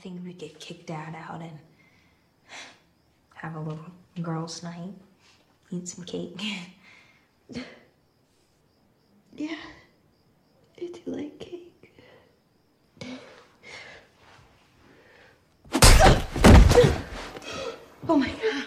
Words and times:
think 0.00 0.24
we 0.24 0.32
could 0.32 0.58
kick 0.58 0.86
dad 0.86 1.14
out 1.14 1.42
and 1.42 1.58
have 3.34 3.54
a 3.54 3.60
little 3.60 3.84
girls' 4.22 4.62
night, 4.62 4.94
eat 5.70 5.88
some 5.88 6.04
cake. 6.04 6.40
Yeah, 9.36 9.54
I 10.76 10.80
do 10.86 11.00
like 11.06 11.38
cake. 11.38 11.92
Oh 18.06 18.16
my 18.16 18.28
god. 18.28 18.64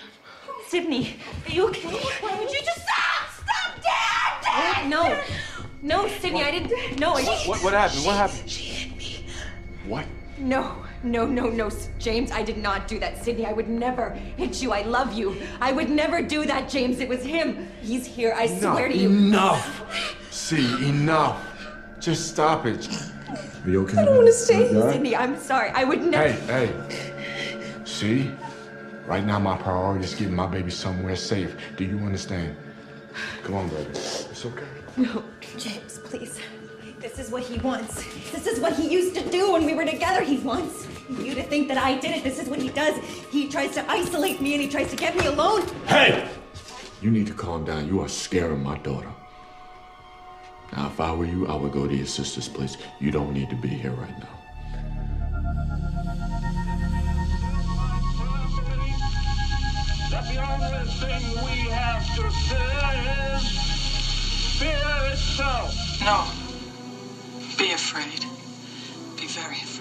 Sydney, 0.68 1.18
are 1.46 1.52
you 1.52 1.68
okay? 1.68 1.90
Why 2.22 2.40
would 2.40 2.50
you 2.50 2.60
just 2.62 2.82
stop? 2.82 3.30
Stop, 3.36 3.84
Dad! 3.84 4.42
Dad! 4.42 4.90
No. 4.90 5.22
No, 5.84 6.08
Sydney, 6.08 6.44
I 6.44 6.52
didn't. 6.52 7.00
No, 7.00 7.14
I 7.14 7.24
What, 7.46 7.62
what 7.62 7.74
happened? 7.74 8.06
What 8.06 8.16
happened? 8.16 8.50
She 8.50 8.64
hit 8.64 8.98
me. 8.98 9.26
What? 9.86 10.06
No, 10.40 10.78
no, 11.04 11.26
no, 11.26 11.50
no, 11.50 11.70
James, 12.00 12.32
I 12.32 12.44
did 12.44 12.58
not 12.58 12.88
do 12.88 12.98
that. 13.00 13.24
Sydney, 13.24 13.46
I 13.46 13.54
would 13.54 13.68
never 13.68 14.12
hit 14.12 14.62
you. 14.62 14.72
I 14.72 14.84
love 14.84 15.14
you. 15.14 15.36
I 15.60 15.72
would 15.72 15.90
never 15.90 16.22
do 16.22 16.46
that, 16.46 16.70
James. 16.70 17.00
It 17.00 17.10
was 17.10 17.24
him. 17.24 17.70
He's 17.82 18.06
here. 18.06 18.34
I 18.36 18.48
swear 18.48 18.88
to 18.88 18.98
you. 18.98 19.10
Enough. 19.10 20.16
See, 20.32 20.88
enough. 20.88 21.46
Just 22.00 22.30
stop 22.30 22.66
it. 22.66 22.88
Are 23.66 23.70
you 23.70 23.84
okay? 23.84 24.00
I 24.00 24.06
don't 24.06 24.16
want 24.16 24.28
to 24.28 24.34
stay 24.34 24.68
here, 24.68 24.80
all 24.80 24.86
right? 24.86 24.94
Sydney, 24.94 25.16
I'm 25.16 25.38
sorry. 25.38 25.70
I 25.72 25.84
would 25.84 26.02
never. 26.02 26.32
Hey, 26.32 26.72
hey. 26.72 27.84
See? 27.86 28.32
Right 29.06 29.26
now, 29.26 29.40
my 29.40 29.58
priority 29.58 30.06
is 30.06 30.16
getting 30.16 30.36
my 30.36 30.48
baby 30.48 30.72
somewhere 30.72 31.16
safe. 31.16 31.56
Do 31.76 31.84
you 31.84 31.98
understand? 32.00 32.56
Come 33.44 33.56
on, 33.56 33.70
baby. 33.70 33.90
It's 33.90 34.46
okay. 34.46 34.64
No, 34.96 35.24
James, 35.58 36.00
please. 36.00 36.40
This 37.00 37.20
is 37.20 37.30
what 37.30 37.44
he 37.44 37.58
wants. 37.60 38.06
This 38.32 38.48
is 38.48 38.62
what 38.62 38.74
he 38.74 38.88
used 38.90 39.14
to 39.16 39.30
do 39.30 39.52
when 39.52 39.66
we 39.66 39.74
were 39.74 39.84
together. 39.86 40.24
He 40.24 40.38
wants 40.38 40.88
you 41.10 41.36
to 41.36 41.44
think 41.44 41.68
that 41.68 41.78
I 41.78 41.98
did 41.98 42.12
it. 42.12 42.24
This 42.24 42.40
is 42.40 42.48
what 42.50 42.62
he 42.62 42.70
does. 42.70 42.98
He 43.32 43.50
tries 43.50 43.72
to 43.76 43.90
isolate 43.90 44.42
me 44.42 44.54
and 44.54 44.62
he 44.62 44.70
tries 44.70 44.90
to 44.92 44.96
get 44.96 45.16
me 45.16 45.26
alone. 45.26 45.68
Hey! 45.86 46.30
You 47.02 47.12
need 47.12 47.28
to 47.28 47.34
calm 47.34 47.66
down. 47.66 47.88
You 47.88 48.02
are 48.02 48.08
scaring 48.08 48.64
my 48.64 48.78
daughter. 48.80 49.12
Now, 50.72 50.88
if 50.88 51.00
I 51.00 51.14
were 51.14 51.26
you, 51.26 51.48
I 51.48 51.56
would 51.56 51.72
go 51.72 51.88
to 51.88 51.96
your 51.96 52.08
sister's 52.08 52.48
place. 52.48 52.78
You 53.00 53.12
don't 53.12 53.34
need 53.34 53.50
to 53.50 53.56
be 53.56 53.68
here 53.68 53.92
right 53.92 54.18
now. 54.20 54.40
that 60.14 60.32
the 60.32 60.40
only 60.40 60.86
thing 61.02 61.24
we 61.44 61.72
have 61.72 62.06
to 62.16 62.30
fear 62.48 63.36
is 63.36 63.46
fear 64.60 65.12
itself. 65.12 65.74
No. 66.02 66.28
Be 67.58 67.72
afraid. 67.74 68.22
Be 69.20 69.26
very 69.26 69.56
afraid. 69.56 69.73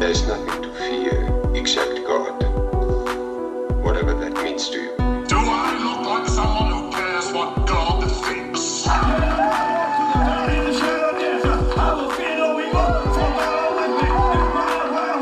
There 0.00 0.10
is 0.10 0.26
nothing 0.26 0.62
to 0.62 0.68
fear 0.74 1.54
except 1.54 2.04
God. 2.06 2.42
Whatever 3.82 4.14
that 4.14 4.34
means 4.42 4.68
to 4.70 4.76
you. 4.80 4.96
Do 5.26 5.36
I 5.38 5.76
look 5.82 6.06
like 6.06 6.28
someone 6.28 6.70
who 6.72 6.90
cares 6.92 7.32
what 7.32 7.66
God 7.66 8.10
thinks? 8.26 8.86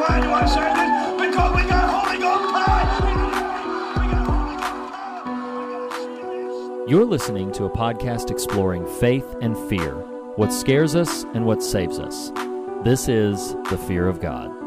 Why 0.05 0.19
do 0.21 0.31
I 0.33 0.47
say 0.47 0.69
this? 0.75 0.91
Because 1.21 1.55
we 1.55 1.63
got 1.69 1.89
Holy 1.89 2.19
Ghost 2.19 2.53
power! 6.73 6.89
You're 6.89 7.05
listening 7.05 7.53
to 7.53 7.65
a 7.67 7.71
podcast 7.71 8.31
exploring 8.31 8.87
faith 8.99 9.37
and 9.41 9.57
fear, 9.69 9.95
what 10.37 10.53
scares 10.53 10.97
us 10.97 11.25
and 11.35 11.45
what 11.47 11.63
saves 11.63 11.99
us. 11.99 12.33
This 12.83 13.09
is 13.09 13.55
The 13.71 13.79
Fear 13.79 14.09
of 14.09 14.21
God. 14.21 14.62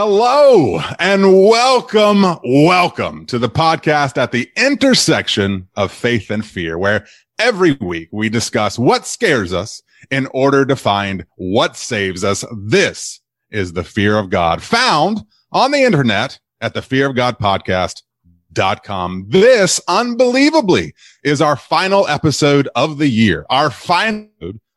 Hello 0.00 0.78
and 1.00 1.24
welcome, 1.24 2.24
welcome 2.44 3.26
to 3.26 3.36
the 3.36 3.48
podcast 3.48 4.16
at 4.16 4.30
the 4.30 4.48
intersection 4.56 5.66
of 5.74 5.90
faith 5.90 6.30
and 6.30 6.46
fear, 6.46 6.78
where 6.78 7.04
every 7.40 7.72
week 7.80 8.08
we 8.12 8.28
discuss 8.28 8.78
what 8.78 9.06
scares 9.06 9.52
us 9.52 9.82
in 10.12 10.28
order 10.28 10.64
to 10.64 10.76
find 10.76 11.26
what 11.34 11.76
saves 11.76 12.22
us. 12.22 12.44
This 12.56 13.20
is 13.50 13.72
the 13.72 13.82
fear 13.82 14.16
of 14.16 14.30
God 14.30 14.62
found 14.62 15.24
on 15.50 15.72
the 15.72 15.82
internet 15.82 16.38
at 16.60 16.74
the 16.74 16.82
fear 16.82 17.10
of 17.10 17.16
God 17.16 17.36
podcast.com. 17.40 19.26
This 19.26 19.80
unbelievably 19.88 20.94
is 21.24 21.42
our 21.42 21.56
final 21.56 22.06
episode 22.06 22.68
of 22.76 22.98
the 22.98 23.08
year, 23.08 23.46
our 23.50 23.68
final 23.68 24.28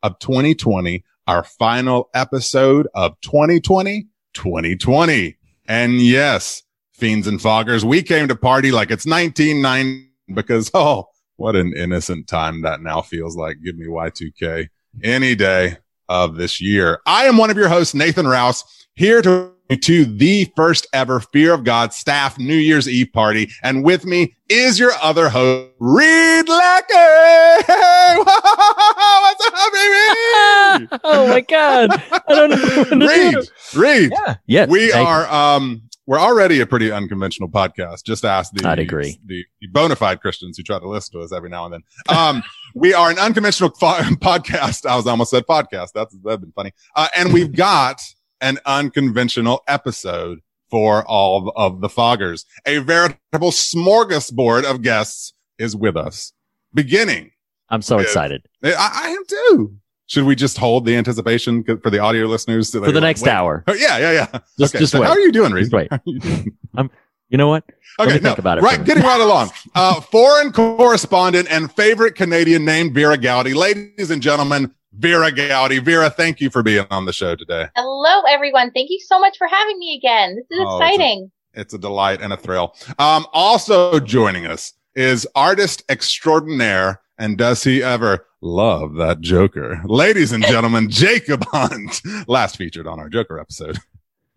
of 0.02 0.18
2020, 0.18 1.06
our 1.28 1.44
final 1.44 2.10
episode 2.16 2.88
of 2.96 3.22
2020. 3.22 4.08
2020. 4.34 5.38
And 5.68 6.02
yes, 6.02 6.64
fiends 6.94 7.28
and 7.28 7.40
foggers, 7.40 7.84
we 7.84 8.04
came 8.04 8.28
to 8.28 8.36
party 8.36 8.72
like 8.72 8.92
it's 8.92 9.06
1990 9.06 10.10
because, 10.34 10.72
oh, 10.74 11.08
what 11.38 11.56
an 11.56 11.74
innocent 11.76 12.28
time 12.28 12.62
that 12.62 12.82
now 12.82 13.02
feels 13.02 13.36
like. 13.36 13.58
Give 13.64 13.78
me 13.78 13.88
Y2K 13.88 14.70
any 15.04 15.36
day 15.36 15.78
of 16.10 16.36
this 16.36 16.62
year. 16.62 17.00
I 17.06 17.26
am 17.26 17.38
one 17.38 17.50
of 17.50 17.58
your 17.58 17.70
hosts, 17.70 17.94
Nathan 17.94 18.28
Rouse, 18.28 18.64
here 18.94 19.22
to 19.22 19.54
to 19.78 20.06
the 20.06 20.52
first 20.56 20.88
ever 20.94 21.20
Fear 21.20 21.54
of 21.54 21.64
God 21.64 21.94
staff 21.94 22.38
New 22.38 22.56
Year's 22.56 22.90
Eve 22.90 23.12
party. 23.14 23.50
And 23.64 23.84
with 23.84 24.06
me 24.06 24.36
is 24.50 24.80
your 24.80 24.92
other 25.02 25.30
host, 25.30 25.72
Reed 25.80 26.50
Lackey. 26.50 26.94
Hey, 26.94 28.18
what's 28.18 29.46
up, 29.48 29.74
baby? 29.74 30.88
oh 31.04 31.28
my 31.30 31.42
God. 31.48 31.90
I 32.12 32.22
don't 32.28 32.50
know. 32.50 32.58
What 32.58 32.90
to 32.90 33.08
Reed, 33.08 33.34
do. 33.74 33.80
Reed. 33.80 34.12
Yeah. 34.12 34.36
Yes. 34.46 34.70
we 34.70 34.92
thank 34.92 35.04
you. 35.08 35.08
are 35.08 35.32
um 35.32 35.84
we're 36.08 36.20
already 36.20 36.60
a 36.60 36.66
pretty 36.66 36.92
unconventional 36.92 37.48
podcast 37.48 38.04
just 38.04 38.26
ask 38.26 38.52
the 38.54 38.68
I'd 38.68 38.80
agree. 38.80 39.18
the, 39.26 39.46
the 39.62 39.68
bona 39.68 39.96
fide 39.96 40.20
christians 40.20 40.58
who 40.58 40.64
try 40.64 40.80
to 40.80 40.88
listen 40.90 41.14
to 41.20 41.24
us 41.24 41.32
every 41.32 41.50
now 41.50 41.66
and 41.66 41.74
then 41.76 41.84
um 42.10 42.44
we 42.76 42.94
are 42.94 43.10
an 43.12 43.20
unconventional 43.20 43.70
fo- 43.70 44.02
podcast 44.20 44.86
i 44.86 44.96
was 44.96 45.08
almost 45.08 45.30
said 45.30 45.46
podcast 45.46 45.90
that's 45.94 46.14
that'd 46.24 46.42
been 46.42 46.52
funny 46.54 46.74
uh, 46.96 47.08
and 47.16 47.32
we've 47.32 47.54
got 47.56 48.02
an 48.42 48.60
unconventional 48.66 49.62
episode 49.68 50.40
for 50.70 51.06
all 51.06 51.52
of 51.56 51.82
the 51.82 51.88
foggers 51.90 52.46
a 52.66 52.80
veritable 52.80 53.52
smorgasbord 53.52 54.64
of 54.64 54.82
guests 54.82 55.34
is 55.58 55.76
with 55.76 55.96
us 55.98 56.34
beginning 56.74 57.32
I'm 57.70 57.82
so 57.82 57.98
with- 57.98 58.06
excited 58.06 58.44
I, 58.64 58.74
I 59.06 59.10
am 59.10 59.24
too 59.28 59.76
should 60.08 60.26
we 60.26 60.36
just 60.36 60.58
hold 60.58 60.86
the 60.86 60.96
anticipation 60.98 61.64
for 61.64 61.90
the 61.90 62.00
audio 62.00 62.26
listeners 62.26 62.72
for 62.72 62.92
the 62.92 63.00
next 63.00 63.22
wait. 63.22 63.32
hour. 63.32 63.64
Oh, 63.66 63.74
yeah, 63.74 63.98
yeah, 63.98 64.12
yeah. 64.12 64.40
Just, 64.60 64.76
okay, 64.76 64.80
just 64.82 64.92
so 64.92 65.00
wait. 65.00 65.06
how 65.08 65.14
are 65.14 65.20
you 65.22 65.32
doing, 65.32 65.54
Reed? 65.54 65.72
Just 65.72 65.74
wait. 65.74 65.90
You 66.04 66.20
doing? 66.20 66.58
You 67.30 67.38
know 67.38 67.48
what? 67.48 67.64
Let 67.98 68.10
Okay, 68.10 68.18
me 68.18 68.22
no, 68.24 68.30
think 68.32 68.40
about 68.40 68.58
it. 68.58 68.62
right, 68.62 68.84
getting 68.84 69.04
right 69.04 69.22
along. 69.22 69.52
Uh, 69.74 70.02
foreign 70.02 70.52
correspondent 70.52 71.48
and 71.50 71.72
favorite 71.72 72.16
Canadian 72.16 72.66
named 72.66 72.94
Vera 72.94 73.16
Goudie. 73.18 73.54
Ladies 73.54 74.12
and 74.12 74.22
gentlemen, 74.22 74.76
Vera 74.94 75.32
Goudie. 75.32 75.80
Vera, 75.80 76.10
thank 76.10 76.42
you 76.42 76.50
for 76.50 76.64
being 76.64 76.86
on 76.92 77.06
the 77.06 77.14
show 77.14 77.36
today. 77.36 77.68
Hello, 77.76 78.24
everyone. 78.30 78.72
Thank 78.72 78.90
you 78.90 79.00
so 79.00 79.20
much 79.20 79.38
for 79.38 79.48
having 79.48 79.80
me 79.80 79.96
again. 79.98 80.36
This 80.50 80.60
is 80.60 80.66
Oh, 80.68 80.76
it's 80.78 80.82
a- 80.82 80.86
exciting. 80.94 81.32
It's 81.54 81.74
a 81.74 81.78
delight 81.78 82.22
and 82.22 82.32
a 82.32 82.38
thrill. 82.38 82.76
Um, 83.00 83.26
also 83.34 84.00
joining 84.00 84.46
us 84.46 84.74
is 84.96 85.28
artist 85.36 85.84
extraordinaire, 85.90 87.02
and 87.18 87.38
does 87.38 87.64
he 87.64 87.84
ever 87.84 88.26
love 88.42 88.96
that 88.96 89.20
Joker? 89.22 89.82
Ladies 89.86 90.32
and 90.32 90.44
gentlemen, 90.48 90.90
Jacob 90.90 91.44
Hunt, 91.52 92.02
last 92.28 92.58
featured 92.58 92.88
on 92.88 93.00
our 93.00 93.10
Joker 93.10 93.38
episode. 93.40 93.78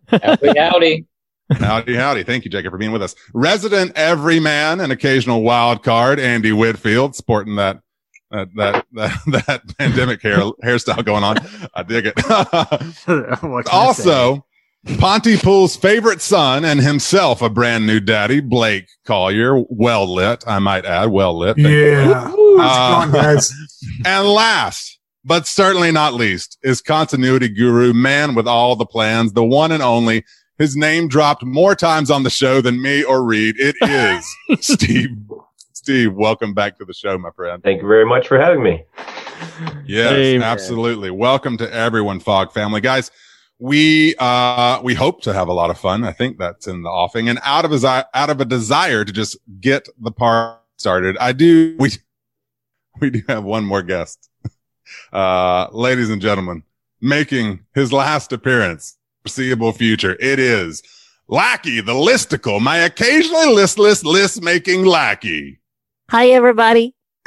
Howdy, 0.08 0.58
howdy. 0.58 1.06
Howdy, 1.52 1.94
howdy. 1.94 2.22
Thank 2.24 2.44
you, 2.44 2.50
Jacob, 2.50 2.72
for 2.72 2.78
being 2.78 2.90
with 2.92 3.02
us. 3.02 3.14
Resident 3.32 3.92
everyman 3.96 4.80
and 4.80 4.90
occasional 4.92 5.42
wild 5.42 5.82
card, 5.82 6.18
Andy 6.18 6.52
Whitfield, 6.52 7.14
sporting 7.14 7.56
that 7.56 7.80
that 8.34 8.54
that 8.56 8.86
that, 8.92 9.20
that 9.46 9.78
pandemic 9.78 10.20
hair 10.22 10.38
hairstyle 10.64 11.04
going 11.04 11.24
on. 11.24 11.36
I 11.74 11.82
dig 11.82 12.06
it. 12.06 12.14
What 13.42 13.66
can 13.66 13.74
I 13.74 13.76
also, 13.76 14.44
Pontypool's 14.98 15.76
favorite 15.76 16.20
son 16.20 16.64
and 16.64 16.80
himself 16.80 17.40
a 17.42 17.48
brand 17.48 17.86
new 17.86 18.00
daddy, 18.00 18.40
Blake 18.40 18.88
Collier, 19.06 19.62
well 19.68 20.12
lit, 20.12 20.44
I 20.46 20.58
might 20.58 20.84
add, 20.84 21.10
well 21.10 21.38
lit. 21.38 21.56
Thank. 21.56 21.68
Yeah. 21.68 22.24
How's 22.24 22.34
it 22.34 22.60
Uh, 22.60 23.00
going, 23.06 23.12
guys? 23.12 23.52
and 24.04 24.28
last, 24.28 24.98
but 25.24 25.46
certainly 25.46 25.90
not 25.92 26.14
least, 26.14 26.58
is 26.62 26.80
continuity 26.82 27.48
guru, 27.48 27.92
man 27.92 28.34
with 28.34 28.46
all 28.46 28.76
the 28.76 28.86
plans, 28.86 29.32
the 29.32 29.44
one 29.44 29.72
and 29.72 29.82
only. 29.82 30.24
His 30.58 30.76
name 30.76 31.08
dropped 31.08 31.44
more 31.44 31.74
times 31.74 32.10
on 32.12 32.22
the 32.22 32.30
show 32.30 32.60
than 32.60 32.80
me 32.80 33.02
or 33.02 33.24
Reed. 33.24 33.56
It 33.58 33.74
is 33.82 34.24
Steve. 34.64 35.16
Steve, 35.84 36.14
welcome 36.14 36.54
back 36.54 36.78
to 36.78 36.84
the 36.86 36.94
show, 36.94 37.18
my 37.18 37.28
friend. 37.32 37.62
Thank 37.62 37.82
you 37.82 37.86
very 37.86 38.06
much 38.06 38.26
for 38.26 38.38
having 38.38 38.62
me. 38.62 38.82
Yes, 39.84 40.12
Hey, 40.12 40.40
absolutely. 40.40 41.10
Welcome 41.10 41.58
to 41.58 41.70
everyone, 41.70 42.20
Fog 42.20 42.52
family. 42.52 42.80
Guys, 42.80 43.10
we 43.58 44.14
uh 44.18 44.80
we 44.82 44.94
hope 44.94 45.20
to 45.24 45.34
have 45.34 45.48
a 45.48 45.52
lot 45.52 45.68
of 45.68 45.78
fun. 45.78 46.02
I 46.02 46.12
think 46.12 46.38
that's 46.38 46.66
in 46.66 46.84
the 46.84 46.88
offing. 46.88 47.28
And 47.28 47.38
out 47.42 47.66
of 47.66 47.70
his 47.70 47.84
out 47.84 48.06
of 48.14 48.40
a 48.40 48.46
desire 48.46 49.04
to 49.04 49.12
just 49.12 49.36
get 49.60 49.86
the 50.00 50.10
part 50.10 50.58
started, 50.78 51.18
I 51.18 51.32
do 51.32 51.76
we 51.78 51.90
we 53.02 53.10
do 53.10 53.20
have 53.28 53.44
one 53.44 53.66
more 53.66 53.82
guest. 53.82 54.30
Uh 55.12 55.68
ladies 55.70 56.08
and 56.08 56.22
gentlemen, 56.22 56.62
making 57.02 57.60
his 57.74 57.92
last 57.92 58.32
appearance 58.32 58.96
foreseeable 59.22 59.72
future. 59.72 60.16
It 60.18 60.38
is 60.38 60.82
Lackey 61.28 61.82
the 61.82 61.92
listicle, 61.92 62.58
my 62.58 62.78
occasionally 62.78 63.52
listless 63.52 64.02
list 64.02 64.42
making 64.42 64.86
lackey. 64.86 65.60
Hi, 66.10 66.28
everybody. 66.28 66.94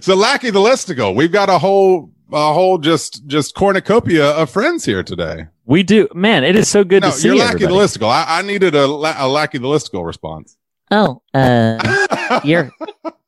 so 0.00 0.14
Lackey 0.14 0.50
the 0.50 0.58
listicle, 0.58 1.14
we've 1.14 1.30
got 1.32 1.48
a 1.48 1.58
whole 1.58 2.10
a 2.32 2.52
whole 2.52 2.78
just 2.78 3.26
just 3.26 3.54
cornucopia 3.54 4.30
of 4.30 4.50
friends 4.50 4.84
here 4.84 5.02
today. 5.02 5.46
We 5.64 5.82
do, 5.82 6.08
man. 6.14 6.44
It 6.44 6.56
is 6.56 6.68
so 6.68 6.82
good 6.84 7.02
no, 7.02 7.10
to 7.10 7.16
see 7.16 7.28
you're 7.28 7.36
Lackey 7.36 7.64
everybody. 7.64 7.74
the 7.74 7.80
listicle. 7.80 8.10
I, 8.10 8.38
I 8.38 8.42
needed 8.42 8.74
a, 8.74 8.86
la- 8.86 9.14
a 9.16 9.28
Lackey 9.28 9.58
the 9.58 9.68
listicle 9.68 10.04
response. 10.04 10.56
Oh, 10.90 11.22
uh, 11.32 12.40
you're 12.44 12.70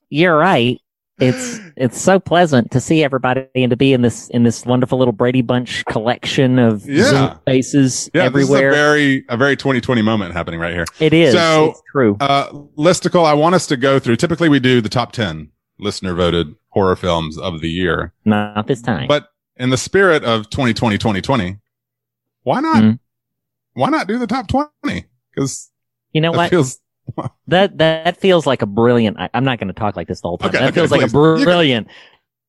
you're 0.09 0.37
right. 0.37 0.81
It's 1.21 1.61
it's 1.77 2.01
so 2.01 2.19
pleasant 2.19 2.71
to 2.71 2.81
see 2.81 3.05
everybody 3.05 3.47
and 3.55 3.71
to 3.71 3.77
be 3.77 3.93
in 3.93 4.03
this 4.03 4.29
in 4.31 4.43
this 4.43 4.65
wonderful 4.65 4.99
little 4.99 5.13
Brady 5.13 5.43
Bunch 5.43 5.85
collection 5.85 6.59
of 6.59 6.87
Yeah. 6.89 7.05
Zoom 7.05 7.39
faces 7.47 8.11
Yeah, 8.15 8.25
everywhere. 8.25 8.71
This 8.71 8.79
is 8.79 8.81
a 8.81 8.85
very 8.85 9.25
a 9.29 9.37
very 9.37 9.57
2020 9.57 10.03
moment 10.03 10.33
happening 10.33 10.59
right 10.61 10.73
here. 10.73 10.87
It 10.99 11.13
is. 11.13 11.35
So 11.35 11.71
It's 11.71 11.83
true. 11.93 12.17
Uh, 12.21 12.51
listicle. 12.79 13.25
I 13.25 13.35
want 13.35 13.55
us 13.55 13.67
to 13.69 13.77
go 13.77 13.99
through. 13.99 14.17
Typically, 14.17 14.49
we 14.49 14.61
do 14.61 14.81
the 14.81 14.89
top 14.89 15.13
10 15.13 15.51
listener 15.79 16.15
voted 16.15 16.55
horror 16.71 16.97
films 16.97 17.37
of 17.39 17.61
the 17.61 17.71
year. 17.71 18.13
Not 18.25 18.67
this 18.67 18.81
time. 18.83 19.07
But 19.09 19.29
in 19.57 19.71
the 19.71 19.77
spirit 19.77 20.25
of 20.25 20.49
2020, 20.51 20.97
2020, 20.99 21.59
why 22.45 22.61
not? 22.61 22.83
Mhm. 22.83 22.99
Why 23.75 23.89
not 23.91 24.07
do 24.09 24.19
the 24.19 24.27
top 24.27 24.49
20? 24.49 25.05
Because 25.35 25.71
you 26.13 26.21
know 26.21 26.33
what? 26.33 26.51
feels 26.51 26.79
that 27.49 27.79
that 27.79 28.17
feels 28.19 28.47
like 28.47 28.63
a 28.63 28.67
brilliant. 28.67 29.19
I, 29.19 29.29
I'm 29.35 29.45
not 29.45 29.59
going 29.59 29.69
to 29.69 29.75
talk 29.75 29.97
like 29.97 30.09
this 30.09 30.21
the 30.21 30.29
whole 30.29 30.39
time. 30.39 30.49
Okay, 30.51 30.59
that 30.59 30.69
okay, 30.69 30.75
feels 30.75 30.91
like 30.91 31.03
a 31.03 31.09
brilliant. 31.09 31.89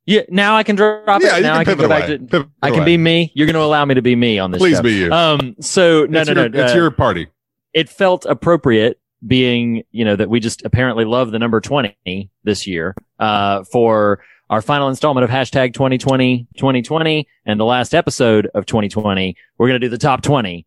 Yeah, 0.05 0.21
now 0.29 0.55
I 0.57 0.63
can 0.63 0.75
drop 0.75 1.21
Yeah, 1.21 1.37
it. 1.37 1.41
Now 1.43 1.53
can 1.53 1.61
I 1.61 1.63
can 1.63 1.77
go 1.77 1.87
back 1.87 2.03
away. 2.09 2.17
to. 2.17 2.23
Pivot 2.25 2.47
I 2.61 2.69
can 2.69 2.79
away. 2.79 2.85
be 2.85 2.97
me. 2.97 3.31
You're 3.35 3.45
going 3.47 3.53
to 3.53 3.61
allow 3.61 3.85
me 3.85 3.93
to 3.95 4.01
be 4.01 4.15
me 4.15 4.39
on 4.39 4.51
this. 4.51 4.59
Please 4.59 4.77
show. 4.77 4.83
be 4.83 4.93
you. 4.93 5.11
Um. 5.11 5.55
So 5.61 6.05
no, 6.07 6.21
it's 6.21 6.29
no, 6.29 6.41
your, 6.41 6.49
no. 6.49 6.63
It's 6.63 6.73
uh, 6.73 6.75
your 6.75 6.91
party. 6.91 7.27
it 7.73 7.87
felt 7.87 8.25
appropriate 8.25 8.99
being, 9.27 9.83
you 9.91 10.03
know, 10.03 10.15
that 10.15 10.29
we 10.29 10.39
just 10.39 10.65
apparently 10.65 11.05
love 11.05 11.29
the 11.31 11.37
number 11.37 11.61
20 11.61 12.31
this 12.43 12.65
year, 12.65 12.95
uh, 13.19 13.63
for 13.65 14.23
our 14.49 14.61
final 14.63 14.89
installment 14.89 15.23
of 15.23 15.29
hashtag 15.29 15.73
2020, 15.75 16.47
2020 16.57 17.27
and 17.45 17.59
the 17.59 17.63
last 17.63 17.93
episode 17.93 18.47
of 18.55 18.65
2020. 18.65 19.35
We're 19.57 19.67
going 19.67 19.79
to 19.79 19.85
do 19.85 19.89
the 19.89 19.99
top 19.99 20.23
20 20.23 20.65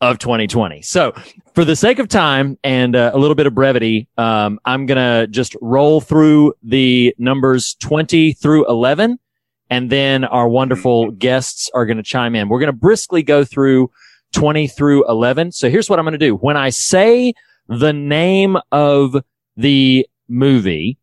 of 0.00 0.18
2020. 0.18 0.82
So 0.82 1.12
for 1.54 1.64
the 1.64 1.76
sake 1.76 1.98
of 1.98 2.08
time 2.08 2.58
and 2.64 2.96
uh, 2.96 3.10
a 3.12 3.18
little 3.18 3.34
bit 3.34 3.46
of 3.46 3.54
brevity, 3.54 4.08
um, 4.16 4.58
I'm 4.64 4.86
going 4.86 4.96
to 4.96 5.26
just 5.26 5.56
roll 5.60 6.00
through 6.00 6.54
the 6.62 7.14
numbers 7.18 7.74
20 7.80 8.32
through 8.34 8.66
11. 8.68 9.18
And 9.68 9.90
then 9.90 10.24
our 10.24 10.48
wonderful 10.48 11.12
guests 11.12 11.70
are 11.74 11.86
going 11.86 11.98
to 11.98 12.02
chime 12.02 12.34
in. 12.34 12.48
We're 12.48 12.58
going 12.58 12.72
to 12.72 12.76
briskly 12.76 13.22
go 13.22 13.44
through 13.44 13.90
20 14.32 14.68
through 14.68 15.08
11. 15.08 15.52
So 15.52 15.70
here's 15.70 15.88
what 15.88 15.98
I'm 15.98 16.04
going 16.04 16.12
to 16.12 16.18
do. 16.18 16.34
When 16.34 16.56
I 16.56 16.70
say 16.70 17.34
the 17.68 17.92
name 17.92 18.56
of 18.72 19.16
the 19.56 20.06
movie, 20.28 20.98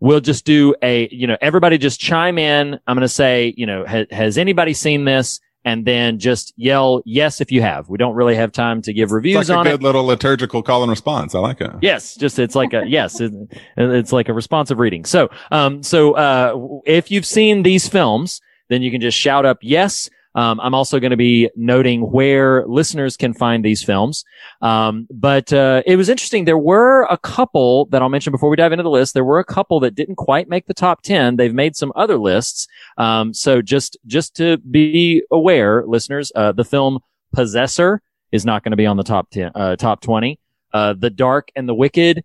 we'll 0.00 0.20
just 0.20 0.44
do 0.44 0.74
a, 0.82 1.08
you 1.10 1.26
know, 1.26 1.36
everybody 1.40 1.76
just 1.76 2.00
chime 2.00 2.38
in. 2.38 2.78
I'm 2.86 2.96
going 2.96 3.02
to 3.02 3.08
say, 3.08 3.52
you 3.56 3.66
know, 3.66 3.84
ha- 3.86 4.06
has 4.10 4.38
anybody 4.38 4.72
seen 4.72 5.04
this? 5.04 5.40
And 5.64 5.84
then 5.84 6.18
just 6.18 6.54
yell 6.56 7.02
yes 7.04 7.40
if 7.40 7.52
you 7.52 7.60
have. 7.60 7.88
We 7.88 7.98
don't 7.98 8.14
really 8.14 8.36
have 8.36 8.52
time 8.52 8.80
to 8.82 8.92
give 8.92 9.12
reviews 9.12 9.40
It's 9.40 9.50
like 9.50 9.66
a 9.66 9.70
good 9.70 9.80
it. 9.80 9.82
little 9.82 10.04
liturgical 10.04 10.62
call 10.62 10.82
and 10.82 10.88
response. 10.88 11.34
I 11.34 11.40
like 11.40 11.60
it. 11.60 11.70
Yes, 11.82 12.14
just 12.14 12.38
it's 12.38 12.54
like 12.54 12.72
a 12.72 12.84
yes, 12.86 13.20
it, 13.20 13.32
it's 13.76 14.12
like 14.12 14.28
a 14.28 14.32
responsive 14.32 14.78
reading. 14.78 15.04
So, 15.04 15.28
um, 15.50 15.82
so 15.82 16.14
uh, 16.14 16.80
if 16.86 17.10
you've 17.10 17.26
seen 17.26 17.64
these 17.64 17.88
films, 17.88 18.40
then 18.68 18.82
you 18.82 18.90
can 18.90 19.00
just 19.00 19.18
shout 19.18 19.44
up 19.44 19.58
yes. 19.60 20.08
Um, 20.38 20.60
I'm 20.60 20.74
also 20.74 21.00
going 21.00 21.10
to 21.10 21.16
be 21.16 21.50
noting 21.56 22.02
where 22.12 22.64
listeners 22.66 23.16
can 23.16 23.34
find 23.34 23.64
these 23.64 23.82
films. 23.82 24.24
Um, 24.62 25.08
but 25.10 25.52
uh, 25.52 25.82
it 25.84 25.96
was 25.96 26.08
interesting. 26.08 26.44
There 26.44 26.64
were 26.72 27.06
a 27.10 27.18
couple 27.18 27.86
that 27.90 28.02
I'll 28.02 28.08
mention 28.08 28.30
before 28.30 28.48
we 28.48 28.56
dive 28.56 28.72
into 28.72 28.84
the 28.84 28.98
list. 28.98 29.14
There 29.14 29.24
were 29.24 29.40
a 29.40 29.44
couple 29.56 29.80
that 29.80 29.96
didn't 29.96 30.14
quite 30.16 30.48
make 30.48 30.66
the 30.66 30.74
top 30.74 31.02
ten. 31.02 31.36
They've 31.36 31.52
made 31.64 31.74
some 31.74 31.92
other 31.96 32.18
lists. 32.18 32.68
Um, 32.96 33.34
so 33.34 33.62
just 33.62 33.98
just 34.06 34.36
to 34.36 34.58
be 34.58 35.22
aware, 35.30 35.84
listeners, 35.86 36.30
uh, 36.34 36.52
the 36.52 36.64
film 36.64 37.00
Possessor 37.32 38.00
is 38.30 38.44
not 38.44 38.62
going 38.62 38.72
to 38.72 38.76
be 38.76 38.86
on 38.86 38.96
the 38.96 39.04
top 39.04 39.30
ten, 39.30 39.50
uh, 39.54 39.74
top 39.76 40.00
twenty. 40.00 40.38
Uh, 40.72 40.94
The 40.94 41.10
Dark 41.10 41.48
and 41.56 41.68
the 41.68 41.74
Wicked, 41.74 42.22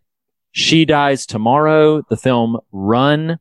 She 0.51 0.85
Dies 0.85 1.25
Tomorrow, 1.25 2.03
the 2.09 2.17
film 2.17 2.59
Run, 2.71 3.39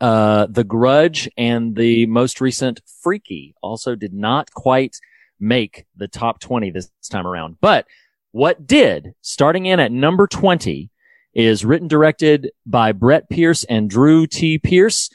uh, 0.00 0.46
The 0.46 0.64
Grudge, 0.64 1.28
and 1.36 1.74
the 1.76 2.06
most 2.06 2.40
recent 2.40 2.80
Freaky 3.02 3.54
also 3.62 3.94
did 3.94 4.14
not 4.14 4.52
quite 4.52 4.98
make 5.40 5.86
the 5.96 6.08
top 6.08 6.40
20 6.40 6.70
this 6.70 6.90
time 7.10 7.26
around. 7.26 7.58
But 7.60 7.86
what 8.32 8.66
did, 8.66 9.14
starting 9.22 9.66
in 9.66 9.80
at 9.80 9.92
number 9.92 10.26
20, 10.26 10.90
is 11.34 11.64
written 11.64 11.88
directed 11.88 12.50
by 12.66 12.92
Brett 12.92 13.28
Pierce 13.28 13.64
and 13.64 13.88
Drew 13.88 14.26
T. 14.26 14.58
Pierce. 14.58 15.10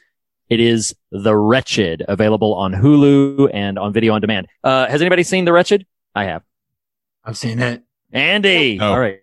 It 0.49 0.59
is 0.59 0.95
The 1.11 1.35
Wretched, 1.35 2.03
available 2.07 2.53
on 2.53 2.73
Hulu 2.73 3.49
and 3.53 3.79
on 3.79 3.93
video 3.93 4.13
on 4.13 4.21
demand. 4.21 4.47
Uh, 4.63 4.87
has 4.87 5.01
anybody 5.01 5.23
seen 5.23 5.45
The 5.45 5.53
Wretched? 5.53 5.85
I 6.15 6.25
have. 6.25 6.43
I've 7.25 7.37
seen 7.37 7.59
it. 7.59 7.83
Andy. 8.11 8.77
No. 8.77 8.91
All 8.93 8.99
right. 8.99 9.21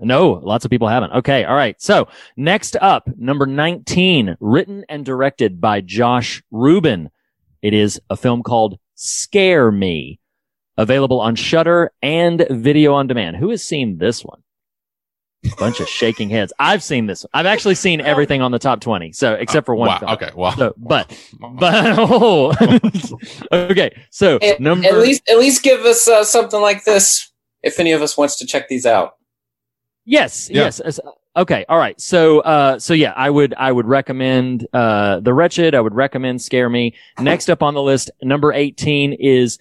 No, 0.00 0.32
lots 0.32 0.64
of 0.64 0.70
people 0.70 0.88
haven't. 0.88 1.12
Okay. 1.12 1.44
All 1.44 1.56
right. 1.56 1.80
So 1.80 2.08
next 2.36 2.76
up, 2.80 3.08
number 3.16 3.46
19, 3.46 4.36
written 4.40 4.84
and 4.88 5.04
directed 5.04 5.60
by 5.60 5.80
Josh 5.80 6.42
Rubin. 6.50 7.10
It 7.62 7.74
is 7.74 8.00
a 8.08 8.16
film 8.16 8.42
called 8.42 8.78
Scare 8.94 9.72
Me, 9.72 10.20
available 10.76 11.20
on 11.20 11.34
Shudder 11.34 11.92
and 12.00 12.46
video 12.50 12.94
on 12.94 13.08
demand. 13.08 13.36
Who 13.36 13.50
has 13.50 13.62
seen 13.62 13.98
this 13.98 14.24
one? 14.24 14.42
A 15.44 15.56
Bunch 15.56 15.80
of 15.80 15.88
shaking 15.88 16.30
heads. 16.30 16.52
I've 16.58 16.82
seen 16.82 17.06
this. 17.06 17.24
I've 17.32 17.46
actually 17.46 17.76
seen 17.76 18.00
everything 18.00 18.42
on 18.42 18.50
the 18.50 18.58
top 18.58 18.80
20. 18.80 19.12
So 19.12 19.34
except 19.34 19.66
for 19.66 19.74
one. 19.74 19.88
Wow. 19.88 20.14
Okay. 20.14 20.30
Wow. 20.34 20.54
So, 20.56 20.74
but, 20.76 21.16
but, 21.38 21.94
oh, 21.98 22.54
okay. 23.52 23.90
So 24.10 24.38
At, 24.40 24.60
number, 24.60 24.86
at 24.86 24.98
least, 24.98 25.28
at 25.28 25.38
least 25.38 25.62
give 25.62 25.80
us 25.80 26.06
uh, 26.06 26.24
something 26.24 26.60
like 26.60 26.84
this 26.84 27.32
if 27.62 27.78
any 27.80 27.92
of 27.92 28.02
us 28.02 28.16
wants 28.16 28.36
to 28.36 28.46
check 28.46 28.68
these 28.68 28.86
out. 28.86 29.17
Yes, 30.08 30.48
Yeah. 30.50 30.62
yes. 30.64 30.80
yes. 30.84 31.00
Okay, 31.36 31.64
all 31.68 31.78
right. 31.78 32.00
So, 32.00 32.40
uh, 32.40 32.78
so 32.78 32.94
yeah, 32.94 33.12
I 33.14 33.28
would, 33.30 33.54
I 33.56 33.70
would 33.70 33.86
recommend 33.86 34.66
uh, 34.72 35.20
the 35.20 35.32
Wretched. 35.34 35.74
I 35.74 35.80
would 35.80 35.94
recommend 35.94 36.40
Scare 36.42 36.68
Me. 36.68 36.94
Next 37.20 37.48
up 37.50 37.62
on 37.62 37.74
the 37.74 37.82
list, 37.82 38.10
number 38.22 38.52
eighteen 38.52 39.12
is 39.12 39.58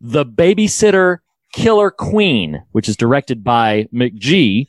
the 0.00 0.24
Babysitter 0.24 1.18
Killer 1.52 1.90
Queen, 1.90 2.62
which 2.72 2.88
is 2.88 2.96
directed 2.96 3.44
by 3.44 3.86
McG, 3.92 4.68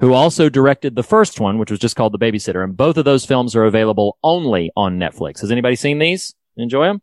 who 0.00 0.12
also 0.12 0.48
directed 0.48 0.94
the 0.94 1.02
first 1.02 1.40
one, 1.40 1.58
which 1.58 1.70
was 1.70 1.80
just 1.80 1.96
called 1.96 2.12
The 2.12 2.18
Babysitter. 2.18 2.62
And 2.62 2.76
both 2.76 2.96
of 2.98 3.04
those 3.06 3.24
films 3.24 3.56
are 3.56 3.64
available 3.64 4.18
only 4.22 4.70
on 4.76 4.98
Netflix. 4.98 5.40
Has 5.40 5.50
anybody 5.50 5.74
seen 5.74 5.98
these? 5.98 6.34
Enjoy 6.56 6.84
them? 6.86 7.00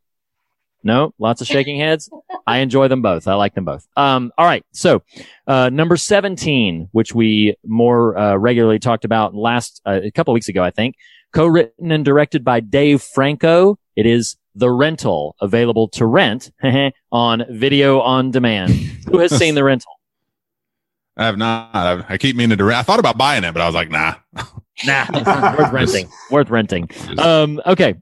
No, 0.84 1.14
lots 1.18 1.42
of 1.42 1.48
shaking 1.48 1.80
heads. 1.80 2.10
I 2.48 2.60
enjoy 2.60 2.88
them 2.88 3.02
both. 3.02 3.28
I 3.28 3.34
like 3.36 3.56
them 3.56 3.66
both. 3.66 3.88
Um, 3.98 4.32
all 4.38 4.46
right. 4.46 4.64
So, 4.72 5.02
uh, 5.48 5.70
number 5.70 5.98
17, 5.98 6.90
which 6.92 7.14
we 7.16 7.56
more, 7.66 8.18
uh, 8.18 8.36
regularly 8.36 8.80
talked 8.80 9.06
about 9.06 9.34
last, 9.34 9.82
uh, 9.86 10.02
a 10.04 10.12
couple 10.12 10.34
weeks 10.34 10.48
ago, 10.48 10.64
I 10.64 10.72
think, 10.72 10.96
co-written 11.34 11.92
and 11.92 12.06
directed 12.06 12.44
by 12.44 12.60
Dave 12.60 13.02
Franco. 13.02 13.78
It 13.96 14.06
is 14.06 14.38
The 14.56 14.70
Rental, 14.70 15.36
available 15.42 15.88
to 15.90 16.06
rent 16.06 16.52
on 17.12 17.44
video 17.50 18.00
on 18.02 18.32
demand. 18.32 18.72
Who 19.12 19.20
has 19.20 19.36
seen 19.36 19.56
The 19.56 19.64
Rental? 19.64 19.92
I 21.18 21.26
have 21.26 21.38
not. 21.38 21.70
I've, 21.74 22.06
I 22.10 22.18
keep 22.18 22.36
meaning 22.36 22.58
to. 22.58 22.64
rent. 22.64 22.78
I 22.78 22.84
thought 22.84 23.00
about 23.00 23.18
buying 23.18 23.44
it, 23.44 23.54
but 23.54 23.62
I 23.62 23.66
was 23.66 23.76
like, 23.76 23.90
nah. 23.90 24.16
Nah, 24.86 25.06
worth 25.58 25.72
renting. 25.72 26.10
Worth 26.30 26.50
renting. 26.50 26.90
Um, 27.18 27.62
okay. 27.66 27.96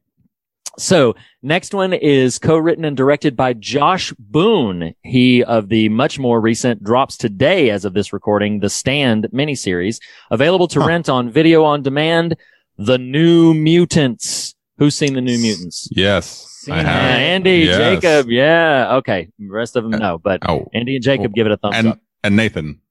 So 0.79 1.15
next 1.43 1.73
one 1.73 1.93
is 1.93 2.39
co-written 2.39 2.83
and 2.83 2.97
directed 2.97 3.35
by 3.35 3.53
Josh 3.53 4.11
Boone. 4.17 4.93
He 5.03 5.43
of 5.43 5.69
the 5.69 5.89
much 5.89 6.17
more 6.17 6.41
recent 6.41 6.83
drops 6.83 7.15
today 7.15 7.69
as 7.69 7.85
of 7.85 7.93
this 7.93 8.11
recording, 8.11 8.59
the 8.59 8.69
Stand 8.69 9.27
miniseries 9.31 9.99
available 10.31 10.67
to 10.69 10.81
Huh. 10.81 10.87
rent 10.87 11.09
on 11.09 11.29
video 11.29 11.63
on 11.63 11.83
demand. 11.83 12.35
The 12.79 12.97
New 12.97 13.53
Mutants. 13.53 14.55
Who's 14.79 14.95
seen 14.95 15.13
the 15.13 15.21
New 15.21 15.37
Mutants? 15.37 15.87
Yes, 15.91 16.65
I 16.69 16.77
have. 16.77 16.87
Andy, 16.87 17.57
Yes. 17.59 17.77
Jacob. 18.01 18.31
Yeah. 18.31 18.95
Okay. 18.95 19.29
The 19.37 19.47
rest 19.49 19.75
of 19.75 19.83
them 19.83 19.93
uh, 19.93 19.97
no, 19.97 20.17
but 20.17 20.39
Oh, 20.49 20.67
Andy 20.73 20.95
and 20.95 21.03
Jacob 21.03 21.31
oh, 21.31 21.33
give 21.35 21.45
it 21.45 21.51
a 21.51 21.57
thumbs 21.57 21.75
and 21.75 21.87
up. 21.89 21.99
and 22.23 22.35
Nathan, 22.35 22.81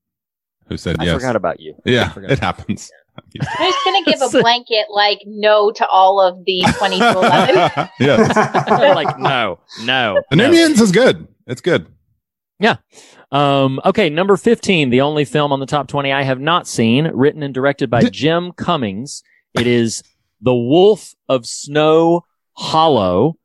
who 0.69 0.77
said 0.77 0.97
I 1.01 1.05
yes. 1.05 1.15
I 1.17 1.19
forgot 1.19 1.35
about 1.35 1.59
you. 1.59 1.75
Yeah, 1.85 2.13
it 2.17 2.39
happens. 2.39 2.93
I'm 3.17 3.73
just 3.73 3.85
gonna 3.85 4.05
give 4.05 4.23
a 4.23 4.29
blanket 4.41 4.87
like 4.91 5.21
no 5.27 5.71
to 5.73 5.87
all 5.87 6.21
of 6.21 6.45
the 6.45 6.65
20 6.79 6.99
to 6.99 7.11
11. 7.13 7.89
yes. 8.01 8.37
like 8.69 9.19
no, 9.19 9.59
no. 9.85 10.23
The 10.31 10.37
no. 10.37 10.47
New 10.47 10.53
Mutants 10.53 10.81
is 10.81 10.93
good. 10.93 11.29
It's 11.47 11.61
good. 11.61 11.87
Yeah. 12.59 12.77
Um, 13.33 13.81
okay, 13.85 14.11
number 14.11 14.37
15, 14.37 14.91
the 14.91 15.01
only 15.01 15.25
film 15.25 15.53
on 15.53 15.61
the 15.61 15.67
top 15.67 15.89
20 15.89 16.13
I 16.13 16.23
have 16.23 16.39
not 16.39 16.69
seen, 16.69 17.07
written 17.09 17.43
and 17.43 17.53
directed 17.53 17.91
by 17.91 18.03
Jim 18.05 18.53
Cummings. 18.53 19.23
It 19.55 19.67
is 19.67 20.03
The 20.43 20.55
Wolf 20.55 21.15
of 21.29 21.47
Snow 21.47 22.25
Hollow 22.53 23.39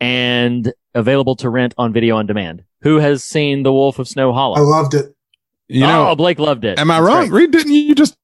and 0.00 0.72
available 0.94 1.36
to 1.36 1.50
rent 1.50 1.74
on 1.76 1.92
video 1.92 2.16
on 2.16 2.26
demand. 2.26 2.62
Who 2.82 2.98
has 2.98 3.24
seen 3.24 3.62
The 3.62 3.72
Wolf 3.72 3.98
of 3.98 4.08
Snow 4.08 4.32
Hollow? 4.32 4.56
I 4.56 4.60
loved 4.60 4.94
it. 4.94 5.14
You 5.68 5.80
know, 5.80 6.10
oh, 6.10 6.14
Blake 6.14 6.38
loved 6.38 6.64
it. 6.64 6.78
am 6.78 6.90
I 6.90 7.00
That's 7.00 7.06
wrong? 7.08 7.28
great. 7.28 7.40
Reed, 7.42 7.50
didn't 7.50 7.72
you 7.72 7.94
just 7.94 8.16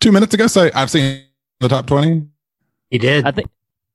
two 0.00 0.12
minutes 0.12 0.34
ago 0.34 0.46
say 0.46 0.70
I've 0.74 0.90
seen 0.90 1.22
the 1.60 1.68
top 1.68 1.86
20? 1.86 2.26
He 2.90 2.98
did. 2.98 3.24
I 3.26 3.30
think. 3.30 3.48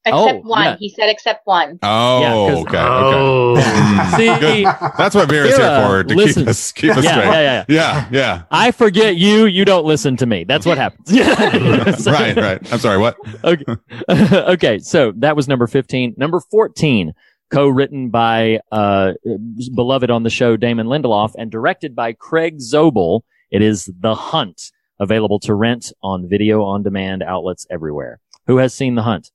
Except 0.07 0.35
Oh, 0.45 0.47
one. 0.49 0.63
yeah. 0.65 0.75
He 0.79 0.89
said 0.89 1.09
except 1.09 1.47
one. 1.47 1.79
Oh, 1.81 2.21
Yeah, 2.21 2.29
'cause- 2.53 2.65
okay. 2.67 2.77
Oh. 2.79 3.55
okay. 4.13 4.17
See, 4.17 4.39
good. 4.39 4.65
That's 4.99 5.15
what 5.15 5.27
Vera's 5.27 5.57
here 5.57 5.81
for, 5.81 6.03
to 6.03 6.13
listen. 6.15 6.43
keep 6.43 6.49
us, 6.49 6.71
keep 6.71 6.91
us 6.95 7.03
Yeah, 7.03 7.11
straight. 7.11 7.25
yeah, 7.25 7.41
yeah, 7.41 7.65
yeah. 7.67 8.07
Yeah, 8.11 8.41
I 8.51 8.69
forget 8.69 9.15
you. 9.15 9.47
You 9.47 9.65
don't 9.65 9.83
listen 9.83 10.15
to 10.17 10.27
me. 10.27 10.43
That's 10.43 10.63
what 10.67 10.77
happens. 10.77 11.09
So- 12.03 12.11
right, 12.11 12.35
right. 12.37 12.71
I'm 12.71 12.77
sorry, 12.77 12.99
what? 12.99 13.17
okay. 13.43 13.65
okay. 14.09 14.77
So 14.79 15.11
that 15.17 15.35
was 15.35 15.47
number 15.47 15.65
15. 15.65 16.13
Number 16.17 16.39
14, 16.51 17.11
co-written 17.49 18.09
by, 18.11 18.59
uh, 18.71 19.13
beloved 19.73 20.11
on 20.11 20.21
the 20.21 20.29
show, 20.29 20.55
Damon 20.55 20.85
Lindelof 20.85 21.31
and 21.35 21.49
directed 21.49 21.95
by 21.95 22.13
Craig 22.13 22.59
Zobel. 22.59 23.21
It 23.49 23.63
is 23.63 23.89
The 23.99 24.13
Hunt 24.13 24.71
available 24.99 25.39
to 25.41 25.53
rent 25.53 25.91
on 26.01 26.27
video 26.29 26.63
on 26.63 26.83
demand 26.83 27.23
outlets 27.23 27.65
everywhere. 27.69 28.19
Who 28.47 28.57
has 28.57 28.73
seen 28.73 28.95
The 28.95 29.03
Hunt? 29.03 29.31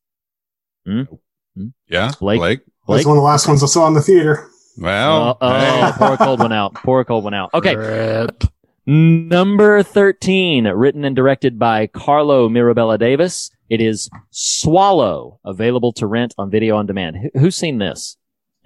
Hmm? 0.86 1.02
Yeah, 1.88 2.12
Blake? 2.20 2.38
Blake. 2.38 2.60
That's 2.88 3.04
one 3.06 3.16
of 3.16 3.20
the 3.20 3.26
last 3.26 3.46
ones 3.46 3.62
I 3.62 3.66
saw 3.66 3.86
in 3.88 3.94
the 3.94 4.00
theater. 4.02 4.48
Well, 4.78 5.36
Oh, 5.40 5.58
hey. 5.58 5.80
oh, 5.82 5.92
pour 5.98 6.12
a 6.14 6.16
cold 6.16 6.40
one 6.40 6.52
out. 6.52 6.74
Pour 6.74 7.00
a 7.00 7.04
cold 7.04 7.24
one 7.24 7.34
out. 7.34 7.50
Okay. 7.54 7.76
Rip. 7.76 8.44
Number 8.86 9.82
13, 9.82 10.66
written 10.68 11.04
and 11.04 11.14
directed 11.14 11.58
by 11.58 11.86
Carlo 11.88 12.48
Mirabella 12.48 12.98
Davis. 12.98 13.50
It 13.68 13.80
is 13.80 14.08
Swallow, 14.30 15.38
available 15.44 15.92
to 15.94 16.06
rent 16.06 16.34
on 16.38 16.50
video 16.50 16.76
on 16.76 16.86
demand. 16.86 17.16
Who- 17.16 17.40
who's 17.40 17.56
seen 17.56 17.78
this? 17.78 18.16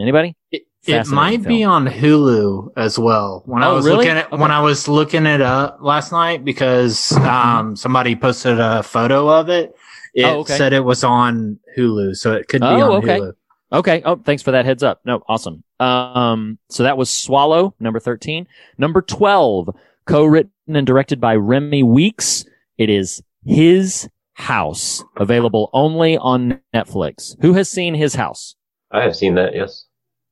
Anybody? 0.00 0.36
It, 0.50 0.62
it 0.87 0.93
Fascinating 0.99 1.14
might 1.43 1.49
be 1.49 1.64
on 1.64 1.87
Hulu 1.87 2.73
as 2.76 2.99
well. 2.99 3.43
When 3.47 3.62
I 3.62 3.69
Oh, 3.69 3.76
was 3.76 3.85
really? 3.87 3.99
looking 3.99 4.11
at 4.12 4.26
Okay. 4.33 4.37
when 4.37 4.50
I 4.50 4.61
was 4.61 4.87
looking 4.88 5.26
it 5.26 5.41
up 5.41 5.79
last 5.81 6.12
night 6.12 6.45
because 6.45 7.12
um 7.19 7.75
somebody 7.76 8.14
posted 8.17 8.59
a 8.61 8.83
photo 8.83 9.29
of 9.29 9.49
it. 9.49 9.75
It 10.14 10.25
Oh, 10.26 10.41
okay. 10.41 10.57
said 10.57 10.73
it 10.73 10.85
was 10.85 11.03
on 11.03 11.59
Hulu, 11.76 12.17
so 12.17 12.33
it 12.33 12.49
could 12.49 12.61
be 12.61 12.67
Oh, 12.67 12.93
on 12.93 13.03
okay. 13.03 13.19
Hulu. 13.21 13.33
Okay. 13.73 14.03
Oh, 14.05 14.17
thanks 14.17 14.43
for 14.43 14.53
that 14.53 14.64
heads 14.64 14.83
up. 14.85 15.00
No, 15.05 15.23
awesome. 15.29 15.64
Um, 15.81 16.59
so 16.71 16.85
that 16.85 16.97
was 16.97 17.11
Swallow, 17.11 17.75
number 17.81 17.99
13. 17.99 18.47
Number 18.79 19.03
12, 19.03 19.71
co-written 20.07 20.53
and 20.69 20.87
directed 20.87 21.21
by 21.21 21.35
Remi 21.35 21.83
Weekes. 21.83 22.45
It 22.79 22.88
is 22.91 23.21
His 23.45 24.09
House, 24.35 25.03
available 25.17 25.71
only 25.73 26.17
on 26.19 26.61
Netflix. 26.73 27.35
Who 27.41 27.55
has 27.55 27.69
seen 27.69 27.95
His 27.95 28.14
House? 28.14 28.55
I 28.93 29.03
have 29.03 29.17
seen 29.17 29.35
that. 29.35 29.55
Yes. 29.57 29.87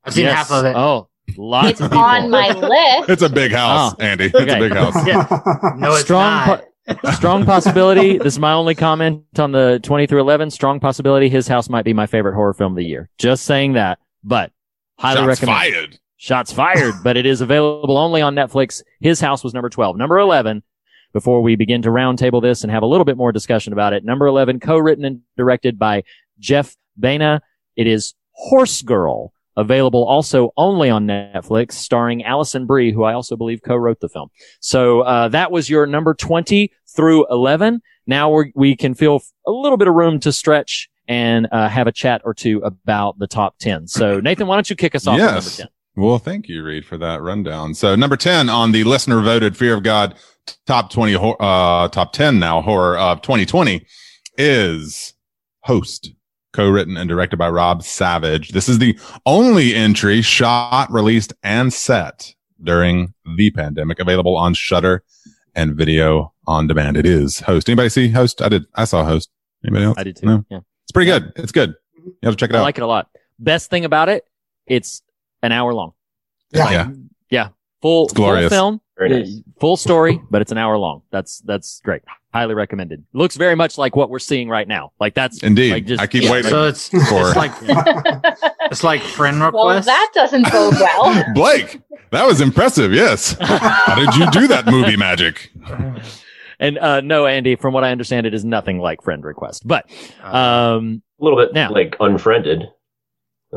I've 0.04 0.14
seen 0.14 0.24
Yes. 0.24 0.34
half 0.36 0.50
of 0.52 0.64
it. 0.64 0.74
Oh, 0.76 1.08
lots 1.36 1.70
It's 1.70 1.80
of 1.80 1.90
people. 1.90 2.04
on 2.04 2.30
my 2.30 2.48
list. 2.52 3.10
It's 3.10 3.22
a 3.22 3.28
big 3.28 3.52
house, 3.52 3.94
Oh, 3.98 4.02
Andy. 4.02 4.26
It's 4.26 4.34
okay. 4.34 4.56
a 4.56 4.58
big 4.58 4.72
house. 4.72 5.06
Yeah. 5.06 5.26
No, 5.76 5.92
it's 5.92 6.02
strong, 6.02 6.46
not. 6.46 6.64
po- 7.02 7.10
strong 7.12 7.44
possibility. 7.46 8.18
This 8.18 8.34
is 8.34 8.38
my 8.38 8.52
only 8.52 8.74
comment 8.74 9.24
on 9.38 9.52
the 9.52 9.80
20 9.82 10.06
through 10.06 10.20
11. 10.20 10.50
Strong 10.50 10.80
possibility. 10.80 11.28
His 11.28 11.46
house 11.48 11.68
might 11.68 11.84
be 11.84 11.92
my 11.92 12.06
favorite 12.06 12.34
horror 12.34 12.52
film 12.54 12.72
of 12.72 12.76
the 12.76 12.84
year. 12.84 13.08
Just 13.18 13.44
saying 13.44 13.74
that, 13.74 13.98
but 14.24 14.50
highly 14.98 15.26
recommend. 15.26 15.38
Shots 15.38 15.40
recommend. 15.42 15.74
fired. 15.92 15.98
Shots 16.16 16.52
fired, 16.52 16.94
but 17.02 17.16
it 17.16 17.26
is 17.26 17.40
available 17.40 17.98
only 17.98 18.22
on 18.22 18.34
Netflix. 18.36 18.82
His 19.00 19.20
house 19.20 19.42
was 19.42 19.54
number 19.54 19.68
12. 19.68 19.96
Number 19.96 20.18
11, 20.18 20.62
before 21.12 21.42
we 21.42 21.56
begin 21.56 21.82
to 21.82 21.88
roundtable 21.88 22.40
this 22.40 22.62
and 22.62 22.70
have 22.70 22.84
a 22.84 22.86
little 22.86 23.04
bit 23.04 23.16
more 23.16 23.32
discussion 23.32 23.72
about 23.72 23.92
it. 23.92 24.04
Number 24.04 24.26
11, 24.26 24.60
co-written 24.60 25.04
and 25.04 25.20
directed 25.36 25.78
by 25.80 26.04
Jeff 26.38 26.76
Baena. 26.96 27.40
It 27.74 27.86
is 27.88 28.14
Horse 28.32 28.82
Girl, 28.82 29.32
available 29.56 30.04
also 30.04 30.52
only 30.56 30.88
on 30.90 31.06
Netflix, 31.06 31.72
starring 31.72 32.24
Alison 32.24 32.66
Brie, 32.66 32.92
who 32.92 33.04
I 33.04 33.12
also 33.12 33.36
believe 33.36 33.62
co-wrote 33.62 34.00
the 34.00 34.08
film. 34.08 34.28
So, 34.60 35.00
uh, 35.02 35.28
that 35.28 35.50
was 35.50 35.68
your 35.68 35.86
number 35.86 36.14
20 36.14 36.70
through 36.94 37.26
11. 37.30 37.80
Now 38.06 38.42
we 38.54 38.76
can 38.76 38.94
feel 38.94 39.22
a 39.46 39.50
little 39.52 39.78
bit 39.78 39.88
of 39.88 39.94
room 39.94 40.18
to 40.20 40.32
stretch 40.32 40.88
and, 41.08 41.48
uh, 41.52 41.68
have 41.68 41.86
a 41.86 41.92
chat 41.92 42.22
or 42.24 42.34
two 42.34 42.58
about 42.64 43.18
the 43.18 43.26
top 43.26 43.56
10. 43.58 43.86
So, 43.88 44.20
Nathan, 44.24 44.46
why 44.46 44.56
don't 44.56 44.68
you 44.70 44.76
kick 44.76 44.94
us 44.94 45.06
off 45.06 45.14
with 45.14 45.22
number 45.24 45.34
Yes. 45.36 45.56
10? 45.58 45.68
Well, 45.94 46.18
thank 46.18 46.48
you, 46.48 46.62
Reed, 46.62 46.86
for 46.86 46.96
that 46.98 47.20
rundown. 47.20 47.74
So 47.74 47.94
number 47.94 48.16
10 48.16 48.48
on 48.48 48.72
the 48.72 48.82
listener 48.84 49.20
voted 49.20 49.56
Fear 49.58 49.74
of 49.74 49.82
God 49.82 50.14
top 50.66 50.90
20, 50.90 51.14
uh, 51.38 51.88
top 51.88 52.12
10 52.14 52.38
now 52.38 52.62
horror 52.62 52.96
of 52.96 53.20
2020 53.20 53.84
is 54.38 55.12
Host, 55.64 56.12
co-written 56.52 56.96
and 56.96 57.08
directed 57.08 57.36
by 57.36 57.48
Rob 57.48 57.82
Savage. 57.82 58.50
This 58.50 58.68
is 58.68 58.78
the 58.78 58.98
only 59.26 59.74
entry 59.74 60.22
shot, 60.22 60.90
released 60.92 61.32
and 61.42 61.72
set 61.72 62.34
during 62.62 63.14
the 63.36 63.50
pandemic 63.50 63.98
available 63.98 64.36
on 64.36 64.54
Shudder 64.54 65.02
and 65.54 65.74
video 65.74 66.32
on 66.46 66.66
demand. 66.66 66.96
It 66.96 67.06
is 67.06 67.40
Host. 67.40 67.68
Anybody 67.68 67.88
see 67.88 68.08
Host? 68.08 68.40
I 68.42 68.48
did. 68.48 68.64
I 68.74 68.84
saw 68.84 69.04
Host. 69.04 69.30
Anybody 69.64 69.84
else? 69.84 69.98
I 69.98 70.04
did 70.04 70.16
too. 70.16 70.26
No? 70.26 70.44
Yeah. 70.50 70.60
It's 70.84 70.92
pretty 70.92 71.10
good. 71.10 71.32
It's 71.36 71.52
good. 71.52 71.74
You 72.04 72.14
have 72.24 72.34
to 72.34 72.40
check 72.40 72.50
it 72.50 72.56
I 72.56 72.58
out. 72.58 72.62
I 72.62 72.64
like 72.64 72.78
it 72.78 72.82
a 72.82 72.86
lot. 72.86 73.08
Best 73.38 73.70
thing 73.70 73.84
about 73.84 74.08
it, 74.08 74.24
it's 74.66 75.02
an 75.42 75.52
hour 75.52 75.72
long. 75.74 75.92
Yeah. 76.52 76.70
yeah. 76.70 76.90
Yeah. 77.30 77.48
Full, 77.80 78.04
It's 78.04 78.12
glorious. 78.12 78.48
full 78.50 78.56
film, 78.56 78.80
Very 78.96 79.08
nice. 79.10 79.40
full 79.60 79.76
story, 79.76 80.20
but 80.30 80.42
it's 80.42 80.52
an 80.52 80.58
hour 80.58 80.76
long. 80.78 81.02
That's, 81.10 81.40
that's 81.40 81.80
great. 81.80 82.02
Highly 82.32 82.54
recommended. 82.54 83.04
Looks 83.12 83.36
very 83.36 83.54
much 83.54 83.76
like 83.76 83.94
what 83.94 84.08
we're 84.08 84.18
seeing 84.18 84.48
right 84.48 84.66
now. 84.66 84.92
Like 84.98 85.14
that's 85.14 85.42
Indeed. 85.42 85.72
Like 85.72 85.86
just, 85.86 86.00
I 86.00 86.06
keep 86.06 86.22
yeah, 86.22 86.32
waiting 86.32 86.50
So 86.50 86.66
it's 86.66 86.88
for 87.08 87.28
it's 87.28 87.36
like 87.36 87.52
it's 88.70 88.82
like 88.82 89.02
friend 89.02 89.36
request. 89.42 89.54
Well, 89.64 89.82
that 89.82 90.10
doesn't 90.14 90.50
bode 90.50 90.74
well. 90.74 91.24
Blake. 91.34 91.80
That 92.10 92.26
was 92.26 92.40
impressive. 92.40 92.92
Yes. 92.94 93.36
How 93.40 93.94
did 93.96 94.14
you 94.16 94.30
do 94.30 94.48
that 94.48 94.64
movie 94.66 94.96
magic? 94.96 95.50
And 96.58 96.78
uh 96.78 97.02
no, 97.02 97.26
Andy, 97.26 97.56
from 97.56 97.74
what 97.74 97.84
I 97.84 97.90
understand, 97.90 98.26
it 98.26 98.32
is 98.32 98.44
nothing 98.46 98.78
like 98.78 99.02
friend 99.02 99.22
request. 99.24 99.66
But 99.68 99.90
um 100.22 101.02
A 101.20 101.24
little 101.24 101.38
bit 101.38 101.52
Now- 101.52 101.70
like 101.70 101.96
unfriended. 102.00 102.64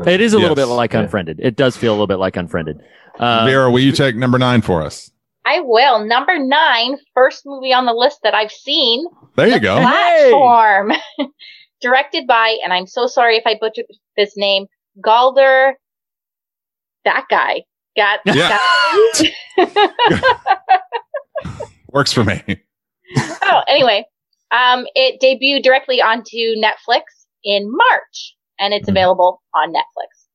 it 0.06 0.20
is 0.20 0.34
a 0.34 0.38
little 0.38 0.54
bit 0.56 0.66
like 0.66 0.92
Yeah. 0.92 1.00
unfriended. 1.00 1.40
It 1.42 1.56
does 1.56 1.78
feel 1.78 1.92
a 1.92 1.94
little 1.94 2.06
bit 2.06 2.16
like 2.18 2.36
unfriended. 2.36 2.80
Uh, 3.18 3.46
Vera, 3.46 3.70
will 3.70 3.80
you 3.80 3.92
take 3.92 4.14
number 4.16 4.38
nine 4.38 4.60
for 4.60 4.82
us? 4.82 5.10
I 5.46 5.60
will. 5.60 6.04
Number 6.04 6.38
nine, 6.38 6.98
first 7.14 7.42
movie 7.46 7.72
on 7.72 7.86
the 7.86 7.92
list 7.94 8.18
that 8.24 8.34
I've 8.34 8.50
seen. 8.50 9.06
There 9.36 9.46
you 9.46 9.60
go. 9.60 9.76
Platform. 9.80 10.92
Directed 11.80 12.26
by, 12.26 12.56
and 12.64 12.72
I'm 12.72 12.86
so 12.86 13.06
sorry 13.06 13.36
if 13.36 13.44
I 13.46 13.56
butchered 13.60 13.84
this 14.16 14.32
name, 14.36 14.66
Galder. 15.00 15.74
That 17.04 17.26
guy. 17.30 17.62
Got 17.96 18.20
Yeah. 18.26 18.58
got- 19.56 20.36
Works 21.92 22.12
for 22.12 22.24
me. 22.24 22.42
oh, 23.42 23.60
anyway, 23.68 24.04
um, 24.50 24.86
it 24.94 25.20
debuted 25.22 25.62
directly 25.62 26.02
onto 26.02 26.36
Netflix 26.60 27.02
in 27.44 27.70
March, 27.70 28.34
and 28.58 28.74
it's 28.74 28.86
Mhm. 28.88 28.92
available 28.92 29.42
on 29.54 29.72
Netflix. 29.72 30.26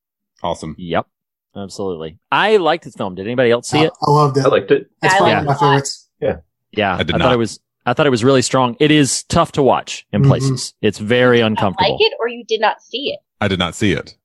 Awesome. 0.42 0.74
Yep. 0.78 1.06
Absolutely. 1.56 2.18
I 2.30 2.56
liked 2.56 2.84
this 2.84 2.94
film. 2.94 3.14
Did 3.14 3.26
anybody 3.26 3.50
else 3.50 3.68
see 3.68 3.80
it? 3.82 3.92
I 4.06 4.10
loved 4.10 4.36
it. 4.38 4.44
I 4.44 4.48
liked 4.48 4.70
it. 4.70 4.90
It's 5.02 5.14
I 5.14 5.18
probably 5.18 5.34
liked 5.34 5.46
my 5.46 5.52
it 5.52 5.56
a 5.60 5.64
lot. 5.64 5.70
favorites. 5.74 6.08
Yeah. 6.20 6.36
Yeah. 6.72 6.94
I 6.94 6.98
did 7.02 7.10
thought 7.12 7.18
not. 7.18 7.32
it 7.34 7.36
was 7.38 7.60
I 7.84 7.92
thought 7.94 8.06
it 8.06 8.10
was 8.10 8.22
really 8.24 8.42
strong. 8.42 8.76
It 8.80 8.90
is 8.92 9.24
tough 9.24 9.52
to 9.52 9.62
watch 9.62 10.06
in 10.12 10.22
Mhm. 10.22 10.28
places. 10.28 10.72
It's 10.82 10.98
very 10.98 11.38
Did 11.38 11.40
you 11.40 11.46
uncomfortable. 11.46 11.92
Like 11.92 12.00
it 12.00 12.12
or 12.20 12.28
you 12.28 12.44
did 12.44 12.60
not 12.60 12.80
see 12.82 13.10
it? 13.12 13.20
I 13.40 13.48
did 13.48 13.58
not 13.58 13.74
see 13.74 13.92
it. 13.92 14.16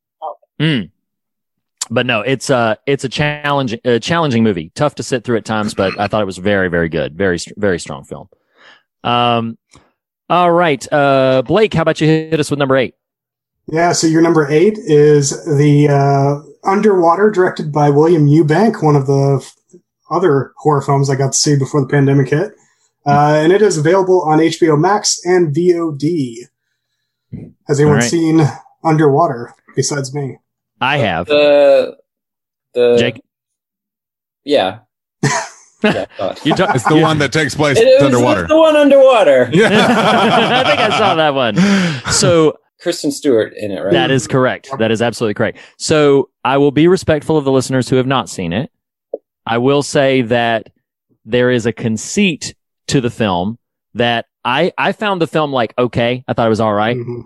Mm. 0.59 0.91
But 1.89 2.05
no, 2.05 2.21
it's 2.21 2.49
a 2.49 2.77
it's 2.85 3.03
a 3.03 3.09
challenging 3.09 3.79
a 3.83 3.99
challenging 3.99 4.43
movie. 4.43 4.71
Tough 4.75 4.95
to 4.95 5.03
sit 5.03 5.23
through 5.23 5.37
at 5.37 5.45
times, 5.45 5.73
but 5.73 5.99
I 5.99 6.07
thought 6.07 6.21
it 6.21 6.25
was 6.25 6.37
very 6.37 6.69
very 6.69 6.87
good. 6.89 7.15
Very 7.17 7.39
very 7.57 7.79
strong 7.79 8.03
film. 8.03 8.29
Um 9.03 9.57
all 10.29 10.51
right. 10.51 10.85
Uh 10.93 11.41
Blake, 11.45 11.73
how 11.73 11.81
about 11.81 11.99
you 11.99 12.07
hit 12.07 12.39
us 12.39 12.49
with 12.49 12.59
number 12.59 12.75
8? 12.77 12.93
Yeah, 13.69 13.91
so 13.91 14.07
your 14.07 14.21
number 14.21 14.47
eight 14.49 14.77
is 14.77 15.31
the 15.45 15.89
uh, 15.89 16.69
Underwater, 16.69 17.29
directed 17.31 17.71
by 17.71 17.89
William 17.89 18.25
Eubank, 18.25 18.81
one 18.81 18.95
of 18.95 19.07
the 19.07 19.39
f- 19.41 19.55
other 20.09 20.53
horror 20.57 20.81
films 20.81 21.09
I 21.09 21.15
got 21.15 21.33
to 21.33 21.37
see 21.37 21.57
before 21.57 21.81
the 21.81 21.87
pandemic 21.87 22.29
hit. 22.29 22.53
Uh, 23.05 23.39
and 23.41 23.51
it 23.53 23.61
is 23.61 23.77
available 23.77 24.21
on 24.23 24.39
HBO 24.39 24.79
Max 24.79 25.19
and 25.25 25.53
VOD. 25.55 26.35
Has 27.67 27.79
anyone 27.79 27.97
All 27.97 28.01
right. 28.01 28.09
seen 28.09 28.41
Underwater 28.83 29.53
besides 29.75 30.13
me? 30.13 30.37
I 30.79 30.97
have. 30.97 31.27
The 31.27 31.97
the 32.73 32.95
Jake 32.97 33.21
yeah. 34.45 34.79
You 35.83 36.53
talk- 36.55 36.73
It's 36.75 36.83
the 36.85 36.95
you- 36.95 37.01
one 37.01 37.19
that 37.19 37.31
takes 37.33 37.53
place 37.53 37.77
It 37.77 37.85
was 37.85 38.03
underwater. 38.03 38.47
the 38.47 38.57
one 38.57 38.75
underwater. 38.77 39.49
Yeah. 39.53 39.67
I 39.71 40.63
think 40.63 40.79
I 40.79 40.97
saw 40.97 41.15
that 41.15 41.33
one. 41.33 41.55
So 42.13 42.57
Kristen 42.79 43.11
Stewart 43.11 43.53
in 43.55 43.71
it, 43.71 43.81
right? 43.81 43.91
That 43.91 44.11
is 44.11 44.27
correct. 44.27 44.69
That 44.77 44.91
is 44.91 45.01
absolutely 45.01 45.33
correct. 45.33 45.57
So 45.77 46.29
I 46.43 46.57
will 46.57 46.71
be 46.71 46.87
respectful 46.87 47.37
of 47.37 47.43
the 47.43 47.51
listeners 47.51 47.89
who 47.89 47.95
have 47.95 48.07
not 48.07 48.29
seen 48.29 48.53
it. 48.53 48.71
I 49.45 49.57
will 49.57 49.81
say 49.81 50.21
that 50.23 50.71
there 51.25 51.49
is 51.51 51.65
a 51.65 51.73
conceit 51.73 52.55
to 52.87 53.01
the 53.01 53.09
film 53.09 53.57
that 53.95 54.25
I, 54.45 54.71
I 54.77 54.91
found 54.91 55.21
the 55.21 55.27
film 55.27 55.51
like, 55.51 55.73
okay. 55.77 56.23
I 56.27 56.33
thought 56.33 56.45
it 56.45 56.49
was 56.49 56.59
all 56.59 56.73
right. 56.73 56.95
Mm-hmm. 56.95 57.21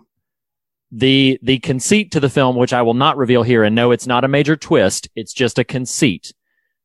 The, 0.94 1.40
the 1.42 1.60
conceit 1.60 2.12
to 2.12 2.20
the 2.20 2.30
film, 2.30 2.56
which 2.56 2.74
I 2.74 2.82
will 2.82 2.94
not 2.94 3.18
reveal 3.18 3.44
here 3.44 3.64
and 3.64 3.76
no, 3.76 3.92
it's 3.92 4.08
not 4.08 4.24
a 4.24 4.28
major 4.28 4.56
twist. 4.56 5.10
It's 5.16 5.34
just 5.34 5.60
a 5.60 5.64
conceit. 5.64 6.34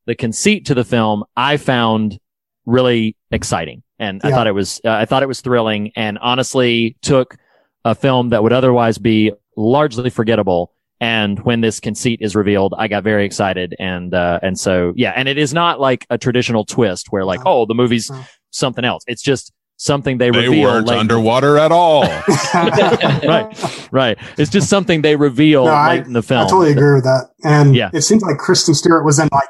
The 0.07 0.15
conceit 0.15 0.67
to 0.67 0.75
the 0.75 0.85
film 0.85 1.25
I 1.37 1.57
found 1.57 2.19
really 2.67 3.17
exciting 3.31 3.83
and 3.99 4.21
I 4.23 4.31
thought 4.31 4.47
it 4.47 4.53
was, 4.53 4.81
uh, 4.85 4.91
I 4.91 5.05
thought 5.05 5.23
it 5.23 5.27
was 5.27 5.41
thrilling 5.41 5.93
and 5.97 6.19
honestly 6.19 6.97
took 7.03 7.37
a 7.87 7.95
film 7.95 8.31
that 8.31 8.43
would 8.43 8.53
otherwise 8.53 8.99
be 8.99 9.33
largely 9.57 10.11
forgettable. 10.11 10.73
And 11.01 11.39
when 11.45 11.61
this 11.61 11.79
conceit 11.79 12.21
is 12.21 12.35
revealed, 12.35 12.75
I 12.77 12.89
got 12.89 13.05
very 13.05 13.25
excited. 13.25 13.75
And, 13.79 14.13
uh, 14.13 14.41
and 14.43 14.59
so, 14.59 14.93
yeah. 14.97 15.13
And 15.15 15.29
it 15.29 15.39
is 15.39 15.55
not 15.55 15.79
like 15.79 16.05
a 16.11 16.19
traditional 16.19 16.65
twist 16.65 17.13
where 17.13 17.25
like, 17.25 17.41
oh, 17.47 17.65
the 17.67 17.75
movie's 17.75 18.11
something 18.51 18.85
else. 18.85 19.05
It's 19.07 19.23
just 19.23 19.53
something 19.77 20.19
they, 20.19 20.31
They 20.31 20.49
reveal. 20.49 20.63
weren't 20.63 20.87
late- 20.89 20.99
underwater 20.99 21.59
at 21.59 21.71
all. 21.71 22.03
right. 22.55 23.89
Right. 23.93 24.19
It's 24.39 24.51
just 24.51 24.69
something 24.71 25.03
they 25.03 25.17
reveal 25.17 25.67
No, 25.67 25.71
I, 25.71 25.97
late 25.99 26.07
in 26.07 26.13
the 26.15 26.23
film. 26.23 26.41
I 26.41 26.49
totally 26.49 26.73
agree 26.73 26.95
with 26.95 27.05
that. 27.05 27.29
And 27.45 27.77
Yeah. 27.77 27.91
it 27.93 28.01
seems 28.03 28.23
like 28.23 28.39
Kristen 28.39 28.75
Stewart 28.75 29.05
was 29.05 29.19
in 29.19 29.29
like, 29.33 29.49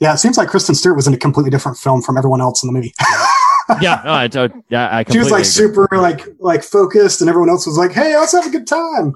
yeah, 0.00 0.14
it 0.14 0.18
seems 0.18 0.38
like 0.38 0.48
Kristen 0.48 0.74
Stewart 0.76 0.96
was 0.96 1.06
in 1.06 1.14
a 1.14 1.18
completely 1.18 1.50
different 1.50 1.78
film 1.78 2.00
from 2.00 2.16
everyone 2.16 2.40
else 2.40 2.62
in 2.62 2.68
the 2.68 2.72
movie. 2.72 2.94
yeah. 3.80 4.02
No, 4.04 4.14
I, 4.14 4.28
to- 4.28 4.52
yeah, 4.70 4.88
I 4.96 5.04
she 5.10 5.18
was 5.18 5.30
like 5.30 5.40
agree. 5.40 5.44
super 5.44 5.88
like 5.92 6.22
like 6.38 6.62
focused, 6.62 7.20
and 7.20 7.28
everyone 7.28 7.50
else 7.50 7.66
was 7.66 7.76
like, 7.78 7.92
"Hey, 7.92 8.16
let's 8.16 8.32
have 8.32 8.46
a 8.46 8.50
good 8.50 8.66
time." 8.66 9.14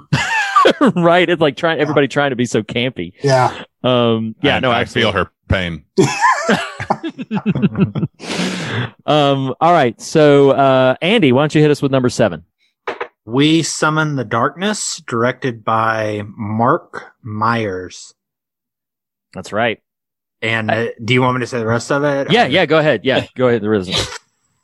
right. 0.97 1.29
It's 1.29 1.41
like 1.41 1.57
trying, 1.57 1.81
everybody 1.81 2.09
trying 2.09 2.31
to 2.31 2.37
be 2.37 2.45
so 2.47 2.63
campy. 2.63 3.13
Yeah. 3.23 3.65
Um, 3.83 4.35
yeah, 4.43 4.57
I- 4.57 4.61
no, 4.61 4.71
I 4.71 4.85
feel 4.85 5.13
her 5.13 5.31
pain. 5.49 5.85
Um, 9.05 9.55
all 9.61 9.73
right. 9.73 10.01
So, 10.01 10.51
uh, 10.51 10.95
Andy, 11.03 11.33
why 11.33 11.43
don't 11.43 11.55
you 11.55 11.61
hit 11.61 11.71
us 11.71 11.83
with 11.83 11.91
number 11.91 12.09
seven? 12.09 12.45
We 13.25 13.63
Summon 13.63 14.17
the 14.17 14.25
Darkness, 14.25 15.03
directed 15.07 15.65
by 15.65 16.23
Marc 16.37 17.13
Meyers. 17.23 18.15
That's 19.35 19.53
right. 19.53 19.81
And 20.41 20.71
uh, 20.71 20.89
do 21.05 21.15
you 21.15 21.23
want 21.23 21.37
me 21.37 21.41
to 21.41 21.47
say 21.47 21.59
the 21.59 21.67
rest 21.67 21.91
of 21.93 22.05
it? 22.05 22.31
Yeah. 22.31 22.47
Yeah. 22.47 22.67
Go 22.67 22.79
ahead. 22.79 23.05
Yeah. 23.05 23.27
Go 23.37 23.49
ahead. 23.49 23.63
There 23.63 23.75
is. 23.75 23.89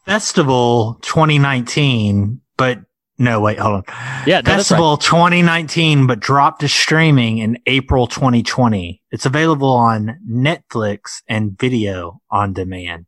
Festival 0.08 0.98
2019, 1.02 2.40
but 2.56 2.78
no, 3.18 3.42
wait, 3.42 3.58
hold 3.58 3.74
on. 3.74 3.82
Yeah, 4.26 4.36
no, 4.36 4.42
that's 4.42 4.68
Festival 4.68 4.96
2019, 4.96 6.06
but 6.06 6.18
dropped 6.18 6.62
to 6.62 6.68
streaming 6.68 7.38
in 7.38 7.58
April 7.66 8.06
2020. 8.06 9.02
It's 9.10 9.26
available 9.26 9.68
on 9.68 10.18
Netflix 10.26 11.20
and 11.28 11.58
video 11.58 12.22
on 12.30 12.54
demand. 12.54 13.04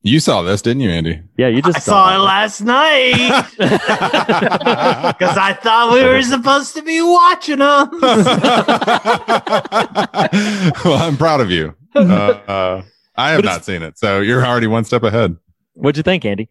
You 0.00 0.18
saw 0.18 0.40
this, 0.40 0.62
didn't 0.62 0.80
you, 0.80 0.88
Andy? 0.88 1.20
Yeah, 1.36 1.48
you 1.48 1.60
I 1.62 1.72
saw 1.72 2.14
it 2.14 2.20
last 2.20 2.62
night 2.62 3.46
because 3.58 5.36
I 5.36 5.58
thought 5.62 5.92
we 5.92 6.02
were 6.04 6.22
supposed 6.22 6.74
to 6.76 6.82
be 6.82 7.02
watching 7.02 7.58
them. 7.58 7.90
well, 10.86 11.02
I'm 11.02 11.18
proud 11.18 11.42
of 11.42 11.50
you. 11.50 11.74
Uh, 11.94 12.00
uh, 12.00 12.82
I 13.14 13.32
have 13.32 13.44
not 13.44 13.66
seen 13.66 13.82
it, 13.82 13.98
so 13.98 14.20
you're 14.20 14.46
already 14.46 14.68
one 14.68 14.84
step 14.84 15.02
ahead. 15.02 15.36
What'd 15.74 15.96
you 15.96 16.02
think, 16.02 16.24
Andy? 16.24 16.48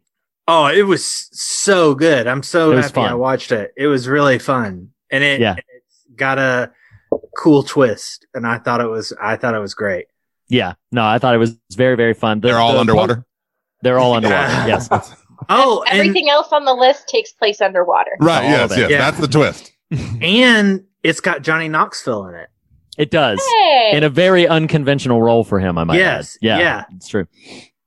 Oh, 0.47 0.67
it 0.67 0.83
was 0.83 1.05
so 1.31 1.93
good. 1.93 2.25
I'm 2.27 2.41
so 2.43 2.71
It 2.71 2.75
was 2.75 2.85
happy 2.87 3.01
I 3.01 3.13
watched 3.13 3.51
it. 3.51 3.71
It 3.77 3.87
was 3.87 4.07
really 4.07 4.39
fun. 4.39 4.89
And 5.11 5.23
it 5.23 5.39
Yeah. 5.39 5.55
it's 5.57 6.05
got 6.15 6.39
a 6.39 6.71
cool 7.37 7.63
twist 7.63 8.25
and 8.33 8.45
I 8.47 8.57
thought 8.57 8.81
it 8.81 8.87
was 8.87 9.13
I 9.21 9.35
thought 9.35 9.53
it 9.53 9.59
was 9.59 9.73
great. 9.75 10.05
Yeah. 10.47 10.73
No, 10.91 11.05
I 11.05 11.19
thought 11.19 11.35
it 11.35 11.37
was 11.37 11.55
very, 11.75 11.95
very 11.95 12.13
fun. 12.15 12.39
The- 12.39 12.47
They're 12.49 12.57
all 12.57 12.73
the- 12.73 12.79
underwater. 12.79 13.25
They're 13.83 13.99
all 13.99 14.13
underwater. 14.13 14.47
yes. 14.67 14.89
Oh, 15.47 15.83
and, 15.89 15.99
Everything 15.99 16.29
else 16.29 16.47
on 16.51 16.65
the 16.65 16.73
list 16.73 17.07
takes 17.07 17.31
place 17.31 17.61
underwater. 17.61 18.11
Right. 18.19 18.43
All 18.43 18.49
yes. 18.49 18.77
Yes. 18.77 18.89
Yeah. 18.89 18.97
That's 18.97 19.19
the 19.19 19.27
twist. 19.27 19.71
and 20.21 20.83
it's 21.03 21.19
got 21.21 21.43
Johnny 21.43 21.69
Knoxville 21.69 22.25
in 22.27 22.35
it. 22.35 22.49
It 22.97 23.11
does. 23.11 23.39
Hey. 23.61 23.91
In 23.93 24.03
a 24.03 24.09
very 24.09 24.45
unconventional 24.47 25.21
role 25.21 25.45
for 25.45 25.59
him, 25.59 25.77
I 25.77 25.85
might 25.85 25.95
Yes, 25.97 26.35
add. 26.35 26.39
Yeah. 26.41 26.59
yeah. 26.59 26.83
It's 26.95 27.07
true. 27.07 27.27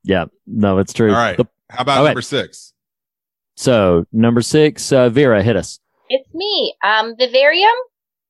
Yeah. 0.03 0.25
No, 0.47 0.77
it's 0.79 0.93
true. 0.93 1.09
All 1.11 1.17
right. 1.17 1.37
The- 1.37 1.47
How 1.69 1.81
about 1.83 1.97
All 1.99 2.03
right. 2.03 2.09
number 2.09 2.21
six? 2.21 2.73
so 3.55 4.05
number 4.11 4.41
six, 4.41 4.91
uh, 4.91 5.09
Vera, 5.09 5.43
hit 5.43 5.55
us. 5.55 5.79
It's 6.09 6.27
me. 6.33 6.75
Um, 6.83 7.15
Vivarium, 7.17 7.71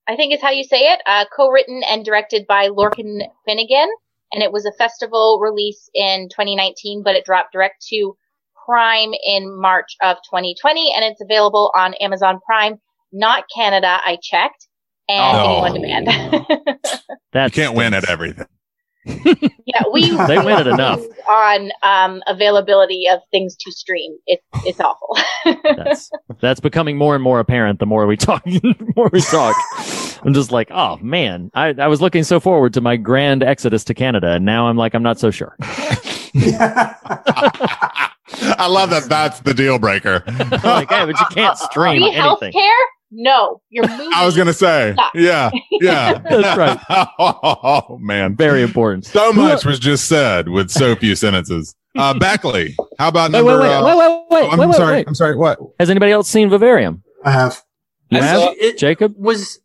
I 0.08 0.16
think 0.16 0.34
is 0.34 0.42
how 0.42 0.52
you 0.52 0.64
say 0.64 0.92
it. 0.92 1.02
Uh, 1.06 1.26
co-written 1.36 1.82
and 1.90 2.04
directed 2.06 2.46
by 2.48 2.68
Lorcan 2.70 3.22
Finnegan, 3.46 3.90
and 4.32 4.44
it 4.44 4.52
was 4.52 4.66
a 4.66 4.72
festival 4.74 5.40
release 5.42 5.90
in 5.94 6.28
2019, 6.30 7.04
but 7.04 7.16
it 7.16 7.26
dropped 7.26 7.54
direct 7.54 7.86
to 7.88 8.16
Prime 8.66 9.12
in 9.26 9.60
March 9.60 9.96
of 10.02 10.18
2020, 10.30 10.94
and 10.96 11.04
it's 11.06 11.22
available 11.22 11.72
on 11.76 11.94
Amazon 11.96 12.40
Prime, 12.46 12.80
not 13.12 13.46
Canada. 13.54 14.00
I 14.06 14.18
checked, 14.22 14.68
and 15.10 15.38
Oh. 15.38 15.62
video 15.64 15.64
on 15.66 15.74
demand. 16.06 16.80
You 17.36 17.50
can't 17.50 17.74
win 17.76 17.94
at 17.96 18.08
everything. 18.10 18.46
Yeah, 19.06 19.84
we 19.92 20.10
They 20.28 20.38
win 20.40 20.60
it 20.60 20.68
enough. 20.68 21.02
on 21.30 21.72
um, 21.84 22.22
availability 22.28 23.08
of 23.12 23.20
things 23.32 23.56
to 23.58 23.72
stream. 23.72 24.18
It's 24.28 24.44
it's 24.66 24.80
awful. 24.80 25.18
That's 25.76 26.10
that's 26.42 26.60
becoming 26.60 26.98
more 26.98 27.16
and 27.16 27.24
more 27.24 27.40
apparent 27.40 27.80
the 27.80 27.86
more 27.86 28.06
we 28.08 28.16
talk. 28.18 28.44
the 28.46 28.94
more 28.96 29.10
we 29.12 29.22
talk, 29.22 29.56
I'm 30.24 30.34
just 30.34 30.52
like, 30.52 30.70
oh 30.72 30.98
man, 30.98 31.52
I, 31.54 31.70
I 31.78 31.88
was 31.88 32.02
looking 32.02 32.24
so 32.24 32.40
forward 32.40 32.74
to 32.76 32.82
my 32.82 32.96
grand 32.98 33.44
exodus 33.44 33.84
to 33.86 33.94
Canada, 33.94 34.32
and 34.34 34.46
now 34.46 34.68
I'm 34.68 34.78
like, 34.78 34.94
I'm 34.94 35.04
not 35.04 35.20
so 35.20 35.32
sure. 35.32 35.56
I 38.46 38.68
love 38.68 38.90
that. 38.90 39.04
That's 39.10 39.40
the 39.42 39.54
deal 39.54 39.80
breaker. 39.80 40.24
like, 40.64 40.90
hey, 40.90 41.06
but 41.06 41.20
you 41.20 41.26
can't 41.32 41.58
stream 41.58 42.02
Free 42.02 42.12
anything. 42.16 42.54
healthcare? 42.54 42.80
No, 43.16 43.62
your 43.70 43.88
movie. 43.88 44.10
I 44.16 44.26
was 44.26 44.36
gonna 44.36 44.54
say, 44.54 44.94
sucks. 44.98 45.12
yeah, 45.20 45.52
yeah. 45.82 46.14
That's 46.30 46.58
right. 46.90 47.08
oh 47.20 47.98
man, 48.02 48.36
Very 48.36 48.64
important. 48.64 49.06
so 49.06 49.32
much 49.32 49.66
was 49.66 49.80
just 49.80 50.06
said 50.08 50.50
with 50.50 50.72
so 50.72 50.96
few 50.96 51.16
sentences. 51.16 51.76
Uh, 51.96 52.18
Beckley, 52.18 52.76
how 52.98 53.10
about 53.10 53.32
Wait, 53.32 53.38
number? 53.44 53.60
wait, 53.60 53.68
wait, 53.70 53.76
uh, 53.76 53.86
wait, 53.86 53.96
wait, 53.98 54.10
wait, 54.32 54.44
oh, 54.46 54.50
I'm 54.50 54.58
wait, 54.60 54.66
wait, 54.68 54.76
sorry. 54.76 54.96
wait. 54.98 55.08
I'm 55.08 55.14
sorry. 55.16 55.36
What? 55.36 55.60
Has 55.80 55.92
anybody 55.92 56.12
else 56.12 56.28
seen 56.28 56.50
Vivarium? 56.50 57.04
I 57.24 57.32
have. 57.32 57.62
You 58.10 58.18
I 58.18 58.22
have, 58.24 58.40
saw- 58.42 58.54
It 58.58 58.78
Jacob? 58.80 59.14
was 59.16 59.60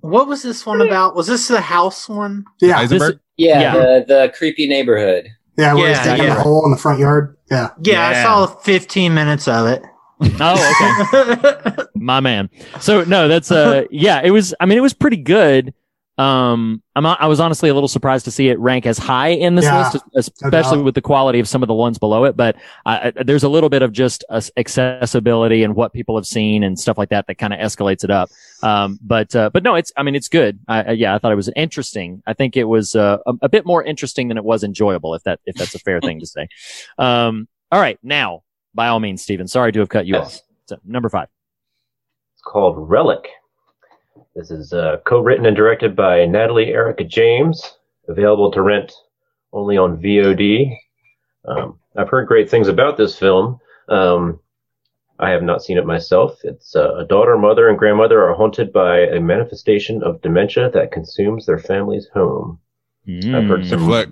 what 0.00 0.28
was 0.28 0.42
this 0.42 0.66
one 0.66 0.82
about? 0.82 1.16
Was 1.16 1.26
this 1.26 1.48
the 1.48 1.62
house 1.62 2.06
one? 2.06 2.44
Yeah. 2.60 2.84
Heisenberg? 2.84 3.18
Yeah, 3.38 3.60
Yeah. 3.60 3.72
the 3.72 4.04
the 4.06 4.32
creepy 4.36 4.66
neighborhood. 4.68 5.26
Yeah, 5.56 5.72
where 5.72 5.88
Yeah, 5.90 5.96
he's 5.96 6.06
digging 6.06 6.24
yeah. 6.26 6.34
the 6.34 6.42
hole 6.42 6.64
in 6.66 6.70
the 6.70 6.76
front 6.76 6.98
yard. 6.98 7.36
Yeah. 7.50 7.70
Yeah, 7.80 8.10
Yeah. 8.10 8.18
I 8.20 8.22
saw 8.22 8.46
15 8.46 9.14
minutes 9.14 9.48
of 9.48 9.66
it. 9.68 9.82
Oh, 10.20 11.66
okay. 11.66 11.82
my 11.94 12.20
man. 12.20 12.48
So 12.80 13.04
no, 13.04 13.28
that's 13.28 13.50
uh, 13.50 13.84
yeah, 13.90 14.20
it 14.22 14.30
was. 14.30 14.54
I 14.60 14.66
mean, 14.66 14.78
it 14.78 14.82
was 14.82 14.94
pretty 14.94 15.16
good. 15.18 15.74
Um, 16.16 16.80
I'm 16.94 17.04
I 17.06 17.26
was 17.26 17.40
honestly 17.40 17.68
a 17.70 17.74
little 17.74 17.88
surprised 17.88 18.24
to 18.26 18.30
see 18.30 18.48
it 18.48 18.56
rank 18.60 18.86
as 18.86 18.98
high 18.98 19.30
in 19.30 19.56
this 19.56 19.64
Yeah, 19.64 19.90
list, 20.14 20.30
especially 20.42 20.80
with 20.82 20.94
the 20.94 21.00
quality 21.02 21.40
of 21.40 21.48
some 21.48 21.60
of 21.64 21.66
the 21.66 21.74
ones 21.74 21.98
below 21.98 22.22
it. 22.24 22.36
But 22.36 22.54
uh, 22.86 23.10
there's 23.24 23.42
a 23.42 23.48
little 23.48 23.68
bit 23.68 23.82
of 23.82 23.90
just 23.90 24.22
uh, 24.30 24.40
accessibility 24.56 25.64
and 25.64 25.74
what 25.74 25.92
people 25.92 26.14
have 26.16 26.26
seen 26.26 26.62
and 26.62 26.78
stuff 26.78 26.96
like 26.98 27.08
that 27.08 27.26
that 27.26 27.34
kind 27.34 27.52
of 27.52 27.58
escalates 27.58 28.04
it 28.04 28.10
up. 28.12 28.30
Um, 28.62 29.00
but 29.02 29.34
uh, 29.34 29.50
but 29.52 29.64
no, 29.64 29.74
it's. 29.74 29.90
I 29.96 30.04
mean, 30.04 30.14
it's 30.14 30.28
good. 30.28 30.60
I, 30.68 30.82
I- 30.84 30.90
yeah, 30.92 31.16
I 31.16 31.18
thought 31.18 31.32
it 31.32 31.36
was 31.36 31.50
interesting. 31.56 32.22
I 32.28 32.32
think 32.34 32.56
it 32.56 32.64
was 32.64 32.94
uh, 32.94 33.18
a, 33.26 33.34
a 33.42 33.48
bit 33.48 33.66
more 33.66 33.82
interesting 33.82 34.28
than 34.28 34.38
it 34.38 34.44
was 34.44 34.62
enjoyable. 34.62 35.14
If 35.14 35.24
that 35.24 35.40
if 35.46 35.56
that's 35.56 35.74
a 35.74 35.80
fair 35.80 36.00
thing 36.00 36.20
to 36.20 36.26
say. 36.26 36.46
Um, 36.96 37.48
all 37.72 37.80
right, 37.80 37.98
now 38.04 38.44
by 38.74 38.88
all 38.88 39.00
means, 39.00 39.22
Stephen. 39.22 39.46
Sorry 39.46 39.72
to 39.72 39.78
have 39.80 39.88
cut 39.88 40.06
you 40.06 40.14
Yes. 40.14 40.36
off. 40.36 40.42
So, 40.66 40.76
number 40.84 41.08
five. 41.08 41.28
It's 42.34 42.42
called 42.42 42.76
Relic. 42.78 43.28
This 44.34 44.50
is 44.50 44.72
uh, 44.72 44.98
co-written 45.04 45.46
and 45.46 45.56
directed 45.56 45.94
by 45.94 46.24
Natalie 46.26 46.72
Erica 46.72 47.04
James. 47.04 47.76
Available 48.08 48.50
to 48.52 48.60
rent 48.62 48.92
only 49.52 49.76
on 49.78 49.96
VOD. 50.02 50.76
Um, 51.46 51.78
I've 51.96 52.08
heard 52.08 52.26
great 52.26 52.50
things 52.50 52.68
about 52.68 52.96
this 52.96 53.18
film. 53.18 53.60
Um, 53.88 54.40
I 55.18 55.30
have 55.30 55.42
not 55.42 55.62
seen 55.62 55.78
it 55.78 55.86
myself. 55.86 56.38
It's 56.42 56.74
uh, 56.74 56.96
a 56.96 57.04
daughter, 57.04 57.38
mother, 57.38 57.68
and 57.68 57.78
grandmother 57.78 58.26
are 58.26 58.34
haunted 58.34 58.72
by 58.72 59.00
a 59.00 59.20
manifestation 59.20 60.02
of 60.02 60.20
dementia 60.22 60.70
that 60.70 60.90
consumes 60.90 61.46
their 61.46 61.58
family's 61.58 62.08
home. 62.12 62.58
I've 63.08 63.44
heard 63.46 63.66
some 63.66 63.84
Flick. 63.86 64.08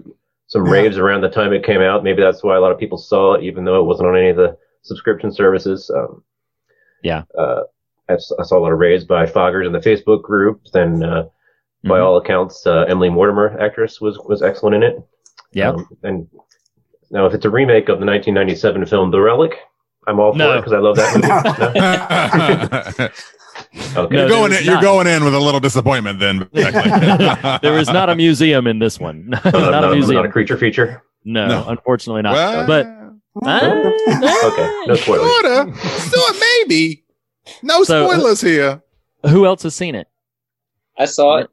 Some 0.53 0.67
Yeah. 0.67 0.73
raves 0.73 0.99
around 0.99 1.23
the 1.23 1.31
time 1.31 1.53
it 1.55 1.65
came 1.65 1.81
out. 1.81 2.05
Maybe 2.05 2.21
that's 2.23 2.43
why 2.45 2.57
a 2.57 2.61
lot 2.61 2.73
of 2.73 2.79
people 2.79 2.99
saw 2.99 3.35
it, 3.35 3.43
even 3.43 3.65
though 3.65 3.81
it 3.81 3.85
wasn't 3.87 4.09
on 4.11 4.17
any 4.17 4.29
of 4.29 4.37
the 4.37 4.57
subscription 4.83 5.33
services. 5.33 5.91
Um, 5.91 6.23
Yeah. 7.03 7.23
Uh, 7.39 7.63
I, 8.09 8.13
s- 8.15 8.33
I 8.39 8.43
saw 8.43 8.59
a 8.59 8.63
lot 8.65 8.73
of 8.73 8.79
raves 8.79 9.05
by 9.05 9.25
Foggers 9.27 9.67
in 9.67 9.73
the 9.73 9.79
Facebook 9.81 10.23
group. 10.23 10.61
Then, 10.73 11.03
uh, 11.03 11.25
by 11.85 11.99
Mhm. 11.99 12.05
all 12.05 12.17
accounts, 12.19 12.67
uh, 12.67 12.85
Emily 12.89 13.09
Mortimer, 13.09 13.57
actress, 13.59 14.01
was 14.01 14.19
was 14.29 14.43
excellent 14.43 14.77
in 14.77 14.83
it. 14.83 14.97
Yeah. 15.53 15.71
Um, 15.71 15.89
and 16.03 16.29
Now, 17.11 17.27
if 17.27 17.35
it's 17.35 17.45
a 17.45 17.51
remake 17.51 17.89
of 17.91 17.99
the 18.01 18.07
1997 18.07 18.87
film 18.87 19.11
The 19.11 19.21
Relic, 19.21 19.59
I'm 20.07 20.19
all 20.21 20.33
for 20.33 20.39
No. 20.39 20.53
it 20.55 20.57
because 20.59 20.73
I 20.73 20.79
love 20.79 20.97
that 20.97 21.13
movie. 22.99 23.13
No? 23.75 24.03
Okay. 24.03 24.17
you're 24.17 24.29
No, 24.29 24.29
going 24.29 24.53
in, 24.53 24.65
you're 24.65 24.81
going 24.81 25.07
in 25.07 25.25
with 25.25 25.35
a 25.35 25.39
little 25.41 25.61
disappointment 25.61 26.19
then. 26.19 26.49
there 26.53 27.79
is 27.79 27.89
not 27.89 28.11
a 28.11 28.15
museum 28.15 28.67
in 28.67 28.79
this 28.79 28.99
one. 29.01 29.29
not, 29.45 29.55
Uh, 29.55 29.91
a 29.91 29.95
museum. 29.95 30.17
not 30.17 30.27
a 30.27 30.33
creature 30.33 30.57
feature. 30.59 31.03
no, 31.25 31.47
No. 31.49 31.65
unfortunately 31.69 32.23
not. 32.23 32.35
Well, 32.35 32.67
but 32.67 32.87
uh, 33.47 33.83
Okay, 34.45 34.85
no 34.87 34.95
spoilers. 34.95 35.27
Sorta. 35.31 35.75
So 36.01 36.21
maybe. 36.39 37.05
No 37.63 37.83
So- 37.85 38.09
spoilers 38.11 38.41
here. 38.41 38.83
who 39.29 39.47
else 39.47 39.63
has 39.63 39.75
seen 39.75 39.95
it? 39.95 40.07
I 40.99 41.07
saw 41.07 41.39
it. 41.39 41.49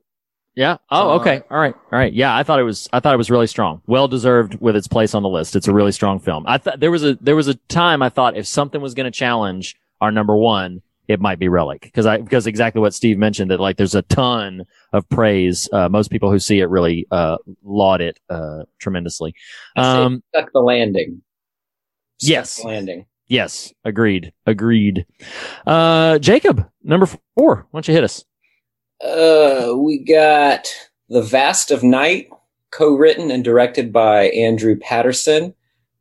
Yeah. 0.56 0.78
Oh, 0.92 1.12
okay. 1.22 1.42
All 1.50 1.58
right. 1.58 1.74
All 1.74 1.98
right. 2.00 2.12
Yeah, 2.12 2.36
I 2.36 2.44
thought 2.44 2.60
it 2.60 2.64
was. 2.64 2.90
I 2.92 3.00
thought 3.00 3.14
it 3.14 3.18
was 3.18 3.32
really 3.32 3.48
strong. 3.48 3.82
Well 3.88 4.10
deserved 4.10 4.60
with 4.60 4.76
its 4.76 4.90
place 4.90 5.16
on 5.16 5.24
the 5.24 5.30
list. 5.30 5.56
It's 5.56 5.70
a 5.70 5.74
really 5.74 5.94
strong 5.94 6.20
film. 6.20 6.44
I 6.48 6.58
thought 6.58 6.82
there 6.82 6.92
was 6.92 7.06
a 7.06 7.16
there 7.22 7.36
was 7.38 7.48
a 7.48 7.54
time 7.70 8.02
I 8.02 8.10
thought 8.10 8.36
if 8.36 8.46
something 8.46 8.82
was 8.82 8.94
going 8.94 9.06
to 9.06 9.18
challenge 9.18 9.78
our 10.02 10.12
number 10.12 10.36
one, 10.36 10.82
it 11.10 11.20
might 11.20 11.40
be 11.40 11.48
Relic 11.48 11.82
because 11.82 12.06
I 12.06 12.18
because 12.18 12.46
exactly 12.46 12.80
what 12.80 12.94
Steve 12.94 13.18
mentioned 13.18 13.50
that 13.50 13.60
like 13.60 13.78
there's 13.78 13.96
a 13.96 14.04
ton 14.04 14.66
of 14.94 15.10
praise. 15.10 15.68
Uh, 15.74 15.90
most 15.90 16.12
people 16.12 16.32
who 16.32 16.38
see 16.38 16.60
it 16.60 16.70
really 16.70 17.08
uh, 17.10 17.38
laud 17.64 18.00
it 18.00 18.20
uh, 18.30 18.64
tremendously. 18.78 19.34
Um, 19.76 20.24
stuck 20.30 20.54
the 20.54 20.60
landing. 20.60 21.22
Stuck 22.20 22.30
yes. 22.30 22.56
the 22.58 22.68
landing. 22.68 23.06
Yes. 23.28 23.74
Agreed. 23.84 24.32
Agreed. 24.46 25.06
Uh, 25.66 26.20
Jacob, 26.20 26.70
number 26.84 27.08
four. 27.08 27.68
Why 27.72 27.78
don't 27.78 27.88
you 27.88 27.94
hit 27.94 28.04
us? 28.04 28.24
Uh, 29.04 29.74
we 29.78 30.04
got 30.04 30.68
The 31.10 31.22
Vast 31.22 31.72
of 31.72 31.84
Night, 31.84 32.30
co-written 32.72 33.32
and 33.32 33.44
directed 33.44 33.92
by 33.92 34.26
Andrew 34.30 34.76
Patterson. 34.78 35.56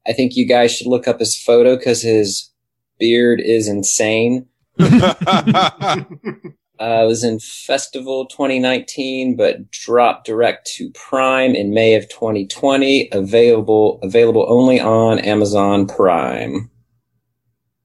I 0.06 0.12
think 0.12 0.36
you 0.36 0.46
guys 0.46 0.74
should 0.74 0.86
look 0.86 1.08
up 1.08 1.20
his 1.20 1.36
photo 1.36 1.76
because 1.76 2.02
his 2.02 2.50
beard 2.98 3.40
is 3.40 3.68
insane. 3.68 4.46
Uh, 6.80 7.02
it 7.02 7.06
was 7.08 7.24
in 7.24 7.40
Festival 7.40 8.24
2019, 8.26 9.34
but 9.36 9.68
dropped 9.72 10.24
direct 10.26 10.70
to 10.76 10.88
Prime 10.92 11.56
in 11.56 11.74
May 11.74 11.96
of 11.96 12.08
2020. 12.08 13.08
Available 13.10 13.98
available 14.04 14.46
only 14.48 14.78
on 14.78 15.18
Amazon 15.18 15.88
Prime. 15.88 16.70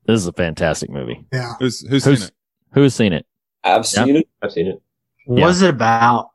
This 0.06 0.20
is 0.20 0.28
a 0.28 0.34
fantastic 0.34 0.92
movie. 0.92 1.26
Yeah. 1.34 1.54
Who's 1.58 1.80
who's 1.90 2.06
Who's- 2.06 2.20
seen 2.20 2.28
it? 2.28 2.34
Who's 2.74 2.94
seen 2.94 3.14
it? 3.14 3.26
I've 3.64 3.88
seen 3.88 4.16
it. 4.18 4.28
I've 4.44 4.52
seen 4.52 4.68
it. 4.68 4.80
Yeah. 5.28 5.42
What's 5.46 5.64
it 5.64 5.72
about? 5.72 6.30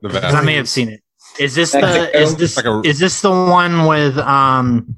The 0.00 0.10
'Cause 0.10 0.34
I 0.36 0.42
may 0.42 0.54
have 0.54 0.68
seen 0.68 0.90
it. 0.90 1.00
Is 1.40 1.56
this 1.56 1.74
Mexico? 1.74 2.04
the 2.12 2.20
is 2.20 2.36
this 2.36 2.56
Like 2.56 2.66
a- 2.66 2.82
is 2.84 3.00
this 3.00 3.20
the 3.22 3.30
one 3.30 3.86
with 3.86 4.16
um 4.18 4.94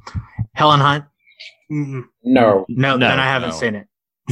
Helen 0.52 0.80
Hunt? 0.80 1.06
No. 1.70 2.04
No, 2.22 2.64
No, 2.68 2.98
then 2.98 3.18
I 3.20 3.24
haven't 3.24 3.50
no. 3.50 3.56
seen 3.56 3.74
it. 3.74 3.86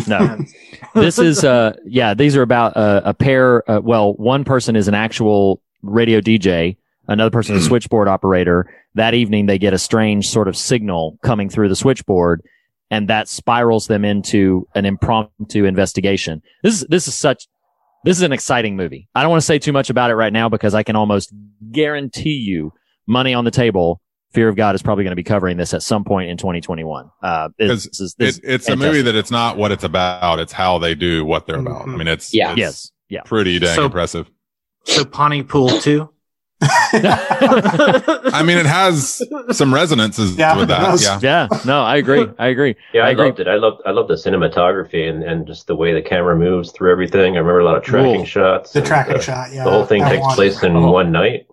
No. 0.08 0.38
this 0.94 1.18
is 1.18 1.44
uh 1.44 1.74
yeah 1.86 2.14
these 2.14 2.36
are 2.36 2.42
about 2.42 2.76
uh, 2.76 3.02
a 3.04 3.14
pair 3.14 3.68
uh, 3.70 3.80
well 3.80 4.14
one 4.14 4.44
person 4.44 4.76
is 4.76 4.88
an 4.88 4.94
actual 4.94 5.62
radio 5.82 6.20
dj 6.20 6.76
another 7.08 7.30
person 7.30 7.56
is 7.56 7.64
a 7.64 7.68
switchboard 7.68 8.08
operator. 8.08 8.72
That 8.94 9.14
evening 9.14 9.46
they 9.46 9.58
get 9.58 9.74
a 9.74 9.78
strange 9.78 10.28
sort 10.28 10.48
of 10.48 10.56
signal 10.56 11.18
coming 11.22 11.48
through 11.48 11.68
the 11.68 11.76
switchboard 11.76 12.42
and 12.90 13.08
that 13.08 13.28
spirals 13.28 13.86
them 13.86 14.04
into 14.04 14.68
an 14.74 14.84
impromptu 14.84 15.64
investigation. 15.64 16.42
This 16.62 16.82
is 16.82 16.86
this 16.88 17.08
is 17.08 17.14
such 17.14 17.48
this 18.04 18.16
is 18.16 18.22
an 18.22 18.32
exciting 18.32 18.76
movie. 18.76 19.08
I 19.14 19.22
don't 19.22 19.30
want 19.30 19.40
to 19.40 19.46
say 19.46 19.58
too 19.58 19.72
much 19.72 19.90
about 19.90 20.10
it 20.10 20.14
right 20.14 20.32
now 20.32 20.48
because 20.48 20.74
i 20.74 20.82
can 20.82 20.96
almost 20.96 21.32
guarantee 21.72 22.36
you 22.36 22.72
money 23.06 23.34
on 23.34 23.44
the 23.44 23.50
table 23.50 24.00
fear 24.34 24.48
of 24.48 24.56
god 24.56 24.74
is 24.74 24.82
probably 24.82 25.04
going 25.04 25.12
to 25.12 25.16
be 25.16 25.22
covering 25.22 25.56
this 25.56 25.72
at 25.72 25.82
some 25.82 26.04
point 26.04 26.28
in 26.28 26.36
2021 26.36 27.08
uh 27.22 27.48
this, 27.58 27.84
this 27.86 28.00
is 28.00 28.14
this 28.18 28.38
It, 28.38 28.44
it's 28.44 28.68
a 28.68 28.76
movie 28.76 29.00
that 29.02 29.14
it's 29.14 29.30
not 29.30 29.56
what 29.56 29.72
it's 29.72 29.84
about; 29.84 30.40
it's 30.40 30.52
how 30.52 30.78
they 30.78 30.94
do 30.94 31.24
what 31.24 31.46
they're 31.46 31.56
about. 31.60 31.82
I 31.88 31.96
mean, 31.96 32.08
it's 32.08 32.34
Yeah. 32.34 32.50
it's 32.50 32.58
yes 32.58 32.90
yeah 33.08 33.22
pretty 33.22 33.58
dang 33.58 33.74
So- 33.76 33.84
impressive. 33.86 34.30
So 34.84 35.04
Pontypool 35.04 35.80
too. 35.80 36.10
I 36.62 38.42
mean, 38.46 38.56
it 38.58 38.66
has 38.66 39.22
some 39.52 39.72
resonances 39.74 40.36
Yeah, 40.36 40.56
with 40.56 40.68
that. 40.68 41.00
Yeah, 41.22 41.48
yeah 41.50 41.58
no 41.66 41.82
i 41.82 41.96
agree 41.96 42.26
i 42.38 42.46
agree 42.48 42.74
Yeah, 42.92 43.02
I, 43.02 43.08
I 43.08 43.10
agree. 43.10 43.26
loved 43.26 43.40
it. 43.40 43.48
I 43.48 43.56
loved 43.56 43.82
I 43.86 43.90
loved 43.90 44.08
the 44.08 44.14
cinematography 44.14 45.08
and, 45.08 45.22
and 45.22 45.46
just 45.46 45.66
the 45.66 45.76
way 45.76 45.92
the 45.92 46.02
camera 46.02 46.36
moves 46.36 46.70
through 46.72 46.90
everything. 46.92 47.34
I 47.36 47.38
remember 47.40 47.60
a 47.60 47.64
lot 47.64 47.76
of 47.76 47.82
tracking 47.82 48.16
Cool. 48.16 48.24
shots. 48.24 48.72
The 48.72 48.78
and, 48.80 48.86
tracking 48.88 49.16
uh, 49.16 49.20
shot, 49.20 49.52
yeah. 49.52 49.64
The 49.64 49.70
whole 49.70 49.84
thing 49.84 50.02
that 50.02 50.10
takes 50.10 50.22
one. 50.22 50.34
place 50.34 50.62
in 50.62 50.76
Oh. 50.76 50.90
one 50.90 51.12
night. 51.12 51.46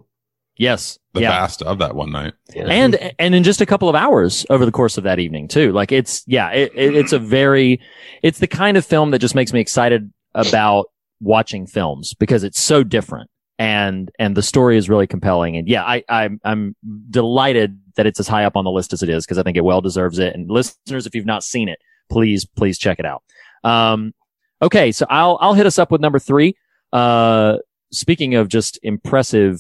Yes. 0.58 0.98
The 1.14 1.22
yeah. 1.22 1.32
fast 1.32 1.62
of 1.62 1.80
that 1.80 1.96
one 1.96 2.12
night. 2.12 2.34
Yeah. 2.56 2.68
and 2.68 3.14
and 3.20 3.36
in 3.36 3.44
just 3.44 3.60
a 3.60 3.66
couple 3.66 3.90
of 3.90 3.96
hours 3.96 4.46
over 4.50 4.66
the 4.66 4.72
course 4.72 4.98
of 4.98 5.04
that 5.04 5.20
evening 5.20 5.48
too. 5.48 5.72
Like 5.74 5.92
it's 5.92 6.24
yeah 6.26 6.50
it, 6.52 6.72
it, 6.74 6.96
it's 6.96 7.12
a 7.12 7.20
very 7.20 7.82
it's 8.24 8.40
the 8.40 8.48
kind 8.48 8.78
of 8.78 8.86
film 8.86 9.12
that 9.12 9.20
just 9.20 9.36
makes 9.36 9.52
me 9.52 9.60
excited 9.60 10.12
about 10.34 10.86
watching 11.20 11.68
films 11.68 12.14
because 12.14 12.44
it's 12.44 12.60
so 12.60 12.84
different 12.84 13.30
and 13.60 14.10
and 14.20 14.36
the 14.38 14.42
story 14.42 14.78
is 14.78 14.90
really 14.90 15.06
compelling. 15.06 15.58
And 15.58 15.68
yeah 15.68 15.84
i 15.84 16.04
i'm, 16.08 16.40
I'm 16.46 16.76
delighted 17.10 17.80
that 17.96 18.06
it's 18.06 18.20
as 18.20 18.28
high 18.28 18.46
up 18.46 18.56
on 18.56 18.64
the 18.64 18.72
list 18.72 18.94
as 18.94 19.04
it 19.04 19.10
is 19.10 19.26
because 19.26 19.38
i 19.38 19.44
think 19.44 19.58
it 19.58 19.66
well 19.66 19.82
deserves 19.82 20.18
it. 20.18 20.34
And 20.34 20.50
listeners 20.50 21.06
if 21.06 21.14
you've 21.14 21.26
not 21.26 21.44
seen 21.44 21.68
it 21.68 21.80
please 22.10 22.46
please 22.46 22.78
check 22.78 23.00
it 23.00 23.06
out. 23.06 23.24
Um 23.64 24.14
okay. 24.62 24.92
So 24.94 25.06
i'll 25.10 25.38
i'll 25.42 25.56
hit 25.56 25.66
us 25.66 25.78
up 25.78 25.92
with 25.92 26.00
number 26.00 26.20
three. 26.20 26.56
Uh 26.94 27.58
speaking 27.92 28.36
of 28.36 28.48
just 28.48 28.80
impressive 28.82 29.60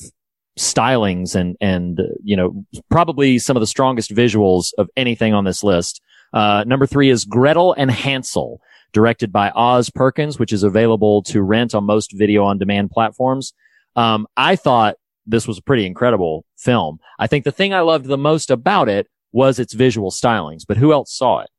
stylings 0.59 1.35
and 1.35 1.55
and 1.61 1.99
uh, 1.99 2.03
you 2.23 2.35
know 2.35 2.65
probably 2.89 3.39
some 3.39 3.55
of 3.55 3.61
the 3.61 3.67
strongest 3.67 4.11
visuals 4.11 4.73
of 4.77 4.89
anything 4.95 5.33
on 5.33 5.45
this 5.45 5.63
list. 5.63 6.01
Uh, 6.33 6.63
number 6.65 6.85
three 6.85 7.09
is 7.09 7.25
Gretel 7.25 7.73
and 7.73 7.91
Hansel, 7.91 8.61
directed 8.93 9.31
by 9.31 9.51
Oz 9.51 9.89
Perkins, 9.89 10.39
which 10.39 10.53
is 10.53 10.63
available 10.63 11.23
to 11.23 11.41
rent 11.41 11.75
on 11.75 11.83
most 11.83 12.11
video 12.13 12.43
on 12.45 12.57
demand 12.57 12.91
platforms. 12.91 13.53
Um, 13.95 14.27
I 14.37 14.55
thought 14.55 14.95
this 15.25 15.47
was 15.47 15.57
a 15.57 15.61
pretty 15.61 15.85
incredible 15.85 16.45
film. 16.57 16.99
I 17.19 17.27
think 17.27 17.43
the 17.43 17.51
thing 17.51 17.73
I 17.73 17.81
loved 17.81 18.05
the 18.05 18.17
most 18.17 18.49
about 18.49 18.87
it 18.87 19.07
was 19.33 19.59
its 19.59 19.73
visual 19.73 20.11
stylings, 20.11 20.63
but 20.67 20.77
who 20.77 20.93
else 20.93 21.13
saw 21.13 21.39
it? 21.39 21.49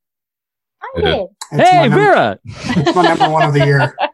I 0.83 1.01
did. 1.01 1.27
It's 1.53 1.71
hey, 1.71 1.81
my 1.81 1.89
num- 1.89 1.99
Vera! 1.99 2.39
it's 2.45 2.97
my 2.97 3.03
number 3.03 3.29
one 3.29 3.49
of 3.49 3.55
the 3.55 3.65
year. 3.65 3.95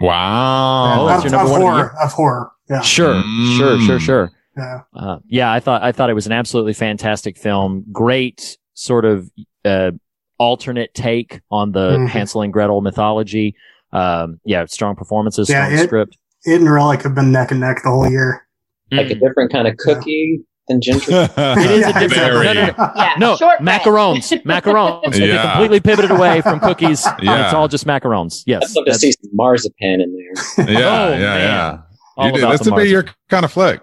Wow. 0.00 1.02
Oh, 1.02 1.06
that's 1.08 1.18
of, 1.18 1.24
your 1.24 1.32
number 1.32 1.44
of 1.44 1.50
one 1.50 1.60
of 1.60 1.66
the 1.66 1.72
horror. 1.72 1.94
Of 2.02 2.12
horror. 2.12 2.52
Yeah. 2.70 2.80
Sure, 2.82 3.20
sure, 3.58 3.80
sure, 3.80 3.98
Mm. 3.98 4.00
sure. 4.00 4.30
Yeah. 4.56 4.80
Uh, 4.94 5.18
yeah, 5.28 5.52
I 5.52 5.60
thought 5.60 5.82
I 5.82 5.92
thought 5.92 6.08
it 6.10 6.14
was 6.14 6.26
an 6.26 6.32
absolutely 6.32 6.72
fantastic 6.72 7.36
film. 7.36 7.84
Great 7.92 8.56
sort 8.74 9.04
of 9.04 9.30
uh, 9.64 9.90
alternate 10.38 10.94
take 10.94 11.40
on 11.50 11.72
the 11.72 11.90
Mhm. 11.98 12.08
Hansel 12.08 12.42
and 12.42 12.52
Gretel 12.52 12.80
mythology. 12.80 13.54
Um, 13.92 14.40
yeah, 14.44 14.64
strong 14.66 14.94
performances, 14.96 15.48
Yeah, 15.50 15.66
strong 15.66 15.78
it- 15.80 15.84
script. 15.84 16.16
It 16.44 16.60
and 16.60 16.70
Relic 16.72 17.02
have 17.02 17.14
been 17.14 17.32
neck 17.32 17.50
and 17.50 17.60
neck 17.60 17.82
the 17.84 17.90
whole 17.90 18.08
year. 18.08 18.46
Like 18.92 19.10
a 19.10 19.14
Mm. 19.14 19.20
different 19.20 19.52
kind 19.52 19.68
of 19.68 19.76
cookie 19.76 20.40
than 20.68 20.80
ginger. 20.80 21.28
It 21.36 21.70
is 21.70 21.86
a 21.86 21.92
different. 22.00 22.10
Very. 22.14 22.44
No, 22.46 22.52
no, 22.54 22.66
no. 22.66 22.90
Yeah, 22.96 23.12
No, 23.18 23.36
short 23.36 23.60
bread. 23.60 23.80
macarons, 23.82 24.42
macarons. 24.44 25.12
They 25.12 25.36
completely 25.38 25.80
pivoted 25.80 26.10
away 26.10 26.40
from 26.40 26.60
cookies. 26.60 27.06
Yeah. 27.20 27.44
It's 27.44 27.54
all 27.54 27.68
just 27.68 27.86
macarons. 27.86 28.42
Yes. 28.46 28.70
I'd 28.70 28.76
love 28.76 28.86
to 28.86 28.94
see 28.94 29.12
some 29.12 29.30
marzipan 29.34 30.00
in 30.00 30.16
there. 30.16 30.66
Yeah, 30.66 30.78
Oh, 30.78 31.12
yeah, 31.12 31.18
man. 31.18 31.40
yeah. 31.40 31.78
All 32.20 32.26
You 32.26 32.32
do. 32.34 32.38
about 32.40 32.52
This 32.52 32.60
the 32.60 32.72
would 32.72 32.82
be 32.82 32.90
your 32.90 33.06
kind 33.28 33.44
of 33.44 33.52
flick, 33.52 33.80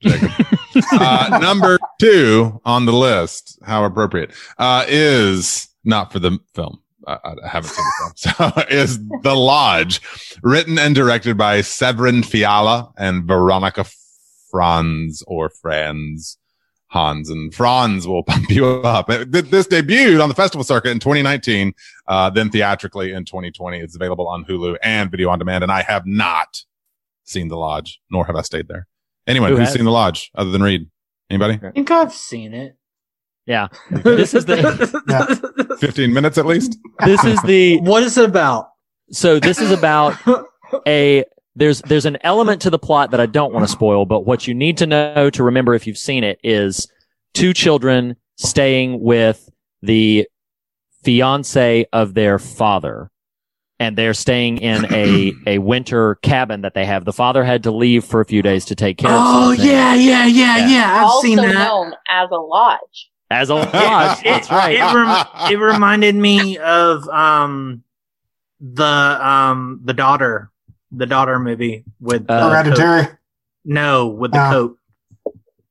Jacob. 0.00 0.30
uh, 0.92 1.38
number 1.42 1.78
two 2.00 2.60
on 2.64 2.86
the 2.86 2.92
list, 2.92 3.58
how 3.64 3.84
appropriate, 3.84 4.32
uh, 4.58 4.84
is 4.88 5.68
not 5.84 6.12
for 6.12 6.20
the 6.20 6.38
film. 6.54 6.80
I, 7.06 7.18
I 7.44 7.48
haven't 7.48 7.70
seen 7.70 7.84
the 7.84 8.14
film. 8.14 8.52
So 8.56 8.62
is 8.68 8.98
The 9.22 9.34
Lodge, 9.34 10.00
written 10.42 10.78
and 10.78 10.94
directed 10.94 11.36
by 11.36 11.62
Severin 11.62 12.22
Fiala 12.22 12.92
and 12.96 13.24
Veronika 13.24 13.84
Franz 14.50 15.22
or 15.26 15.48
Franz. 15.48 16.36
Hans 16.88 17.30
and 17.30 17.54
Franz 17.54 18.06
will 18.06 18.22
pump 18.24 18.50
you 18.50 18.66
up. 18.66 19.06
This 19.06 19.66
debuted 19.68 20.22
on 20.22 20.28
the 20.28 20.34
festival 20.34 20.64
circuit 20.64 20.90
in 20.90 20.98
2019, 20.98 21.72
uh, 22.08 22.30
then 22.30 22.50
theatrically 22.50 23.12
in 23.12 23.24
2020. 23.24 23.78
It's 23.78 23.94
available 23.94 24.26
on 24.26 24.44
Hulu 24.44 24.76
and 24.82 25.10
video 25.10 25.30
on 25.30 25.38
demand. 25.38 25.62
And 25.62 25.72
I 25.72 25.82
have 25.82 26.04
not 26.04 26.64
seen 27.30 27.48
The 27.48 27.56
Lodge, 27.56 28.00
nor 28.10 28.26
have 28.26 28.36
I 28.36 28.42
stayed 28.42 28.68
there. 28.68 28.86
Anyone 29.26 29.50
Who 29.50 29.56
who's 29.56 29.68
has? 29.68 29.74
seen 29.76 29.84
The 29.84 29.90
Lodge 29.90 30.30
other 30.34 30.50
than 30.50 30.62
Reed? 30.62 30.88
Anybody? 31.30 31.60
I 31.64 31.70
think 31.70 31.90
I've 31.90 32.12
seen 32.12 32.52
it. 32.54 32.76
Yeah, 33.46 33.68
this 33.90 34.34
is 34.34 34.44
the 34.44 35.76
15 35.80 36.12
minutes 36.12 36.38
at 36.38 36.46
least? 36.46 36.76
this 37.04 37.24
is 37.24 37.40
the 37.42 37.78
What 37.82 38.02
is 38.02 38.16
it 38.18 38.24
about? 38.28 38.68
so 39.10 39.40
this 39.40 39.60
is 39.60 39.72
about 39.72 40.14
a 40.86 41.24
there's 41.56 41.80
there's 41.82 42.06
an 42.06 42.16
element 42.22 42.62
to 42.62 42.70
the 42.70 42.78
plot 42.78 43.10
that 43.10 43.18
I 43.20 43.26
don't 43.26 43.52
want 43.52 43.64
to 43.66 43.72
spoil, 43.72 44.06
but 44.06 44.24
what 44.24 44.46
you 44.46 44.54
need 44.54 44.78
to 44.78 44.86
know 44.86 45.30
to 45.30 45.42
remember 45.42 45.74
if 45.74 45.86
you've 45.86 45.98
seen 45.98 46.22
it 46.22 46.38
is 46.44 46.86
two 47.34 47.52
children 47.52 48.14
staying 48.36 49.00
with 49.00 49.48
the 49.82 50.28
fiance 51.02 51.86
of 51.92 52.14
their 52.14 52.38
father. 52.38 53.10
And 53.80 53.96
they're 53.96 54.14
staying 54.14 54.58
in 54.58 54.84
a, 54.92 55.32
a 55.46 55.58
winter 55.58 56.16
cabin 56.16 56.60
that 56.60 56.74
they 56.74 56.84
have. 56.84 57.04
The 57.06 57.12
father 57.12 57.42
had 57.42 57.62
to 57.64 57.70
leave 57.72 58.04
for 58.04 58.20
a 58.20 58.24
few 58.26 58.42
days 58.42 58.66
to 58.66 58.74
take 58.76 58.98
care 58.98 59.10
of 59.10 59.16
Oh 59.18 59.50
yeah, 59.52 59.94
yeah, 59.94 60.26
yeah, 60.26 60.56
Yeah. 60.58 60.66
yeah. 60.68 60.96
I've 60.98 61.04
also 61.04 61.26
seen 61.26 61.36
that. 61.38 61.54
known 61.54 61.94
as 62.08 62.28
a 62.30 62.36
lodge. 62.36 63.10
as 63.30 63.48
a 63.50 63.54
lodge. 63.56 64.22
That's 64.22 64.50
right. 64.50 64.76
It, 64.76 64.94
rem- 64.94 65.26
it 65.52 65.56
reminded 65.74 66.14
me 66.14 66.58
of 66.58 67.08
um 67.08 67.82
the 68.60 68.84
um 68.84 69.80
the 69.84 69.94
daughter 69.94 70.50
the 70.92 71.06
daughter 71.06 71.38
movie 71.38 71.84
with 72.00 72.26
Uh, 72.28 72.50
Hereditary. 72.50 73.06
No, 73.64 74.08
with 74.08 74.32
the 74.32 74.46
Oh. 74.46 74.50
coat. 74.50 74.76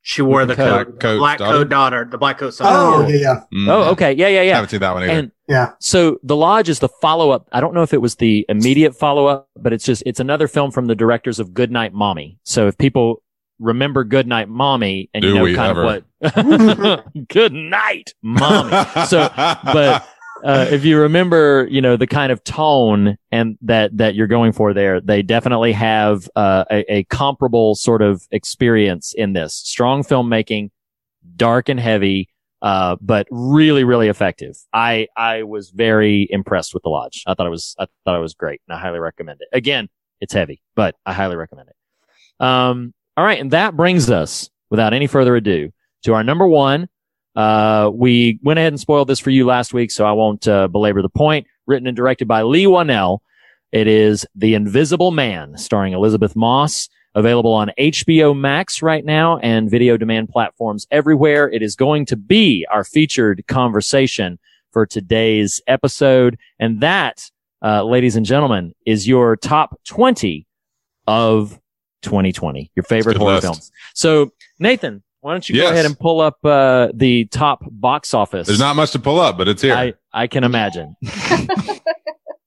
She 0.10 0.24
wore 0.24 0.44
the 0.44 0.56
the 0.56 0.56
coat. 0.56 0.86
coat. 0.88 1.00
Coat's 1.00 1.20
Black 1.20 1.38
daughter? 1.38 1.58
coat 1.60 1.70
daughter. 1.70 2.08
The 2.10 2.18
black 2.18 2.40
coat 2.40 2.50
son. 2.56 2.66
Oh, 2.68 3.08
yeah, 3.08 3.16
yeah. 3.16 3.42
Mm, 3.54 3.68
Oh, 3.70 3.92
okay. 3.92 4.12
Yeah, 4.14 4.28
yeah, 4.28 4.42
yeah. 4.42 4.56
Haven't 4.56 4.70
seen 4.72 4.80
that 4.80 4.94
one 4.96 5.04
either. 5.04 5.12
And 5.14 5.32
Yeah. 5.48 5.74
so 5.80 6.18
the 6.24 6.36
lodge 6.36 6.68
is 6.68 6.80
the 6.80 6.90
follow 7.00 7.30
up. 7.30 7.48
I 7.52 7.62
don't 7.62 7.76
know 7.76 7.84
if 7.84 7.94
it 7.94 8.02
was 8.02 8.16
the 8.16 8.44
immediate 8.50 8.96
follow 8.96 9.28
up, 9.28 9.50
but 9.56 9.72
it's 9.72 9.84
just 9.86 10.02
it's 10.08 10.20
another 10.20 10.48
film 10.48 10.72
from 10.72 10.88
the 10.88 10.96
directors 10.96 11.40
of 11.40 11.54
Goodnight 11.54 11.94
Mommy. 11.94 12.40
So 12.44 12.68
if 12.68 12.76
people 12.80 13.22
remember 13.60 14.04
Goodnight 14.04 14.50
Mommy 14.50 15.12
and 15.14 15.24
you 15.24 15.36
know 15.36 15.44
we 15.44 15.54
kind 15.54 15.70
ever? 15.78 15.84
of 15.84 16.04
what 16.24 17.06
Good 17.28 17.54
night, 17.54 18.16
Mommy. 18.24 18.72
so 19.06 19.30
but 19.36 20.08
uh, 20.44 20.68
if 20.70 20.86
you 20.86 21.00
remember, 21.00 21.68
you 21.70 21.82
know, 21.82 21.98
the 21.98 22.08
kind 22.08 22.32
of 22.32 22.44
tone 22.44 23.18
and 23.32 23.58
that, 23.62 23.96
that 23.98 24.16
you're 24.16 24.28
going 24.28 24.52
for 24.52 24.74
there, 24.74 25.02
they 25.02 25.22
definitely 25.22 25.72
have, 25.74 26.30
uh, 26.36 26.66
a, 26.72 26.94
a 26.94 27.04
comparable 27.06 27.76
sort 27.76 28.02
of 28.02 28.28
experience 28.32 29.14
in 29.14 29.34
this 29.34 29.54
strong 29.54 30.04
filmmaking, 30.04 30.72
dark 31.36 31.70
and 31.70 31.80
heavy, 31.80 32.30
uh, 32.62 32.96
but 33.02 33.28
really, 33.32 33.84
really 33.84 34.08
effective. 34.08 34.58
I, 34.74 35.08
I 35.16 35.44
was 35.44 35.70
very 35.70 36.28
impressed 36.30 36.74
with 36.74 36.84
the 36.84 36.90
lodge. 36.90 37.24
I 37.26 37.34
thought 37.34 37.48
it 37.48 37.52
was, 37.52 37.76
I 37.80 37.88
thought 38.06 38.18
it 38.18 38.22
was 38.22 38.34
great 38.34 38.62
and 38.68 38.76
I 38.78 38.80
highly 38.80 39.00
recommend 39.00 39.42
it. 39.42 39.48
Again, 39.54 39.90
it's 40.20 40.34
heavy, 40.34 40.62
but 40.76 40.96
I 41.06 41.14
highly 41.14 41.36
recommend 41.36 41.70
it. 41.70 41.76
Um, 42.44 42.94
all 43.16 43.24
right. 43.24 43.40
And 43.40 43.52
that 43.52 43.76
brings 43.76 44.10
us 44.10 44.50
without 44.70 44.94
any 44.94 45.08
further 45.08 45.36
ado 45.36 45.72
to 46.04 46.14
our 46.14 46.24
number 46.24 46.48
one, 46.48 46.88
uh, 47.40 47.90
we 47.94 48.38
went 48.44 48.60
ahead 48.60 48.74
and 48.74 48.80
spoiled 48.82 49.08
this 49.08 49.20
for 49.20 49.30
you 49.30 49.46
last 49.46 49.74
week, 49.74 49.92
so 49.92 50.06
I 50.06 50.12
won't 50.12 50.46
uh, 50.46 50.68
belabor 50.68 51.02
the 51.02 51.08
point. 51.08 51.48
Written 51.68 51.88
and 51.88 51.96
directed 51.96 52.28
by 52.28 52.42
Leigh 52.42 52.66
Whannell. 52.66 53.20
It 53.72 53.88
is 53.88 54.26
The 54.36 54.56
Invisible 54.56 55.12
Man, 55.12 55.58
starring 55.58 55.94
Elisabeth 55.94 56.36
Moss. 56.36 56.90
Available 57.16 57.54
on 57.54 57.72
HBO 57.80 58.38
Max 58.38 58.82
right 58.82 59.04
now 59.06 59.38
and 59.38 59.72
video 59.72 59.96
demand 59.96 60.30
platforms 60.30 60.86
everywhere. 60.92 61.50
It 61.50 61.64
is 61.64 61.76
going 61.76 62.06
to 62.08 62.18
be 62.18 62.68
our 62.70 62.84
featured 62.84 63.44
conversation 63.48 64.38
for 64.72 64.86
today's 64.86 65.62
episode. 65.66 66.38
And 66.60 66.82
that, 66.82 67.32
uh, 67.64 67.84
ladies 67.84 68.18
and 68.18 68.26
gentlemen, 68.26 68.74
is 68.86 69.08
your 69.08 69.38
top 69.38 69.80
20 69.86 70.46
of 71.08 71.60
2020, 72.02 72.70
your 72.76 72.84
favorite 72.84 73.18
horror 73.18 73.36
list. 73.36 73.46
films. 73.46 73.72
So, 73.96 74.32
Nathan, 74.60 75.02
why 75.22 75.34
don't 75.34 75.48
you 75.50 75.56
Yes. 75.56 75.66
go 75.68 75.72
ahead 75.74 75.86
and 75.86 76.00
pull 76.00 76.22
up 76.22 76.44
uh, 76.46 76.90
the 76.94 77.26
top 77.26 77.60
box 77.70 78.14
office? 78.14 78.48
There's 78.48 78.60
not 78.60 78.76
much 78.76 78.92
to 78.92 79.00
pull 79.00 79.20
up, 79.20 79.38
but 79.38 79.48
it's 79.48 79.62
here. 79.62 79.76
I, 79.76 79.94
I 80.14 80.28
can 80.28 80.44
imagine. 80.44 80.96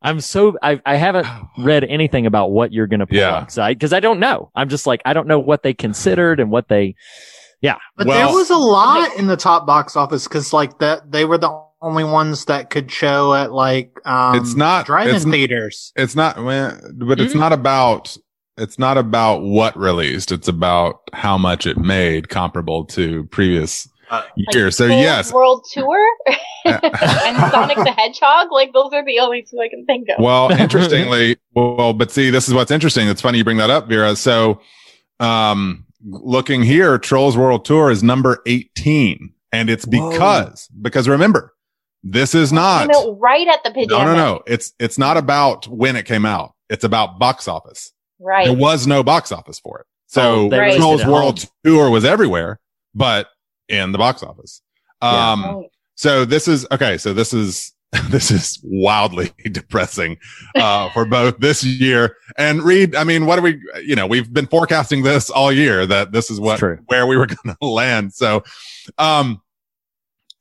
I'm 0.04 0.20
so 0.20 0.56
I 0.62 0.80
I 0.84 0.96
haven't 0.96 1.26
read 1.58 1.84
anything 1.84 2.26
about 2.26 2.50
what 2.50 2.72
you're 2.72 2.88
going 2.88 3.00
to 3.00 3.06
pull 3.06 3.18
Yeah. 3.18 3.36
up 3.36 3.48
because 3.54 3.92
I, 3.92 4.00
don't 4.00 4.18
know. 4.18 4.50
I'm 4.56 4.68
just 4.68 4.84
like 4.86 5.00
I 5.04 5.12
don't 5.12 5.28
know 5.28 5.38
what 5.38 5.62
they 5.62 5.74
considered 5.74 6.40
and 6.40 6.50
what 6.50 6.68
they. 6.68 6.96
Yeah, 7.60 7.76
But 7.96 8.08
Well- 8.08 8.26
there 8.28 8.36
was 8.36 8.50
a 8.50 8.56
lot 8.56 9.14
in 9.16 9.28
the 9.28 9.36
top 9.36 9.64
box 9.66 9.94
office 9.94 10.26
because 10.26 10.52
like 10.52 10.80
that 10.80 11.12
they 11.12 11.24
were 11.24 11.38
the 11.38 11.56
only 11.80 12.02
ones 12.02 12.46
that 12.46 12.70
could 12.70 12.90
show 12.90 13.32
at 13.34 13.52
like 13.52 13.92
um 14.04 14.34
It's 14.36 14.54
not- 14.56 14.86
drive-in 14.86 15.14
it's 15.14 15.24
n- 15.24 15.30
theaters. 15.30 15.92
it's 15.94 16.16
not, 16.16 16.42
well, 16.42 16.76
but 16.94 17.20
it's 17.20 17.34
Mhm. 17.34 17.38
not 17.40 17.52
about. 17.52 18.16
It's 18.62 18.78
not 18.78 18.96
about 18.96 19.42
what 19.42 19.76
released. 19.76 20.30
It's 20.32 20.48
about 20.48 21.00
how 21.12 21.36
much 21.36 21.66
it 21.66 21.76
made 21.76 22.28
comparable 22.28 22.84
to 22.86 23.24
previous 23.24 23.88
Uh, 24.10 24.22
years. 24.36 24.76
So 24.76 24.86
yes, 24.86 25.32
World 25.32 25.64
Tour 25.72 26.06
and 26.66 27.36
Sonic 27.50 27.76
the 27.78 27.94
Hedgehog. 27.96 28.52
Like 28.52 28.72
those 28.72 28.92
are 28.92 29.04
the 29.04 29.18
only 29.20 29.42
two 29.42 29.58
I 29.58 29.68
can 29.68 29.84
think 29.86 30.08
of. 30.10 30.22
Well, 30.22 30.52
interestingly, 30.58 31.36
well, 31.54 31.92
but 31.92 32.10
see, 32.10 32.30
this 32.30 32.46
is 32.46 32.54
what's 32.54 32.70
interesting. 32.70 33.08
It's 33.08 33.20
funny 33.22 33.38
you 33.38 33.44
bring 33.44 33.56
that 33.56 33.70
up, 33.70 33.88
Vera. 33.88 34.14
So, 34.16 34.60
um, 35.18 35.86
looking 36.04 36.62
here, 36.62 36.98
Trolls 36.98 37.36
World 37.36 37.64
Tour 37.64 37.90
is 37.90 38.02
number 38.02 38.42
18. 38.46 39.32
And 39.52 39.68
it's 39.70 39.84
because, 39.84 40.68
because 40.80 41.08
remember, 41.08 41.54
this 42.02 42.34
is 42.34 42.52
not, 42.52 42.90
Came 42.90 43.18
right 43.18 43.46
at 43.48 43.62
the 43.64 43.70
no, 43.70 43.74
pandemic. 43.74 44.06
no, 44.06 44.14
no. 44.14 44.42
It's, 44.46 44.72
it's 44.78 44.98
not 44.98 45.16
about 45.16 45.68
when 45.68 45.94
it 45.96 46.04
came 46.06 46.24
out. 46.26 46.54
It's 46.70 46.84
about 46.84 47.18
box 47.18 47.46
office. 47.48 47.92
Right. 48.22 48.46
There 48.46 48.56
was 48.56 48.86
no 48.86 49.02
box 49.02 49.32
office 49.32 49.58
for 49.58 49.80
it. 49.80 49.86
So 50.06 50.22
Oh, 50.46 50.48
they 50.48 50.58
released 50.60 50.76
it 50.76 50.80
Trolls 50.80 51.04
World. 51.06 51.44
Tour 51.64 51.90
was 51.90 52.04
everywhere, 52.04 52.60
but 52.94 53.28
in 53.68 53.92
the 53.92 53.98
box 53.98 54.22
office. 54.22 54.62
Yeah. 55.02 55.32
Um, 55.32 55.42
Right. 55.44 55.66
so 55.94 56.24
this 56.24 56.46
is 56.48 56.66
okay. 56.70 56.98
So 56.98 57.12
this 57.14 57.32
is 57.32 57.72
this 58.08 58.30
is 58.30 58.58
wildly 58.62 59.32
depressing 59.52 60.16
uh, 60.54 60.88
for 60.90 61.04
both 61.04 61.38
this 61.38 61.62
year 61.62 62.16
and 62.38 62.62
Reed. 62.62 62.94
I 62.94 63.04
mean, 63.04 63.26
what 63.26 63.38
are 63.38 63.42
we? 63.42 63.60
You 63.84 63.96
know, 63.96 64.06
we've 64.06 64.32
been 64.32 64.46
forecasting 64.46 65.02
this 65.02 65.28
all 65.28 65.52
year 65.52 65.84
that 65.86 66.12
this 66.12 66.30
is 66.30 66.40
what 66.40 66.60
where 66.86 67.06
we 67.06 67.16
were 67.16 67.26
going 67.44 67.56
to 67.60 67.66
land. 67.66 68.14
So, 68.14 68.44
um, 68.96 69.42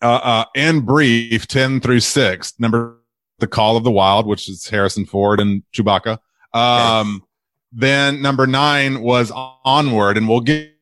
uh, 0.02 0.20
uh, 0.24 0.46
in 0.56 0.82
brief, 0.82 1.48
ten 1.48 1.82
through 1.82 2.00
six. 2.02 2.54
Number 2.60 2.98
the 3.40 3.48
Call 3.48 3.76
of 3.76 3.84
the 3.84 3.92
Wild, 3.92 4.28
which 4.28 4.48
is 4.48 4.68
Harrison 4.68 5.06
Ford 5.06 5.40
and 5.40 5.64
Chewbacca. 5.74 6.20
Um, 6.54 7.24
then 7.72 8.22
number 8.22 8.46
nine 8.48 9.02
was 9.02 9.32
Onward, 9.66 10.18
and 10.18 10.28
we'll 10.28 10.42
get 10.42 10.74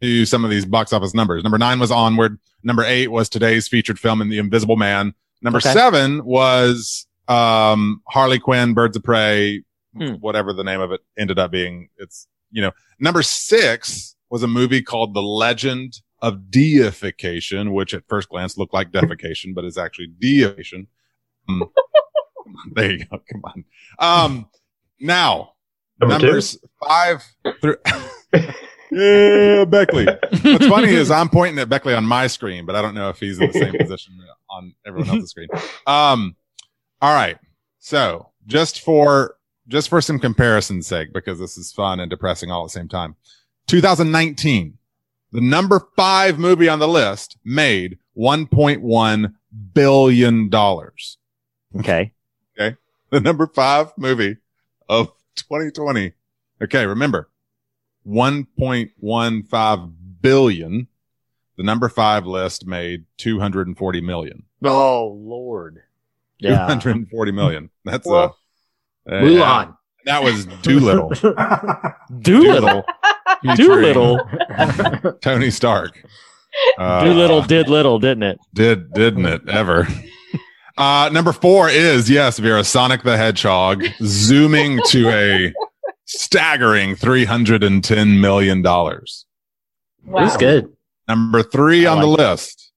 to 0.00 0.24
some 0.26 0.44
of 0.44 0.50
these 0.50 0.64
box 0.66 0.92
office 0.92 1.14
numbers. 1.14 1.42
Number 1.42 1.58
nine 1.58 1.78
was 1.78 1.90
Onward. 1.90 2.38
Number 2.64 2.82
eight 2.84 3.08
was 3.08 3.28
today's 3.28 3.68
featured 3.68 3.98
film 3.98 4.20
in 4.20 4.28
The 4.28 4.38
Invisible 4.38 4.76
Man. 4.76 5.14
Number 5.42 5.58
Okay. 5.58 5.72
seven 5.72 6.24
was 6.24 7.06
um, 7.28 8.02
Harley 8.08 8.38
Quinn, 8.38 8.74
Birds 8.74 8.96
of 8.96 9.02
Prey, 9.04 9.62
Hmm. 9.96 10.14
whatever 10.14 10.52
the 10.54 10.64
name 10.64 10.80
of 10.80 10.90
it 10.90 11.00
ended 11.18 11.38
up 11.38 11.50
being. 11.50 11.88
It's 11.98 12.26
you 12.50 12.62
know 12.62 12.72
number 12.98 13.22
six 13.22 14.16
was 14.30 14.42
a 14.42 14.48
movie 14.48 14.80
called 14.80 15.12
The 15.12 15.20
Legend 15.22 16.00
of 16.22 16.50
Deification, 16.50 17.72
which 17.74 17.92
at 17.92 18.04
first 18.08 18.28
glance 18.30 18.56
looked 18.56 18.72
like 18.72 18.90
defecation, 18.90 19.54
but 19.54 19.64
is 19.66 19.76
actually 19.76 20.06
deification. 20.18 20.86
Um, 21.48 21.64
there 22.74 22.92
you 22.92 23.04
go. 23.04 23.20
Come 23.30 23.42
on. 23.44 23.64
Um, 23.98 24.46
now 24.98 25.52
Number 26.02 26.18
two? 26.18 26.26
numbers 26.26 26.58
five 26.86 27.24
through. 27.60 27.76
yeah, 28.90 29.64
Beckley. 29.64 30.06
What's 30.42 30.66
funny 30.66 30.88
is 30.88 31.10
I'm 31.10 31.28
pointing 31.30 31.58
at 31.58 31.68
Beckley 31.68 31.94
on 31.94 32.04
my 32.04 32.26
screen, 32.26 32.66
but 32.66 32.74
I 32.74 32.82
don't 32.82 32.94
know 32.94 33.08
if 33.08 33.18
he's 33.18 33.40
in 33.40 33.50
the 33.50 33.52
same 33.52 33.72
position 33.78 34.18
on 34.50 34.74
everyone 34.86 35.08
else's 35.08 35.30
screen. 35.30 35.48
Um, 35.86 36.36
all 37.00 37.14
right. 37.14 37.38
So 37.78 38.28
just 38.46 38.80
for 38.80 39.36
just 39.68 39.88
for 39.88 40.00
some 40.00 40.18
comparison's 40.18 40.86
sake, 40.86 41.12
because 41.12 41.38
this 41.38 41.56
is 41.56 41.72
fun 41.72 42.00
and 42.00 42.10
depressing 42.10 42.50
all 42.50 42.64
at 42.64 42.66
the 42.66 42.70
same 42.78 42.88
time. 42.88 43.16
2019, 43.68 44.76
the 45.30 45.40
number 45.40 45.80
five 45.96 46.38
movie 46.38 46.68
on 46.68 46.80
the 46.80 46.88
list 46.88 47.38
made 47.44 47.98
1.1 48.18 49.34
billion 49.72 50.48
dollars. 50.48 51.18
Okay. 51.78 52.12
Okay. 52.58 52.76
The 53.10 53.20
number 53.20 53.46
five 53.46 53.92
movie 53.96 54.36
of 54.88 55.12
2020. 55.36 56.12
Okay, 56.62 56.86
remember 56.86 57.28
1.15 58.06 59.92
billion. 60.20 60.88
The 61.56 61.62
number 61.62 61.88
five 61.88 62.26
list 62.26 62.66
made 62.66 63.04
240 63.18 64.00
million. 64.00 64.44
Oh 64.64 65.08
Lord. 65.08 65.82
Yeah. 66.38 66.66
240 66.66 67.32
million. 67.32 67.70
That's 67.84 68.06
Well, 68.06 68.36
a 69.06 69.12
Mulan. 69.12 69.76
That 70.04 70.22
was 70.24 70.46
Dolittle. 70.62 71.10
Dolittle. 72.20 72.84
Dolittle. 73.56 75.12
Tony 75.20 75.50
Stark. 75.50 76.04
Uh, 76.78 77.04
Dolittle 77.04 77.42
did 77.42 77.68
little, 77.68 77.98
didn't 77.98 78.24
it? 78.24 78.38
Did 78.52 78.92
didn't 78.92 79.26
it 79.26 79.48
ever? 79.48 79.86
Uh, 80.76 81.10
number 81.12 81.32
four 81.32 81.68
is 81.68 82.08
yes, 82.08 82.38
Vera 82.38 82.64
Sonic 82.64 83.02
the 83.02 83.16
Hedgehog, 83.16 83.84
zooming 84.02 84.80
to 84.88 85.08
a 85.10 85.52
staggering 86.06 86.96
three 86.96 87.24
hundred 87.24 87.62
and 87.62 87.82
ten 87.82 88.20
million 88.20 88.62
dollars. 88.62 89.26
Wow. 90.04 90.20
It 90.20 90.24
was 90.24 90.36
good. 90.36 90.72
Number 91.08 91.42
three 91.42 91.86
I 91.86 91.92
on 91.92 92.00
the 92.00 92.06
like 92.06 92.18
list, 92.18 92.72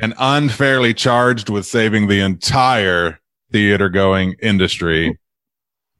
and 0.00 0.14
unfairly 0.18 0.94
charged 0.94 1.50
with 1.50 1.66
saving 1.66 2.08
the 2.08 2.20
entire 2.20 3.20
theater 3.52 3.88
going 3.88 4.36
industry, 4.40 5.18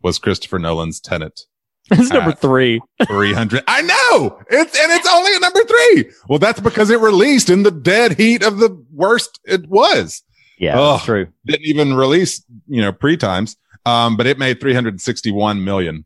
was 0.02 0.18
Christopher 0.18 0.58
Nolan's 0.58 1.00
Tenet. 1.00 1.42
It's 1.90 2.10
number 2.12 2.32
three. 2.32 2.80
300. 3.06 3.62
I 3.68 3.82
know 3.82 4.38
it's, 4.50 4.78
and 4.78 4.92
it's 4.92 5.08
only 5.12 5.32
at 5.32 5.40
number 5.40 5.64
three. 5.64 6.10
Well, 6.28 6.38
that's 6.38 6.60
because 6.60 6.90
it 6.90 7.00
released 7.00 7.50
in 7.50 7.62
the 7.62 7.70
dead 7.70 8.16
heat 8.16 8.42
of 8.42 8.58
the 8.58 8.84
worst 8.92 9.40
it 9.44 9.68
was. 9.68 10.22
Yeah, 10.58 10.78
Oh. 10.78 10.92
that's 10.94 11.04
true. 11.04 11.28
Didn't 11.44 11.66
even 11.66 11.94
release, 11.94 12.42
you 12.66 12.80
know, 12.80 12.92
pre 12.92 13.16
times. 13.16 13.56
Um, 13.84 14.16
but 14.16 14.26
it 14.26 14.38
made 14.38 14.60
361 14.60 15.62
million. 15.64 16.04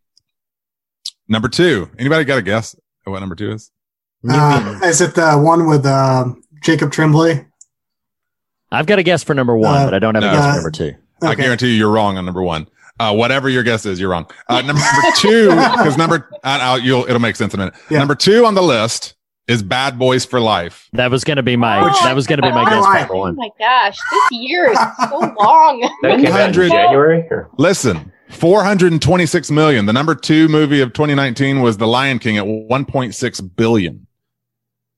Number 1.28 1.48
two. 1.48 1.88
Anybody 1.98 2.24
got 2.24 2.38
a 2.38 2.42
guess 2.42 2.74
at 3.06 3.10
what 3.10 3.20
number 3.20 3.34
two 3.36 3.52
is? 3.52 3.70
Uh, 4.28 4.80
is 4.84 5.00
it 5.00 5.14
the 5.14 5.32
one 5.38 5.66
with 5.66 5.86
uh, 5.86 6.26
Jacob 6.62 6.92
Tremblay? 6.92 7.46
I've 8.72 8.86
got 8.86 8.98
a 8.98 9.02
guess 9.02 9.22
for 9.24 9.34
number 9.34 9.56
one, 9.56 9.74
Uh, 9.76 9.84
but 9.86 9.94
I 9.94 9.98
don't 9.98 10.14
have 10.14 10.24
a 10.24 10.26
no. 10.26 10.32
guess 10.32 10.44
for 10.46 10.54
number 10.56 10.70
two. 10.70 10.94
I 11.22 11.34
guarantee 11.34 11.68
you, 11.68 11.74
you're 11.74 11.90
wrong 11.90 12.18
on 12.18 12.24
number 12.24 12.42
one. 12.42 12.66
Uh, 12.98 13.14
whatever 13.14 13.48
your 13.48 13.62
guess 13.62 13.86
is, 13.86 13.98
you're 13.98 14.10
wrong. 14.10 14.26
Uh, 14.48 14.60
number 14.60 14.82
two, 15.16 15.48
because 15.50 15.96
number 15.96 16.28
uh, 16.44 16.58
I'll, 16.60 16.78
you'll 16.78 17.04
it'll 17.04 17.18
make 17.18 17.36
sense 17.36 17.54
in 17.54 17.60
a 17.60 17.64
minute. 17.66 17.80
Yeah. 17.88 17.98
Number 17.98 18.14
two 18.14 18.44
on 18.44 18.54
the 18.54 18.62
list 18.62 19.14
is 19.50 19.62
Bad 19.62 19.98
Boys 19.98 20.24
for 20.24 20.40
Life. 20.40 20.88
That 20.92 21.10
was 21.10 21.24
going 21.24 21.36
to 21.36 21.42
be 21.42 21.56
my. 21.56 21.80
Oh, 21.80 21.92
that 22.04 22.14
was 22.14 22.26
going 22.26 22.40
to 22.40 22.46
be 22.46 22.52
my 22.52 22.64
God. 22.64 22.70
guess 22.70 22.84
for 22.84 22.90
Why? 22.90 22.98
number 23.00 23.14
Oh 23.14 23.18
one. 23.18 23.36
my 23.36 23.48
gosh, 23.58 23.98
this 24.12 24.38
year 24.40 24.70
is 24.70 24.78
so 25.08 25.18
long. 25.40 25.80
That 26.02 26.16
came 26.20 26.26
out 26.32 26.52
January. 26.52 27.26
Or? 27.30 27.50
Listen, 27.58 28.12
426 28.30 29.50
million. 29.50 29.86
The 29.86 29.92
number 29.92 30.14
two 30.14 30.48
movie 30.48 30.80
of 30.80 30.92
2019 30.92 31.60
was 31.60 31.76
The 31.78 31.86
Lion 31.86 32.18
King 32.18 32.38
at 32.38 32.44
1.6 32.44 33.56
billion. 33.56 34.06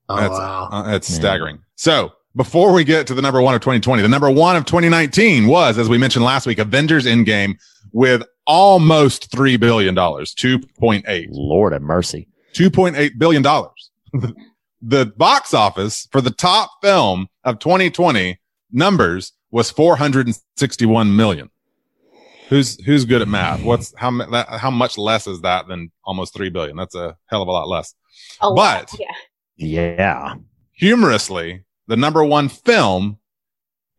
Oh 0.09 0.17
That's- 0.17 0.39
wow. 0.39 0.69
Uh, 0.71 0.93
it's 0.95 1.11
Yeah. 1.11 1.17
staggering. 1.17 1.59
So 1.77 2.13
before 2.37 2.73
we 2.73 2.85
get 2.85 3.07
to 3.09 3.15
the 3.15 3.23
number 3.23 3.41
one 3.41 3.55
of 3.55 3.61
2020, 3.61 4.03
the 4.03 4.09
number 4.09 4.31
one 4.31 4.57
of 4.57 4.65
2019 4.65 5.47
was, 5.47 5.79
as 5.79 5.89
we 5.89 5.99
mentioned 5.99 6.25
last 6.25 6.47
week, 6.47 6.59
Avengers 6.59 7.07
Endgame 7.07 7.55
with 7.93 8.23
almost 8.47 9.31
$3 9.31 9.59
billion, 9.61 9.95
2.8. 9.95 11.27
Lord 11.31 11.73
have 11.73 11.83
mercy. 11.83 12.29
$2.8 12.55 13.19
billion. 13.19 13.43
The 14.83 15.07
box 15.17 15.55
office 15.55 16.09
for 16.11 16.21
the 16.21 16.31
top 16.31 16.71
film 16.83 17.29
of 17.45 17.59
2020 17.59 18.39
numbers 18.71 19.33
was 19.51 19.71
461 19.71 21.15
million. 21.15 21.51
Who's, 22.49 22.83
who's 22.85 23.05
good 23.05 23.23
at 23.23 23.29
math? 23.29 23.63
What's 23.63 23.95
how, 23.97 24.11
mu- 24.11 24.31
that, 24.31 24.49
how 24.49 24.71
much 24.71 24.99
less 24.99 25.27
is 25.27 25.41
that 25.41 25.69
than 25.69 25.91
almost 26.05 26.35
3 26.35 26.51
billion? 26.51 26.77
That's 26.77 26.95
a 26.95 27.17
hell 27.27 27.43
of 27.43 27.49
a 27.49 27.53
lot 27.53 27.69
less. 27.69 27.95
A 28.41 28.51
lot, 28.51 28.91
But- 28.91 29.01
yeah. 29.01 29.07
Yeah. 29.57 30.35
Humorously, 30.73 31.65
the 31.87 31.97
number 31.97 32.25
one 32.25 32.49
film 32.49 33.19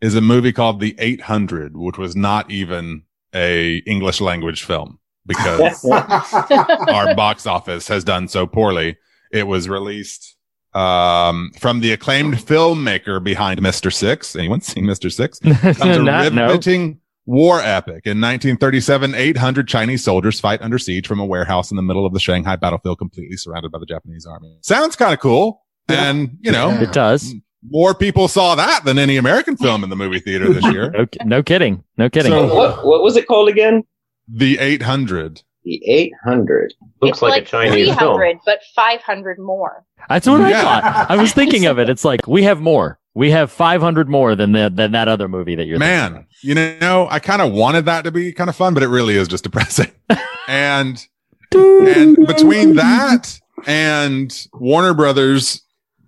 is 0.02 0.16
a 0.16 0.22
movie 0.22 0.52
called 0.52 0.80
The 0.80 0.96
800, 1.00 1.78
which 1.78 1.98
was 1.98 2.16
not 2.16 2.52
even 2.52 3.04
a 3.34 3.78
English 3.78 4.20
language 4.20 4.64
film 4.64 5.00
because 5.26 5.86
our 5.90 7.16
box 7.16 7.48
office 7.48 7.88
has 7.88 8.04
done 8.04 8.28
so 8.28 8.46
poorly. 8.46 8.98
It 9.34 9.48
was 9.48 9.68
released 9.68 10.38
um, 10.74 11.52
from 11.60 11.80
the 11.82 11.92
acclaimed 11.92 12.36
filmmaker 12.36 13.22
behind 13.24 13.60
Mr. 13.62 13.92
Six. 13.92 14.36
Anyone 14.36 14.62
seen 14.72 14.86
Mr. 14.86 15.12
Six? 15.12 15.40
Comes 15.40 15.80
a 15.82 16.02
Not- 16.02 16.34
no. 16.34 16.48
riveting 16.48 17.00
war 17.26 17.60
epic. 17.62 18.04
In 18.06 18.20
1937, 18.22 19.16
800 19.16 19.68
Chinese 19.68 20.04
soldiers 20.04 20.40
fight 20.40 20.62
under 20.62 20.78
siege 20.78 21.08
from 21.08 21.20
a 21.20 21.26
warehouse 21.26 21.72
in 21.72 21.78
the 21.78 21.84
middle 21.84 22.06
of 22.06 22.14
the 22.14 22.20
Shanghai 22.20 22.56
battlefield, 22.56 22.98
completely 23.00 23.38
surrounded 23.38 23.72
by 23.72 23.80
the 23.80 23.86
Japanese 23.86 24.26
army. 24.26 24.58
Sounds 24.62 24.96
kind 24.96 25.14
of 25.14 25.20
cool. 25.20 25.64
And, 25.88 26.38
you 26.42 26.52
know, 26.52 26.70
It 26.72 26.92
does. 26.94 27.34
more 27.70 27.94
people 27.94 28.28
saw 28.28 28.56
that 28.56 28.84
than 28.86 28.98
any 29.00 29.18
American 29.18 29.58
film 29.58 29.84
in 29.84 29.90
the 29.90 29.96
movie 29.96 30.20
theater 30.20 30.52
this 30.52 30.64
year. 30.66 30.92
No, 30.98 31.08
no 31.26 31.44
kidding. 31.44 31.84
No 31.98 32.10
kidding. 32.10 32.32
So- 32.32 32.54
What 32.56 32.86
what 32.86 33.04
was 33.04 33.16
it 33.18 33.28
called 33.28 33.50
again? 33.50 33.84
the 34.28 34.58
800. 34.60 35.44
The 35.64 35.82
800. 35.86 36.74
Looks 37.02 37.22
like, 37.22 37.32
like 37.32 37.44
a 37.44 37.46
Chinese 37.46 37.96
film. 37.96 38.20
but 38.46 38.60
500 38.76 39.40
more. 39.40 39.86
That's 40.10 40.28
what 40.28 40.42
I 40.42 40.62
thought. 40.62 41.10
I 41.10 41.16
was 41.16 41.34
thinking 41.34 41.66
of 41.66 41.80
it. 41.80 41.90
It's 41.90 42.04
like 42.04 42.28
we 42.28 42.44
have 42.44 42.60
more. 42.60 43.00
We 43.16 43.32
have 43.32 43.52
500 43.52 44.10
more 44.10 44.36
than 44.36 44.54
the, 44.54 44.72
than 44.74 44.92
that 44.94 45.08
other 45.08 45.28
movie 45.28 45.56
that 45.56 45.66
you're 45.66 45.78
thinking 45.78 46.16
Man, 46.16 46.28
you 46.42 46.56
know, 46.56 47.08
I 47.10 47.20
kind 47.20 47.42
of 47.42 47.54
wanted 47.54 47.86
that 47.86 48.04
to 48.06 48.12
be 48.12 48.34
kind 48.34 48.50
of 48.50 48.56
fun, 48.56 48.74
but 48.74 48.82
it 48.82 48.88
really 48.88 49.16
is 49.16 49.28
just 49.28 49.44
depressing. 49.44 49.92
and 50.48 51.06
and 51.54 52.16
between 52.28 52.76
that 52.76 53.40
and 53.68 54.48
Warner 54.54 54.94
Brothers 54.94 55.62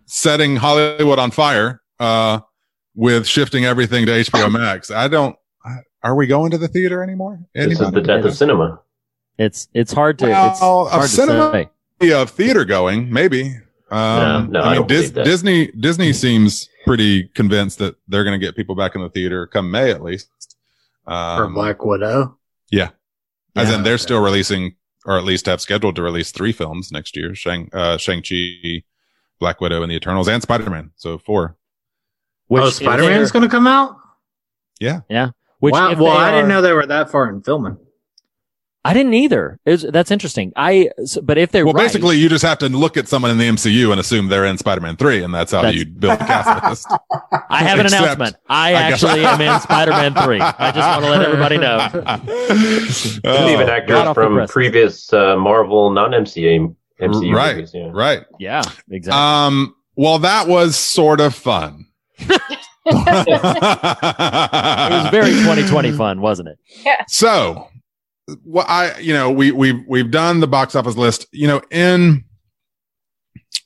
setting 0.05 0.55
Hollywood 0.55 1.19
on 1.19 1.29
fire 1.31 1.81
uh 1.99 2.39
with 2.95 3.27
shifting 3.27 3.65
everything 3.65 4.05
to 4.07 4.11
HBO 4.11 4.51
Max, 4.51 4.89
I 4.89 5.07
don't 5.07 5.35
are 6.05 6.13
we 6.13 6.27
going 6.27 6.51
to 6.51 6.57
the 6.59 6.67
theater 6.67 7.01
anymore? 7.01 7.39
This 7.55 7.79
is 7.79 7.91
the 7.91 7.99
death 7.99 8.23
of 8.25 8.35
cinema. 8.35 8.79
It's 9.38 9.67
it's 9.74 9.91
hard 9.91 10.17
to 10.19 10.26
it's 10.26 10.62
Well, 10.62 10.86
of 10.86 10.91
hard 10.91 11.04
to 11.04 11.08
cinema- 11.10 11.52
say. 11.52 11.69
Yeah, 12.02 12.21
of 12.21 12.30
theater 12.30 12.65
going, 12.65 13.12
maybe. 13.12 13.56
Um, 13.91 14.52
No, 14.52 14.60
no, 14.60 14.60
I 14.62 14.63
I 14.63 14.67
mean, 14.69 14.76
don't 14.80 14.88
Dis- 14.88 15.12
Disney 15.12 15.67
Disney 15.71 16.13
seems 16.13 16.69
pretty 16.86 17.24
convinced 17.30 17.80
that 17.80 17.95
they're 18.08 18.24
going 18.24 18.39
to 18.39 18.45
get 18.45 18.56
people 18.56 18.76
back 18.76 18.95
in 18.95 19.02
the 19.02 19.10
theater 19.10 19.48
come 19.48 19.69
May 19.71 19.91
at 19.91 20.02
least. 20.04 20.30
Um, 21.08 21.38
For 21.38 21.54
Black 21.54 21.84
Widow. 21.86 22.38
Yeah. 22.71 22.89
As 23.56 23.69
Yeah, 23.69 23.78
in, 23.78 23.84
they're 23.84 23.93
okay. 23.93 24.02
still 24.02 24.21
releasing, 24.24 24.76
or 25.06 25.17
at 25.17 25.24
least 25.24 25.45
have 25.45 25.62
scheduled 25.62 25.95
to 25.98 26.02
release 26.02 26.32
three 26.32 26.52
films 26.52 26.91
next 26.91 27.15
year: 27.15 27.36
Shang, 27.36 27.69
uh, 27.74 27.98
Shang 27.98 28.21
Chi, 28.21 28.84
Black 29.39 29.62
Widow, 29.62 29.82
and 29.84 29.91
the 29.91 29.95
Eternals, 29.95 30.28
and 30.28 30.41
Spider 30.41 30.69
Man. 30.69 30.91
So 30.95 31.17
four. 31.17 31.56
Which 32.48 32.63
oh, 32.63 32.69
Spider 32.69 33.04
Man's 33.04 33.32
they're- 33.32 33.39
going 33.39 33.50
to 33.50 33.56
come 33.56 33.67
out. 33.67 33.98
Yeah. 34.80 35.02
Yeah. 35.10 35.30
Which 35.60 35.71
wow. 35.74 35.93
Well, 35.95 36.13
they 36.17 36.24
I 36.26 36.32
didn't 36.32 36.50
know 36.50 36.62
they 36.62 36.74
were 36.74 36.86
that 36.88 37.10
far 37.10 37.30
in 37.30 37.41
filming. 37.41 37.78
I 38.86 38.93
didn't 38.93 39.15
either. 39.15 39.60
It 39.65 39.71
was, 39.71 39.82
that's 39.82 40.12
interesting. 40.12 40.54
I, 40.56 40.91
but 41.24 41.38
if 41.39 41.52
they're 41.52 41.65
Well, 41.65 41.74
right, 41.74 41.84
basically, 41.86 42.17
you 42.17 42.30
just 42.30 42.43
have 42.45 42.60
to 42.60 42.69
look 42.69 42.98
at 42.98 43.08
someone 43.08 43.32
in 43.32 43.38
the 43.39 43.50
MCU 43.50 43.89
and 43.91 44.00
assume 44.00 44.28
they're 44.28 44.45
in 44.45 44.58
Spider 44.60 44.80
Man 44.80 44.95
three, 44.95 45.24
and 45.24 45.34
that's 45.34 45.52
how 45.52 45.63
That's- 45.63 45.80
you 45.80 45.86
build 45.88 46.19
the 46.19 46.26
cast 46.26 46.63
list. 46.63 46.88
I 47.50 47.63
have 47.63 47.80
an 47.80 47.88
Except- 47.88 48.04
announcement. 48.04 48.36
I, 48.48 48.69
I 48.69 48.71
actually 48.74 49.26
am 49.26 49.41
in 49.41 49.60
Spider-Man 49.62 50.13
3. 50.13 50.39
I 50.39 50.71
just 50.71 50.88
want 50.88 51.04
to 51.06 51.10
let 51.10 51.21
everybody 51.24 51.58
know. 51.58 51.89
And 53.26 53.50
even 53.50 53.69
Oh, 53.69 53.71
actors 53.71 53.98
Hot 53.98 54.08
off 54.08 54.15
the 54.15 54.21
from 54.21 54.48
previous 54.48 55.12
uh, 55.13 55.36
Marvel 55.38 55.89
non-MCU 55.91 56.76
MCU 57.02 57.36
right, 57.36 57.56
movies. 57.56 57.71
Yeah. 57.74 57.89
right. 57.91 58.24
Yeah, 58.39 58.62
exactly. 58.89 59.19
Um, 59.19 59.76
well, 59.95 60.19
that 60.19 60.48
was 60.48 60.76
sort 60.78 61.19
of 61.21 61.34
fun. 61.34 61.88
it 62.19 62.41
was 64.91 65.10
very 65.12 65.32
2020 65.32 65.91
fun, 65.93 66.21
wasn't 66.21 66.50
it? 66.50 66.60
Yeah. 66.86 67.04
So, 67.08 67.67
what 68.43 68.69
I, 68.69 68.97
you 68.99 69.13
know, 69.13 69.31
we 69.31 69.51
we've 69.51 69.83
we've 69.88 70.11
done 70.11 70.39
the 70.39 70.47
box 70.47 70.75
office 70.75 70.95
list. 70.95 71.27
You 71.31 71.47
know, 71.47 71.61
in 71.71 72.23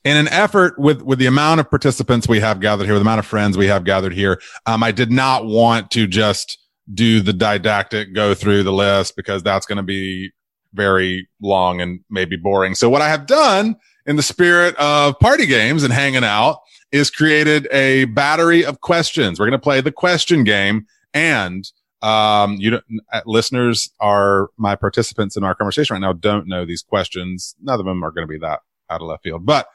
in 0.04 0.16
an 0.16 0.28
effort 0.28 0.78
with 0.78 1.02
with 1.02 1.18
the 1.18 1.26
amount 1.26 1.60
of 1.60 1.70
participants 1.70 2.28
we 2.28 2.40
have 2.40 2.60
gathered 2.60 2.84
here, 2.84 2.94
with 2.94 3.02
the 3.02 3.08
amount 3.08 3.20
of 3.20 3.26
friends 3.26 3.56
we 3.56 3.66
have 3.66 3.84
gathered 3.84 4.12
here, 4.12 4.40
um, 4.66 4.82
I 4.82 4.92
did 4.92 5.10
not 5.10 5.46
want 5.46 5.90
to 5.92 6.06
just 6.06 6.58
do 6.92 7.20
the 7.20 7.32
didactic 7.32 8.14
go 8.14 8.34
through 8.34 8.62
the 8.62 8.72
list 8.72 9.14
because 9.16 9.42
that's 9.42 9.66
going 9.66 9.76
to 9.76 9.82
be 9.82 10.30
very 10.74 11.28
long 11.40 11.80
and 11.80 12.00
maybe 12.10 12.36
boring. 12.36 12.74
So, 12.74 12.90
what 12.90 13.02
I 13.02 13.08
have 13.08 13.26
done 13.26 13.76
in 14.06 14.16
the 14.16 14.22
spirit 14.22 14.74
of 14.76 15.18
party 15.20 15.46
games 15.46 15.84
and 15.84 15.92
hanging 15.92 16.24
out 16.24 16.58
is 16.92 17.10
created 17.10 17.68
a 17.72 18.06
battery 18.06 18.64
of 18.64 18.80
questions. 18.80 19.38
We're 19.38 19.46
going 19.46 19.58
to 19.58 19.62
play 19.62 19.80
the 19.80 19.92
question 19.92 20.44
game 20.44 20.86
and 21.14 21.64
um, 22.02 22.56
you 22.58 22.70
don't, 22.70 22.84
uh, 23.12 23.20
listeners 23.26 23.90
are 24.00 24.50
my 24.56 24.74
participants 24.74 25.36
in 25.36 25.44
our 25.44 25.54
conversation 25.54 25.94
right 25.94 26.00
now 26.00 26.12
don't 26.12 26.46
know 26.46 26.64
these 26.64 26.82
questions. 26.82 27.54
None 27.62 27.78
of 27.78 27.86
them 27.86 28.02
are 28.02 28.10
going 28.10 28.26
to 28.26 28.30
be 28.30 28.38
that 28.38 28.60
out 28.88 29.02
of 29.02 29.08
left 29.08 29.22
field, 29.22 29.46
but 29.46 29.68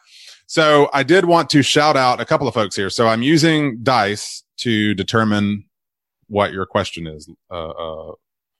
so 0.47 0.89
I 0.93 1.03
did 1.03 1.25
want 1.25 1.49
to 1.51 1.63
shout 1.63 1.97
out 1.97 2.21
a 2.21 2.25
couple 2.25 2.47
of 2.47 2.53
folks 2.53 2.75
here. 2.75 2.89
So 2.89 3.07
I'm 3.07 3.23
using 3.23 3.81
dice 3.81 4.43
to 4.57 4.93
determine 4.93 5.65
what 6.27 6.53
your 6.53 6.65
question 6.65 7.07
is, 7.07 7.29
uh, 7.51 7.69
uh, 7.69 8.11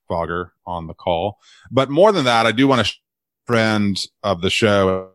Fogger 0.07 0.53
on 0.65 0.87
the 0.87 0.93
call. 0.93 1.39
But 1.71 1.89
more 1.89 2.11
than 2.11 2.25
that, 2.25 2.45
I 2.45 2.51
do 2.51 2.67
want 2.67 2.79
to 2.79 2.85
sh- 2.85 2.99
friend 3.45 3.99
of 4.23 4.41
the 4.41 4.49
show 4.49 5.09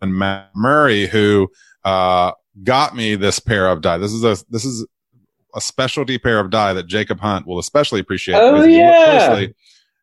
and 0.00 0.16
Matt 0.16 0.50
Murray 0.54 1.06
who, 1.06 1.50
uh, 1.84 2.32
got 2.64 2.94
me 2.94 3.14
this 3.14 3.38
pair 3.38 3.68
of 3.68 3.80
dice. 3.80 4.00
This 4.00 4.12
is 4.12 4.24
a, 4.24 4.36
this 4.50 4.64
is 4.64 4.86
a 5.54 5.60
specialty 5.60 6.18
pair 6.18 6.40
of 6.40 6.50
die 6.50 6.72
that 6.72 6.86
Jacob 6.86 7.20
Hunt 7.20 7.46
will 7.46 7.58
especially 7.58 8.00
appreciate. 8.00 8.36
Oh, 8.36 8.52
because 8.52 8.66
if 8.66 8.72
you 8.72 8.78
look 8.78 8.94
yeah. 8.94 9.26
closely, 9.26 9.54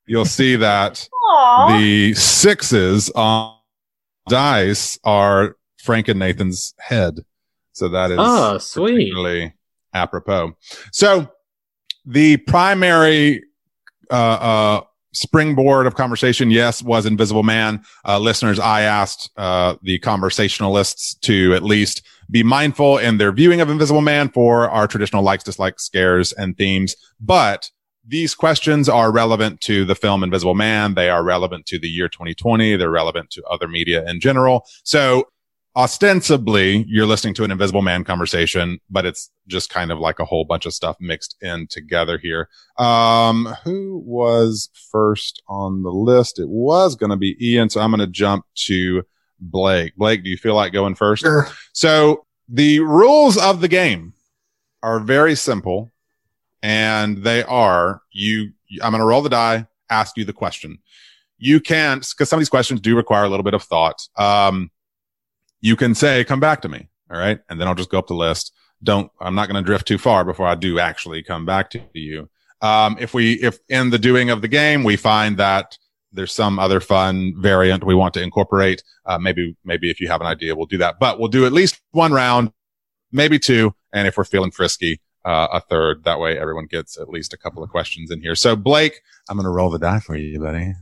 you'll 0.06 0.26
see 0.26 0.56
that 0.58 1.08
Aww. 1.32 1.80
the 1.80 2.14
sixes 2.14 3.10
on 3.12 3.56
dice 4.28 5.00
are 5.04 5.56
Frank 5.78 6.08
and 6.08 6.20
Nathan's 6.20 6.74
head. 6.80 7.20
So 7.74 7.90
that 7.90 8.12
is 8.12 8.18
Oh, 8.20 8.58
sweet. 8.58 8.94
particularly 8.94 9.54
apropos. 9.94 10.54
So 10.92 11.32
the 12.06 12.38
primary 12.38 13.44
uh, 14.12 14.14
uh, 14.14 14.82
springboard 15.14 15.88
of 15.88 15.96
conversation, 15.96 16.52
yes, 16.52 16.84
was 16.84 17.06
Invisible 17.06 17.44
Man. 17.44 17.84
Uh, 18.06 18.20
listeners, 18.20 18.60
I 18.60 18.82
asked 18.82 19.30
uh, 19.38 19.76
the 19.82 20.00
conversationalists 20.00 21.16
to 21.22 21.54
at 21.56 21.64
least 21.64 22.06
be 22.30 22.44
mindful 22.44 22.98
in 22.98 23.18
their 23.18 23.32
viewing 23.32 23.62
of 23.62 23.70
Invisible 23.70 24.02
Man 24.02 24.30
for 24.30 24.70
our 24.70 24.88
traditional 24.88 25.24
likes, 25.24 25.44
dislikes, 25.44 25.84
scares, 25.84 26.32
and 26.34 26.58
themes. 26.58 26.96
But 27.20 27.70
these 28.08 28.34
questions 28.36 28.90
are 28.90 29.12
relevant 29.12 29.62
to 29.62 29.86
the 29.86 29.96
film 29.96 30.24
Invisible 30.24 30.56
Man. 30.56 30.96
They 30.96 31.10
are 31.10 31.24
relevant 31.24 31.66
to 31.68 31.80
the 31.80 31.90
year 31.90 32.10
2020. 32.10 32.76
They're 32.76 32.90
relevant 32.90 33.30
to 33.32 33.44
other 33.44 33.68
media 33.68 34.08
in 34.10 34.20
general. 34.20 34.66
So 34.84 35.26
ostensibly 35.76 36.84
you're 36.88 37.06
listening 37.06 37.34
to 37.34 37.44
an 37.44 37.52
invisible 37.52 37.84
man 37.84 38.04
conversation 38.04 38.80
but 38.90 39.06
it's 39.06 39.30
just 39.48 39.70
kind 39.70 39.92
of 39.92 40.00
like 40.00 40.20
a 40.20 40.26
whole 40.26 40.44
bunch 40.44 40.66
of 40.66 40.74
stuff 40.74 40.98
mixed 41.00 41.36
in 41.42 41.68
together 41.68 42.18
here 42.18 42.50
um 42.80 43.46
who 43.64 44.02
was 44.04 44.70
first 44.92 45.44
on 45.48 45.84
the 45.84 45.92
list 45.92 46.40
it 46.40 46.50
was 46.50 46.96
going 46.96 47.12
to 47.12 47.16
be 47.16 47.38
ian 47.40 47.70
so 47.70 47.80
i'm 47.80 47.92
going 47.92 48.00
to 48.00 48.08
jump 48.08 48.46
to 48.56 49.04
blake 49.40 49.96
blake 49.96 50.24
do 50.24 50.30
you 50.30 50.38
feel 50.38 50.56
like 50.56 50.74
going 50.74 50.96
first 50.96 51.22
Sure. 51.24 51.48
so 51.74 52.26
the 52.48 52.80
rules 52.80 53.38
of 53.38 53.62
the 53.62 53.68
game 53.68 54.14
are 54.84 55.00
very 55.00 55.36
simple 55.36 55.92
and 56.62 57.24
they 57.24 57.44
are 57.44 58.02
you. 58.12 58.52
I'm 58.82 58.92
going 58.92 59.00
to 59.00 59.06
roll 59.06 59.22
the 59.22 59.30
die, 59.30 59.66
ask 59.90 60.18
you 60.18 60.26
the 60.26 60.34
question. 60.34 60.80
You 61.38 61.60
can't, 61.62 62.06
because 62.10 62.28
some 62.30 62.38
of 62.38 62.42
these 62.42 62.50
questions 62.50 62.82
do 62.82 62.96
require 62.98 63.24
a 63.24 63.30
little 63.30 63.44
bit 63.44 63.54
of 63.54 63.64
thought. 63.64 64.02
Um, 64.18 64.72
you 65.62 65.76
can 65.78 65.96
say, 65.96 66.24
"Come 66.26 66.40
back 66.42 66.62
to 66.64 66.70
me," 66.70 66.90
all 67.10 67.18
right, 67.18 67.40
and 67.50 67.60
then 67.60 67.68
I'll 67.68 67.76
just 67.76 67.90
go 67.90 67.98
up 68.00 68.08
the 68.08 68.14
list. 68.14 68.52
Don't. 68.84 69.10
I'm 69.22 69.36
not 69.36 69.48
going 69.50 69.64
to 69.64 69.66
drift 69.66 69.88
too 69.88 69.98
far 69.98 70.26
before 70.26 70.48
I 70.48 70.56
do 70.56 70.80
actually 70.80 71.24
come 71.24 71.46
back 71.46 71.70
to 71.72 71.82
you. 71.94 72.30
Um, 72.62 72.98
if 73.00 73.14
we, 73.14 73.34
if 73.36 73.60
in 73.70 73.90
the 73.90 74.00
doing 74.00 74.30
of 74.30 74.42
the 74.42 74.50
game 74.50 74.84
we 74.84 74.98
find 74.98 75.38
that 75.38 75.78
there's 76.12 76.34
some 76.34 76.58
other 76.60 76.80
fun 76.80 77.34
variant 77.38 77.84
we 77.84 77.94
want 77.96 78.14
to 78.16 78.22
incorporate, 78.22 78.84
uh, 79.06 79.18
maybe, 79.18 79.56
maybe 79.64 79.90
if 79.90 80.00
you 80.00 80.08
have 80.08 80.22
an 80.22 80.28
idea, 80.28 80.56
we'll 80.56 80.66
do 80.66 80.78
that. 80.80 81.00
But 81.00 81.20
we'll 81.20 81.28
do 81.28 81.46
at 81.46 81.54
least 81.54 81.80
one 81.92 82.12
round, 82.14 82.52
maybe 83.12 83.38
two, 83.40 83.74
and 83.94 84.08
if 84.08 84.18
we're 84.18 84.24
feeling 84.24 84.52
frisky, 84.52 85.02
uh, 85.26 85.48
a 85.52 85.60
third. 85.62 86.04
That 86.06 86.20
way, 86.20 86.40
everyone 86.40 86.66
gets 86.66 86.98
at 86.98 87.10
least 87.10 87.34
a 87.34 87.38
couple 87.38 87.62
of 87.62 87.70
questions 87.70 88.10
in 88.10 88.22
here. 88.22 88.36
So, 88.36 88.56
Blake, 88.56 89.02
I'm 89.30 89.36
going 89.38 89.44
to 89.46 89.50
roll 89.52 89.70
the 89.70 89.78
die 89.80 90.00
for 90.00 90.16
you, 90.16 90.40
buddy. 90.40 90.74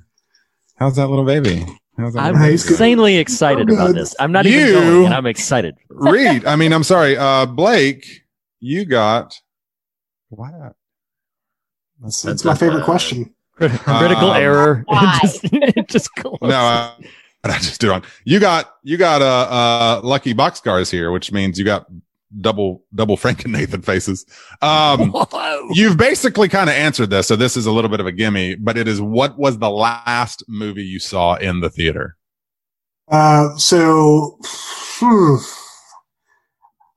How's 0.75 0.95
that 0.95 1.07
little 1.07 1.25
baby? 1.25 1.65
How's 1.97 2.13
that 2.13 2.19
I'm 2.19 2.33
little 2.33 2.47
baby? 2.47 2.53
insanely 2.53 3.17
excited 3.17 3.69
about 3.69 3.95
this. 3.95 4.15
I'm 4.19 4.31
not 4.31 4.45
even 4.45 4.59
You- 4.67 4.73
going, 4.73 5.05
and 5.05 5.13
I'm 5.13 5.25
excited. 5.25 5.75
Reed, 5.89 6.45
I 6.45 6.55
mean, 6.55 6.71
I'm 6.71 6.83
sorry, 6.83 7.17
uh, 7.17 7.47
Blake, 7.47 8.05
you 8.59 8.85
got 8.85 9.35
why 10.29 10.51
not? 10.51 10.75
That's, 12.01 12.21
that's 12.21 12.45
my 12.45 12.53
favorite 12.53 12.83
question. 12.83 13.33
Critical 13.57 14.31
Um, 14.31 14.37
error. 14.37 14.83
Why? 14.87 15.19
It 15.23 15.27
just, 15.27 15.43
it 15.51 15.87
just 15.89 16.15
closed. 16.15 16.41
No, 16.41 16.49
I, 16.49 16.93
I 17.43 17.57
just 17.57 17.81
did 17.81 17.87
it 17.87 17.91
wrong. 17.91 18.03
You 18.23 18.39
got 18.39 18.75
you 18.83 18.97
got 18.97 19.21
uh, 19.21 19.25
uh 19.25 20.01
lucky 20.03 20.33
box 20.33 20.59
cars 20.59 20.91
here, 20.91 21.11
which 21.11 21.31
means 21.31 21.57
you 21.57 21.65
got 21.65 21.87
double 22.41 22.83
double 22.93 23.17
Frank 23.17 23.43
and 23.43 23.53
Nathan 23.53 23.81
faces. 23.81 24.25
Um, 24.61 25.13
you've 25.71 25.97
basically 25.97 26.49
kind 26.49 26.69
of 26.69 26.75
answered 26.75 27.09
this, 27.09 27.27
so 27.27 27.35
this 27.35 27.57
is 27.57 27.65
a 27.65 27.71
little 27.71 27.89
bit 27.89 27.99
of 27.99 28.05
a 28.05 28.11
gimme. 28.11 28.55
But 28.55 28.77
it 28.77 28.87
is 28.87 29.01
what 29.01 29.37
was 29.37 29.59
the 29.59 29.69
last 29.69 30.43
movie 30.47 30.83
you 30.83 30.99
saw 30.99 31.35
in 31.35 31.61
the 31.61 31.69
theater? 31.69 32.15
Uh, 33.09 33.55
so, 33.55 34.37
hmm, 34.43 35.35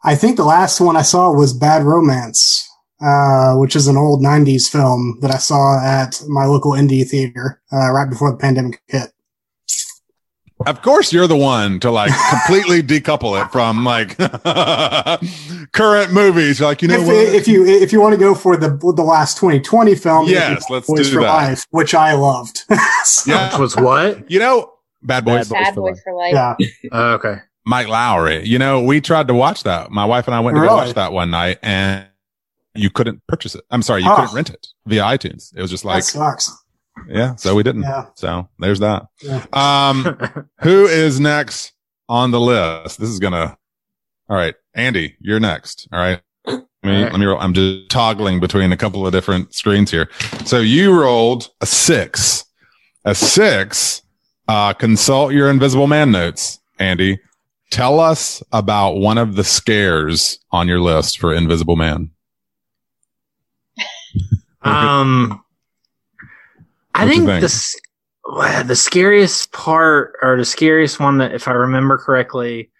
I 0.02 0.16
think 0.16 0.36
the 0.36 0.44
last 0.44 0.80
one 0.80 0.96
I 0.96 1.02
saw 1.02 1.32
was 1.32 1.52
Bad 1.52 1.84
Romance, 1.84 2.68
uh, 3.00 3.54
which 3.56 3.74
is 3.76 3.86
an 3.88 3.96
old 3.96 4.22
90s 4.22 4.68
film 4.70 5.18
that 5.22 5.30
I 5.30 5.38
saw 5.38 5.80
at 5.84 6.22
my 6.28 6.44
local 6.44 6.72
indie 6.72 7.08
theater, 7.08 7.60
uh, 7.72 7.90
right 7.92 8.08
before 8.08 8.30
the 8.30 8.36
pandemic 8.36 8.80
hit. 8.88 9.12
Of 10.66 10.82
course, 10.82 11.10
you're 11.10 11.26
the 11.26 11.38
one 11.38 11.80
to 11.80 11.90
like 11.90 12.12
completely 12.30 12.82
decouple 12.82 13.42
it 13.42 13.50
from 13.50 13.82
like 13.82 14.18
current 15.72 16.12
movies. 16.12 16.60
Like, 16.60 16.82
you 16.82 16.88
know 16.88 17.00
if, 17.00 17.06
what? 17.06 17.16
if 17.34 17.48
you 17.48 17.64
if 17.66 17.92
you 17.92 18.00
want 18.00 18.12
to 18.12 18.18
go 18.20 18.34
for 18.34 18.58
the 18.58 18.68
the 18.68 19.02
last 19.02 19.38
2020 19.38 19.94
film, 19.94 20.28
Yes, 20.28 20.68
let's 20.68 20.86
Boys 20.86 21.08
do 21.08 21.14
for 21.14 21.20
that. 21.22 21.28
Life, 21.28 21.64
which 21.70 21.94
I 21.94 22.12
loved. 22.12 22.64
yeah, 23.26 23.56
was 23.58 23.74
what? 23.74 24.30
you 24.30 24.38
know, 24.38 24.70
Bad 25.02 25.24
Boys. 25.24 25.48
Bad 25.48 25.74
Boys 25.74 25.98
for 26.04 26.12
Life. 26.14 26.34
yeah, 26.34 26.54
Oh, 26.92 27.12
okay. 27.14 27.36
Mike 27.64 27.86
Lowrey. 27.86 28.44
You 28.44 28.58
know, 28.58 28.82
we 28.82 29.00
tried 29.00 29.28
to 29.28 29.34
watch 29.34 29.62
that. 29.62 29.90
My 29.90 30.04
wife 30.04 30.26
and 30.28 30.34
I 30.34 30.40
went 30.40 30.56
to 30.56 30.60
go 30.60 30.66
Really? 30.66 30.76
watch 30.76 30.94
that 30.94 31.12
one 31.12 31.30
night 31.30 31.58
and 31.62 32.06
you 32.74 32.90
couldn't 32.90 33.20
purchase 33.26 33.54
it. 33.54 33.64
I'm 33.70 33.82
sorry, 33.82 34.02
you 34.02 34.10
Oh. 34.10 34.16
couldn't 34.16 34.34
rent 34.34 34.50
it 34.50 34.66
via 34.86 35.02
iTunes. 35.02 35.54
It 35.56 35.60
was 35.62 35.70
just 35.70 35.84
like, 35.84 36.04
that 36.04 36.10
sucks. 36.10 36.50
yeah, 37.08 37.34
so 37.36 37.54
we 37.54 37.62
didn't. 37.62 37.82
Yeah. 37.82 38.06
So 38.14 38.48
there's 38.58 38.80
that. 38.80 39.06
Yeah. 39.22 39.44
Um, 39.52 40.18
who 40.60 40.86
is 40.86 41.18
next 41.20 41.72
on 42.08 42.30
the 42.30 42.40
list? 42.40 43.00
This 43.00 43.08
is 43.08 43.18
gonna, 43.18 43.56
all 44.28 44.36
right, 44.36 44.54
Andy, 44.74 45.16
you're 45.20 45.40
next. 45.40 45.88
All 45.92 45.98
right. 46.00 46.20
Let 46.46 46.56
me, 46.82 46.96
All 46.96 47.02
right. 47.02 47.12
let 47.12 47.20
me 47.20 47.26
roll. 47.26 47.38
I'm 47.40 47.52
just 47.52 47.90
toggling 47.90 48.40
between 48.40 48.72
a 48.72 48.76
couple 48.76 49.06
of 49.06 49.12
different 49.12 49.54
screens 49.54 49.90
here. 49.90 50.08
So 50.46 50.60
you 50.60 50.98
rolled 50.98 51.50
a 51.60 51.66
six, 51.66 52.44
a 53.04 53.14
six, 53.14 54.00
uh, 54.48 54.72
consult 54.72 55.32
your 55.34 55.50
invisible 55.50 55.86
man 55.86 56.10
notes, 56.10 56.58
Andy. 56.78 57.18
Tell 57.70 58.00
us 58.00 58.42
about 58.52 58.94
one 58.96 59.18
of 59.18 59.36
the 59.36 59.44
scares 59.44 60.38
on 60.52 60.66
your 60.68 60.80
list 60.80 61.18
for 61.18 61.34
Invisible 61.34 61.76
Man. 61.76 62.10
Um, 64.62 65.42
I 66.94 67.04
What 67.04 67.14
you 67.16 67.26
think, 67.26 67.42
think? 67.42 67.42
the 67.42 68.64
the 68.66 68.76
scariest 68.76 69.52
part, 69.52 70.14
or 70.22 70.36
the 70.36 70.44
scariest 70.44 71.00
one 71.00 71.18
that, 71.18 71.34
if 71.34 71.48
I 71.48 71.52
remember 71.52 71.98
correctly, 71.98 72.70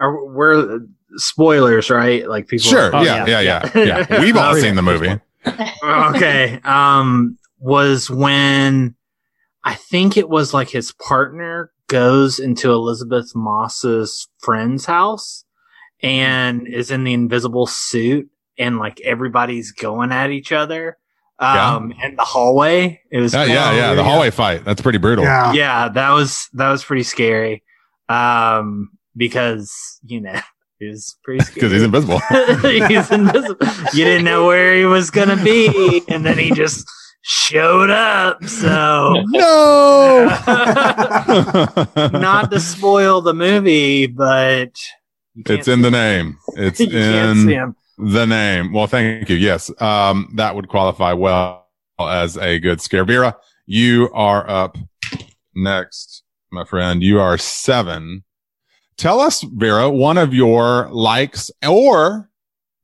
are 0.00 0.24
we're 0.26 0.80
spoilers, 1.16 1.90
right? 1.90 2.28
Like 2.28 2.48
people. 2.48 2.70
Sure. 2.70 2.94
Oh, 2.94 3.02
yeah, 3.02 3.26
yeah, 3.26 3.40
yeah, 3.40 3.70
yeah. 4.08 4.20
We've 4.20 4.36
all 4.36 4.54
seen 4.56 4.74
the 4.74 4.82
movie. 4.82 5.18
okay. 5.84 6.60
Um, 6.64 7.38
was 7.60 8.10
when 8.10 8.94
I 9.64 9.74
think 9.74 10.16
it 10.16 10.28
was 10.28 10.54
like 10.54 10.68
his 10.68 10.92
partner 10.92 11.72
goes 11.88 12.38
into 12.38 12.70
Elisabeth 12.70 13.34
Moss's 13.34 14.28
friend's 14.38 14.84
house 14.84 15.44
and 16.02 16.68
is 16.68 16.90
in 16.90 17.04
the 17.04 17.14
invisible 17.14 17.66
suit 17.66 18.28
and 18.58 18.78
like 18.78 19.00
everybody's 19.00 19.72
going 19.72 20.12
at 20.12 20.30
each 20.30 20.52
other. 20.52 20.98
Um, 21.40 21.92
in 22.02 22.16
the 22.16 22.24
hallway. 22.24 23.00
It 23.10 23.20
was, 23.20 23.32
Yeah, 23.32 23.44
yeah, 23.44 23.72
yeah. 23.72 23.94
The 23.94 24.04
hallway 24.04 24.30
fight. 24.30 24.64
That's 24.64 24.80
pretty 24.80 24.98
brutal. 24.98 25.24
Yeah. 25.24 25.52
yeah, 25.52 25.88
that 25.88 26.10
was, 26.10 26.48
that 26.54 26.70
was 26.70 26.82
pretty 26.84 27.04
scary. 27.04 27.62
Um, 28.08 28.90
because, 29.16 29.72
you 30.04 30.20
know, 30.20 30.40
it 30.80 30.90
was 30.90 31.16
pretty 31.22 31.44
scary. 31.44 31.54
Because 31.54 31.72
he's 31.72 31.82
invisible. 31.82 32.18
he's 32.88 33.10
invisible. 33.10 33.66
You 33.92 34.04
didn't 34.04 34.24
know 34.24 34.46
where 34.46 34.74
he 34.76 34.84
was 34.84 35.10
gonna 35.10 35.42
be, 35.42 36.02
and 36.08 36.24
then 36.24 36.38
he 36.38 36.50
just 36.52 36.86
showed 37.22 37.90
up. 37.90 38.42
So 38.44 39.22
no. 39.28 40.24
not 41.96 42.50
to 42.50 42.60
spoil 42.60 43.20
the 43.20 43.34
movie, 43.34 44.06
but 44.06 44.72
It's 45.36 45.68
in 45.68 45.82
the 45.82 45.90
name. 45.90 46.38
It's 46.54 46.80
You 46.80 46.88
can't 46.88 47.38
see 47.38 47.42
in 47.54 47.60
him. 47.60 47.76
The 47.98 48.26
name. 48.26 48.72
Well, 48.72 48.86
thank 48.86 49.28
you. 49.28 49.36
Yes. 49.36 49.70
Um, 49.80 50.32
that 50.36 50.54
would 50.54 50.68
qualify 50.68 51.12
well 51.12 51.66
as 51.98 52.36
a 52.36 52.58
good 52.58 52.80
scare. 52.80 53.04
Vera, 53.04 53.36
you 53.66 54.10
are 54.12 54.48
up 54.48 54.76
next, 55.54 56.22
my 56.50 56.64
friend. 56.64 57.02
You 57.02 57.20
are 57.20 57.36
seven. 57.38 58.24
Tell 58.96 59.20
us, 59.20 59.42
Vera, 59.42 59.88
one 59.90 60.18
of 60.18 60.32
your 60.34 60.88
likes 60.90 61.50
or 61.66 62.30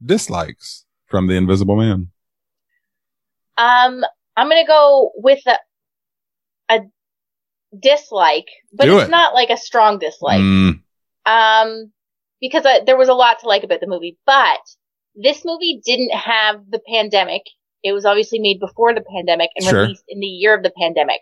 dislikes 0.04 0.84
from 1.06 1.26
the 1.26 1.34
Invisible 1.34 1.76
Man. 1.76 2.10
Um, 3.56 4.04
I'm 4.36 4.48
gonna 4.48 4.66
go 4.66 5.12
with 5.16 5.40
a, 5.46 5.58
a 6.68 6.80
dislike, 7.78 8.46
but 8.72 8.84
Do 8.86 8.98
it's 8.98 9.08
it. 9.08 9.10
not 9.10 9.34
like 9.34 9.50
a 9.50 9.56
strong 9.56 9.98
dislike. 9.98 10.40
Mm, 10.40 10.80
Um, 11.26 11.92
because 12.40 12.66
I, 12.66 12.80
there 12.84 12.96
was 12.96 13.08
a 13.08 13.14
lot 13.14 13.38
to 13.40 13.46
like 13.48 13.62
about 13.64 13.80
the 13.80 13.86
movie, 13.86 14.18
but 14.26 14.58
this 15.14 15.44
movie 15.44 15.80
didn't 15.84 16.12
have 16.14 16.60
the 16.70 16.80
pandemic. 16.88 17.42
It 17.82 17.92
was 17.92 18.04
obviously 18.04 18.38
made 18.38 18.60
before 18.60 18.94
the 18.94 19.04
pandemic 19.14 19.50
and 19.56 19.64
Sure. 19.64 19.82
released 19.82 20.04
in 20.08 20.20
the 20.20 20.26
year 20.26 20.56
of 20.56 20.62
the 20.62 20.72
pandemic. 20.78 21.20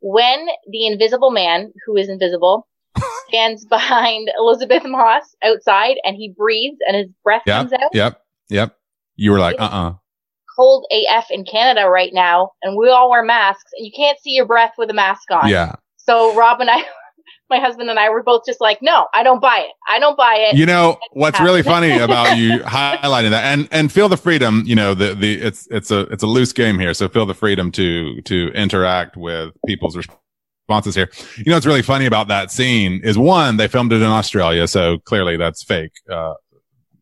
When 0.00 0.46
the 0.70 0.86
invisible 0.86 1.30
man, 1.30 1.72
who 1.86 1.96
is 1.96 2.08
invisible, 2.08 2.68
stands 3.28 3.64
behind 3.64 4.30
Elisabeth 4.38 4.84
Moss 4.84 5.34
outside 5.42 5.96
and 6.04 6.16
he 6.16 6.32
breathes 6.36 6.78
and 6.86 6.96
his 6.96 7.08
breath 7.22 7.42
yep. 7.46 7.60
comes 7.60 7.72
out, 7.72 7.90
Yep. 7.92 8.20
Yep. 8.50 8.76
You 9.16 9.32
were 9.32 9.38
like, 9.38 9.60
uh 9.60 9.64
uh 9.64 9.94
cold 10.56 10.86
AF 10.90 11.30
in 11.30 11.44
Canada 11.44 11.88
right 11.88 12.12
now, 12.12 12.50
and 12.62 12.76
we 12.76 12.88
all 12.88 13.10
wear 13.10 13.22
masks, 13.22 13.72
and 13.76 13.84
you 13.84 13.92
can't 13.94 14.18
see 14.20 14.30
your 14.30 14.46
breath 14.46 14.74
with 14.78 14.90
a 14.90 14.94
mask 14.94 15.30
on. 15.30 15.48
Yeah. 15.48 15.74
So 15.96 16.36
Rob 16.36 16.60
and 16.60 16.70
I, 16.70 16.84
my 17.54 17.60
husband 17.60 17.88
and 17.90 17.98
I, 17.98 18.10
were 18.10 18.22
both 18.22 18.42
just 18.44 18.60
like, 18.60 18.82
no, 18.82 19.06
I 19.14 19.22
don't 19.22 19.40
buy 19.40 19.58
it. 19.58 19.72
I 19.88 19.98
don't 19.98 20.16
buy 20.16 20.36
it. 20.36 20.56
You 20.56 20.66
know 20.66 20.98
what's 21.12 21.40
really 21.40 21.62
funny 21.74 21.98
about 21.98 22.36
you 22.36 22.58
highlighting 22.60 23.30
that, 23.30 23.44
and 23.44 23.68
and 23.70 23.92
feel 23.92 24.08
the 24.08 24.16
freedom. 24.16 24.62
You 24.66 24.74
know 24.74 24.94
the 24.94 25.14
the 25.14 25.40
it's 25.40 25.68
it's 25.70 25.90
a 25.90 26.00
it's 26.12 26.22
a 26.22 26.26
loose 26.26 26.52
game 26.52 26.78
here, 26.78 26.94
so 26.94 27.08
feel 27.08 27.26
the 27.26 27.34
freedom 27.34 27.70
to 27.72 28.20
to 28.22 28.48
interact 28.54 29.16
with 29.16 29.54
people's 29.66 29.96
responses 29.96 30.94
here. 30.94 31.10
You 31.36 31.44
know 31.46 31.54
what's 31.54 31.66
really 31.66 31.82
funny 31.82 32.06
about 32.06 32.28
that 32.28 32.50
scene 32.50 33.00
is 33.04 33.16
one 33.16 33.56
they 33.56 33.68
filmed 33.68 33.92
it 33.92 34.02
in 34.02 34.02
Australia, 34.02 34.66
so 34.66 34.98
clearly 34.98 35.36
that's 35.36 35.62
fake 35.62 35.92
uh, 36.10 36.34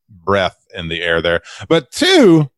breath 0.09 0.67
in 0.75 0.89
the 0.89 1.03
air 1.03 1.23
there. 1.23 1.41
But 1.69 1.91
two, 1.91 2.51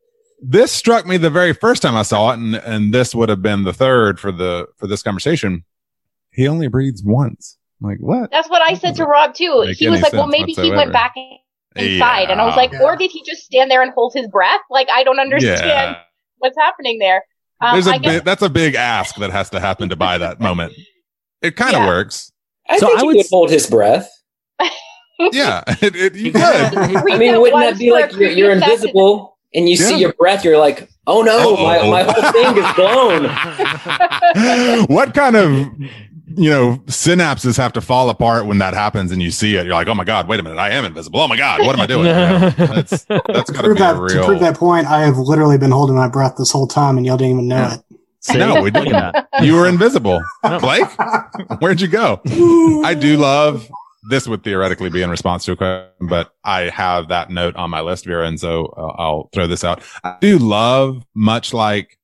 this 0.43 0.73
struck 0.73 1.07
me 1.07 1.17
the 1.17 1.31
very 1.31 1.53
first 1.53 1.83
time 1.83 1.95
I 1.95 2.03
saw 2.03 2.31
it, 2.31 2.39
and 2.39 2.57
and 2.57 2.93
this 2.93 3.15
would 3.15 3.29
have 3.29 3.43
been 3.43 3.63
the 3.65 3.73
third 3.73 4.19
for 4.19 4.33
the 4.33 4.67
for 4.77 4.89
this 4.89 5.03
conversation. 5.03 5.65
He 6.33 6.49
only 6.49 6.67
breathes 6.67 7.05
once. 7.05 7.59
I'm 7.83 7.89
like 7.91 7.99
what? 7.99 8.31
That's 8.31 8.49
what 8.49 8.62
I 8.62 8.75
said 8.75 8.95
to 8.97 9.05
Rob 9.05 9.35
too. 9.35 9.72
He 9.77 9.89
was 9.89 10.01
like, 10.03 10.12
well, 10.12 10.22
sense 10.22 10.33
maybe 10.39 10.53
he 10.53 10.70
went 10.70 10.93
back 10.93 11.14
inside, 11.77 12.31
and 12.31 12.41
I 12.41 12.47
was 12.47 12.57
like, 12.57 12.72
Yeah. 12.72 12.83
or 12.83 12.97
did 12.97 13.11
he 13.11 13.22
just 13.25 13.43
stand 13.45 13.70
there 13.70 13.83
and 13.83 13.93
hold 13.93 14.12
his 14.14 14.29
breath? 14.29 14.61
Like, 14.70 14.89
I 14.95 15.05
don't 15.05 15.18
understand 15.18 15.61
Yeah. 15.66 15.99
what's 16.39 16.57
happening 16.57 16.99
there. 16.99 17.25
Um, 17.61 17.75
There's 17.75 17.87
a 17.87 17.91
I 17.95 17.99
guess 17.99 18.12
big, 18.16 18.25
that's 18.25 18.43
a 18.43 18.49
big 18.49 18.75
ask 18.75 19.16
that 19.16 19.31
has 19.31 19.51
to 19.51 19.61
happen 19.61 19.89
to 19.89 19.97
buy 19.97 20.18
that 20.18 20.41
moment. 20.41 20.72
It 21.43 21.57
kind 21.57 21.75
of 21.75 21.83
Yeah. 21.83 21.89
works. 21.89 22.33
I 22.68 22.79
So 22.79 22.87
think 22.87 22.99
I 22.99 23.01
he 23.03 23.07
would 23.07 23.16
would 23.16 23.25
s- 23.25 23.31
hold 23.31 23.51
his 23.51 23.66
breath. 23.68 24.09
Yeah, 25.33 25.62
it, 25.81 25.95
it, 25.95 26.14
you 26.16 26.33
could. 26.33 26.43
I 26.43 27.16
mean, 27.18 27.41
wouldn't 27.41 27.61
that 27.61 27.79
be 27.79 27.93
like 27.93 28.12
you're, 28.16 28.31
you're 28.31 28.51
invisible 28.51 29.39
and 29.55 29.68
you 29.68 29.77
see 29.77 29.97
your 29.99 30.12
breath, 30.14 30.45
you're 30.45 30.59
like, 30.59 30.89
oh 31.07 31.22
no, 31.22 31.57
my, 31.57 31.89
my 31.89 32.03
whole 32.03 32.33
thing 32.33 32.57
is 32.59 32.75
blown. 32.75 34.87
what 34.89 35.14
kind 35.14 35.37
of 35.37 35.68
you 36.37 36.51
know 36.51 36.76
synapses 36.87 37.57
have 37.57 37.72
to 37.74 37.80
fall 37.80 38.11
apart 38.11 38.47
when 38.47 38.59
that 38.59 38.74
happens 38.74 39.12
and 39.12 39.22
you 39.22 39.30
see 39.30 39.57
it? 39.57 39.66
You're 39.66 39.74
like, 39.74 39.89
oh 39.89 39.95
my 39.95 40.05
god, 40.05 40.28
wait 40.28 40.41
a 40.41 40.43
minute, 40.43 40.59
I 40.59 40.70
am 40.70 40.85
invisible. 40.85 41.20
Oh 41.20 41.28
my 41.28 41.37
god, 41.37 41.61
what 41.61 41.74
am 41.74 41.80
I 41.80 41.87
doing? 41.87 42.07
You 42.07 42.12
that's 42.66 43.05
that's 43.05 43.51
got 43.51 43.62
to 43.62 43.62
prove 43.62 43.76
be 43.76 43.82
a 43.82 43.87
that, 43.87 43.93
to 43.95 44.01
real. 44.01 44.24
prove 44.24 44.41
that 44.41 44.57
point, 44.57 44.87
I 44.87 45.01
have 45.01 45.18
literally 45.18 45.59
been 45.59 45.70
holding 45.70 45.97
my 45.97 46.09
breath 46.09 46.35
this 46.37 46.51
whole 46.51 46.66
time, 46.66 46.97
and 46.97 47.07
y'all 47.07 47.16
didn't 47.16 47.32
even 47.32 47.49
know 47.49 47.70
it. 47.72 48.39
No, 48.39 48.62
we 48.62 48.70
Look 48.70 48.85
didn't. 48.85 48.95
at 48.95 49.28
that. 49.32 49.45
You 49.45 49.55
were 49.55 49.68
invisible, 49.68 50.22
Blake. 50.43 50.89
Where'd 51.59 51.80
you 51.80 51.89
go? 51.89 52.22
I 52.85 52.95
do 52.95 53.18
love 53.18 53.68
this 54.09 54.28
would 54.28 54.45
theoretically 54.45 54.91
be 54.91 55.03
in 55.03 55.11
response 55.11 55.45
to 55.47 55.53
a 55.53 55.57
question, 55.57 56.09
but 56.09 56.30
I 56.45 56.62
have 56.62 57.09
that 57.09 57.30
note 57.30 57.57
on 57.57 57.70
my 57.70 57.80
list, 57.80 58.05
Vera, 58.05 58.26
and 58.26 58.39
so 58.39 58.66
uh, 58.76 59.03
I'll 59.03 59.30
throw 59.32 59.47
this 59.47 59.64
out. 59.64 59.82
I 60.03 60.16
do 60.20 60.39
love, 60.39 61.05
much 61.14 61.55
like 61.55 61.99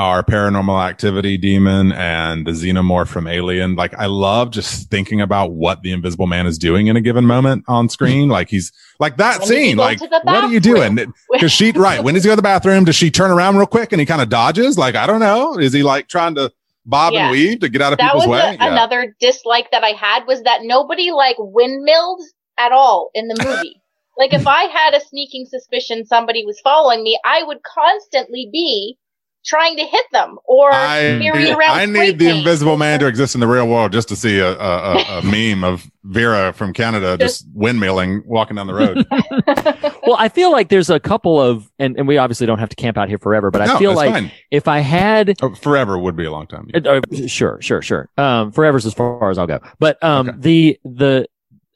our 0.00 0.22
paranormal 0.22 0.82
activity 0.82 1.36
demon 1.36 1.92
and 1.92 2.46
the 2.46 2.52
xenomorph 2.52 3.08
from 3.08 3.26
Alien. 3.26 3.76
Like, 3.76 3.92
I 3.98 4.06
love 4.06 4.50
just 4.50 4.88
thinking 4.88 5.20
about 5.20 5.52
what 5.52 5.82
the 5.82 5.92
Invisible 5.92 6.26
Man 6.26 6.46
is 6.46 6.56
doing 6.56 6.86
in 6.86 6.96
a 6.96 7.02
given 7.02 7.26
moment 7.26 7.64
on 7.68 7.90
screen. 7.90 8.30
Like, 8.30 8.48
he's 8.48 8.72
like 8.98 9.18
that 9.18 9.40
When 9.40 9.48
scene. 9.48 9.76
Like, 9.76 10.00
what 10.00 10.26
are 10.26 10.50
you 10.50 10.58
doing? 10.58 10.98
Because 11.30 11.52
she, 11.52 11.72
right, 11.72 12.02
when 12.02 12.14
does 12.14 12.24
he 12.24 12.28
go 12.28 12.32
to 12.32 12.36
the 12.36 12.42
bathroom? 12.42 12.84
Does 12.84 12.96
she 12.96 13.10
turn 13.10 13.30
around 13.30 13.58
real 13.58 13.66
quick 13.66 13.92
and 13.92 14.00
he 14.00 14.06
kind 14.06 14.22
of 14.22 14.30
dodges? 14.30 14.78
Like, 14.78 14.94
I 14.94 15.06
don't 15.06 15.20
know. 15.20 15.58
Is 15.58 15.74
he 15.74 15.82
like 15.82 16.08
trying 16.08 16.34
to 16.36 16.50
bob 16.86 17.12
Yeah. 17.12 17.24
and 17.24 17.32
weave 17.32 17.60
to 17.60 17.68
get 17.68 17.82
out 17.82 17.92
of 17.92 17.98
that 17.98 18.06
people's 18.12 18.26
was 18.26 18.40
way? 18.40 18.56
a, 18.58 18.66
another 18.72 19.14
dislike 19.20 19.70
that 19.70 19.84
I 19.84 19.90
had 19.90 20.26
was 20.26 20.40
that 20.44 20.60
nobody 20.62 21.10
like 21.10 21.36
windmilled 21.38 22.22
at 22.58 22.72
all 22.72 23.10
in 23.12 23.28
the 23.28 23.36
movie. 23.44 23.82
like 24.16 24.32
if 24.32 24.46
I 24.46 24.62
had 24.62 24.94
a 24.94 25.00
sneaking 25.02 25.44
suspicion 25.44 26.06
somebody 26.06 26.46
was 26.46 26.58
following 26.60 27.02
me, 27.02 27.20
I 27.22 27.42
would 27.42 27.58
constantly 27.62 28.48
be 28.50 28.96
trying 29.44 29.76
to 29.76 29.84
hit 29.84 30.04
them 30.12 30.38
or 30.44 30.70
I, 30.72 31.18
carry 31.20 31.50
around. 31.50 31.70
I 31.80 31.86
need 31.86 32.18
the 32.18 32.26
paint. 32.26 32.38
invisible 32.38 32.76
man 32.76 33.00
to 33.00 33.06
exist 33.06 33.34
in 33.34 33.40
the 33.40 33.46
real 33.46 33.66
world 33.66 33.90
just 33.92 34.08
to 34.08 34.16
see 34.16 34.38
a, 34.38 34.52
a, 34.58 34.92
a, 34.94 35.18
a 35.18 35.22
meme 35.24 35.64
of 35.64 35.90
Vera 36.04 36.52
from 36.52 36.72
Canada 36.72 37.16
just 37.18 37.50
windmilling 37.54 38.24
walking 38.26 38.56
down 38.56 38.66
the 38.66 38.74
road. 38.74 39.06
well, 40.06 40.16
I 40.18 40.28
feel 40.28 40.52
like 40.52 40.68
there's 40.68 40.90
a 40.90 41.00
couple 41.00 41.40
of, 41.40 41.70
and, 41.78 41.96
and 41.98 42.06
we 42.06 42.18
obviously 42.18 42.46
don't 42.46 42.58
have 42.58 42.68
to 42.70 42.76
camp 42.76 42.98
out 42.98 43.08
here 43.08 43.18
forever, 43.18 43.50
but 43.50 43.62
I 43.62 43.66
No, 43.66 43.78
feel 43.78 43.94
like 43.94 44.12
fine. 44.12 44.30
if 44.50 44.68
I 44.68 44.80
had 44.80 45.34
Oh, 45.42 45.54
forever 45.54 45.98
would 45.98 46.16
be 46.16 46.24
a 46.24 46.30
long 46.32 46.46
time. 46.46 46.68
Uh, 46.74 46.80
uh, 46.88 47.00
sure, 47.26 47.60
sure, 47.62 47.80
sure. 47.82 48.08
Um, 48.18 48.52
forever's 48.52 48.84
as 48.86 48.94
far 48.94 49.30
as 49.30 49.38
I'll 49.38 49.46
go. 49.46 49.60
But 49.78 50.02
um, 50.02 50.32
the 50.38 50.78
the 50.84 51.26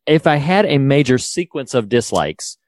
if 0.07 0.27
I 0.27 0.37
had 0.37 0.67
a 0.67 0.77
major 0.79 1.17
sequence 1.17 1.73
of 1.73 1.89
dislikes, 1.89 2.59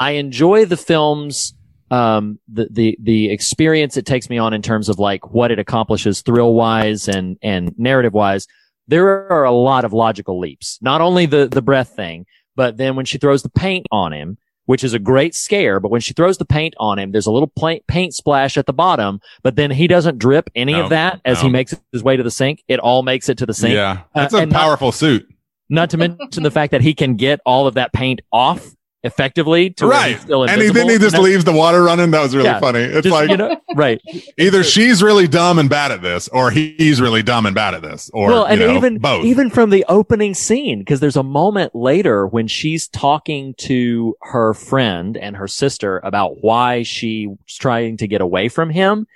I 0.00 0.12
enjoy 0.12 0.64
the 0.64 0.76
film's 0.78 1.52
um 1.90 2.38
the 2.48 2.68
the 2.70 2.98
the 3.02 3.30
experience 3.30 3.96
it 3.96 4.06
takes 4.06 4.28
me 4.28 4.38
on 4.38 4.52
in 4.52 4.62
terms 4.62 4.88
of 4.88 4.98
like 4.98 5.30
what 5.32 5.50
it 5.50 5.58
accomplishes 5.58 6.22
thrill 6.22 6.54
wise 6.54 7.08
and 7.08 7.36
and 7.42 7.76
narrative 7.78 8.12
wise. 8.14 8.46
There 8.86 9.30
are 9.30 9.44
a 9.44 9.52
lot 9.52 9.84
of 9.84 9.92
logical 9.92 10.38
leaps. 10.38 10.78
Not 10.80 11.00
only 11.00 11.26
the 11.26 11.46
the 11.48 11.62
breath 11.62 11.90
thing, 11.94 12.26
but 12.56 12.76
then 12.76 12.96
when 12.96 13.04
she 13.04 13.18
throws 13.18 13.42
the 13.42 13.50
paint 13.50 13.86
on 13.92 14.12
him, 14.12 14.38
which 14.64 14.82
is 14.82 14.94
a 14.94 14.98
great 14.98 15.34
scare. 15.34 15.78
But 15.80 15.90
when 15.90 16.00
she 16.00 16.12
throws 16.14 16.38
the 16.38 16.44
paint 16.44 16.74
on 16.78 16.98
him, 16.98 17.12
there's 17.12 17.26
a 17.26 17.32
little 17.32 17.52
paint 17.88 18.14
splash 18.14 18.56
at 18.56 18.66
the 18.66 18.72
bottom, 18.72 19.20
but 19.42 19.56
then 19.56 19.70
he 19.70 19.86
doesn't 19.86 20.18
drip 20.18 20.50
any 20.54 20.72
No, 20.72 20.84
of 20.84 20.90
that 20.90 21.20
as 21.24 21.40
he 21.40 21.48
makes 21.48 21.74
his 21.92 22.02
way 22.02 22.16
to 22.16 22.22
the 22.22 22.30
sink. 22.30 22.62
It 22.68 22.78
all 22.80 23.02
makes 23.02 23.28
it 23.28 23.38
to 23.38 23.46
the 23.46 23.54
sink. 23.54 23.74
Yeah, 23.74 24.00
Uh, 24.14 24.20
that's 24.22 24.34
a 24.34 24.38
and 24.38 24.52
not- 24.52 24.58
powerful 24.60 24.92
suit. 24.92 25.26
Not 25.70 25.90
to 25.90 25.98
mention 25.98 26.42
the 26.42 26.50
fact 26.50 26.70
that 26.72 26.80
he 26.80 26.94
can 26.94 27.16
get 27.16 27.40
all 27.44 27.66
of 27.66 27.74
that 27.74 27.92
paint 27.92 28.20
off 28.32 28.74
effectively 29.08 29.70
to 29.70 29.86
Right. 29.88 30.20
still 30.20 30.44
And 30.44 30.62
he, 30.62 30.68
then 30.68 30.88
he 30.88 30.98
just 30.98 31.18
leaves 31.18 31.44
the 31.44 31.52
water 31.52 31.82
running. 31.82 32.12
That 32.12 32.22
was 32.22 32.36
really 32.36 32.48
Yeah. 32.48 32.60
funny. 32.60 32.78
It's 32.80 33.02
Just, 33.02 33.12
like, 33.12 33.30
you 33.30 33.36
know, 33.36 33.60
right. 33.74 34.00
either 34.38 34.62
she's 34.62 35.02
really 35.02 35.26
dumb 35.26 35.58
and 35.58 35.68
bad 35.68 35.90
at 35.90 36.02
this 36.02 36.28
or 36.28 36.50
he's 36.50 37.00
really 37.00 37.22
dumb 37.22 37.46
and 37.46 37.54
bad 37.54 37.74
at 37.74 37.82
this 37.82 38.10
or, 38.14 38.28
well, 38.28 38.44
and 38.44 38.60
you 38.60 38.66
know, 38.68 38.76
even 38.76 38.98
both. 38.98 39.24
even 39.24 39.50
from 39.50 39.70
the 39.70 39.84
opening 39.88 40.34
scene, 40.34 40.78
because 40.78 41.00
there's 41.00 41.16
a 41.16 41.22
moment 41.24 41.74
later 41.74 42.26
when 42.26 42.46
she's 42.46 42.86
talking 42.88 43.54
to 43.58 44.14
her 44.22 44.54
friend 44.54 45.16
and 45.16 45.36
her 45.36 45.48
sister 45.48 45.98
about 46.04 46.42
why 46.42 46.82
she's 46.84 47.28
trying 47.58 47.96
to 47.96 48.06
get 48.06 48.20
away 48.20 48.48
from 48.48 48.70
him. 48.70 49.06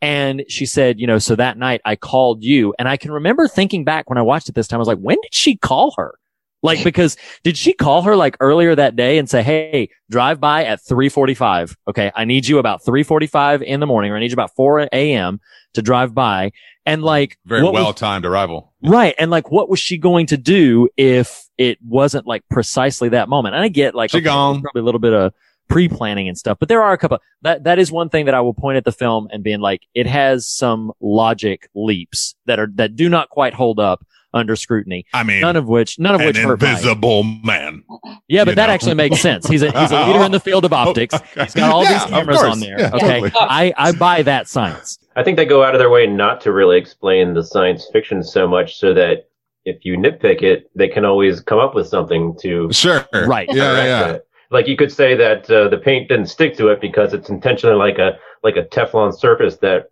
And 0.00 0.42
she 0.48 0.66
said, 0.66 0.98
you 0.98 1.06
know, 1.06 1.18
so 1.20 1.36
that 1.36 1.56
night 1.58 1.80
I 1.84 1.94
called 1.94 2.42
you. 2.42 2.74
And 2.76 2.88
I 2.88 2.96
can 2.96 3.12
remember 3.12 3.46
thinking 3.46 3.84
back 3.84 4.10
when 4.10 4.18
I 4.18 4.22
watched 4.22 4.48
it 4.48 4.54
this 4.56 4.66
time, 4.66 4.78
I 4.78 4.80
was 4.80 4.88
like, 4.88 4.98
when 4.98 5.16
did 5.22 5.32
she 5.32 5.56
call 5.56 5.94
her? 5.96 6.14
Like, 6.62 6.84
because 6.84 7.16
did 7.42 7.56
she 7.56 7.72
call 7.72 8.02
her 8.02 8.14
like 8.14 8.36
earlier 8.40 8.74
that 8.74 8.94
day 8.96 9.18
and 9.18 9.28
say, 9.28 9.42
Hey, 9.42 9.90
drive 10.10 10.40
by 10.40 10.64
at 10.64 10.80
345. 10.80 11.76
Okay. 11.88 12.12
I 12.14 12.24
need 12.24 12.46
you 12.46 12.58
about 12.58 12.84
345 12.84 13.62
in 13.62 13.80
the 13.80 13.86
morning 13.86 14.12
or 14.12 14.16
I 14.16 14.20
need 14.20 14.30
you 14.30 14.34
about 14.34 14.54
4 14.54 14.88
a.m. 14.92 15.40
to 15.74 15.82
drive 15.82 16.14
by. 16.14 16.52
And 16.86 17.02
like, 17.02 17.38
very 17.46 17.62
well 17.62 17.92
timed 17.92 18.24
arrival. 18.24 18.72
Right. 18.82 19.14
And 19.18 19.30
like, 19.30 19.50
what 19.50 19.68
was 19.68 19.78
she 19.78 19.98
going 19.98 20.26
to 20.26 20.36
do 20.36 20.88
if 20.96 21.44
it 21.58 21.78
wasn't 21.82 22.26
like 22.26 22.42
precisely 22.50 23.08
that 23.10 23.28
moment? 23.28 23.54
And 23.54 23.64
I 23.64 23.68
get 23.68 23.94
like, 23.94 24.10
She 24.10 24.18
okay, 24.18 24.24
gone. 24.24 24.62
probably 24.62 24.80
a 24.80 24.84
little 24.84 25.00
bit 25.00 25.12
of 25.12 25.32
pre-planning 25.68 26.28
and 26.28 26.36
stuff, 26.36 26.58
but 26.58 26.68
there 26.68 26.82
are 26.82 26.92
a 26.92 26.98
couple 26.98 27.18
that, 27.40 27.64
that 27.64 27.78
is 27.78 27.90
one 27.90 28.10
thing 28.10 28.26
that 28.26 28.34
I 28.34 28.40
will 28.42 28.52
point 28.52 28.76
at 28.76 28.84
the 28.84 28.92
film 28.92 29.26
and 29.32 29.42
being 29.42 29.60
like, 29.60 29.86
it 29.94 30.06
has 30.06 30.46
some 30.46 30.92
logic 31.00 31.70
leaps 31.74 32.34
that 32.44 32.58
are, 32.58 32.68
that 32.74 32.94
do 32.94 33.08
not 33.08 33.30
quite 33.30 33.54
hold 33.54 33.80
up 33.80 34.04
under 34.34 34.56
scrutiny. 34.56 35.04
I 35.14 35.22
mean, 35.22 35.40
none 35.40 35.56
of 35.56 35.66
which, 35.68 35.98
none 35.98 36.14
of 36.14 36.20
An 36.20 36.26
which 36.28 36.36
hurt 36.38 36.60
my- 36.60 36.70
invisible 36.70 37.22
man. 37.22 37.84
yeah, 38.28 38.44
but 38.44 38.56
that 38.56 38.66
know. 38.68 38.72
actually 38.72 38.94
makes 38.94 39.20
sense. 39.20 39.46
He's 39.46 39.62
a 39.62 39.70
he's 39.78 39.90
a 39.90 40.06
leader 40.06 40.24
in 40.24 40.32
the 40.32 40.40
field 40.40 40.64
of 40.64 40.72
optics. 40.84 41.14
He's 41.34 41.54
got 41.54 41.70
all 41.72 41.82
Yeah, 41.84 41.92
these 41.98 42.04
cameras 42.10 42.42
on 42.42 42.60
there. 42.60 42.78
Yeah, 42.80 42.90
okay, 42.94 43.20
totally. 43.20 43.32
I 43.34 43.72
I 43.76 43.92
buy 43.92 44.22
that 44.22 44.48
science. 44.48 44.98
I 45.16 45.22
think 45.22 45.36
they 45.36 45.44
go 45.44 45.62
out 45.62 45.74
of 45.74 45.78
their 45.78 45.90
way 45.90 46.06
not 46.06 46.40
to 46.42 46.52
really 46.52 46.78
explain 46.78 47.34
the 47.34 47.44
science 47.44 47.86
fiction 47.92 48.22
so 48.22 48.48
much 48.48 48.78
so 48.78 48.94
that 48.94 49.28
if 49.64 49.84
you 49.84 49.96
nitpick 49.96 50.42
it, 50.42 50.70
they 50.74 50.88
can 50.88 51.04
always 51.04 51.40
come 51.40 51.58
up 51.58 51.74
with 51.74 51.86
something 51.86 52.34
to 52.40 52.72
Sure. 52.72 53.06
Right. 53.26 53.48
Yeah, 53.52 53.84
yeah. 53.84 54.08
it. 54.14 54.26
Like 54.50 54.66
you 54.66 54.76
could 54.76 54.90
say 54.92 55.14
that 55.14 55.48
uh, 55.50 55.68
the 55.68 55.78
paint 55.78 56.08
didn't 56.08 56.26
stick 56.26 56.56
to 56.56 56.68
it 56.68 56.80
because 56.80 57.14
it's 57.14 57.28
intentionally 57.30 57.76
like 57.76 57.98
a 57.98 58.18
like 58.42 58.56
a 58.56 58.64
Teflon 58.64 59.16
surface 59.16 59.56
that 59.58 59.88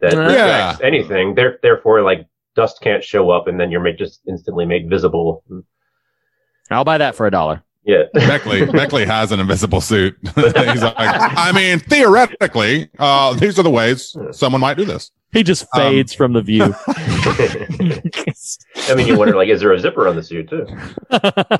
that 0.00 0.12
Yeah. 0.12 0.66
reflects 0.68 0.80
anything. 0.82 1.34
There, 1.34 1.58
therefore, 1.62 2.02
like 2.02 2.26
dust 2.54 2.80
can't 2.80 3.02
show 3.04 3.30
up, 3.30 3.48
and 3.48 3.58
then 3.58 3.70
you're 3.70 3.80
made, 3.80 3.98
just 3.98 4.20
instantly 4.28 4.64
made 4.66 4.88
visible. 4.88 5.42
I'll 6.70 6.84
buy 6.84 6.98
that 6.98 7.14
for 7.14 7.26
a 7.26 7.30
dollar. 7.30 7.62
Yeah. 7.84 8.04
Beckley 8.14 8.64
Beckley 8.72 9.04
has 9.04 9.30
an 9.30 9.40
invisible 9.40 9.82
suit. 9.82 10.16
He's 10.34 10.82
like, 10.82 10.94
I 10.96 11.52
mean, 11.52 11.80
theoretically, 11.80 12.88
uh, 12.98 13.34
these 13.34 13.58
are 13.58 13.62
the 13.62 13.70
ways 13.70 14.16
someone 14.30 14.62
might 14.62 14.78
do 14.78 14.86
this. 14.86 15.10
He 15.32 15.42
just 15.42 15.64
Um, 15.74 15.80
fades 15.82 16.14
from 16.14 16.32
the 16.32 16.40
view. 16.42 16.74
I 18.88 18.94
mean, 18.94 19.06
you 19.06 19.18
wonder 19.18 19.34
like, 19.34 19.48
is 19.48 19.60
there 19.60 19.72
a 19.72 19.78
zipper 19.80 20.06
on 20.08 20.16
the 20.16 20.22
suit 20.22 20.48
too? 20.48 20.66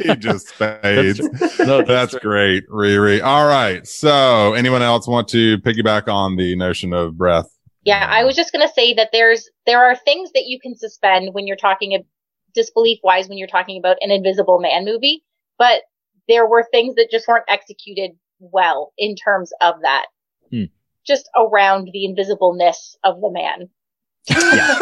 He 0.03 0.15
just 0.17 0.53
fades. 0.55 1.21
No, 1.59 1.83
That's 1.83 2.15
great, 2.15 2.69
Riri. 2.69 3.23
All 3.23 3.47
right. 3.47 3.87
So, 3.87 4.55
anyone 4.55 4.83
else 4.83 5.07
want 5.09 5.29
to 5.29 5.59
piggyback 5.59 6.09
on 6.09 6.37
the 6.37 6.55
notion 6.57 6.93
of 6.93 7.19
breath? 7.19 7.51
Yeah, 7.85 8.07
I 8.09 8.25
was 8.25 8.35
just 8.35 8.53
gonna 8.53 8.69
say 8.69 8.95
that 8.95 9.11
there's 9.13 9.49
there 9.67 9.85
are 9.85 9.95
things 9.95 10.33
that 10.33 10.45
you 10.47 10.59
can 10.59 10.77
suspend 10.77 11.35
when 11.35 11.47
you're 11.47 11.57
talking 11.57 11.93
a 11.93 12.05
disbelief 12.55 12.99
wise 13.03 13.29
when 13.29 13.37
you're 13.37 13.49
talking 13.49 13.79
about 13.79 13.99
an 14.01 14.11
Invisible 14.11 14.61
Man 14.61 14.85
movie, 14.85 15.23
but 15.59 15.83
there 16.29 16.47
were 16.47 16.67
things 16.71 16.95
that 16.95 17.11
just 17.11 17.29
weren't 17.29 17.45
executed 17.49 18.13
well 18.41 18.93
in 18.97 19.15
terms 19.17 19.53
of 19.61 19.75
that. 19.83 20.07
Hmm. 20.51 20.65
Just 21.07 21.29
around 21.37 21.91
the 21.93 22.07
invisibleness 22.07 22.97
of 23.05 23.21
the 23.21 23.31
man. 23.31 23.69
Yeah. 24.31 24.79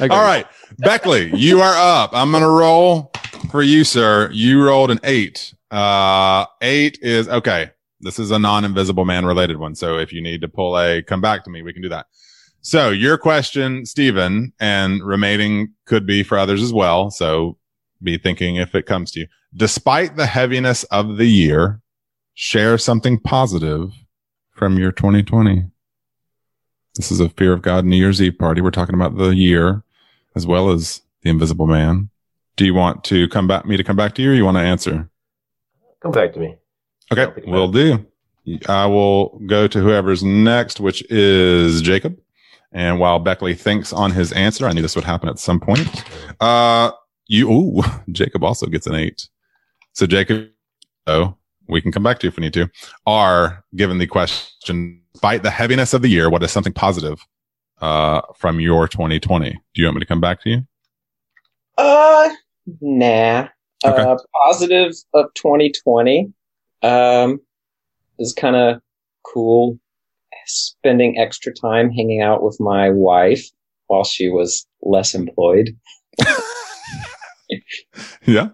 All 0.10 0.22
right, 0.22 0.46
Beckley, 0.78 1.34
you 1.34 1.62
are 1.62 1.74
up. 1.76 2.10
I'm 2.12 2.30
gonna 2.30 2.48
roll 2.48 3.10
for 3.50 3.62
you, 3.62 3.84
sir. 3.84 4.30
You 4.32 4.62
rolled 4.62 4.90
an 4.90 5.00
eight. 5.04 5.54
Uh, 5.70 6.44
eight 6.60 6.98
is 7.00 7.28
okay. 7.28 7.70
This 8.00 8.18
is 8.18 8.30
a 8.30 8.38
non-invisible 8.38 9.06
man 9.06 9.24
related 9.24 9.56
one. 9.56 9.74
So 9.74 9.96
if 9.96 10.12
you 10.12 10.20
need 10.20 10.42
to 10.42 10.48
pull 10.48 10.78
a 10.78 11.02
come 11.02 11.22
back 11.22 11.44
to 11.44 11.50
me, 11.50 11.62
we 11.62 11.72
can 11.72 11.80
do 11.80 11.88
that. 11.88 12.06
So 12.64 12.88
your 12.88 13.18
question, 13.18 13.84
Stephen, 13.84 14.54
and 14.58 15.04
remaining 15.04 15.74
could 15.84 16.06
be 16.06 16.22
for 16.22 16.38
others 16.38 16.62
as 16.62 16.72
well. 16.72 17.10
So 17.10 17.58
be 18.02 18.16
thinking 18.16 18.56
if 18.56 18.74
it 18.74 18.86
comes 18.86 19.10
to 19.12 19.20
you. 19.20 19.26
Despite 19.54 20.16
the 20.16 20.24
heaviness 20.24 20.82
of 20.84 21.18
the 21.18 21.26
year, 21.26 21.82
share 22.32 22.78
something 22.78 23.18
positive 23.18 23.90
from 24.50 24.78
your 24.78 24.92
2020. 24.92 25.64
This 26.94 27.12
is 27.12 27.20
a 27.20 27.28
Fear 27.28 27.52
of 27.52 27.60
God 27.60 27.84
New 27.84 27.98
Year's 27.98 28.22
Eve 28.22 28.38
party. 28.38 28.62
We're 28.62 28.70
talking 28.70 28.94
about 28.94 29.18
the 29.18 29.34
year 29.34 29.82
as 30.34 30.46
well 30.46 30.70
as 30.70 31.02
the 31.20 31.28
Invisible 31.28 31.66
Man. 31.66 32.08
Do 32.56 32.64
you 32.64 32.72
want 32.72 33.04
to 33.04 33.28
come 33.28 33.46
back, 33.46 33.66
me 33.66 33.76
to 33.76 33.84
come 33.84 33.96
back 33.96 34.14
to 34.14 34.22
you 34.22 34.30
or 34.30 34.34
you 34.34 34.44
want 34.44 34.56
to 34.56 34.62
answer? 34.62 35.10
Come 36.00 36.12
back 36.12 36.32
to 36.32 36.40
me. 36.40 36.56
Okay, 37.12 37.28
will 37.46 37.70
do. 37.70 38.06
I 38.66 38.86
will 38.86 39.38
go 39.46 39.68
to 39.68 39.80
whoever's 39.80 40.24
next, 40.24 40.80
which 40.80 41.04
is 41.10 41.82
Jacob. 41.82 42.18
And 42.74 42.98
while 42.98 43.20
Beckley 43.20 43.54
thinks 43.54 43.92
on 43.92 44.10
his 44.10 44.32
answer, 44.32 44.66
I 44.66 44.72
knew 44.72 44.82
this 44.82 44.96
would 44.96 45.04
happen 45.04 45.28
at 45.28 45.38
some 45.38 45.60
point. 45.60 46.04
Uh, 46.40 46.90
you, 47.28 47.50
ooh, 47.50 47.82
Jacob 48.12 48.42
also 48.42 48.66
gets 48.66 48.86
an 48.86 48.96
eight. 48.96 49.28
So 49.92 50.06
Jacob, 50.06 50.48
oh, 51.06 51.36
we 51.68 51.80
can 51.80 51.92
come 51.92 52.02
back 52.02 52.18
to 52.18 52.26
you 52.26 52.28
if 52.28 52.36
we 52.36 52.42
need 52.42 52.52
to, 52.54 52.68
are 53.06 53.64
given 53.76 53.98
the 53.98 54.08
question, 54.08 55.00
despite 55.12 55.44
the 55.44 55.50
heaviness 55.50 55.94
of 55.94 56.02
the 56.02 56.08
year, 56.08 56.28
what 56.28 56.42
is 56.42 56.50
something 56.50 56.72
positive 56.72 57.24
uh, 57.80 58.20
from 58.36 58.60
your 58.60 58.88
2020? 58.88 59.50
Do 59.50 59.58
you 59.74 59.86
want 59.86 59.96
me 59.96 60.00
to 60.00 60.06
come 60.06 60.20
back 60.20 60.42
to 60.42 60.50
you? 60.50 60.66
Uh, 61.78 62.30
nah. 62.80 63.48
Okay. 63.84 64.02
Uh, 64.02 64.16
positive 64.44 64.94
of 65.14 65.32
2020. 65.34 66.32
Um, 66.82 67.40
is 68.18 68.32
kind 68.32 68.56
of 68.56 68.80
cool 69.22 69.78
spending 70.46 71.18
extra 71.18 71.52
time 71.52 71.90
hanging 71.90 72.22
out 72.22 72.42
with 72.42 72.56
my 72.60 72.90
wife 72.90 73.44
while 73.86 74.04
she 74.04 74.28
was 74.28 74.66
less 74.82 75.14
employed. 75.14 75.76
Yeah, 78.26 78.48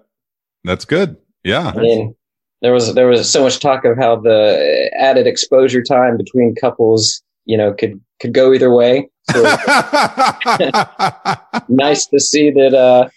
that's 0.64 0.84
good. 0.84 1.16
Yeah. 1.44 1.72
I 1.74 1.78
mean, 1.78 2.14
there 2.62 2.72
was 2.72 2.94
there 2.94 3.06
was 3.06 3.30
so 3.30 3.42
much 3.42 3.60
talk 3.60 3.84
of 3.84 3.96
how 3.96 4.16
the 4.16 4.90
added 4.98 5.26
exposure 5.26 5.82
time 5.82 6.16
between 6.16 6.54
couples, 6.54 7.22
you 7.44 7.56
know, 7.56 7.72
could 7.72 8.00
could 8.20 8.34
go 8.34 8.52
either 8.52 8.74
way. 8.74 9.08
So 9.30 9.42
nice 11.68 12.06
to 12.06 12.18
see 12.18 12.50
that 12.50 12.74
uh, 12.74 13.08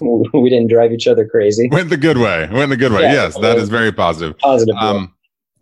we 0.34 0.50
didn't 0.50 0.68
drive 0.68 0.92
each 0.92 1.06
other 1.06 1.26
crazy. 1.26 1.68
Went 1.70 1.88
the 1.88 1.96
good 1.96 2.18
way. 2.18 2.48
Went 2.52 2.70
the 2.70 2.76
good 2.76 2.92
way. 2.92 3.02
Yeah. 3.02 3.12
yes, 3.12 3.38
that 3.38 3.56
is 3.56 3.68
very 3.68 3.92
positive. 3.92 4.36
Positive. 4.38 4.76
Um, 4.76 5.14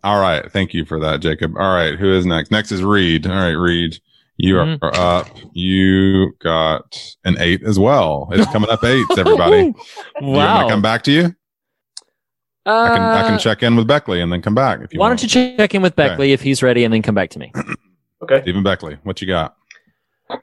all 0.05 0.21
right. 0.21 0.49
Thank 0.51 0.73
you 0.73 0.85
for 0.85 0.99
that, 0.99 1.19
Jacob. 1.19 1.57
All 1.57 1.73
right. 1.73 1.97
Who 1.97 2.13
is 2.13 2.25
next? 2.25 2.51
Next 2.51 2.71
is 2.71 2.83
Reed. 2.83 3.25
All 3.27 3.33
right, 3.33 3.51
Reed. 3.53 3.99
You 4.37 4.59
are 4.59 4.65
Mm-hmm. 4.65 4.85
up. 4.85 5.37
You 5.53 6.33
got 6.39 7.15
an 7.23 7.37
eight 7.39 7.63
as 7.63 7.79
well. 7.79 8.29
It's 8.31 8.51
coming 8.51 8.69
up 8.69 8.83
eights, 8.83 9.17
everybody. 9.17 9.63
Do 9.63 9.73
you 10.19 10.27
want 10.27 10.53
me 10.53 10.59
Wow. 10.59 10.63
to 10.63 10.69
come 10.69 10.81
back 10.81 11.03
to 11.03 11.11
you? 11.11 11.35
I 12.67 12.89
can 12.89 13.03
I 13.03 13.21
Uh, 13.21 13.23
can 13.23 13.37
check 13.39 13.63
in 13.63 13.75
with 13.75 13.87
Beckley 13.87 14.21
and 14.21 14.31
then 14.31 14.41
come 14.41 14.55
back 14.55 14.81
if 14.81 14.93
you 14.93 14.99
Why 14.99 15.07
want. 15.09 15.19
don't 15.19 15.35
you 15.35 15.55
check 15.57 15.73
in 15.73 15.81
with 15.81 15.93
Okay. 15.93 16.07
Beckley 16.09 16.31
if 16.33 16.41
he's 16.41 16.61
ready 16.61 16.83
and 16.83 16.93
then 16.93 17.01
come 17.01 17.15
back 17.15 17.29
to 17.31 17.39
me? 17.39 17.51
Okay. 18.21 18.41
Stephen 18.41 18.63
Beckley, 18.63 18.97
what 19.03 19.21
you 19.21 19.27
got? 19.27 19.55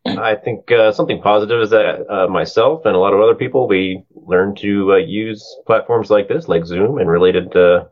I 0.07 0.37
think 0.37 0.71
uh, 0.71 0.93
something 0.93 1.21
positive 1.21 1.61
is 1.61 1.71
that 1.71 2.07
uh, 2.09 2.29
myself 2.29 2.85
and 2.87 2.95
a 2.95 2.99
lot 2.99 3.13
of 3.13 3.21
other 3.21 3.35
people 3.35 3.67
we 3.67 4.05
learned 4.15 4.57
to 4.59 4.93
uh, 4.93 4.97
use 4.97 5.45
platforms 5.67 6.11
like 6.11 6.29
this, 6.29 6.49
like 6.49 6.65
Zoom 6.65 6.99
and 6.99 7.09
related 7.11 7.57
uh, 7.57 7.61
uh, 7.61 7.85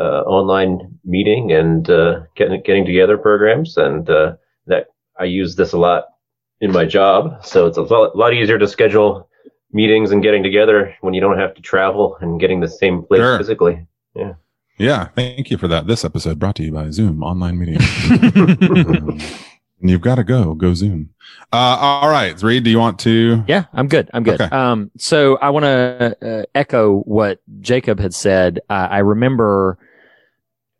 online 0.00 0.98
meeting 1.04 1.52
and 1.52 1.88
uh, 1.90 2.20
getting 2.34 2.62
getting 2.62 2.84
together 2.84 3.18
programs, 3.18 3.76
and 3.76 4.08
uh, 4.08 4.34
that 4.66 4.88
I 5.18 5.24
use 5.24 5.56
this 5.56 5.72
a 5.72 5.78
lot 5.78 6.04
in 6.60 6.72
my 6.72 6.84
job. 6.84 7.44
So 7.44 7.66
it's 7.66 7.76
a 7.76 7.82
lot, 7.82 8.16
lot 8.16 8.32
easier 8.32 8.58
to 8.58 8.68
schedule 8.68 9.28
meetings 9.72 10.10
and 10.10 10.22
getting 10.22 10.42
together 10.42 10.94
when 11.00 11.14
you 11.14 11.20
don't 11.20 11.38
have 11.38 11.54
to 11.54 11.62
travel 11.62 12.16
and 12.20 12.38
getting 12.40 12.60
the 12.60 12.68
same 12.68 13.02
place 13.02 13.20
Sure. 13.20 13.38
physically. 13.38 13.86
Yeah. 14.14 14.34
Yeah, 14.78 15.08
thank 15.14 15.50
you 15.50 15.58
for 15.58 15.68
that. 15.68 15.86
This 15.86 16.04
episode 16.04 16.38
brought 16.38 16.56
to 16.56 16.62
you 16.62 16.72
by 16.72 16.90
Zoom 16.90 17.22
online 17.22 17.58
meeting. 17.58 17.78
Um, 19.82 19.88
you've 19.88 20.00
got 20.00 20.16
to 20.16 20.24
go. 20.24 20.54
Go 20.54 20.74
Zoom. 20.74 21.10
Uh, 21.52 21.76
all 21.80 22.08
right, 22.08 22.40
Reed, 22.42 22.64
do 22.64 22.70
you 22.70 22.78
want 22.78 22.98
to? 23.00 23.44
Yeah, 23.46 23.64
I'm 23.72 23.88
good. 23.88 24.10
I'm 24.14 24.22
good. 24.22 24.40
Okay. 24.40 24.54
Um, 24.54 24.90
so 24.96 25.36
I 25.36 25.50
want 25.50 25.64
to 25.64 26.16
uh, 26.22 26.44
echo 26.54 27.00
what 27.00 27.40
Jacob 27.60 28.00
had 28.00 28.14
said. 28.14 28.60
Uh, 28.70 28.88
I 28.90 28.98
remember 28.98 29.78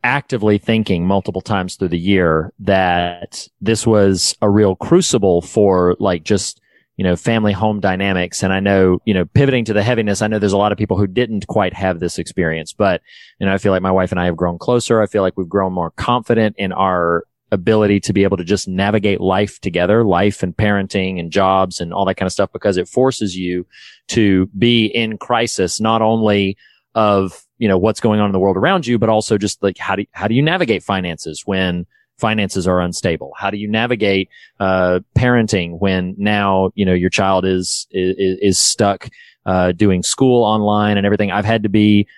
actively 0.05 0.59
thinking 0.59 1.07
multiple 1.07 1.41
times 1.41 1.77
through 1.77 1.89
the 1.89 1.99
year 1.99 2.53
that 2.59 3.49
this 3.61 3.87
was 3.87 4.37
a 4.43 4.51
real 4.51 4.75
crucible 4.75 5.43
for 5.43 5.97
like 6.01 6.25
just 6.25 6.61
you 6.97 7.05
know 7.05 7.15
family 7.15 7.53
home 7.53 7.79
dynamics 7.79 8.43
and 8.43 8.53
i 8.53 8.59
know 8.59 8.99
you 9.05 9.15
know 9.15 9.25
pivoting 9.25 9.65
to 9.65 9.73
the 9.73 9.83
heaviness 9.83 10.21
i 10.21 10.27
know 10.27 10.41
there's 10.41 10.53
a 10.53 10.59
lot 10.59 10.73
of 10.73 10.79
people 10.79 10.97
who 10.97 11.07
didn't 11.07 11.47
quite 11.47 11.73
have 11.73 12.01
this 12.01 12.19
experience 12.19 12.73
but 12.73 13.01
you 13.39 13.47
know 13.47 13.55
i 13.55 13.59
feel 13.59 13.71
like 13.71 13.81
my 13.81 13.93
wife 13.93 14.11
and 14.11 14.21
i 14.21 14.25
have 14.25 14.37
grown 14.37 14.59
closer 14.59 15.01
i 15.01 15.07
feel 15.07 15.23
like 15.23 15.37
we've 15.37 15.49
grown 15.49 15.73
more 15.73 15.93
confident 15.93 16.57
in 16.59 16.73
our 16.73 17.25
ability 17.53 18.01
to 18.01 18.13
be 18.13 18.25
able 18.25 18.39
to 18.39 18.45
just 18.45 18.67
navigate 18.67 19.21
life 19.21 19.61
together, 19.61 20.05
life 20.05 20.43
and 20.43 20.57
parenting 20.57 21.21
and 21.21 21.31
jobs 21.31 21.81
and 21.81 21.93
all 21.93 22.05
that 22.07 22.17
kind 22.17 22.27
of 22.27 22.33
stuff, 22.33 22.51
because 22.53 22.77
it 22.77 22.89
forces 22.89 23.37
you 23.37 23.65
to 24.09 24.47
be 24.59 24.87
in 24.87 25.19
crisis, 25.19 25.79
not 25.79 26.03
only 26.03 26.57
of, 26.95 27.45
you 27.59 27.69
know, 27.69 27.79
what's 27.79 28.01
going 28.01 28.21
on 28.21 28.27
in 28.27 28.33
the 28.33 28.41
world 28.41 28.57
around 28.57 28.87
you, 28.87 28.99
but 28.99 29.09
also 29.09 29.39
just 29.39 29.63
like, 29.63 29.79
how 29.79 29.95
do, 29.95 30.05
how 30.13 30.27
do 30.27 30.35
you 30.35 30.43
navigate 30.43 30.83
finances 30.83 31.43
when 31.45 31.87
finances 32.19 32.67
are 32.67 32.81
unstable? 32.81 33.33
How 33.37 33.51
do 33.51 33.57
you 33.57 33.69
navigate, 33.69 34.29
uh, 34.59 35.01
parenting 35.17 35.79
when 35.79 36.15
now, 36.19 36.71
you 36.75 36.85
know, 36.85 36.95
your 36.95 37.11
child 37.11 37.45
is, 37.45 37.87
is, 37.91 38.39
is 38.41 38.59
stuck, 38.59 39.09
uh, 39.45 39.73
doing 39.73 40.03
school 40.03 40.43
online 40.43 40.97
and 40.97 41.07
everything? 41.07 41.31
I've 41.31 41.45
had 41.45 41.63
to 41.63 41.69
be, 41.69 42.09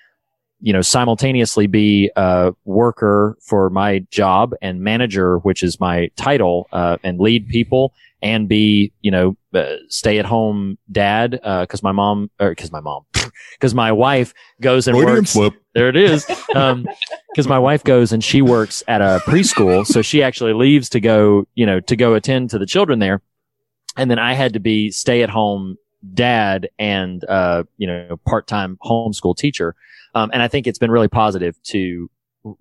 you 0.64 0.72
know, 0.72 0.80
simultaneously 0.80 1.66
be 1.66 2.10
a 2.16 2.54
worker 2.64 3.36
for 3.42 3.68
my 3.68 3.98
job 4.10 4.54
and 4.62 4.80
manager, 4.80 5.36
which 5.40 5.62
is 5.62 5.78
my 5.78 6.08
title, 6.16 6.68
uh, 6.72 6.96
and 7.04 7.20
lead 7.20 7.46
people 7.48 7.92
and 8.22 8.48
be, 8.48 8.90
you 9.02 9.10
know, 9.10 9.36
uh, 9.52 9.74
stay 9.88 10.18
at 10.18 10.24
home 10.24 10.78
dad, 10.90 11.38
uh, 11.42 11.66
cause 11.66 11.82
my 11.82 11.92
mom, 11.92 12.30
or 12.40 12.54
cause 12.54 12.72
my 12.72 12.80
mom, 12.80 13.04
cause 13.60 13.74
my 13.74 13.92
wife 13.92 14.32
goes 14.62 14.88
and 14.88 14.96
Freudian 14.96 15.16
works. 15.16 15.58
There 15.74 15.90
it 15.90 15.96
is. 15.96 16.26
Um, 16.54 16.86
cause 17.34 17.48
my 17.48 17.58
wife 17.58 17.82
goes 17.82 18.12
and 18.12 18.22
she 18.22 18.40
works 18.40 18.84
at 18.86 19.00
a 19.00 19.20
preschool. 19.24 19.84
So 19.84 20.02
she 20.02 20.22
actually 20.22 20.52
leaves 20.52 20.88
to 20.90 21.00
go, 21.00 21.48
you 21.56 21.66
know, 21.66 21.80
to 21.80 21.96
go 21.96 22.14
attend 22.14 22.50
to 22.50 22.58
the 22.58 22.66
children 22.66 23.00
there. 23.00 23.20
And 23.96 24.08
then 24.08 24.20
I 24.20 24.34
had 24.34 24.52
to 24.52 24.60
be 24.60 24.92
stay 24.92 25.22
at 25.22 25.30
home 25.30 25.76
dad 26.14 26.68
and, 26.78 27.24
uh, 27.24 27.64
you 27.76 27.88
know, 27.88 28.16
part-time 28.24 28.78
homeschool 28.82 29.36
teacher. 29.36 29.74
Um, 30.14 30.30
and 30.32 30.42
I 30.42 30.48
think 30.48 30.66
it's 30.66 30.78
been 30.78 30.90
really 30.90 31.08
positive 31.08 31.60
to 31.64 32.10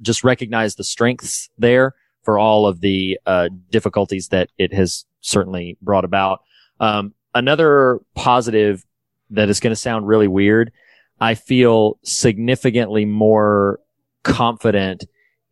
just 0.01 0.23
recognize 0.23 0.75
the 0.75 0.83
strengths 0.83 1.49
there 1.57 1.95
for 2.23 2.39
all 2.39 2.65
of 2.67 2.81
the, 2.81 3.19
uh, 3.25 3.49
difficulties 3.69 4.29
that 4.29 4.49
it 4.57 4.73
has 4.73 5.05
certainly 5.21 5.77
brought 5.81 6.05
about. 6.05 6.41
Um, 6.79 7.13
another 7.35 7.99
positive 8.15 8.85
that 9.29 9.49
is 9.49 9.59
going 9.59 9.71
to 9.71 9.75
sound 9.75 10.07
really 10.07 10.27
weird. 10.27 10.71
I 11.19 11.35
feel 11.35 11.99
significantly 12.03 13.05
more 13.05 13.79
confident 14.23 15.05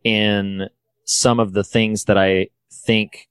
in 0.04 0.68
some 1.04 1.40
of 1.40 1.52
the 1.52 1.64
things 1.64 2.04
that 2.04 2.18
I 2.18 2.48
think 2.70 3.28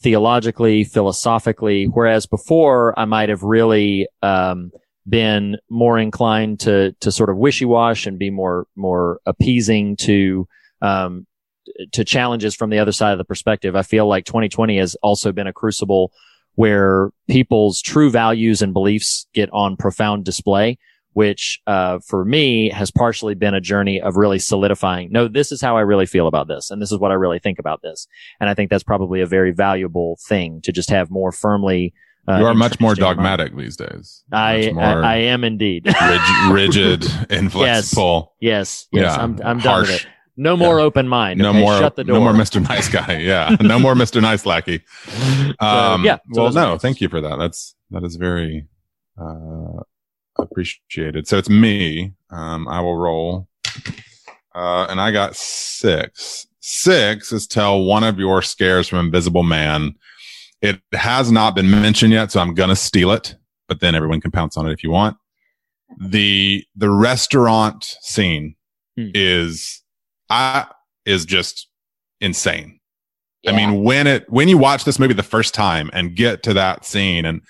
theologically, 0.00 0.84
philosophically, 0.84 1.84
whereas 1.86 2.26
before 2.26 2.98
I 2.98 3.04
might 3.04 3.28
have 3.28 3.42
really, 3.42 4.08
um, 4.22 4.70
been 5.08 5.56
more 5.70 5.98
inclined 5.98 6.60
to, 6.60 6.92
to 7.00 7.12
sort 7.12 7.30
of 7.30 7.36
wishy-wash 7.36 8.06
and 8.06 8.18
be 8.18 8.30
more, 8.30 8.66
more 8.74 9.20
appeasing 9.26 9.96
to, 9.96 10.48
um, 10.82 11.26
to 11.92 12.04
challenges 12.04 12.54
from 12.54 12.70
the 12.70 12.78
other 12.78 12.92
side 12.92 13.12
of 13.12 13.18
the 13.18 13.24
perspective. 13.24 13.76
I 13.76 13.82
feel 13.82 14.06
like 14.06 14.24
2020 14.24 14.78
has 14.78 14.94
also 15.02 15.32
been 15.32 15.46
a 15.46 15.52
crucible 15.52 16.12
where 16.54 17.10
people's 17.28 17.80
true 17.82 18.10
values 18.10 18.62
and 18.62 18.72
beliefs 18.72 19.26
get 19.34 19.50
on 19.52 19.76
profound 19.76 20.24
display, 20.24 20.78
which, 21.12 21.60
uh, 21.66 21.98
for 22.06 22.24
me 22.24 22.70
has 22.70 22.90
partially 22.90 23.34
been 23.34 23.54
a 23.54 23.60
journey 23.60 24.00
of 24.00 24.16
really 24.16 24.38
solidifying. 24.38 25.10
No, 25.12 25.28
this 25.28 25.52
is 25.52 25.60
how 25.60 25.76
I 25.76 25.82
really 25.82 26.06
feel 26.06 26.26
about 26.26 26.48
this. 26.48 26.70
And 26.70 26.80
this 26.80 26.90
is 26.90 26.98
what 26.98 27.10
I 27.10 27.14
really 27.14 27.38
think 27.38 27.58
about 27.58 27.82
this. 27.82 28.06
And 28.40 28.50
I 28.50 28.54
think 28.54 28.70
that's 28.70 28.82
probably 28.82 29.20
a 29.20 29.26
very 29.26 29.52
valuable 29.52 30.18
thing 30.26 30.60
to 30.62 30.72
just 30.72 30.90
have 30.90 31.10
more 31.10 31.30
firmly. 31.30 31.94
Uh, 32.28 32.38
you 32.38 32.46
are 32.46 32.54
much 32.54 32.80
more 32.80 32.90
entrenched 32.92 33.18
in 33.18 33.22
mind. 33.22 33.38
dogmatic 33.38 33.56
these 33.56 33.76
days. 33.76 34.24
I, 34.32 34.72
I, 34.76 34.92
I 34.92 35.16
am 35.16 35.44
indeed. 35.44 35.86
rigid, 36.50 37.04
rigid, 37.04 37.30
inflexible. 37.30 38.34
Yes. 38.40 38.86
Yes. 38.92 39.14
Yeah, 39.16 39.22
I'm, 39.22 39.40
I'm 39.44 39.58
done 39.58 39.80
with 39.80 39.88
harsh. 39.88 40.04
it. 40.04 40.10
No 40.36 40.56
more 40.56 40.80
open 40.80 41.08
mind. 41.08 41.38
No 41.38 41.50
okay? 41.50 41.60
more, 41.60 41.78
Shut 41.78 41.96
the 41.96 42.04
door. 42.04 42.18
no 42.18 42.20
more 42.20 42.32
Mr. 42.32 42.60
Nice 42.62 42.88
Guy. 42.88 43.18
Yeah. 43.20 43.56
No 43.60 43.78
more 43.78 43.94
Mr. 43.94 44.20
Nice 44.20 44.44
Lackey. 44.44 44.82
Um, 45.60 46.04
yeah, 46.04 46.18
so 46.32 46.42
well, 46.44 46.52
no, 46.52 46.78
thank 46.78 47.00
you 47.00 47.08
for 47.08 47.20
that. 47.22 47.36
That's, 47.38 47.74
that 47.90 48.04
is 48.04 48.16
very, 48.16 48.66
uh, 49.18 49.82
appreciated. 50.38 51.26
So 51.26 51.38
it's 51.38 51.48
me. 51.48 52.12
Um, 52.30 52.68
I 52.68 52.80
will 52.80 52.96
roll. 52.96 53.48
Uh, 54.54 54.86
and 54.90 55.00
I 55.00 55.10
got 55.10 55.36
six. 55.36 56.46
Six 56.60 57.32
is 57.32 57.46
tell 57.46 57.84
one 57.84 58.04
of 58.04 58.18
your 58.18 58.42
scares 58.42 58.88
from 58.88 58.98
Invisible 58.98 59.42
Man. 59.42 59.94
It 60.62 60.80
has 60.92 61.30
not 61.30 61.54
been 61.54 61.70
mentioned 61.70 62.12
yet, 62.12 62.32
so 62.32 62.40
I'm 62.40 62.54
going 62.54 62.70
to 62.70 62.76
steal 62.76 63.10
it, 63.12 63.36
but 63.68 63.80
then 63.80 63.94
everyone 63.94 64.20
can 64.20 64.30
pounce 64.30 64.56
on 64.56 64.66
it 64.66 64.72
if 64.72 64.82
you 64.82 64.90
want. 64.90 65.16
The, 65.98 66.64
the 66.74 66.90
restaurant 66.90 67.96
scene 68.00 68.56
hmm. 68.96 69.10
is, 69.14 69.82
I, 70.30 70.66
is 71.04 71.24
just 71.24 71.68
insane. 72.20 72.80
I 73.48 73.52
mean, 73.52 73.84
when 73.84 74.08
it, 74.08 74.28
when 74.28 74.48
you 74.48 74.58
watch 74.58 74.84
this 74.84 74.98
movie 74.98 75.14
the 75.14 75.22
first 75.22 75.54
time 75.54 75.88
and 75.92 76.16
get 76.16 76.42
to 76.44 76.54
that 76.54 76.84
scene 76.84 77.24
and 77.24 77.42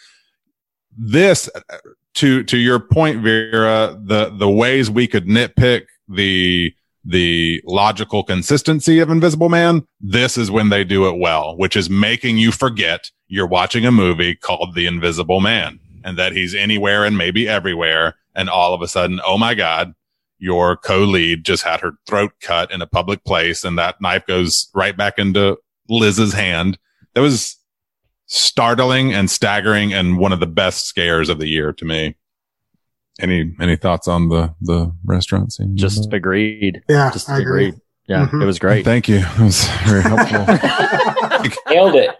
this, 0.94 1.48
uh, 1.54 1.78
to, 2.16 2.42
to 2.44 2.59
your 2.59 2.80
point, 2.80 3.22
Vera, 3.22 3.98
the, 3.98 4.28
the 4.28 4.50
ways 4.50 4.90
we 4.90 5.07
could 5.07 5.24
nitpick 5.24 5.86
the, 6.07 6.74
the 7.07 7.62
logical 7.64 8.24
consistency 8.24 8.98
of 8.98 9.11
Invisible 9.11 9.48
Man, 9.48 9.86
this 10.00 10.36
is 10.36 10.50
when 10.50 10.70
they 10.70 10.82
do 10.82 11.07
it 11.09 11.18
well, 11.18 11.57
which 11.57 11.76
is 11.76 11.88
making 11.88 12.36
you 12.36 12.50
forget 12.50 13.11
you're 13.28 13.46
watching 13.46 13.86
a 13.86 13.92
movie 13.92 14.34
called 14.34 14.74
The 14.74 14.86
Invisible 14.86 15.40
Man 15.40 15.78
and 16.04 16.18
that 16.18 16.32
he's 16.32 16.54
anywhere 16.54 17.04
and 17.04 17.16
maybe 17.16 17.48
everywhere. 17.48 18.14
And 18.34 18.50
all 18.50 18.74
of 18.74 18.82
a 18.82 18.88
sudden, 18.88 19.20
oh 19.24 19.38
my 19.38 19.54
God, 19.54 19.94
your 20.38 20.76
co-lead 20.76 21.44
just 21.44 21.62
had 21.62 21.80
her 21.80 21.92
throat 22.07 22.32
cut 22.40 22.70
in 22.70 22.82
a 22.82 22.86
public 22.86 23.24
place 23.24 23.64
and 23.64 23.78
that 23.78 24.00
knife 24.00 24.26
goes 24.26 24.68
right 24.74 24.96
back 24.96 25.18
into 25.18 25.57
Liz's 25.88 26.32
hand. 26.32 26.78
That 27.14 27.20
was 27.20 27.57
startling 28.26 29.14
and 29.14 29.30
staggering 29.30 29.94
and 29.94 30.18
one 30.18 30.32
of 30.32 30.40
the 30.40 30.46
best 30.46 30.86
scares 30.86 31.28
of 31.28 31.38
the 31.38 31.48
year 31.48 31.72
to 31.72 31.84
me. 31.84 32.16
Any 33.20 33.54
any 33.60 33.76
thoughts 33.76 34.08
on 34.08 34.28
the 34.28 34.54
the 34.60 34.92
restaurant 35.04 35.52
scene? 35.52 35.76
Just 35.76 36.12
agreed. 36.12 36.82
Yeah, 36.88 37.10
Just 37.10 37.28
I 37.30 37.38
agree. 37.40 37.68
agreed. 37.68 37.80
Yeah, 38.08 38.26
Mhm. 38.26 38.42
it 38.42 38.46
was 38.46 38.58
great. 38.58 38.84
Thank 38.84 39.08
you. 39.08 39.16
It 39.18 39.38
was 39.40 39.64
very 39.84 40.02
helpful. 40.02 40.44
Nailed 41.68 41.94
it. 41.96 42.10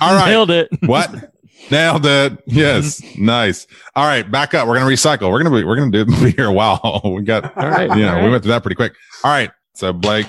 All 0.00 0.14
right. 0.14 0.26
Nailed 0.28 0.50
it. 0.50 0.68
What? 0.84 1.32
Nailed 1.70 2.04
it. 2.06 2.38
Yes. 2.46 3.00
nice. 3.16 3.66
All 3.94 4.04
right. 4.06 4.30
Back 4.30 4.52
up. 4.54 4.68
We're 4.68 4.78
going 4.78 4.88
to 4.88 4.94
recycle. 4.94 5.30
We're 5.30 5.42
going 5.42 5.52
to 5.52 5.58
be, 5.60 5.64
we're 5.64 5.76
going 5.76 5.90
to 5.92 6.04
do 6.04 6.24
be 6.24 6.30
here 6.32 6.46
a 6.46 6.52
while. 6.52 7.00
we 7.04 7.22
got, 7.22 7.56
All 7.56 7.68
right. 7.68 7.88
you 7.96 8.04
know, 8.04 8.18
All 8.18 8.24
we 8.24 8.30
went 8.30 8.42
through 8.42 8.52
that 8.52 8.62
pretty 8.62 8.74
quick. 8.76 8.94
All 9.24 9.30
right. 9.30 9.50
So 9.74 9.92
Blake, 9.92 10.26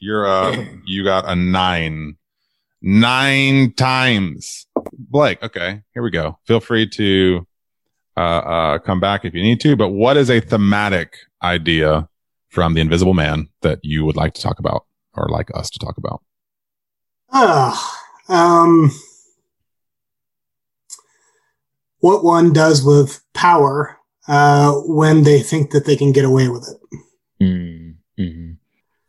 you're, 0.00 0.26
uh, 0.26 0.64
you 0.86 1.04
got 1.04 1.28
a 1.28 1.34
nine, 1.36 2.16
nine 2.80 3.72
times. 3.74 4.66
Blake. 4.96 5.42
Okay. 5.42 5.82
Here 5.92 6.02
we 6.02 6.10
go. 6.10 6.38
Feel 6.46 6.60
free 6.60 6.88
to, 6.90 7.46
uh, 8.16 8.20
uh, 8.20 8.78
come 8.78 9.00
back 9.00 9.24
if 9.24 9.34
you 9.34 9.42
need 9.42 9.60
to, 9.60 9.76
but 9.76 9.88
what 9.88 10.16
is 10.16 10.30
a 10.30 10.40
thematic 10.40 11.14
idea 11.42 12.08
from 12.48 12.74
the 12.74 12.80
invisible 12.80 13.14
man 13.14 13.48
that 13.62 13.78
you 13.82 14.04
would 14.04 14.16
like 14.16 14.34
to 14.34 14.42
talk 14.42 14.58
about 14.58 14.84
or 15.14 15.28
like 15.28 15.50
us 15.54 15.70
to 15.70 15.78
talk 15.78 15.96
about? 15.96 16.22
Ah, 17.32 17.98
um, 18.28 18.90
what 21.98 22.24
one 22.24 22.52
does 22.52 22.82
with 22.84 23.22
power 23.34 23.96
uh, 24.28 24.72
when 24.86 25.22
they 25.22 25.40
think 25.40 25.70
that 25.70 25.84
they 25.84 25.96
can 25.96 26.12
get 26.12 26.24
away 26.24 26.48
with 26.48 26.68
it. 26.68 27.00
Mm-hmm. 27.42 28.52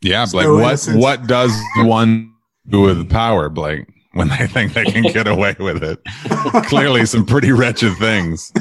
Yeah, 0.02 0.26
Blake. 0.32 0.45
So, 0.45 0.58
what 0.58 0.80
sense- 0.80 0.97
what 0.97 1.28
does 1.28 1.52
one 1.78 2.34
do 2.68 2.82
with 2.82 3.10
power, 3.10 3.49
Blake, 3.49 3.86
when 4.14 4.30
they 4.30 4.47
think 4.47 4.74
they 4.74 4.86
can 4.86 5.04
get 5.04 5.28
away 5.28 5.56
with 5.60 5.84
it? 5.84 5.99
Clearly, 6.68 7.06
some 7.06 7.26
pretty 7.26 7.52
wretched 7.52 7.95
things. 7.97 8.52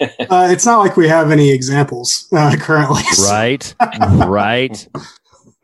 Uh, 0.00 0.48
it's 0.50 0.66
not 0.66 0.78
like 0.78 0.96
we 0.96 1.06
have 1.08 1.30
any 1.30 1.52
examples 1.52 2.26
uh, 2.32 2.56
currently. 2.58 3.02
Right. 3.28 3.74
right. 4.26 4.88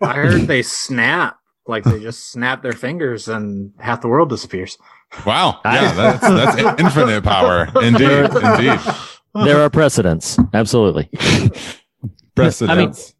I 0.02 0.12
heard 0.14 0.42
they 0.42 0.62
snap, 0.62 1.38
like 1.66 1.84
they 1.84 2.00
just 2.00 2.30
snap 2.30 2.62
their 2.62 2.72
fingers 2.72 3.28
and 3.28 3.72
half 3.78 4.00
the 4.00 4.08
world 4.08 4.28
disappears. 4.30 4.78
Wow. 5.26 5.60
Yeah, 5.64 5.92
that's 5.92 6.20
that's 6.20 6.80
infinite 6.80 7.24
power. 7.24 7.68
Indeed. 7.82 8.30
Indeed. 8.34 8.80
There 9.34 9.60
are 9.60 9.70
precedents. 9.70 10.38
Absolutely. 10.54 11.08
Precedents. 12.34 13.14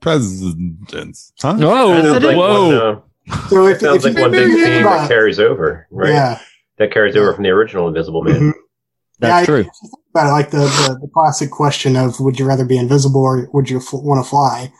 Presidents. 0.00 1.32
Huh? 1.40 1.56
Whoa. 1.56 2.02
Sounds 2.02 2.24
like 2.24 2.36
Whoa. 2.36 2.66
one, 2.94 3.02
uh, 3.32 3.48
So 3.48 3.66
if, 3.66 3.80
sounds 3.80 4.04
if 4.04 4.14
like 4.14 4.22
one 4.22 4.30
big 4.32 4.48
theme 4.52 4.82
that 4.84 5.08
carries 5.08 5.38
over, 5.40 5.86
right? 5.90 6.10
Yeah. 6.10 6.40
That 6.78 6.92
carries 6.92 7.16
over 7.16 7.34
from 7.34 7.44
the 7.44 7.50
original 7.50 7.88
Invisible 7.88 8.22
Man. 8.22 8.40
Mhm. 8.40 8.52
That's 9.20 9.42
Yeah, 9.42 9.46
true. 9.46 9.70
about 10.14 10.28
it, 10.28 10.32
like 10.32 10.50
the, 10.50 10.58
the, 10.58 10.98
the 11.02 11.10
classic 11.12 11.50
question 11.50 11.96
of 11.96 12.18
would 12.20 12.38
you 12.38 12.46
rather 12.46 12.64
be 12.64 12.76
invisible 12.78 13.20
or 13.22 13.48
would 13.52 13.70
you 13.70 13.78
f- 13.78 13.92
want 13.92 14.24
to 14.24 14.28
fly? 14.28 14.72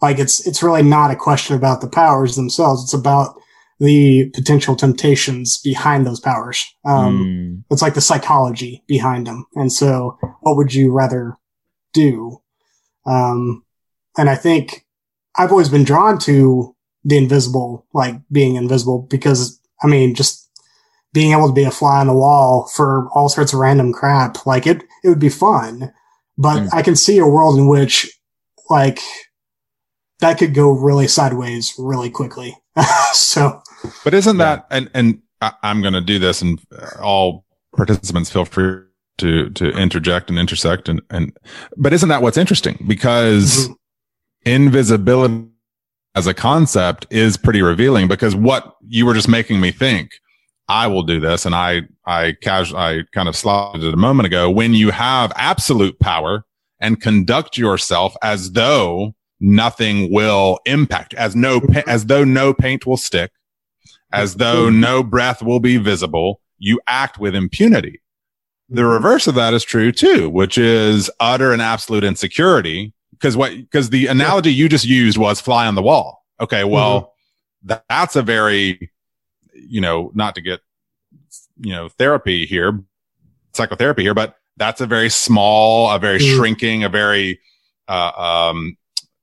Like 0.00 0.18
it's 0.18 0.44
it's 0.46 0.62
really 0.62 0.82
not 0.82 1.10
a 1.12 1.16
question 1.16 1.54
about 1.56 1.80
the 1.80 1.88
powers 1.88 2.34
themselves. 2.34 2.82
It's 2.82 2.94
about 2.94 3.36
the 3.78 4.30
potential 4.34 4.74
temptations 4.76 5.60
behind 5.62 6.06
those 6.06 6.20
powers. 6.20 6.64
Um, 6.84 7.18
Mm. 7.24 7.64
It's 7.70 7.82
like 7.82 7.94
the 7.94 8.00
psychology 8.00 8.82
behind 8.86 9.26
them. 9.26 9.46
And 9.54 9.72
so, 9.72 10.16
what 10.40 10.56
would 10.56 10.72
you 10.74 10.92
rather 10.92 11.36
do? 11.92 12.38
Um, 13.06 13.64
and 14.16 14.28
I 14.30 14.34
think 14.36 14.86
I've 15.36 15.50
always 15.50 15.68
been 15.68 15.84
drawn 15.84 16.18
to 16.20 16.74
the 17.04 17.16
invisible, 17.18 17.86
like 17.94 18.16
being 18.30 18.56
invisible, 18.56 19.06
because 19.10 19.60
I 19.82 19.86
mean, 19.88 20.14
just 20.14 20.41
being 21.12 21.32
able 21.32 21.46
to 21.48 21.52
be 21.52 21.64
a 21.64 21.70
fly 21.70 22.00
on 22.00 22.06
the 22.06 22.14
wall 22.14 22.68
for 22.74 23.08
all 23.14 23.28
sorts 23.28 23.52
of 23.52 23.58
random 23.58 23.92
crap, 23.92 24.46
like 24.46 24.66
it, 24.66 24.82
it 25.04 25.08
would 25.08 25.18
be 25.18 25.28
fun. 25.28 25.92
But 26.38 26.62
Mm. 26.62 26.68
I 26.72 26.82
can 26.82 26.96
see 26.96 27.18
a 27.18 27.26
world 27.26 27.58
in 27.58 27.68
which, 27.68 28.10
like, 28.70 29.00
that 30.20 30.38
could 30.38 30.54
go 30.54 30.70
really 30.70 31.06
sideways 31.08 31.74
really 31.78 32.08
quickly. 32.10 32.56
so, 33.12 33.60
But 34.04 34.14
isn't 34.14 34.38
that 34.38 34.66
and 34.70 34.90
and 34.94 35.20
I, 35.42 35.52
I'm 35.62 35.82
going 35.82 35.92
to 35.94 36.00
do 36.00 36.18
this, 36.18 36.40
and 36.40 36.58
uh, 36.76 36.86
all 37.02 37.44
participants 37.76 38.30
feel 38.30 38.44
free 38.46 38.78
to 39.18 39.50
to 39.50 39.70
interject 39.72 40.30
and 40.30 40.38
intersect, 40.38 40.88
and 40.88 41.02
and 41.10 41.36
but 41.76 41.92
isn't 41.92 42.08
that 42.08 42.22
what's 42.22 42.38
interesting? 42.38 42.82
Because 42.88 43.68
Mhm. 43.68 43.74
invisibility 44.46 45.48
as 46.14 46.26
a 46.26 46.34
concept 46.34 47.06
is 47.10 47.36
pretty 47.36 47.60
revealing. 47.62 48.08
Because 48.08 48.34
what 48.34 48.76
you 48.86 49.04
were 49.06 49.14
just 49.14 49.28
making 49.28 49.60
me 49.60 49.70
think, 49.70 50.12
I 50.72 50.86
will 50.86 51.02
do 51.02 51.20
this, 51.20 51.44
and 51.44 51.54
I 51.54 51.82
I 52.06 52.36
casual 52.40 52.78
I 52.78 53.02
kind 53.12 53.28
of 53.28 53.36
slotted 53.36 53.84
it 53.84 53.94
a 53.94 53.98
moment 53.98 54.26
ago. 54.26 54.50
When 54.50 54.74
you 54.74 54.90
have 54.90 55.32
absolute 55.36 55.98
power 56.00 56.44
and 56.80 57.00
conduct 57.00 57.58
yourself 57.58 58.16
as 58.22 58.52
though 58.52 59.14
nothing 59.40 60.12
will 60.12 60.58
impact, 60.64 61.14
as 61.14 61.36
no 61.36 61.60
mm-hmm. 61.60 61.88
as 61.88 62.06
though 62.06 62.24
no 62.24 62.54
paint 62.54 62.86
will 62.86 62.96
stick 62.96 63.32
as 64.12 64.36
though 64.36 64.66
mm-hmm. 64.66 64.80
no 64.80 65.02
breath 65.02 65.42
will 65.42 65.60
be 65.60 65.78
visible, 65.78 66.40
you 66.58 66.80
act 66.86 67.18
with 67.18 67.34
impunity. 67.34 68.00
The 68.68 68.82
mm-hmm. 68.82 68.90
reverse 68.90 69.26
of 69.26 69.34
that 69.34 69.54
is 69.54 69.64
true 69.64 69.92
too, 69.92 70.28
which 70.30 70.58
is 70.58 71.10
utter 71.18 71.52
and 71.52 71.62
absolute 71.62 72.04
insecurity. 72.04 72.92
Because 73.12 73.36
what, 73.36 73.56
because 73.56 73.90
the 73.90 74.06
analogy 74.06 74.52
you 74.52 74.68
just 74.68 74.84
used 74.84 75.16
was 75.16 75.40
fly 75.40 75.66
on 75.66 75.74
the 75.74 75.82
wall. 75.82 76.24
Okay. 76.40 76.64
Well, 76.64 77.14
that, 77.64 77.84
that's 77.88 78.16
a 78.16 78.22
very, 78.22 78.90
you 79.68 79.80
know, 79.80 80.10
not 80.14 80.34
to 80.34 80.40
get, 80.40 80.60
you 81.60 81.72
know, 81.72 81.88
therapy 81.88 82.46
here, 82.46 82.80
psychotherapy 83.54 84.02
here, 84.02 84.14
but 84.14 84.36
that's 84.56 84.80
a 84.80 84.86
very 84.86 85.08
small, 85.08 85.90
a 85.90 85.98
very 85.98 86.18
Mhm. 86.18 86.36
shrinking, 86.36 86.84
a 86.84 86.88
very, 86.88 87.40
uh, 87.88 88.12
um, 88.50 88.76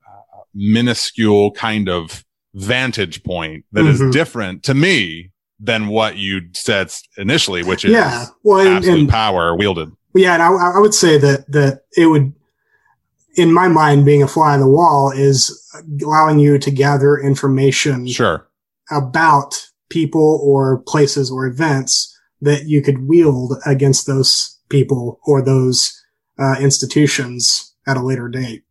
uh, 0.08 0.42
minuscule 0.54 1.52
kind 1.52 1.90
of 1.90 2.24
vantage 2.56 3.24
point 3.24 3.66
that 3.72 3.86
is 3.86 4.00
Mhm. 4.02 4.12
different 4.12 4.64
to 4.64 4.74
me 4.74 5.32
than 5.60 5.88
what 5.88 6.18
you 6.18 6.42
said 6.54 6.92
initially, 7.18 7.64
which 7.64 7.86
is 7.86 7.92
yeah. 7.92 8.26
Well, 8.44 8.60
and, 8.66 8.78
absolute 8.78 9.00
and 9.02 9.10
power 9.10 9.56
wielded. 9.56 9.92
Yeah, 10.16 10.34
and 10.34 10.42
I, 10.42 10.50
I 10.76 10.80
would 10.80 10.94
say 10.94 11.18
that 11.20 11.52
that 11.52 11.82
it 11.96 12.08
would, 12.08 12.34
in 13.36 13.54
my 13.54 13.68
mind, 13.68 14.06
being 14.06 14.24
a 14.24 14.28
fly 14.28 14.54
on 14.54 14.60
the 14.62 14.68
wall 14.68 15.12
is 15.12 15.64
allowing 16.02 16.40
you 16.40 16.58
to 16.58 16.72
gather 16.72 17.18
information 17.18 18.08
Sure. 18.08 18.48
about 18.90 19.69
people 19.90 20.42
or 20.44 20.80
places 20.88 21.32
or 21.32 21.46
events 21.46 22.16
that 22.42 22.66
you 22.66 22.82
could 22.82 23.08
wield 23.08 23.54
against 23.66 24.08
those 24.08 24.58
people 24.70 25.20
or 25.26 25.42
those 25.42 26.02
uh, 26.38 26.56
institutions 26.60 27.74
at 27.88 27.98
a 27.98 28.04
later 28.04 28.30
date. 28.30 28.64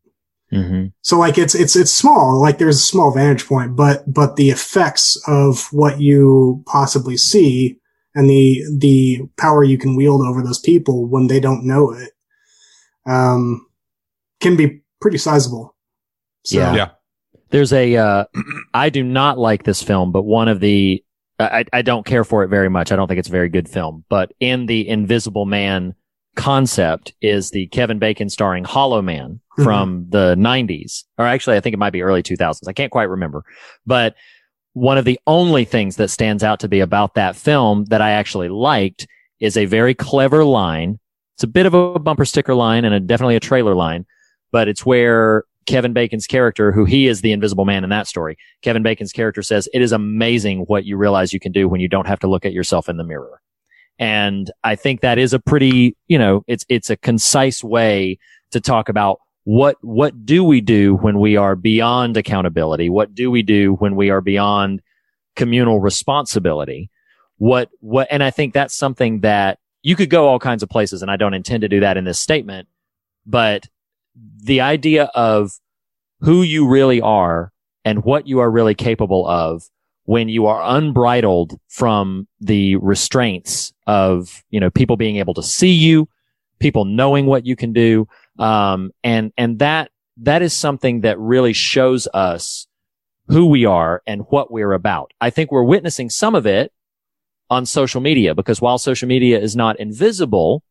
Mm-hmm. 0.53 0.87
So 1.03 1.19
like 1.19 1.37
it's 1.37 1.55
it's 1.55 1.77
it's 1.77 1.93
small, 1.93 2.41
like 2.41 2.57
there's 2.57 2.79
a 2.79 2.81
small 2.81 3.13
vantage 3.13 3.47
point, 3.47 3.77
but 3.77 4.03
but 4.13 4.37
the 4.37 4.49
effects 4.49 5.21
of 5.27 5.69
what 5.73 6.01
you 6.01 6.63
possibly 6.67 7.19
see 7.19 7.79
and 8.15 8.31
the 8.31 8.65
the 8.79 9.29
power 9.37 9.63
you 9.63 9.77
can 9.77 9.95
wield 9.95 10.23
over 10.23 10.43
those 10.43 10.59
people 10.59 11.07
when 11.07 11.27
they 11.27 11.39
don't 11.39 11.67
know 11.67 11.93
it 11.93 12.13
um 13.07 13.67
can 14.41 14.57
be 14.57 14.81
pretty 15.01 15.19
sizable. 15.19 15.75
So, 16.45 16.59
Yeah. 16.59 16.75
Yeah. 16.75 16.91
There's 17.51 17.73
a, 17.73 17.97
uh, 17.97 18.25
I 18.75 18.91
do 18.91 19.03
not 19.03 19.39
like 19.39 19.65
this 19.65 19.83
film, 19.83 20.13
but 20.13 20.23
one 20.23 20.49
of 20.49 20.61
the, 20.61 21.03
I, 21.41 21.65
I 21.73 21.83
don't 21.83 22.05
care 22.05 22.25
for 22.25 22.43
it 22.43 22.49
very 22.49 22.69
much. 22.69 22.91
I 22.91 22.97
don't 22.97 23.07
think 23.09 23.19
it's 23.21 23.29
a 23.29 23.33
very 23.33 23.49
good 23.49 23.69
film, 23.69 24.05
but 24.09 24.33
in 24.41 24.67
the 24.67 24.89
Invisible 24.89 25.47
Man 25.47 25.95
concept 26.37 27.15
is 27.21 27.51
the 27.51 27.67
Kevin 27.69 27.99
Bacon 27.99 28.29
starring 28.29 28.65
Hollow 28.65 29.03
Man 29.03 29.41
Mhm. 29.59 29.65
from 29.65 30.07
the 30.09 30.37
90s, 30.37 31.05
or 31.19 31.27
actually, 31.27 31.57
I 31.57 31.61
think 31.61 31.75
it 31.75 31.79
might 31.79 31.93
be 31.93 32.03
early 32.03 32.23
2000s. 32.23 32.69
I 32.69 32.73
can't 32.73 32.93
quite 32.93 33.09
remember, 33.09 33.45
but 33.87 34.15
one 34.75 34.99
of 34.99 35.05
the 35.05 35.19
only 35.27 35.65
things 35.65 35.97
that 35.97 36.09
stands 36.11 36.45
out 36.45 36.61
to 36.61 36.69
be 36.69 36.79
about 36.81 37.15
that 37.15 37.35
film 37.35 37.85
that 37.87 38.01
I 38.01 38.11
actually 38.13 38.49
liked 38.49 39.09
is 39.41 39.57
a 39.57 39.65
very 39.65 39.95
clever 39.95 40.45
line. 40.45 41.01
It's 41.35 41.43
a 41.43 41.49
bit 41.49 41.67
of 41.67 41.75
a 41.75 41.99
bumper 41.99 42.25
sticker 42.25 42.55
line 42.55 42.85
and 42.85 42.95
a, 42.95 43.01
definitely 43.01 43.35
a 43.37 43.41
trailer 43.41 43.75
line, 43.75 44.07
but 44.53 44.69
it's 44.69 44.87
where 44.87 45.45
Kevin 45.69 45.93
Bacon's 45.93 46.27
character, 46.27 46.73
who 46.73 46.87
he 46.87 47.07
is 47.07 47.21
the 47.21 47.31
invisible 47.31 47.67
man 47.67 47.85
in 47.85 47.91
that 47.91 48.07
story, 48.07 48.39
Kevin 48.63 48.83
Bacon's 48.83 49.13
character 49.13 49.43
says, 49.43 49.69
it 49.75 49.83
is 49.83 49.93
amazing 49.93 50.61
what 50.61 50.87
you 50.87 50.97
realize 50.97 51.35
you 51.35 51.39
can 51.39 51.53
do 51.53 51.69
when 51.69 51.79
you 51.79 51.89
don't 51.89 52.07
have 52.07 52.19
to 52.21 52.27
look 52.27 52.47
at 52.47 52.55
yourself 52.55 52.89
in 52.89 52.97
the 52.97 53.05
mirror. 53.05 53.43
And 53.99 54.51
I 54.65 54.77
think 54.77 55.03
that 55.03 55.19
is 55.19 55.35
a 55.35 55.39
pretty, 55.39 55.95
you 56.07 56.19
know, 56.19 56.43
it's, 56.47 56.65
it's 56.71 56.89
a 56.89 56.97
concise 56.97 57.63
way 57.63 58.19
to 58.51 58.63
talk 58.63 58.89
about 58.89 59.21
what, 59.45 59.77
what 59.83 60.25
do 60.25 60.43
we 60.43 60.63
do 60.63 60.97
when 60.97 61.21
we 61.21 61.37
are 61.37 61.55
beyond 61.55 62.17
accountability? 62.17 62.89
What 62.89 63.15
do 63.15 63.31
we 63.31 63.43
do 63.43 63.75
when 63.75 63.95
we 63.95 64.09
are 64.09 64.23
beyond 64.23 64.81
communal 65.37 65.81
responsibility? 65.81 66.91
What, 67.37 67.69
what, 67.81 68.09
and 68.11 68.23
I 68.23 68.31
think 68.31 68.55
that's 68.55 68.75
something 68.75 69.21
that 69.21 69.59
you 69.83 69.97
could 69.97 70.09
go 70.09 70.29
all 70.29 70.39
kinds 70.39 70.63
of 70.63 70.71
places 70.71 71.03
and 71.03 71.11
I 71.11 71.17
don't 71.17 71.35
intend 71.35 71.61
to 71.61 71.69
do 71.69 71.81
that 71.81 71.99
in 71.99 72.05
this 72.05 72.19
statement, 72.19 72.69
but 73.27 73.69
the 74.43 74.61
idea 74.61 75.05
of 75.15 75.53
who 76.21 76.43
you 76.43 76.69
really 76.69 77.01
are 77.01 77.53
and 77.85 78.05
what 78.05 78.27
you 78.27 78.41
are 78.41 78.51
really 78.51 78.75
capable 78.75 79.27
of 79.27 79.63
when 80.05 80.29
you 80.29 80.47
are 80.47 80.77
unbridled 80.77 81.59
from 81.69 82.27
the 82.41 82.77
restraints 82.77 83.73
of, 83.87 84.43
you 84.51 84.59
know, 84.59 84.71
people 84.71 84.97
being 84.97 85.17
able 85.17 85.35
to 85.35 85.43
see 85.43 85.73
you, 85.73 86.09
people 86.59 86.85
knowing 86.85 87.27
what 87.27 87.45
you 87.45 87.55
can 87.55 87.73
do. 87.73 88.09
Um, 88.39 88.91
and, 89.05 89.33
and 89.37 89.59
that, 89.59 89.91
that 90.19 90.43
is 90.43 90.55
something 90.55 91.03
that 91.03 91.19
really 91.19 91.53
shows 91.53 92.09
us 92.15 92.67
who 93.29 93.47
we 93.47 93.67
are 93.67 94.03
and 94.07 94.23
what 94.31 94.51
we're 94.51 94.73
about. 94.73 95.13
I 95.21 95.31
think 95.31 95.53
we're 95.53 95.63
witnessing 95.63 96.09
some 96.11 96.35
of 96.35 96.47
it 96.47 96.73
on 97.51 97.67
social 97.67 98.01
media 98.01 98.35
because 98.35 98.61
while 98.61 98.79
social 98.79 99.09
media 99.09 99.39
is 99.39 99.55
not 99.55 99.79
invisible, 99.79 100.63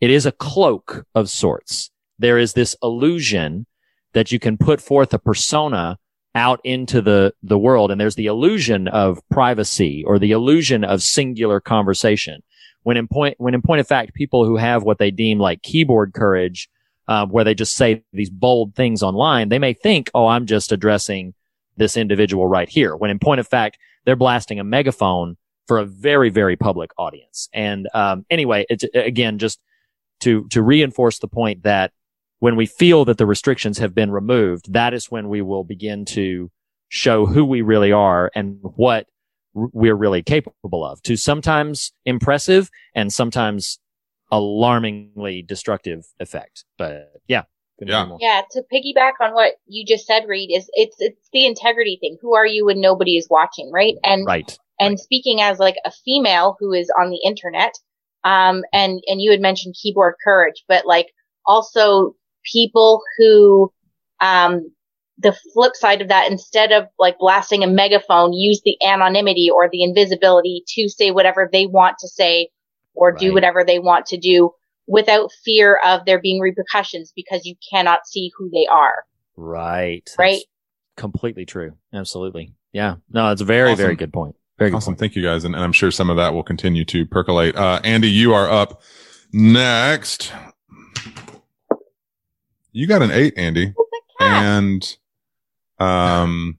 it 0.00 0.10
is 0.10 0.26
a 0.26 0.32
cloak 0.32 1.06
of 1.14 1.30
sorts. 1.30 1.90
There 2.18 2.38
is 2.38 2.52
this 2.52 2.76
illusion 2.82 3.66
that 4.12 4.32
you 4.32 4.38
can 4.38 4.56
put 4.56 4.80
forth 4.80 5.12
a 5.12 5.18
persona 5.18 5.98
out 6.34 6.60
into 6.64 7.00
the, 7.00 7.32
the 7.42 7.58
world. 7.58 7.90
And 7.90 8.00
there's 8.00 8.14
the 8.14 8.26
illusion 8.26 8.88
of 8.88 9.20
privacy 9.30 10.04
or 10.06 10.18
the 10.18 10.32
illusion 10.32 10.84
of 10.84 11.02
singular 11.02 11.60
conversation. 11.60 12.42
When 12.82 12.96
in 12.96 13.08
point, 13.08 13.36
when 13.38 13.54
in 13.54 13.62
point 13.62 13.80
of 13.80 13.88
fact, 13.88 14.14
people 14.14 14.44
who 14.44 14.56
have 14.56 14.84
what 14.84 14.98
they 14.98 15.10
deem 15.10 15.38
like 15.38 15.62
keyboard 15.62 16.12
courage, 16.12 16.68
uh, 17.08 17.26
where 17.26 17.42
they 17.42 17.54
just 17.54 17.74
say 17.74 18.04
these 18.12 18.30
bold 18.30 18.74
things 18.74 19.02
online, 19.02 19.48
they 19.48 19.58
may 19.58 19.72
think, 19.72 20.10
oh, 20.14 20.26
I'm 20.26 20.46
just 20.46 20.72
addressing 20.72 21.34
this 21.76 21.96
individual 21.96 22.46
right 22.46 22.68
here. 22.68 22.94
When 22.94 23.10
in 23.10 23.18
point 23.18 23.40
of 23.40 23.48
fact, 23.48 23.78
they're 24.04 24.14
blasting 24.14 24.60
a 24.60 24.64
megaphone 24.64 25.36
for 25.66 25.78
a 25.78 25.84
very, 25.84 26.30
very 26.30 26.56
public 26.56 26.90
audience. 26.96 27.48
And, 27.52 27.88
um, 27.92 28.24
anyway, 28.30 28.66
it's 28.68 28.84
again, 28.94 29.38
just 29.38 29.58
to, 30.20 30.46
to 30.48 30.62
reinforce 30.62 31.18
the 31.18 31.28
point 31.28 31.64
that 31.64 31.92
when 32.38 32.56
we 32.56 32.66
feel 32.66 33.04
that 33.04 33.18
the 33.18 33.26
restrictions 33.26 33.78
have 33.78 33.94
been 33.94 34.10
removed, 34.10 34.72
that 34.72 34.92
is 34.92 35.10
when 35.10 35.28
we 35.28 35.42
will 35.42 35.64
begin 35.64 36.04
to 36.04 36.50
show 36.88 37.26
who 37.26 37.44
we 37.44 37.62
really 37.62 37.92
are 37.92 38.30
and 38.34 38.58
what 38.62 39.06
we're 39.54 39.96
really 39.96 40.22
capable 40.22 40.84
of 40.84 41.02
to 41.02 41.16
sometimes 41.16 41.92
impressive 42.04 42.70
and 42.94 43.12
sometimes 43.12 43.78
alarmingly 44.30 45.42
destructive 45.42 46.04
effect. 46.20 46.64
But 46.76 47.12
yeah. 47.26 47.44
couldn't 47.78 47.94
agree 47.94 48.08
more. 48.08 48.18
Yeah, 48.20 48.42
to 48.50 48.62
piggyback 48.72 49.12
on 49.20 49.32
what 49.32 49.54
you 49.66 49.84
just 49.86 50.06
said, 50.06 50.28
Reed, 50.28 50.50
is 50.52 50.68
it's 50.74 50.96
it's 50.98 51.28
the 51.32 51.46
integrity 51.46 51.98
thing. 52.00 52.18
Who 52.20 52.34
are 52.34 52.46
you 52.46 52.66
when 52.66 52.80
nobody 52.80 53.16
is 53.16 53.28
watching, 53.30 53.70
right? 53.72 53.94
And 54.04 54.26
Right. 54.26 54.58
and 54.78 55.00
speaking 55.00 55.40
as 55.40 55.58
like 55.58 55.76
a 55.84 55.90
female 55.90 56.56
who 56.60 56.72
is 56.72 56.90
on 57.00 57.10
the 57.10 57.20
internet, 57.24 57.74
um, 58.24 58.62
and 58.72 59.02
and 59.06 59.22
you 59.22 59.30
had 59.30 59.40
mentioned 59.40 59.74
keyboard 59.80 60.16
courage, 60.22 60.64
but 60.68 60.86
like 60.86 61.12
also 61.46 62.14
people 62.50 63.02
who, 63.18 63.72
um, 64.20 64.70
the 65.18 65.36
flip 65.54 65.74
side 65.74 66.02
of 66.02 66.08
that, 66.08 66.30
instead 66.30 66.72
of 66.72 66.84
like 66.98 67.18
blasting 67.18 67.62
a 67.64 67.66
megaphone, 67.66 68.32
use 68.34 68.60
the 68.64 68.76
anonymity 68.84 69.48
or 69.50 69.68
the 69.70 69.82
invisibility 69.82 70.62
to 70.68 70.88
say 70.88 71.10
whatever 71.10 71.48
they 71.50 71.66
want 71.66 71.96
to 71.98 72.08
say 72.08 72.50
or 72.94 73.12
do 73.12 73.32
whatever 73.32 73.64
they 73.64 73.78
want 73.78 74.04
to 74.06 74.18
do 74.18 74.50
without 74.86 75.30
fear 75.44 75.80
of 75.84 76.04
there 76.04 76.20
being 76.20 76.40
repercussions 76.40 77.12
because 77.16 77.44
you 77.44 77.54
cannot 77.70 78.06
see 78.06 78.30
who 78.36 78.50
they 78.50 78.66
are. 78.66 79.04
Right. 79.36 80.02
That's 80.04 80.18
Right. 80.18 80.42
completely 80.96 81.46
true. 81.46 81.72
Absolutely. 81.92 82.54
Yeah. 82.72 82.96
No, 83.10 83.32
it's 83.32 83.40
a 83.40 83.44
very, 83.46 83.74
very 83.74 83.96
good 83.96 84.12
point. 84.12 84.36
Very 84.58 84.70
good 84.70 84.76
awesome. 84.76 84.96
Thank 84.96 85.16
you 85.16 85.22
guys. 85.22 85.44
And, 85.44 85.54
and 85.54 85.64
I'm 85.64 85.72
sure 85.72 85.90
some 85.90 86.10
of 86.10 86.16
that 86.16 86.34
will 86.34 86.42
continue 86.42 86.84
to 86.86 87.06
percolate. 87.06 87.56
Uh, 87.56 87.80
Andy, 87.84 88.10
you 88.10 88.32
are 88.34 88.50
up 88.50 88.82
next. 89.32 90.32
You 92.76 92.86
got 92.86 93.00
an 93.00 93.10
eight, 93.10 93.32
Andy. 93.38 93.72
And, 94.20 94.96
um, 95.78 96.58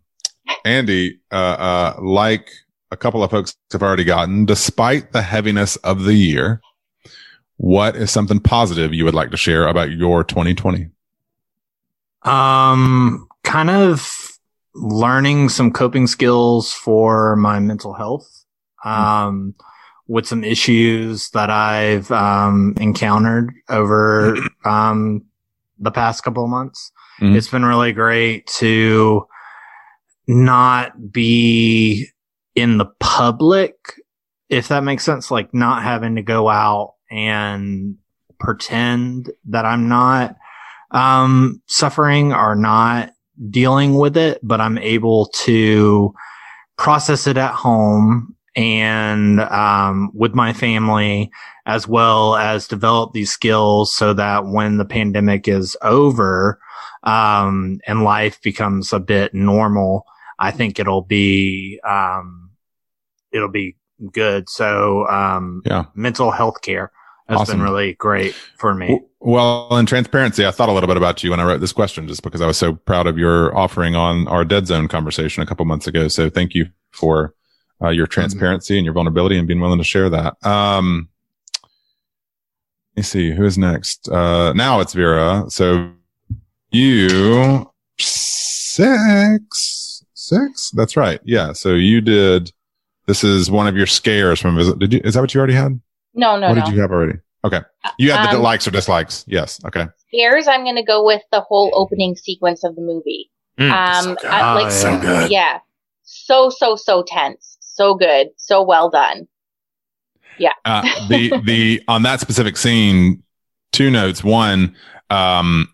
Andy, 0.65 1.20
uh, 1.32 1.36
uh, 1.36 1.95
like 2.01 2.49
a 2.89 2.97
couple 2.97 3.24
of 3.24 3.30
folks 3.30 3.55
have 3.72 3.84
already 3.84 4.03
gotten, 4.03 4.43
despite 4.43 5.11
the 5.11 5.22
heaviness 5.22 5.76
of 5.76 6.05
the 6.05 6.15
year, 6.15 6.59
what 7.57 7.95
is 7.95 8.09
something 8.09 8.39
positive 8.39 8.95
you 8.95 9.05
would 9.05 9.13
like 9.13 9.30
to 9.30 9.38
share 9.38 9.68
about 9.68 9.91
your 9.91 10.24
2020? 10.24 10.89
Um, 12.24 13.28
kind 13.43 13.70
of 13.70 14.39
learning 14.74 15.49
some 15.49 15.72
coping 15.72 16.07
skills 16.07 16.74
for 16.74 17.36
my 17.36 17.59
mental 17.59 17.93
health. 17.93 18.28
Um, 18.84 19.53
with 20.07 20.26
some 20.26 20.43
issues 20.43 21.30
that 21.32 21.51
I've, 21.51 22.09
um, 22.09 22.74
encountered 22.80 23.53
over, 23.70 24.36
um, 24.65 25.24
the 25.80 25.91
past 25.91 26.23
couple 26.23 26.43
of 26.43 26.49
months. 26.49 26.91
Mhm. 27.19 27.36
It's 27.36 27.49
been 27.49 27.65
really 27.65 27.93
great 27.93 28.47
to 28.57 29.25
not 30.28 31.11
be 31.11 32.07
in 32.55 32.78
the 32.78 32.88
public, 32.99 33.75
if 34.49 34.67
that 34.67 34.84
makes 34.84 35.03
sense, 35.03 35.32
like 35.32 35.53
not 35.53 35.84
having 35.84 36.15
to 36.15 36.21
go 36.21 36.49
out 36.49 36.93
and 37.09 37.95
pretend 38.39 39.32
that 39.45 39.65
I'm 39.65 39.88
not, 39.88 40.36
um, 40.91 41.61
suffering 41.67 42.34
or 42.34 42.55
not 42.55 43.11
dealing 43.49 43.95
with 43.95 44.17
it, 44.17 44.39
but 44.43 44.59
I'm 44.61 44.78
able 44.78 45.28
to 45.45 46.13
process 46.78 47.28
it 47.28 47.38
at 47.38 47.53
home 47.53 48.36
and, 48.58 49.39
um, 49.39 50.10
with 50.14 50.34
my 50.34 50.51
family 50.51 51.32
as 51.68 51.88
well 51.88 52.36
as 52.36 52.68
develop 52.68 53.14
these 53.14 53.32
skills 53.32 53.93
so 53.93 54.14
that 54.14 54.47
when 54.47 54.78
the 54.78 54.86
pandemic 54.86 55.47
is 55.47 55.78
over, 55.84 56.60
um, 57.03 57.80
and 57.88 58.03
life 58.03 58.41
becomes 58.41 58.91
a 58.91 58.99
bit 58.99 59.34
normal, 59.34 60.05
I 60.39 60.51
think 60.51 60.80
it'll 60.80 61.03
be, 61.03 61.80
um, 61.88 62.49
it'll 63.32 63.47
be 63.47 63.76
good. 64.12 64.49
So, 64.49 65.08
um, 65.08 65.62
Yeah. 65.66 65.86
mental 65.93 66.32
health 66.32 66.62
care 66.62 66.91
has 67.30 67.41
Awesome. 67.41 67.60
been 67.60 67.64
really 67.64 67.93
great 67.93 68.34
for 68.58 68.74
me. 68.74 69.01
Well, 69.20 69.78
in 69.78 69.86
transparency, 69.86 70.47
I 70.47 70.51
thought 70.51 70.70
a 70.70 70.72
little 70.72 70.88
bit 70.88 70.97
about 70.97 71.24
you 71.24 71.32
when 71.32 71.39
I 71.39 71.43
wrote 71.43 71.60
this 71.60 71.74
question, 71.74 72.08
just 72.08 72.24
because 72.24 72.41
I 72.41 72.47
was 72.47 72.58
so 72.58 72.74
proud 72.74 73.05
of 73.08 73.18
your 73.18 73.55
offering 73.55 73.95
on 73.95 74.28
our 74.28 74.45
Dead 74.45 74.66
Zone 74.68 74.88
conversation 74.88 75.43
a 75.43 75.45
couple 75.45 75.66
months 75.66 75.86
ago. 75.86 76.08
So 76.08 76.30
thank 76.30 76.55
you 76.55 76.68
for 76.91 77.34
uh, 77.82 77.89
your 77.89 78.07
transparency 78.07 78.78
and 78.78 78.86
your 78.86 78.93
vulnerability 78.93 79.38
and 79.38 79.47
being 79.47 79.59
willing 79.59 79.78
to 79.78 79.84
share 79.84 80.09
that. 80.09 80.36
Um, 80.45 81.09
let 82.95 82.97
me 82.97 83.03
see 83.03 83.32
who 83.32 83.45
is 83.45 83.57
next. 83.57 84.09
Uh, 84.09 84.53
now 84.53 84.80
it's 84.80 84.93
Vera. 84.93 85.45
So 85.49 85.91
you 86.71 87.69
six, 87.97 90.03
six. 90.13 90.71
That's 90.71 90.97
right. 90.97 91.19
Yeah. 91.23 91.53
So 91.53 91.73
you 91.73 92.01
did. 92.01 92.51
This 93.05 93.23
is 93.23 93.49
one 93.49 93.67
of 93.67 93.78
your 93.78 93.88
scares 93.88 94.39
from 94.39 94.57
visit. 94.57 94.80
Did 94.80 94.93
you? 94.93 95.01
Is 95.03 95.13
that 95.13 95.21
what 95.21 95.34
you 95.34 95.39
already 95.39 95.53
had? 95.53 95.80
No, 96.13 96.38
no, 96.38 96.49
what 96.49 96.57
no. 96.57 96.65
did 96.65 96.73
you 96.73 96.82
have 96.82 96.91
already? 96.91 97.19
Okay. 97.45 97.61
You 97.99 98.11
had 98.11 98.32
the 98.34 98.38
Um, 98.38 98.43
likes 98.43 98.67
or 98.67 98.71
dislikes. 98.71 99.23
Yes. 99.28 99.63
Okay. 99.63 99.86
Scares, 100.07 100.47
I'm 100.47 100.63
going 100.63 100.75
to 100.75 100.84
go 100.84 101.05
with 101.05 101.21
the 101.32 101.41
whole 101.41 101.69
opening 101.73 102.15
sequence 102.15 102.63
of 102.63 102.75
the 102.75 102.82
movie. 102.82 103.30
Mm, 103.59 103.71
um, 103.71 104.03
so 104.03 104.15
good. 104.15 104.25
I- 104.25 104.51
Oh, 104.51 104.63
like, 104.63 104.71
so 104.71 104.99
good. 104.99 105.32
Yeah. 105.32 105.59
So, 106.03 106.49
so, 106.49 106.75
so 106.75 107.03
tense. 107.03 107.57
So 107.78 107.93
good. 107.93 108.30
So 108.38 108.63
well 108.63 108.89
done. 108.89 109.28
Yeah. 110.39 110.53
Uh, 110.65 110.82
the 111.09 111.39
the 111.45 111.84
on 111.88 112.01
that 112.03 112.19
specific 112.19 112.57
scene, 112.57 113.21
two 113.71 113.91
notes. 113.91 114.23
One, 114.23 114.75
um, 115.11 115.67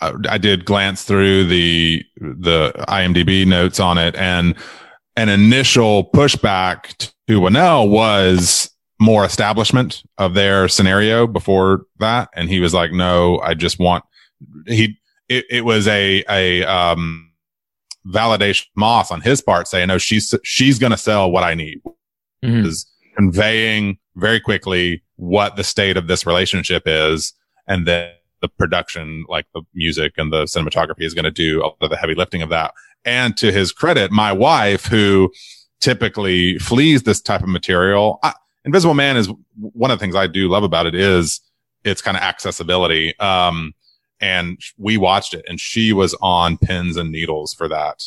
I, 0.00 0.14
I 0.30 0.38
did 0.38 0.64
glance 0.64 1.04
through 1.04 1.44
the 1.44 2.02
the 2.16 2.72
IMDb 2.88 3.46
notes 3.46 3.78
on 3.80 3.98
it, 3.98 4.16
and 4.16 4.54
an 5.16 5.28
initial 5.28 6.10
pushback 6.10 7.12
to 7.28 7.38
Whannell 7.38 7.90
was 7.90 8.70
more 8.98 9.24
establishment 9.26 10.02
of 10.16 10.32
their 10.32 10.68
scenario 10.68 11.26
before 11.26 11.84
that, 11.98 12.30
and 12.34 12.48
he 12.48 12.60
was 12.60 12.72
like, 12.72 12.92
"No, 12.92 13.38
I 13.40 13.52
just 13.52 13.78
want." 13.78 14.04
He 14.66 14.98
it, 15.28 15.44
it 15.50 15.64
was 15.66 15.86
a 15.86 16.24
a 16.30 16.64
um 16.64 17.31
validation 18.06 18.66
Moss 18.76 19.10
on 19.10 19.20
his 19.20 19.40
part 19.40 19.68
saying, 19.68 19.88
"No, 19.88 19.98
she's 19.98 20.34
she's 20.44 20.78
going 20.78 20.92
to 20.92 20.96
sell 20.96 21.30
what 21.30 21.44
I 21.44 21.54
need." 21.54 21.80
Is 22.66 22.86
conveying 23.16 23.98
very 24.16 24.40
quickly 24.40 25.02
what 25.16 25.56
the 25.56 25.64
state 25.64 25.96
of 25.96 26.08
this 26.08 26.26
relationship 26.26 26.82
is, 26.86 27.32
and 27.66 27.86
then 27.86 28.10
the 28.40 28.48
production, 28.48 29.24
like 29.28 29.46
the 29.54 29.62
music 29.74 30.14
and 30.16 30.32
the 30.32 30.44
cinematography, 30.44 31.02
is 31.02 31.14
going 31.14 31.24
to 31.24 31.30
do 31.30 31.62
all 31.62 31.76
of 31.80 31.90
the 31.90 31.96
heavy 31.96 32.14
lifting 32.14 32.42
of 32.42 32.48
that. 32.50 32.74
And 33.04 33.36
to 33.36 33.52
his 33.52 33.72
credit, 33.72 34.10
my 34.10 34.32
wife, 34.32 34.86
who 34.86 35.32
typically 35.80 36.58
flees 36.58 37.04
this 37.04 37.20
type 37.20 37.42
of 37.42 37.48
material, 37.48 38.18
I, 38.22 38.34
Invisible 38.64 38.94
Man 38.94 39.16
is 39.16 39.28
one 39.56 39.90
of 39.90 39.98
the 39.98 40.02
things 40.02 40.14
I 40.14 40.26
do 40.26 40.48
love 40.48 40.62
about 40.62 40.86
it 40.86 40.94
is 40.94 41.40
its 41.84 42.00
kind 42.00 42.16
of 42.16 42.22
accessibility. 42.22 43.18
Um, 43.18 43.74
and 44.22 44.58
we 44.78 44.96
watched 44.96 45.34
it 45.34 45.44
and 45.48 45.60
she 45.60 45.92
was 45.92 46.16
on 46.22 46.56
pins 46.56 46.96
and 46.96 47.10
needles 47.10 47.52
for 47.52 47.68
that 47.68 48.04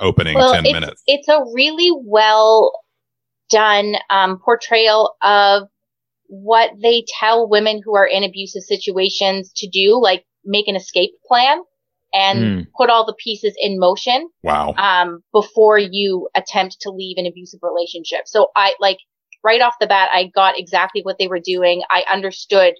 opening 0.00 0.34
10 0.34 0.64
it's, 0.64 0.72
minutes. 0.72 1.02
It's 1.06 1.28
a 1.28 1.44
really 1.54 1.90
well 2.04 2.72
done 3.50 3.94
um, 4.10 4.38
portrayal 4.38 5.14
of 5.22 5.68
what 6.26 6.70
they 6.82 7.04
tell 7.20 7.48
women 7.48 7.80
who 7.84 7.94
are 7.94 8.06
in 8.06 8.24
abusive 8.24 8.62
situations 8.62 9.52
to 9.56 9.68
do. 9.68 10.00
Like 10.00 10.24
make 10.44 10.68
an 10.68 10.76
escape 10.76 11.10
plan 11.26 11.62
and 12.12 12.38
Hmm. 12.38 12.60
put 12.76 12.88
all 12.90 13.04
the 13.04 13.14
pieces 13.22 13.54
in 13.60 13.78
motion 13.78 14.28
Wow. 14.42 14.74
um, 14.78 15.22
before 15.32 15.78
you 15.78 16.28
attempt 16.34 16.78
to 16.80 16.90
leave 16.90 17.18
an 17.18 17.26
abusive 17.26 17.60
relationship. 17.62 18.22
So 18.26 18.48
I 18.56 18.74
like 18.80 18.98
right 19.44 19.60
off 19.60 19.74
the 19.80 19.86
bat, 19.86 20.08
I 20.12 20.30
got 20.34 20.58
exactly 20.58 21.02
what 21.02 21.18
they 21.18 21.28
were 21.28 21.40
doing. 21.40 21.82
I 21.90 22.04
understood 22.10 22.74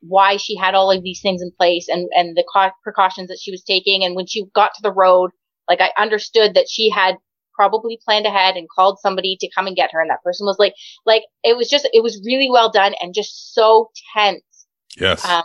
why 0.00 0.36
she 0.36 0.56
had 0.56 0.74
all 0.74 0.90
of 0.90 1.02
these 1.02 1.20
things 1.20 1.42
in 1.42 1.50
place 1.58 1.88
and, 1.88 2.08
and 2.16 2.36
the 2.36 2.44
co- 2.52 2.70
precautions 2.82 3.28
that 3.28 3.38
she 3.40 3.50
was 3.50 3.62
taking. 3.62 4.04
And 4.04 4.14
when 4.14 4.26
she 4.26 4.44
got 4.54 4.74
to 4.74 4.82
the 4.82 4.92
road, 4.92 5.30
like 5.68 5.80
I 5.80 5.90
understood 6.00 6.54
that 6.54 6.68
she 6.68 6.90
had 6.90 7.16
probably 7.54 7.98
planned 8.04 8.26
ahead 8.26 8.56
and 8.56 8.68
called 8.68 8.98
somebody 9.00 9.36
to 9.40 9.50
come 9.54 9.66
and 9.66 9.74
get 9.74 9.90
her. 9.92 10.00
And 10.00 10.10
that 10.10 10.22
person 10.22 10.46
was 10.46 10.58
like, 10.58 10.74
like 11.06 11.22
it 11.42 11.56
was 11.56 11.68
just, 11.68 11.88
it 11.92 12.02
was 12.02 12.22
really 12.24 12.50
well 12.50 12.70
done 12.70 12.94
and 13.00 13.14
just 13.14 13.54
so 13.54 13.90
tense. 14.14 14.42
Yes. 14.98 15.24
Um, 15.24 15.44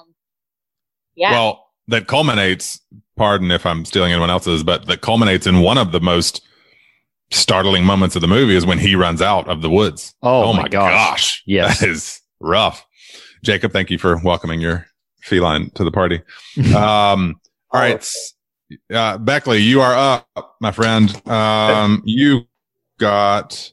yeah. 1.16 1.32
Well, 1.32 1.70
that 1.88 2.08
culminates, 2.08 2.82
pardon 3.16 3.52
if 3.52 3.66
I'm 3.66 3.86
stealing 3.86 4.12
anyone 4.12 4.30
else's, 4.30 4.64
but 4.64 4.86
that 4.88 5.02
culminates 5.02 5.48
in 5.48 5.62
one 5.62 5.78
of 5.78 5.92
the 5.92 6.02
most 6.02 6.46
startling 7.32 7.86
moments 7.86 8.16
of 8.16 8.22
the 8.22 8.28
movie 8.28 8.56
is 8.56 8.66
when 8.66 8.78
he 8.78 8.94
runs 8.96 9.22
out 9.22 9.48
of 9.48 9.62
the 9.62 9.70
woods. 9.70 10.14
Oh, 10.22 10.54
my 10.54 10.64
my 10.64 10.68
gosh. 10.68 10.92
gosh. 10.92 11.44
Yes. 11.46 11.80
That 11.80 11.90
is 11.90 12.22
rough. 12.40 12.86
Jacob, 13.44 13.72
thank 13.72 13.90
you 13.90 13.98
for 13.98 14.20
welcoming 14.24 14.62
your 14.62 14.88
feline 15.22 15.70
to 15.72 15.84
the 15.84 15.92
party. 15.92 16.22
Um, 16.76 17.40
all 17.74 17.80
right. 17.80 18.06
Uh, 18.94 19.18
Beckley, 19.18 19.60
you 19.60 19.80
are 19.80 19.96
up, 20.36 20.56
my 20.60 20.72
friend. 20.72 21.10
Um, 21.28 22.02
you 22.06 22.42
got, 23.00 23.72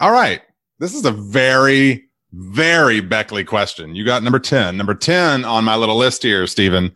all 0.00 0.10
right. 0.10 0.42
This 0.80 0.94
is 0.94 1.04
a 1.04 1.12
very, 1.12 2.08
very 2.32 3.00
Beckley 3.00 3.44
question. 3.44 3.94
You 3.94 4.04
got 4.04 4.24
number 4.24 4.40
10. 4.40 4.76
Number 4.76 4.94
10 4.94 5.44
on 5.44 5.64
my 5.64 5.76
little 5.76 5.96
list 5.96 6.24
here, 6.24 6.46
Stephen, 6.48 6.92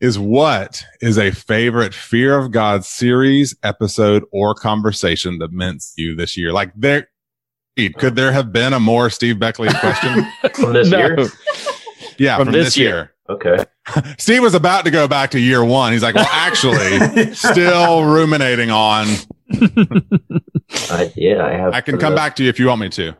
is 0.00 0.18
what 0.18 0.82
is 1.00 1.18
a 1.18 1.30
favorite 1.30 1.92
Fear 1.94 2.38
of 2.38 2.50
God 2.50 2.84
series, 2.84 3.54
episode, 3.62 4.24
or 4.32 4.54
conversation 4.54 5.38
that 5.38 5.52
meant 5.52 5.84
you 5.96 6.14
this 6.14 6.36
year? 6.36 6.52
Like 6.52 6.72
there, 6.74 7.08
could 7.98 8.16
there 8.16 8.32
have 8.32 8.52
been 8.52 8.72
a 8.72 8.80
more 8.80 9.10
Steve 9.10 9.38
Beckley 9.38 9.68
question? 9.68 10.26
From 10.54 10.72
this 10.72 10.90
No. 10.90 10.98
year? 10.98 11.16
Yeah, 12.18 12.36
from, 12.38 12.50
this, 12.50 12.76
year. 12.76 13.12
Okay. 13.30 13.64
Steve 14.18 14.42
was 14.42 14.54
about 14.54 14.84
to 14.84 14.90
go 14.90 15.06
back 15.06 15.30
to 15.30 15.40
year 15.40 15.64
one. 15.64 15.92
He's 15.92 16.02
like, 16.02 16.16
well, 16.16 16.28
actually, 16.30 17.32
still 17.34 18.04
ruminating 18.04 18.70
on. 18.70 19.06
I, 20.90 21.12
yeah, 21.14 21.44
I 21.44 21.52
have. 21.52 21.74
I 21.74 21.80
can 21.80 21.98
come 21.98 22.14
uh, 22.14 22.16
back 22.16 22.34
to 22.36 22.42
you 22.42 22.48
if 22.48 22.58
you 22.58 22.66
want 22.66 22.80
me 22.80 22.88
to. 22.90 23.14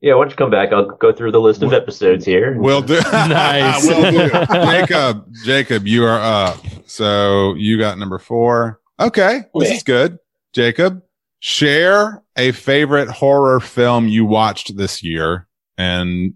Yeah, 0.00 0.14
why 0.14 0.22
don't 0.22 0.30
you 0.30 0.36
come 0.36 0.50
back? 0.50 0.72
I'll 0.72 0.86
go 0.86 1.12
through 1.12 1.32
the 1.32 1.40
list 1.40 1.62
of 1.62 1.72
episodes 1.72 2.24
here. 2.24 2.56
Uh, 2.56 2.62
we'll 2.62 2.82
do. 2.82 3.00
Nice. 3.12 3.86
Will 3.86 4.10
do. 4.10 4.28
Jacob, 4.46 5.26
Jacob, 5.44 5.86
you 5.86 6.04
are 6.04 6.20
up. 6.20 6.64
So 6.86 7.54
you 7.54 7.78
got 7.78 7.98
number 7.98 8.18
four. 8.18 8.80
Okay, 8.98 9.42
this 9.54 9.70
is 9.70 9.82
good. 9.82 10.18
Jacob, 10.52 11.02
share 11.40 12.22
a 12.36 12.52
favorite 12.52 13.08
horror 13.08 13.60
film 13.60 14.06
you 14.06 14.24
watched 14.24 14.76
this 14.76 15.02
year 15.02 15.48
and 15.76 16.34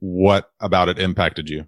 what 0.00 0.50
about 0.60 0.88
it 0.88 0.98
impacted 0.98 1.48
you. 1.48 1.64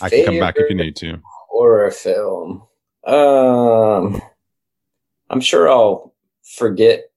I 0.00 0.08
can 0.08 0.24
come 0.24 0.40
back 0.40 0.54
if 0.56 0.70
you 0.70 0.76
need 0.76 0.96
to. 0.96 1.20
horror 1.50 1.90
film. 1.90 2.62
Um, 3.06 4.20
I'm 5.28 5.40
sure 5.40 5.68
I'll 5.68 6.14
forget 6.56 7.10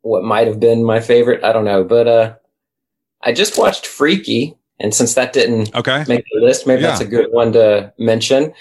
what 0.00 0.24
might 0.24 0.46
have 0.46 0.58
been 0.58 0.84
my 0.84 1.00
favorite. 1.00 1.44
I 1.44 1.52
don't 1.52 1.64
know, 1.64 1.84
but 1.84 2.08
uh, 2.08 2.34
I 3.20 3.32
just 3.32 3.58
watched 3.58 3.86
Freaky, 3.86 4.56
and 4.80 4.94
since 4.94 5.14
that 5.14 5.32
didn't 5.32 5.74
okay 5.74 6.04
make 6.08 6.24
the 6.32 6.40
list, 6.40 6.66
maybe 6.66 6.82
that's 6.82 7.00
a 7.00 7.06
good 7.06 7.26
one 7.30 7.52
to 7.52 7.92
mention. 7.98 8.54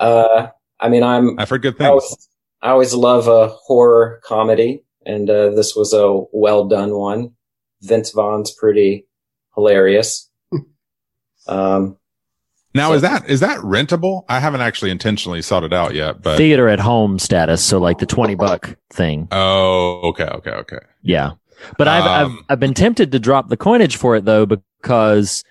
Uh, 0.00 0.48
I 0.80 0.88
mean, 0.88 1.02
I'm 1.02 1.38
I've 1.38 1.50
heard 1.50 1.62
good 1.62 1.80
I 1.80 1.90
things. 1.90 2.27
Always, 2.62 2.92
I 2.92 2.94
always 2.94 2.94
love 2.94 3.28
a 3.28 3.48
horror 3.48 4.20
comedy, 4.24 4.84
and 5.04 5.28
uh, 5.28 5.50
this 5.50 5.74
was 5.74 5.92
a 5.92 6.24
well 6.32 6.66
done 6.66 6.94
one. 6.94 7.32
Vince 7.82 8.10
Vaughn's 8.10 8.50
pretty 8.50 9.06
hilarious. 9.54 10.28
um, 11.48 11.96
Now 12.74 12.92
is 12.92 13.02
that 13.02 13.28
is 13.28 13.40
that 13.40 13.58
rentable? 13.58 14.24
I 14.28 14.40
haven't 14.40 14.60
actually 14.60 14.90
intentionally 14.90 15.42
sought 15.42 15.64
it 15.64 15.72
out 15.72 15.94
yet, 15.94 16.22
but 16.22 16.36
Theater 16.36 16.68
at 16.68 16.80
home 16.80 17.18
status. 17.18 17.64
So 17.64 17.78
like 17.78 17.98
the 17.98 18.06
20 18.06 18.34
buck 18.34 18.76
thing. 18.90 19.28
oh, 19.30 20.00
okay, 20.08 20.26
okay, 20.26 20.50
okay. 20.50 20.78
Yeah. 21.02 21.32
But 21.76 21.88
I've, 21.88 22.04
I've, 22.04 22.26
Um, 22.26 22.44
I've 22.48 22.60
been 22.60 22.74
tempted 22.74 23.10
to 23.12 23.18
drop 23.18 23.48
the 23.48 23.56
coinage 23.56 23.96
for 23.96 24.14
it 24.14 24.24
though, 24.24 24.46
because 24.46 25.42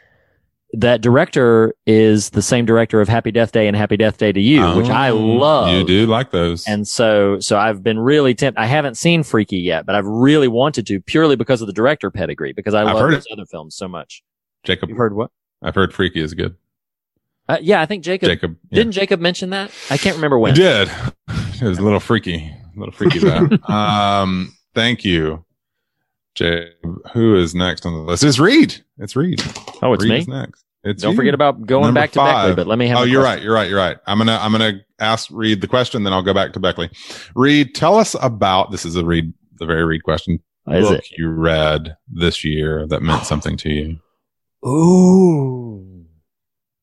that 0.80 1.02
director 1.02 1.74
is 1.88 2.30
the 2.30 2.42
same 2.42 2.66
director 2.66 3.02
of 3.02 3.10
Happy 3.10 3.32
Death 3.32 3.52
Day 3.52 3.68
and 3.68 3.76
Happy 3.76 3.98
Death 3.98 4.18
Day 4.18 4.32
2U, 4.32 4.78
which 4.78 4.90
I 4.90 5.10
Oh, 5.10 5.18
love. 5.18 5.70
You 5.74 5.84
do 5.84 6.06
like 6.06 6.30
those. 6.32 6.68
And 6.68 6.88
so, 6.88 7.40
so 7.40 7.58
I've 7.58 7.82
been 7.82 7.98
really 8.00 8.36
tempted. 8.36 8.62
I 8.62 8.68
haven't 8.68 8.96
seen 8.96 9.24
Freaky 9.24 9.58
yet, 9.58 9.86
but 9.88 9.96
I've 9.96 10.06
really 10.06 10.48
wanted 10.48 10.86
to 10.88 11.02
purely 11.02 11.36
because 11.36 11.62
of 11.62 11.68
the 11.68 11.74
director 11.74 12.12
pedigree, 12.12 12.54
because 12.54 12.74
I 12.76 12.82
I've 12.82 12.88
love 12.94 13.00
heard 13.00 13.14
those 13.16 13.28
other 13.32 13.46
films 13.46 13.76
so 13.76 13.88
much. 13.88 14.24
Jacob, 14.64 14.90
You've 14.90 14.98
heard 14.98 15.16
what? 15.16 15.32
I've 15.64 15.74
heard 15.76 15.94
Freaky 15.94 16.22
is 16.22 16.34
good. 16.36 16.56
Uh, 17.50 17.58
yeah, 17.62 17.82
I 17.82 17.86
think 17.88 18.04
Jacob, 18.04 18.28
Jacob, 18.28 18.58
yeah. 18.70 18.76
didn't 18.76 18.92
Jacob 18.92 19.20
mention 19.20 19.50
that? 19.52 19.72
I 19.90 19.98
can't 19.98 20.16
remember 20.16 20.38
when. 20.40 20.54
did. 20.54 20.90
It 21.60 21.64
was 21.68 21.80
a 21.80 21.82
little 21.82 22.00
freaky, 22.00 22.36
a 22.36 22.80
little 22.80 22.92
freaky 22.94 23.18
though. 23.18 23.50
um, 23.74 24.54
thank 24.76 25.04
you, 25.04 25.44
Jacob. 26.36 27.00
Who 27.14 27.36
is 27.36 27.56
next 27.56 27.84
on 27.84 27.94
the 27.94 28.00
list? 28.02 28.24
It's 28.24 28.38
Reed. 28.38 28.76
It's 29.00 29.16
Reed. 29.16 29.42
Oh, 29.82 29.92
it's 29.94 30.04
Reed 30.04 30.28
me? 30.28 30.36
next. 30.36 30.64
It's 30.90 31.04
Don't 31.04 31.12
you. 31.12 31.18
forget 31.18 31.34
about 31.34 31.66
going 31.66 31.84
Number 31.86 32.00
back 32.00 32.12
to 32.14 32.20
Beckley, 32.20 32.56
but 32.56 32.66
let 32.68 32.78
me 32.78 32.88
have 32.88 33.00
Oh, 33.00 33.02
the 33.02 33.10
you're 33.10 33.22
question. 33.22 33.38
right. 33.40 33.44
You're 33.44 33.54
right. 33.54 33.70
You're 33.70 33.78
right. 33.80 33.98
I'm 34.08 34.18
gonna 34.18 34.38
I'm 34.42 34.52
gonna 34.52 34.82
ask 35.00 35.30
Reed 35.32 35.62
the 35.62 35.68
question, 35.68 36.04
then 36.04 36.14
I'll 36.14 36.24
go 36.24 36.34
back 36.34 36.54
to 36.54 36.60
Beckley. 36.60 36.90
Reed, 37.36 37.76
tell 37.76 37.98
us 37.98 38.16
about 38.22 38.72
this. 38.72 38.86
Is 38.86 38.96
a 38.96 39.04
Reed 39.06 39.34
the 39.60 39.66
very 39.66 39.84
Reed 39.86 40.04
question. 40.04 40.40
Is 40.70 40.88
book 40.90 41.00
it? 41.00 41.12
you 41.18 41.30
read 41.30 41.96
this 42.12 42.44
year 42.46 42.86
that 42.88 43.02
meant 43.02 43.26
something 43.32 43.58
to 43.58 43.70
you? 43.70 44.00
Ooh, 44.68 46.06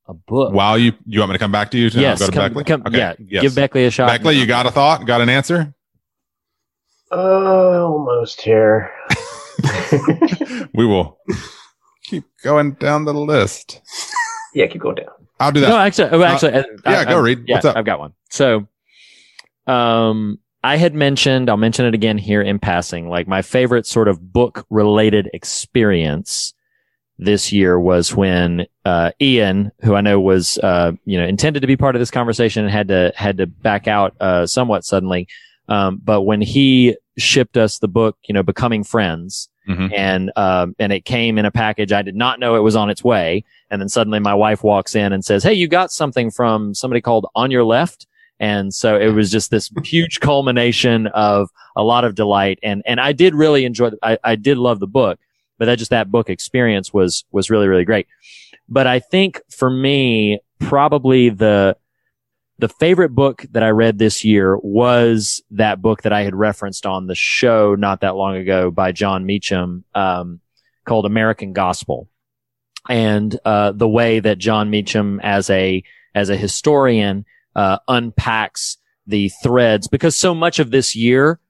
a 0.06 0.14
book. 0.14 0.52
While 0.52 0.76
you 0.78 0.92
you 1.06 1.20
want 1.20 1.30
me 1.30 1.34
to 1.34 1.38
come 1.38 1.52
back 1.52 1.70
to 1.72 1.78
you? 1.78 1.88
To 1.90 2.00
Yes, 2.00 2.18
go 2.20 2.26
to 2.26 2.32
come- 2.32 2.42
Beckley. 2.54 2.64
come- 2.64 2.82
yeah, 2.94 3.14
give 3.40 3.54
Beckley 3.54 3.84
a 3.86 3.90
shot. 3.90 4.08
Beckley, 4.08 4.36
you 4.38 4.46
got 4.46 4.66
a 4.66 4.70
thought? 4.70 5.06
Got 5.06 5.20
an 5.22 5.28
answer? 5.28 5.74
Uh, 7.10 7.16
almost 7.86 8.40
here. 8.42 8.90
We 10.74 10.84
will 10.84 11.18
keep 12.04 12.24
going 12.42 12.72
down 12.72 13.04
the 13.04 13.14
list. 13.14 13.80
Yeah, 14.54 14.66
keep 14.66 14.82
going 14.82 14.96
down. 14.96 15.08
I'll 15.40 15.50
do 15.52 15.60
that. 15.60 15.68
No, 15.68 15.76
actually, 15.78 16.10
oh, 16.10 16.20
Uh, 16.20 16.24
actually, 16.26 16.52
uh, 16.52 16.62
yeah, 16.86 17.00
I- 17.00 17.04
go 17.04 17.18
I- 17.18 17.20
Reed. 17.20 17.44
Yeah, 17.46 17.54
What's 17.56 17.66
up? 17.66 17.76
I've 17.76 17.84
got 17.84 17.98
one. 17.98 18.12
So, 18.30 18.68
um, 19.66 20.38
I 20.62 20.76
had 20.76 20.94
mentioned, 20.94 21.50
I'll 21.50 21.56
mention 21.56 21.84
it 21.86 21.94
again 21.94 22.16
here 22.18 22.40
in 22.40 22.58
passing, 22.58 23.08
like 23.08 23.26
my 23.28 23.42
favorite 23.42 23.86
sort 23.86 24.08
of 24.08 24.32
book 24.32 24.64
related 24.70 25.28
experience 25.34 26.54
this 27.18 27.52
year 27.52 27.78
was 27.78 28.14
when, 28.14 28.66
uh, 28.84 29.10
Ian, 29.20 29.70
who 29.82 29.94
I 29.94 30.00
know 30.00 30.18
was, 30.20 30.58
uh, 30.58 30.92
you 31.04 31.18
know, 31.18 31.26
intended 31.26 31.60
to 31.60 31.66
be 31.66 31.76
part 31.76 31.94
of 31.94 32.00
this 32.00 32.10
conversation 32.10 32.64
and 32.64 32.72
had 32.72 32.88
to, 32.88 33.12
had 33.14 33.36
to 33.38 33.46
back 33.46 33.86
out, 33.86 34.14
uh, 34.20 34.46
somewhat 34.46 34.84
suddenly. 34.84 35.28
Um, 35.68 36.00
but 36.02 36.22
when 36.22 36.40
he 36.40 36.96
shipped 37.18 37.56
us 37.56 37.78
the 37.78 37.88
book, 37.88 38.16
you 38.28 38.32
know, 38.32 38.42
Becoming 38.42 38.84
Friends, 38.84 39.48
Mhm. 39.68 39.92
and 39.96 40.32
um, 40.36 40.74
and 40.78 40.92
it 40.92 41.04
came 41.04 41.38
in 41.38 41.44
a 41.46 41.50
package. 41.50 41.92
I 41.92 42.02
did 42.02 42.14
not 42.16 42.38
know 42.38 42.54
it 42.56 42.60
was 42.60 42.76
on 42.76 42.90
its 42.90 43.02
way, 43.02 43.44
and 43.70 43.80
then 43.80 43.88
suddenly 43.88 44.18
my 44.20 44.34
wife 44.34 44.62
walks 44.62 44.94
in 44.94 45.12
and 45.12 45.24
says, 45.24 45.42
"Hey, 45.42 45.54
you 45.54 45.68
got 45.68 45.90
something 45.90 46.30
from 46.30 46.74
somebody 46.74 47.00
called 47.00 47.26
On 47.34 47.50
Your 47.50 47.64
Left." 47.64 48.06
And 48.40 48.74
so 48.74 48.98
it 48.98 49.08
was 49.10 49.30
just 49.30 49.50
this 49.50 49.70
huge 49.84 50.20
culmination 50.20 51.06
of 51.08 51.48
a 51.76 51.82
lot 51.82 52.04
of 52.04 52.14
delight, 52.14 52.58
and 52.62 52.82
and 52.84 53.00
I 53.00 53.12
did 53.12 53.34
really 53.34 53.64
enjoy. 53.64 53.90
The, 53.90 53.98
I 54.02 54.18
I 54.24 54.36
did 54.36 54.58
love 54.58 54.80
the 54.80 54.86
book, 54.86 55.18
but 55.58 55.64
that 55.66 55.78
just 55.78 55.90
that 55.90 56.10
book 56.10 56.28
experience 56.28 56.92
was 56.92 57.24
was 57.32 57.48
really 57.48 57.68
really 57.68 57.84
great. 57.84 58.06
But 58.68 58.86
I 58.86 58.98
think 58.98 59.40
for 59.50 59.70
me, 59.70 60.40
probably 60.58 61.28
the 61.30 61.76
the 62.58 62.68
favorite 62.68 63.10
book 63.10 63.44
that 63.50 63.62
I 63.62 63.70
read 63.70 63.98
this 63.98 64.24
year 64.24 64.56
was 64.56 65.42
that 65.50 65.82
book 65.82 66.02
that 66.02 66.12
I 66.12 66.22
had 66.22 66.34
referenced 66.34 66.86
on 66.86 67.06
the 67.06 67.14
show 67.14 67.74
not 67.74 68.00
that 68.02 68.14
long 68.14 68.36
ago 68.36 68.70
by 68.70 68.92
Jon 68.92 69.26
Meacham, 69.26 69.84
um, 69.94 70.40
called 70.84 71.06
American 71.06 71.52
Gospel. 71.52 72.08
And, 72.88 73.36
uh, 73.44 73.72
the 73.72 73.88
way 73.88 74.20
that 74.20 74.38
Jon 74.38 74.70
Meacham 74.70 75.20
as 75.22 75.50
a, 75.50 75.82
as 76.14 76.30
a 76.30 76.36
historian, 76.36 77.24
uh, 77.56 77.78
unpacks 77.88 78.78
the 79.06 79.30
threads 79.42 79.88
because 79.88 80.16
so 80.16 80.34
much 80.34 80.58
of 80.58 80.70
this 80.70 80.94
year 80.96 81.40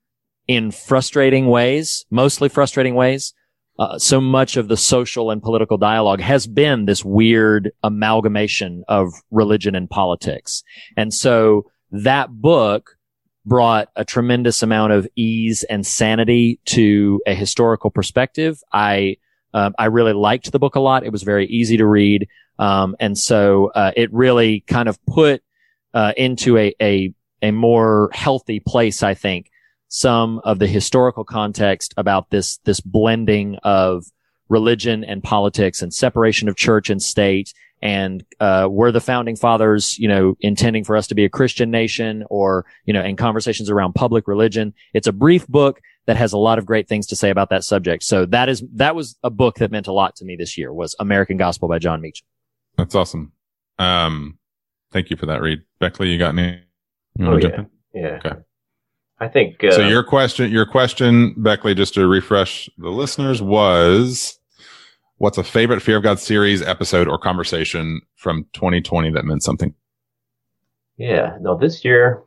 in 0.47 0.71
frustrating 0.71 1.47
ways, 1.47 2.05
mostly 2.11 2.49
frustrating 2.49 2.95
ways, 2.95 3.33
uh, 3.79 3.99
so 3.99 4.21
much 4.21 4.57
of 4.57 4.69
the 4.69 4.77
social 4.77 5.31
and 5.31 5.43
political 5.43 5.77
dialogue 5.77 6.21
has 6.21 6.47
been 6.47 6.85
this 6.85 7.05
weird 7.05 7.73
amalgamation 7.83 8.85
of 8.89 9.13
religion 9.31 9.75
and 9.75 9.91
politics. 9.91 10.63
And 10.97 11.13
so 11.13 11.67
that 11.91 12.31
book 12.31 12.97
brought 13.45 13.89
a 13.97 14.05
tremendous 14.05 14.63
amount 14.63 14.93
of 14.93 15.07
ease 15.17 15.65
and 15.65 15.87
sanity 15.87 16.61
to 16.67 17.21
a 17.27 17.35
historical 17.35 17.91
perspective. 17.91 18.61
I, 18.73 19.17
um, 19.53 19.75
I 19.79 19.87
really 19.87 20.15
liked 20.15 20.51
the 20.51 20.59
book 20.59 20.77
a 20.77 20.81
lot. 20.81 21.05
It 21.05 21.13
was 21.13 21.25
very 21.25 21.47
easy 21.47 21.77
to 21.77 21.87
read. 21.87 22.29
Um, 22.59 22.97
and 23.01 23.19
so, 23.19 23.73
uh, 23.75 23.91
it 23.97 24.13
really 24.13 24.61
kind 24.61 24.89
of 24.89 25.05
put, 25.07 25.43
uh, 25.93 26.13
into 26.17 26.57
a, 26.57 26.75
a, 26.81 27.13
a 27.43 27.51
more 27.51 28.11
healthy 28.13 28.61
place, 28.61 29.03
I 29.03 29.15
think, 29.15 29.51
some 29.95 30.41
of 30.41 30.59
the 30.59 30.67
historical 30.67 31.23
context 31.23 31.95
about 31.97 32.29
this, 32.31 32.57
this 32.65 32.81
blending 32.81 33.55
of 33.63 34.05
religion 34.49 35.05
and 35.05 35.23
politics 35.23 35.83
and 35.83 35.95
separation 35.95 36.49
of 36.49 36.57
church 36.57 36.91
and 36.91 37.01
state. 37.01 37.55
And, 37.81 38.25
uh, 38.41 38.67
were 38.69 38.91
the 38.91 39.01
founding 39.01 39.37
fathers, 39.37 39.97
you 39.97 40.09
know, 40.09 40.35
intending 40.41 40.83
for 40.83 40.97
us 40.97 41.07
to 41.07 41.15
be 41.15 41.25
a 41.25 41.29
Christian 41.29 41.71
nation 41.71 42.25
or, 42.29 42.67
you 42.87 42.93
know, 42.93 43.03
and 43.03 43.17
conversations 43.17 43.71
around 43.71 43.95
public 43.95 44.27
religion. 44.27 44.75
It's 44.95 45.07
a 45.07 45.13
brief 45.13 45.47
book 45.47 45.81
that 46.07 46.17
has 46.17 46.33
a 46.33 46.39
lot 46.39 46.59
of 46.59 46.67
great 46.67 46.89
things 46.89 47.07
to 47.09 47.17
say 47.17 47.31
about 47.31 47.51
that 47.51 47.63
subject. 47.63 48.03
So 48.03 48.27
that 48.27 48.49
is, 48.49 48.65
that 48.75 48.97
was 48.97 49.17
a 49.23 49.31
book 49.31 49.59
that 49.59 49.71
meant 49.71 49.87
a 49.87 49.93
lot 49.93 50.17
to 50.17 50.25
me 50.25 50.35
this 50.35 50.59
year 50.59 50.73
was 50.73 50.97
American 50.99 51.37
Gospel 51.37 51.69
by 51.69 51.79
Jon 51.79 52.01
Meacham. 52.01 52.27
That's 52.77 52.97
awesome. 52.97 53.31
Um, 53.79 54.39
thank 54.91 55.11
you 55.11 55.17
for 55.17 55.27
that, 55.27 55.41
Reed. 55.41 55.61
Beckley, 55.79 56.09
you 56.09 56.19
got 56.19 56.37
any? 56.37 56.63
You 57.17 57.27
wanna 57.27 57.37
Oh, 57.37 57.41
jump 57.41 57.55
yeah. 57.55 57.61
in? 57.61 58.03
Yeah. 58.03 58.21
Okay. 58.25 58.41
I 59.21 59.29
think. 59.29 59.63
Uh, 59.63 59.71
so 59.73 59.87
your 59.87 60.03
question, 60.03 60.51
your 60.51 60.67
question, 60.67 61.35
Beckley, 61.37 61.75
just 61.75 61.95
to 61.95 62.07
refresh 62.07 62.69
the 62.79 62.91
listeners, 62.91 63.41
was 63.41 64.39
what's 65.19 65.39
a 65.39 65.45
favorite 65.45 65.81
Fear 65.81 65.99
of 65.99 66.03
God 66.03 66.19
series, 66.19 66.61
episode, 66.63 67.09
or 67.09 67.19
conversation 67.19 68.01
from 68.17 68.47
2020 68.55 69.11
that 69.13 69.25
meant 69.25 69.43
something? 69.43 69.75
Yeah. 70.97 71.37
No, 71.41 71.57
this 71.57 71.85
year, 71.85 72.23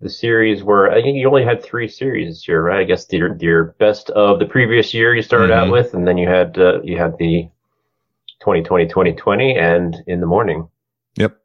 the 0.00 0.08
series 0.08 0.62
were, 0.62 0.90
I 0.90 1.02
think 1.02 1.16
you 1.16 1.26
only 1.28 1.44
had 1.44 1.62
three 1.62 1.88
series 1.88 2.28
this 2.28 2.48
year, 2.48 2.62
right? 2.62 2.80
I 2.80 2.84
guess 2.84 3.06
the, 3.06 3.36
your 3.40 3.64
best 3.78 4.10
of 4.10 4.38
the 4.38 4.46
previous 4.46 4.94
year 4.94 5.14
you 5.14 5.22
started 5.22 5.50
out 5.50 5.68
Mhm. 5.68 5.72
with, 5.72 5.92
and 5.94 6.06
then 6.06 6.16
you 6.16 6.28
had, 6.28 6.58
uh, 6.58 6.80
you 6.82 6.96
had 6.96 7.18
the 7.18 7.48
2020, 8.40 8.86
2020 8.86 9.56
and 9.56 9.96
in 10.06 10.20
the 10.20 10.26
morning. 10.26 10.68
Yep. 11.16 11.36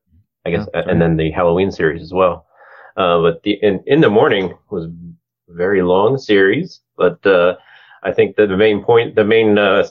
I 0.46 0.52
guess, 0.52 0.68
and 0.74 1.02
then 1.02 1.18
the 1.18 1.32
Halloween 1.32 1.72
series 1.72 2.02
as 2.04 2.14
well. 2.14 2.45
Uh, 2.98 3.22
but 3.22 3.44
the, 3.44 3.54
in, 3.62 3.84
in 3.86 4.02
the 4.02 4.10
morning 4.10 4.54
was 4.70 4.86
a 4.86 4.92
very 5.50 5.82
long 5.82 6.18
series, 6.18 6.82
but, 6.98 7.26
uh, 7.26 7.56
I 8.04 8.12
think 8.12 8.36
that 8.36 8.48
the 8.48 8.58
main 8.58 8.84
point, 8.84 9.16
the 9.16 9.26
main, 9.26 9.58
uh, 9.58 9.88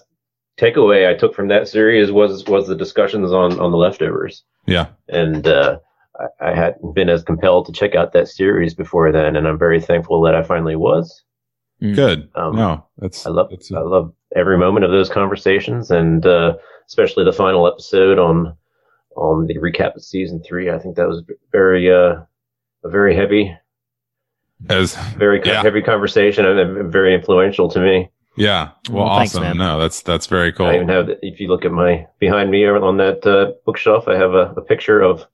takeaway 0.59 1.09
I 1.09 1.15
took 1.15 1.35
from 1.35 1.49
that 1.49 1.67
series 1.69 2.13
was, 2.13 2.45
was 2.47 2.69
the 2.69 2.77
discussions 2.77 3.33
on, 3.33 3.59
on 3.59 3.71
the 3.73 3.77
leftovers 3.77 4.45
Yeah. 4.67 4.87
and 5.09 5.47
uh, 5.47 5.79
I, 6.41 6.51
I 6.51 6.55
hadn't 6.55 6.95
been 6.95 7.09
as 7.09 7.23
compelled 7.25 7.67
to 7.67 7.73
check 7.73 7.95
out 7.95 8.13
that 8.13 8.29
series 8.29 8.73
before 8.75 9.11
then, 9.11 9.37
and 9.37 9.49
I'm 9.49 9.59
very 9.59 9.81
thankful 9.81 10.23
that 10.23 10.35
I 10.35 10.43
finally 10.43 10.77
was. 10.77 11.25
Good. 11.81 12.31
Um, 12.37 12.55
no, 12.57 12.87
that's 12.99 13.27
I 13.27 13.31
love 13.31 13.53
I 13.75 13.81
love 13.81 14.15
every 14.37 14.57
moment 14.57 14.85
of 14.85 14.93
those 14.93 15.11
conversations, 15.11 15.91
and 15.91 16.25
uh, 16.25 16.55
especially 16.87 17.25
the 17.25 17.33
final 17.33 17.67
episode 17.67 18.19
on 18.19 18.57
on 19.17 19.47
the 19.47 19.59
recap 19.59 19.97
of 19.97 20.03
season 20.05 20.41
three. 20.47 20.71
I 20.71 20.79
think 20.79 20.97
that 20.97 21.09
was 21.09 21.25
very 21.53 21.93
uh, 21.93 22.21
a 22.85 22.89
very 22.91 23.16
heavy, 23.16 23.57
as 24.68 24.95
very 25.16 25.41
co- 25.41 25.55
heavy 25.55 25.82
conversation 25.82 26.45
and 26.47 26.93
very 26.93 27.14
influential 27.14 27.68
to 27.70 27.80
me. 27.80 28.11
Yeah. 28.37 28.70
Well, 28.91 29.05
Well, 29.05 29.12
awesome. 29.12 29.43
man. 29.43 29.57
no, 29.59 29.78
that's, 29.78 30.03
that's 30.03 30.26
very 30.26 30.53
cool. 30.53 30.66
I 30.66 30.74
even 30.76 30.89
have, 30.89 31.09
if 31.22 31.39
you 31.41 31.49
look 31.49 31.64
at 31.64 31.70
my 31.72 32.07
behind 32.18 32.51
me 32.51 32.66
on 32.66 32.97
that 32.97 33.24
uh, 33.26 33.53
bookshelf, 33.64 34.09
I 34.09 34.16
have 34.16 34.35
a, 34.35 34.53
a 34.57 34.61
picture 34.61 35.01
of 35.01 35.26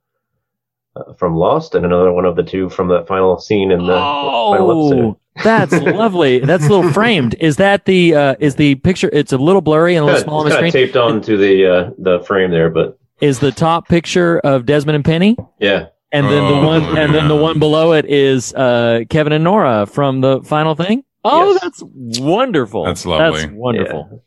uh, 0.97 1.15
from 1.15 1.35
Lost 1.37 1.75
and 1.75 1.85
another 1.87 2.13
one 2.13 2.25
of 2.27 2.37
the 2.37 2.43
two 2.43 2.69
from 2.69 2.89
that 2.89 3.07
final 3.07 3.39
scene 3.39 3.71
in 3.71 3.79
the 3.87 3.93
final 3.95 4.91
episode. 4.93 5.05
Oh, 5.05 5.17
that's 5.45 5.73
lovely. 5.73 6.41
That's 6.41 6.67
a 6.67 6.69
little 6.69 6.93
framed. 7.01 7.37
Is 7.41 7.57
that 7.57 7.87
the, 7.87 8.15
uh, 8.15 8.35
is 8.39 8.57
the 8.57 8.75
picture? 8.77 9.09
It's 9.13 9.33
a 9.33 9.39
little 9.39 9.63
blurry 9.63 9.95
and 9.95 10.03
a 10.03 10.07
little 10.07 10.21
small 10.23 10.41
on 10.41 10.49
the 10.49 10.55
screen. 10.57 10.73
taped 10.73 10.97
onto 10.97 11.37
the 11.39 11.67
uh, 11.67 11.91
the 11.99 12.21
frame 12.27 12.51
there, 12.51 12.69
but 12.69 12.99
Is 13.23 13.39
the 13.39 13.53
top 13.53 13.89
picture 13.89 14.41
of 14.41 14.67
Desmond 14.67 14.97
and 14.97 15.05
Penny? 15.05 15.37
yeah. 15.59 15.87
And 16.13 16.27
then 16.27 16.45
the 16.45 16.55
Oh, 16.55 16.67
one, 16.67 16.99
and 16.99 17.15
then 17.15 17.29
the 17.29 17.37
one 17.37 17.59
below 17.61 17.93
it 17.93 18.05
is 18.07 18.53
uh, 18.55 19.01
Kevin 19.11 19.33
and 19.33 19.45
Nora 19.45 19.87
from 19.87 20.21
the 20.23 20.41
final 20.43 20.75
thing. 20.75 21.05
Oh, 21.25 21.57
that's 21.63 21.83
wonderful. 21.85 22.85
That's 22.85 23.07
lovely. 23.07 23.43
That's 23.43 23.53
wonderful. 23.53 24.25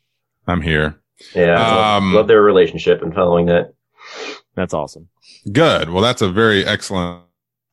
I'm 0.47 0.61
here. 0.61 0.95
Yeah, 1.35 1.55
I 1.59 1.75
love- 1.75 2.03
Um, 2.03 2.13
love 2.13 2.27
their 2.27 2.41
relationship 2.41 3.01
and 3.01 3.13
following 3.13 3.47
that. 3.47 3.73
That's 4.55 4.73
awesome. 4.73 5.09
Good. 5.51 5.89
Well, 5.89 6.01
that's 6.03 6.21
a 6.21 6.29
very 6.29 6.65
excellent, 6.65 7.23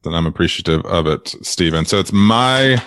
and 0.04 0.16
I'm 0.16 0.26
appreciative 0.26 0.84
of 0.86 1.06
it, 1.06 1.34
Stephen. 1.42 1.84
So 1.84 1.98
it's 1.98 2.12
my 2.12 2.82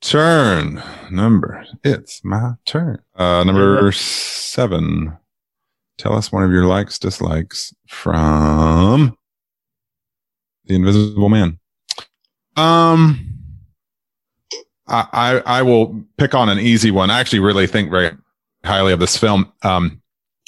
turn. 0.00 0.82
Number, 1.10 1.64
it's 1.84 2.22
my 2.24 2.52
turn. 2.66 2.98
Uh, 3.14 3.44
number 3.44 3.90
seven. 3.92 5.16
Tell 5.98 6.12
us 6.14 6.30
one 6.30 6.42
of 6.42 6.50
your 6.50 6.66
likes, 6.66 6.98
dislikes 6.98 7.74
from 7.88 9.15
the 10.66 10.74
Invisible 10.74 11.28
Man. 11.28 11.58
Um, 12.56 13.36
I, 14.88 15.06
I, 15.12 15.58
I 15.58 15.62
will 15.62 16.04
pick 16.16 16.34
on 16.34 16.48
an 16.48 16.58
easy 16.58 16.90
one. 16.90 17.10
I 17.10 17.20
actually 17.20 17.40
really 17.40 17.66
think 17.66 17.90
very 17.90 18.10
highly 18.64 18.92
of 18.92 19.00
this 19.00 19.16
film. 19.16 19.52
Um, 19.62 20.00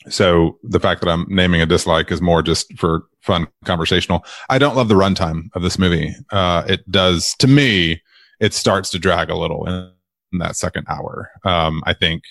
so 0.08 0.58
the 0.62 0.80
fact 0.80 1.00
that 1.00 1.10
I'm 1.10 1.26
naming 1.28 1.60
a 1.60 1.66
dislike 1.66 2.10
is 2.10 2.20
more 2.20 2.42
just 2.42 2.76
for 2.78 3.04
fun 3.20 3.46
conversational. 3.64 4.24
I 4.48 4.58
don't 4.58 4.76
love 4.76 4.88
the 4.88 4.94
runtime 4.94 5.50
of 5.54 5.62
this 5.62 5.78
movie. 5.78 6.14
Uh, 6.30 6.64
it 6.66 6.90
does 6.90 7.34
to 7.40 7.46
me, 7.46 8.00
it 8.40 8.54
starts 8.54 8.90
to 8.90 8.98
drag 8.98 9.28
a 9.28 9.36
little 9.36 9.66
in, 9.66 9.90
in 10.32 10.38
that 10.38 10.56
second 10.56 10.86
hour. 10.88 11.30
Um, 11.44 11.82
I 11.84 11.92
think 11.92 12.22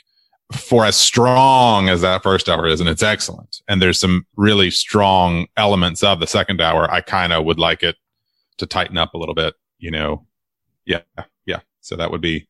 for 0.53 0.85
as 0.85 0.95
strong 0.95 1.89
as 1.89 2.01
that 2.01 2.23
first 2.23 2.47
hour 2.47 2.67
is, 2.67 2.79
and 2.79 2.89
it's 2.89 3.03
excellent. 3.03 3.61
And 3.67 3.81
there's 3.81 3.99
some 3.99 4.25
really 4.35 4.71
strong 4.71 5.47
elements 5.57 6.03
of 6.03 6.19
the 6.19 6.27
second 6.27 6.61
hour. 6.61 6.89
I 6.89 7.01
kind 7.01 7.33
of 7.33 7.45
would 7.45 7.59
like 7.59 7.83
it 7.83 7.97
to 8.57 8.65
tighten 8.65 8.97
up 8.97 9.13
a 9.13 9.17
little 9.17 9.35
bit, 9.35 9.55
you 9.77 9.91
know? 9.91 10.25
Yeah. 10.85 11.01
Yeah. 11.45 11.59
So 11.81 11.95
that 11.97 12.11
would 12.11 12.21
be, 12.21 12.47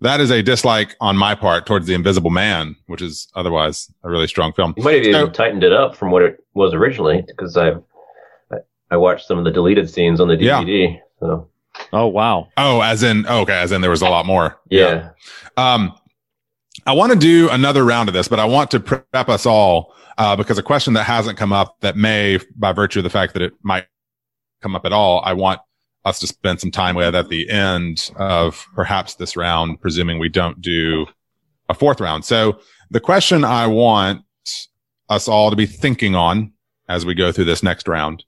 that 0.00 0.20
is 0.20 0.30
a 0.30 0.42
dislike 0.42 0.96
on 1.00 1.16
my 1.16 1.34
part 1.34 1.66
towards 1.66 1.86
the 1.86 1.94
invisible 1.94 2.30
man, 2.30 2.76
which 2.86 3.00
is 3.00 3.28
otherwise 3.34 3.90
a 4.02 4.10
really 4.10 4.26
strong 4.26 4.52
film. 4.52 4.74
You 4.76 4.82
might 4.82 4.96
have 4.96 5.06
even 5.06 5.32
tightened 5.32 5.64
it 5.64 5.72
up 5.72 5.96
from 5.96 6.10
what 6.10 6.22
it 6.22 6.44
was 6.54 6.74
originally 6.74 7.22
because 7.26 7.56
I've 7.56 7.82
I, 8.52 8.56
I 8.90 8.96
watched 8.96 9.26
some 9.26 9.38
of 9.38 9.44
the 9.44 9.50
deleted 9.50 9.88
scenes 9.88 10.20
on 10.20 10.28
the 10.28 10.36
DVD. 10.36 11.00
So 11.20 11.48
Oh 11.92 12.06
wow. 12.06 12.48
Oh, 12.56 12.80
as 12.80 13.02
in 13.02 13.26
okay, 13.26 13.54
as 13.54 13.72
in 13.72 13.80
there 13.80 13.90
was 13.90 14.02
a 14.02 14.08
lot 14.08 14.26
more. 14.26 14.58
Yeah. 14.68 15.10
Um, 15.56 15.94
I 16.86 16.92
want 16.92 17.12
to 17.12 17.18
do 17.18 17.50
another 17.50 17.84
round 17.84 18.08
of 18.08 18.12
this, 18.12 18.28
but 18.28 18.38
I 18.38 18.44
want 18.44 18.70
to 18.70 18.78
prep 18.78 19.28
us 19.28 19.44
all 19.44 19.92
uh, 20.18 20.36
because 20.36 20.56
a 20.56 20.62
question 20.62 20.92
that 20.92 21.02
hasn't 21.02 21.36
come 21.36 21.52
up 21.52 21.80
that 21.80 21.96
may, 21.96 22.38
by 22.54 22.70
virtue 22.70 23.00
of 23.00 23.02
the 23.02 23.10
fact 23.10 23.32
that 23.32 23.42
it 23.42 23.54
might 23.62 23.86
come 24.62 24.76
up 24.76 24.86
at 24.86 24.92
all, 24.92 25.20
I 25.24 25.32
want 25.32 25.60
us 26.04 26.20
to 26.20 26.28
spend 26.28 26.60
some 26.60 26.70
time 26.70 26.94
with 26.94 27.16
at 27.16 27.28
the 27.28 27.50
end 27.50 28.12
of 28.14 28.64
perhaps 28.76 29.14
this 29.14 29.36
round, 29.36 29.80
presuming 29.80 30.20
we 30.20 30.28
don't 30.28 30.60
do 30.60 31.06
a 31.68 31.74
fourth 31.74 32.00
round. 32.00 32.24
So 32.24 32.60
the 32.90 33.00
question 33.00 33.42
I 33.42 33.66
want 33.66 34.22
us 35.08 35.26
all 35.26 35.50
to 35.50 35.56
be 35.56 35.66
thinking 35.66 36.14
on 36.14 36.52
as 36.88 37.04
we 37.04 37.14
go 37.14 37.32
through 37.32 37.46
this 37.46 37.64
next 37.64 37.88
round, 37.88 38.24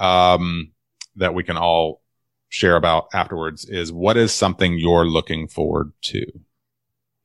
um, 0.00 0.72
that 1.14 1.32
we 1.32 1.44
can 1.44 1.56
all 1.56 2.02
share 2.48 2.74
about 2.74 3.06
afterwards 3.14 3.66
is 3.66 3.92
what 3.92 4.16
is 4.16 4.32
something 4.32 4.76
you're 4.76 5.06
looking 5.06 5.46
forward 5.46 5.92
to? 6.02 6.26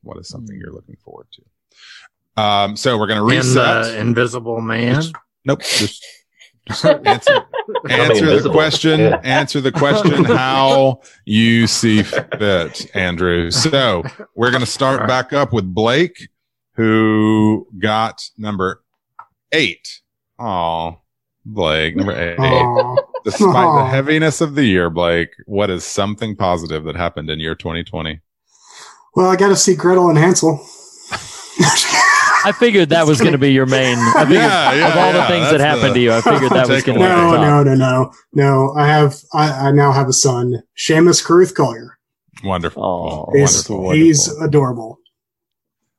What 0.06 0.18
is 0.18 0.30
something 0.30 0.56
you're 0.58 0.72
looking 0.72 0.98
forward 1.04 1.28
to? 1.34 2.42
Um, 2.42 2.76
so 2.78 2.98
we're 2.98 3.08
going 3.08 3.20
to 3.20 3.28
In 3.28 3.40
reset. 3.40 3.86
the 3.86 4.00
Invisible 4.00 4.62
Man. 4.62 5.02
Nope. 5.46 5.62
Just, 5.62 6.06
just 6.68 6.86
answer, 7.06 7.46
answer 7.90 8.42
the 8.42 8.50
question. 8.52 9.00
Yeah. 9.00 9.22
Answer 9.24 9.62
the 9.62 9.72
question 9.84 10.24
how 10.26 11.02
you 11.26 11.66
see 11.68 12.04
fit, 12.04 12.96
Andrew. 12.96 13.52
So 13.52 14.04
we're 14.36 14.52
going 14.52 14.62
to 14.62 14.70
start 14.70 15.08
back 15.08 15.34
up 15.34 15.54
with 15.54 15.66
Blake, 15.74 16.30
who 16.74 17.68
got 17.80 18.30
number 18.38 18.84
eight. 19.52 20.02
Oh, 20.38 21.00
Blake, 21.46 21.96
number 21.96 22.14
eight. 22.20 22.38
Aw. 22.38 22.96
Despite 23.24 23.76
the 23.80 23.86
heaviness 23.90 24.42
of 24.42 24.54
the 24.56 24.66
year, 24.66 24.90
Blake, 24.92 25.30
what 25.46 25.70
is 25.72 25.84
something 25.84 26.36
positive 26.36 26.84
that 26.84 26.96
happened 26.96 27.30
in 27.30 27.40
year 27.40 27.56
2020? 27.56 28.20
Well, 29.16 29.30
I 29.30 29.36
got 29.36 29.50
to 29.50 29.56
see 29.56 29.76
Gretel 29.76 30.10
and 30.10 30.18
Hansel. 30.18 30.60
I 32.48 32.52
figured 32.60 32.90
that 32.90 33.08
was 33.08 33.20
going 33.20 33.32
to 33.32 33.38
be 33.40 33.52
your 33.52 33.66
main. 33.66 33.98
I 33.98 34.24
figured 34.26 34.38
Yeah, 34.42 34.74
yeah, 34.74 34.88
of 34.92 34.98
all 34.98 35.14
the 35.14 35.24
things 35.28 35.50
that 35.50 35.60
happened 35.60 35.92
the 35.92 35.94
to 35.96 36.00
you, 36.00 36.14
I 36.14 36.22
figured 36.22 36.52
that 36.52 36.68
was 36.68 36.84
going 36.84 37.00
to 37.00 37.04
be 37.04 37.10
no, 37.10 37.32
no, 37.42 37.64
no, 37.64 37.74
no, 37.76 38.12
no. 38.34 38.74
I 38.78 38.88
have. 38.88 39.16
I, 39.34 39.70
I 39.70 39.72
now 39.72 39.92
have 39.92 40.08
a 40.08 40.14
son, 40.14 40.62
Seamus 40.78 41.24
Caruth 41.26 41.56
Collier. 41.56 41.98
Wonderful. 42.44 42.84
Oh, 42.84 43.32
He's, 43.34 43.68
wonderful. 43.68 43.92
he's 43.94 44.28
adorable. 44.42 45.00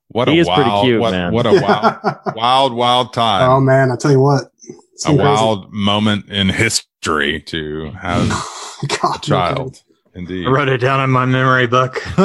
What 0.09 0.29
a 0.29 0.33
He 0.33 0.39
is 0.39 0.47
wild, 0.47 0.63
pretty 0.63 0.81
cute, 0.83 1.01
what, 1.01 1.11
man. 1.11 1.33
what 1.33 1.47
a 1.47 1.53
wild, 1.61 2.37
wild, 2.37 2.73
wild 2.75 3.13
time. 3.13 3.51
Oh 3.51 3.61
man, 3.61 3.91
I 3.91 3.97
tell 3.97 4.13
you 4.13 4.21
what. 4.21 4.45
A 4.45 5.07
crazy. 5.07 5.19
wild 5.19 5.73
moment 5.73 6.29
in 6.29 6.49
history 6.49 7.41
to 7.43 7.91
have 8.01 8.29
God, 9.03 9.17
a 9.17 9.21
child. 9.21 9.83
Indeed. 10.17 10.47
I 10.47 10.51
wrote 10.51 10.69
it 10.69 10.79
down 10.79 11.01
in 11.01 11.11
my 11.11 11.27
memory 11.27 11.67
book. 11.67 11.95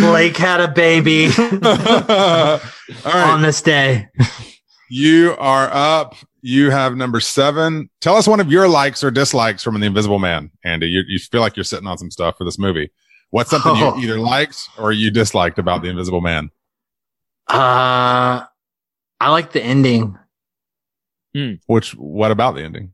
Blake 0.00 0.36
had 0.36 0.60
a 0.60 0.68
baby. 0.68 1.26
All 1.38 2.58
right. 3.04 3.30
on 3.30 3.42
this 3.42 3.62
day. 3.62 4.08
You 4.90 5.36
are 5.38 5.68
up. 5.72 6.16
You 6.42 6.70
have 6.70 6.96
number 6.96 7.20
seven. 7.20 7.88
Tell 8.00 8.16
us 8.16 8.26
one 8.26 8.40
of 8.40 8.50
your 8.50 8.68
likes 8.68 9.02
or 9.04 9.10
dislikes 9.10 9.62
from 9.62 9.78
The 9.80 9.86
Invisible 9.86 10.18
Man, 10.18 10.50
Andy. 10.64 10.86
You, 10.88 11.02
you 11.06 11.18
feel 11.18 11.40
like 11.40 11.56
you're 11.56 11.64
sitting 11.64 11.86
on 11.86 11.96
some 11.96 12.10
stuff 12.10 12.36
for 12.36 12.44
this 12.44 12.58
movie. 12.58 12.90
What's 13.30 13.50
something 13.50 13.72
Oh. 13.76 13.96
you 13.96 14.04
either 14.04 14.18
liked 14.20 14.68
or 14.78 14.92
you 14.92 15.10
disliked 15.10 15.58
about 15.58 15.82
The 15.82 15.88
Invisible 15.88 16.20
Man? 16.20 16.50
Uh, 17.48 18.44
I 19.20 19.30
like 19.30 19.52
the 19.52 19.62
ending. 19.62 20.18
Which, 21.66 21.92
what 21.96 22.30
about 22.30 22.54
the 22.56 22.62
ending? 22.62 22.92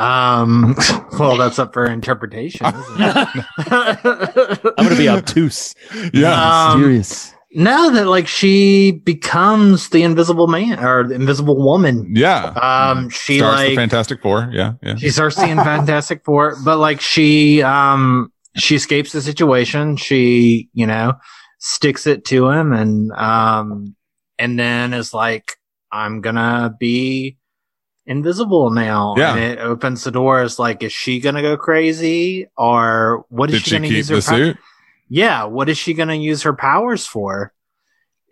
Um, 0.00 0.74
well, 1.18 1.36
that's 1.36 1.58
up 1.58 1.72
for 1.74 1.84
interpretation. 1.84 2.66
Isn't 2.66 2.82
it? 2.98 3.44
I'm 4.78 4.84
gonna 4.84 4.96
be 4.96 5.08
obtuse. 5.08 5.74
Yeah. 6.14 6.70
Um, 6.72 6.80
Serious. 6.80 7.34
Now 7.52 7.90
that 7.90 8.06
like 8.06 8.28
she 8.28 8.92
becomes 8.92 9.90
the 9.90 10.02
invisible 10.02 10.46
man 10.46 10.78
or 10.78 11.06
the 11.06 11.14
invisible 11.14 11.56
woman. 11.56 12.12
Yeah. 12.14 12.44
Um, 12.52 13.10
she 13.10 13.38
Stars 13.38 13.56
like 13.56 13.70
the 13.70 13.76
Fantastic 13.76 14.22
Four. 14.22 14.48
Yeah. 14.52 14.74
Yeah. 14.82 14.94
she 14.96 15.10
starts 15.10 15.36
seeing 15.36 15.56
Fantastic 15.56 16.24
Four, 16.24 16.56
but 16.64 16.78
like 16.78 17.00
she 17.00 17.62
um 17.62 18.32
she 18.56 18.76
escapes 18.76 19.12
the 19.12 19.20
situation. 19.20 19.96
She 19.96 20.68
you 20.72 20.86
know 20.86 21.14
sticks 21.58 22.06
it 22.06 22.24
to 22.26 22.48
him 22.48 22.72
and 22.72 23.12
um 23.12 23.94
and 24.38 24.58
then 24.58 24.94
is 24.94 25.12
like 25.12 25.56
I'm 25.92 26.20
gonna 26.20 26.74
be 26.78 27.36
invisible 28.10 28.70
now. 28.70 29.14
Yeah. 29.16 29.34
And 29.36 29.40
it 29.52 29.58
opens 29.60 30.04
the 30.04 30.10
doors. 30.10 30.58
Like, 30.58 30.82
is 30.82 30.92
she 30.92 31.20
gonna 31.20 31.40
go 31.42 31.56
crazy 31.56 32.48
or 32.58 33.24
what 33.30 33.48
is 33.50 33.56
Did 33.56 33.62
she 33.64 33.70
she 33.70 33.76
gonna 33.76 33.88
use 33.88 34.08
her 34.08 34.16
the 34.16 34.22
pow- 34.22 34.36
suit? 34.36 34.56
Yeah, 35.08 35.44
what 35.44 35.68
is 35.68 35.78
she 35.78 35.94
gonna 35.94 36.14
use 36.16 36.42
her 36.42 36.52
powers 36.52 37.06
for? 37.06 37.52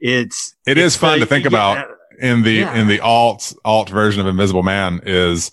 It's 0.01 0.55
It 0.67 0.79
is 0.79 0.95
it's 0.95 0.97
fun 0.97 1.19
the- 1.21 1.25
to 1.25 1.29
think 1.29 1.45
yeah, 1.45 1.49
about 1.49 1.87
in 2.21 2.43
the 2.43 2.53
Yeah. 2.53 2.75
in 2.75 2.89
the 2.89 3.01
alt 3.01 3.53
alt 3.65 3.89
version 3.91 4.21
of 4.21 4.27
Invisible 4.27 4.63
Man 4.63 5.01
is 5.07 5.51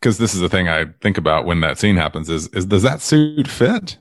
because 0.00 0.18
this 0.18 0.34
is 0.34 0.40
the 0.40 0.48
thing 0.48 0.68
I 0.68 0.86
think 1.00 1.16
about 1.18 1.44
when 1.46 1.60
that 1.60 1.78
scene 1.78 1.96
happens 1.96 2.28
is 2.28 2.48
is 2.48 2.66
does 2.66 2.82
that 2.82 3.00
suit 3.00 3.48
fit? 3.48 3.98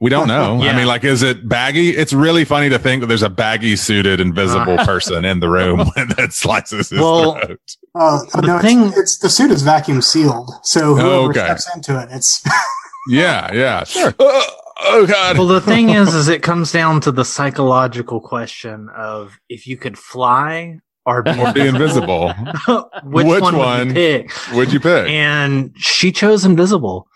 We 0.00 0.10
don't 0.10 0.28
know. 0.28 0.62
I 0.62 0.76
mean, 0.76 0.86
like, 0.86 1.02
is 1.02 1.22
it 1.24 1.48
baggy? 1.48 1.90
It's 1.90 2.12
really 2.12 2.44
funny 2.44 2.68
to 2.68 2.78
think 2.78 3.00
that 3.00 3.08
there's 3.08 3.24
a 3.24 3.28
baggy 3.30 3.74
suited 3.74 4.20
invisible 4.20 4.78
Uh. 4.78 4.84
person 4.84 5.24
in 5.24 5.40
the 5.40 5.48
room 5.48 5.78
that 6.16 6.32
slices 6.32 6.90
his 6.90 7.00
Well, 7.00 7.32
throat. 7.40 7.60
Uh, 7.98 8.20
The 8.34 8.46
no, 8.46 8.58
thing- 8.60 8.86
it's, 8.88 8.96
it's 8.98 9.18
the 9.18 9.28
suit 9.28 9.50
is 9.50 9.62
vacuum 9.62 10.00
sealed, 10.02 10.50
so 10.62 10.94
whoever 10.94 11.08
Oh, 11.08 11.28
okay. 11.30 11.40
steps 11.40 11.68
into 11.74 11.98
it, 12.00 12.08
it's 12.12 12.42
Yeah, 13.08 13.52
yeah, 13.52 13.84
sure. 13.84 14.14
Oh, 14.18 14.46
oh 14.82 15.06
God. 15.06 15.38
well, 15.38 15.46
the 15.46 15.60
thing 15.62 15.90
is, 15.90 16.14
is 16.14 16.28
it 16.36 16.42
comes 16.42 16.70
down 16.72 17.00
to 17.02 17.10
the 17.12 17.24
psychological 17.24 18.20
question 18.20 18.88
of 18.94 19.38
if 19.48 19.66
you 19.66 19.76
could 19.76 19.98
fly 19.98 20.78
or 21.06 21.22
be, 21.22 21.30
Or 21.40 21.52
be 21.54 21.66
invisible. 21.66 22.32
which, 23.04 23.26
Which 23.26 23.40
one, 23.40 23.56
one 23.56 23.88
would 23.88 23.88
you 23.88 23.94
pick? 23.94 24.32
Would 24.54 24.72
you 24.74 24.80
pick? 24.80 25.08
And 25.08 25.74
she 25.78 26.12
chose 26.12 26.44
invisible 26.44 27.08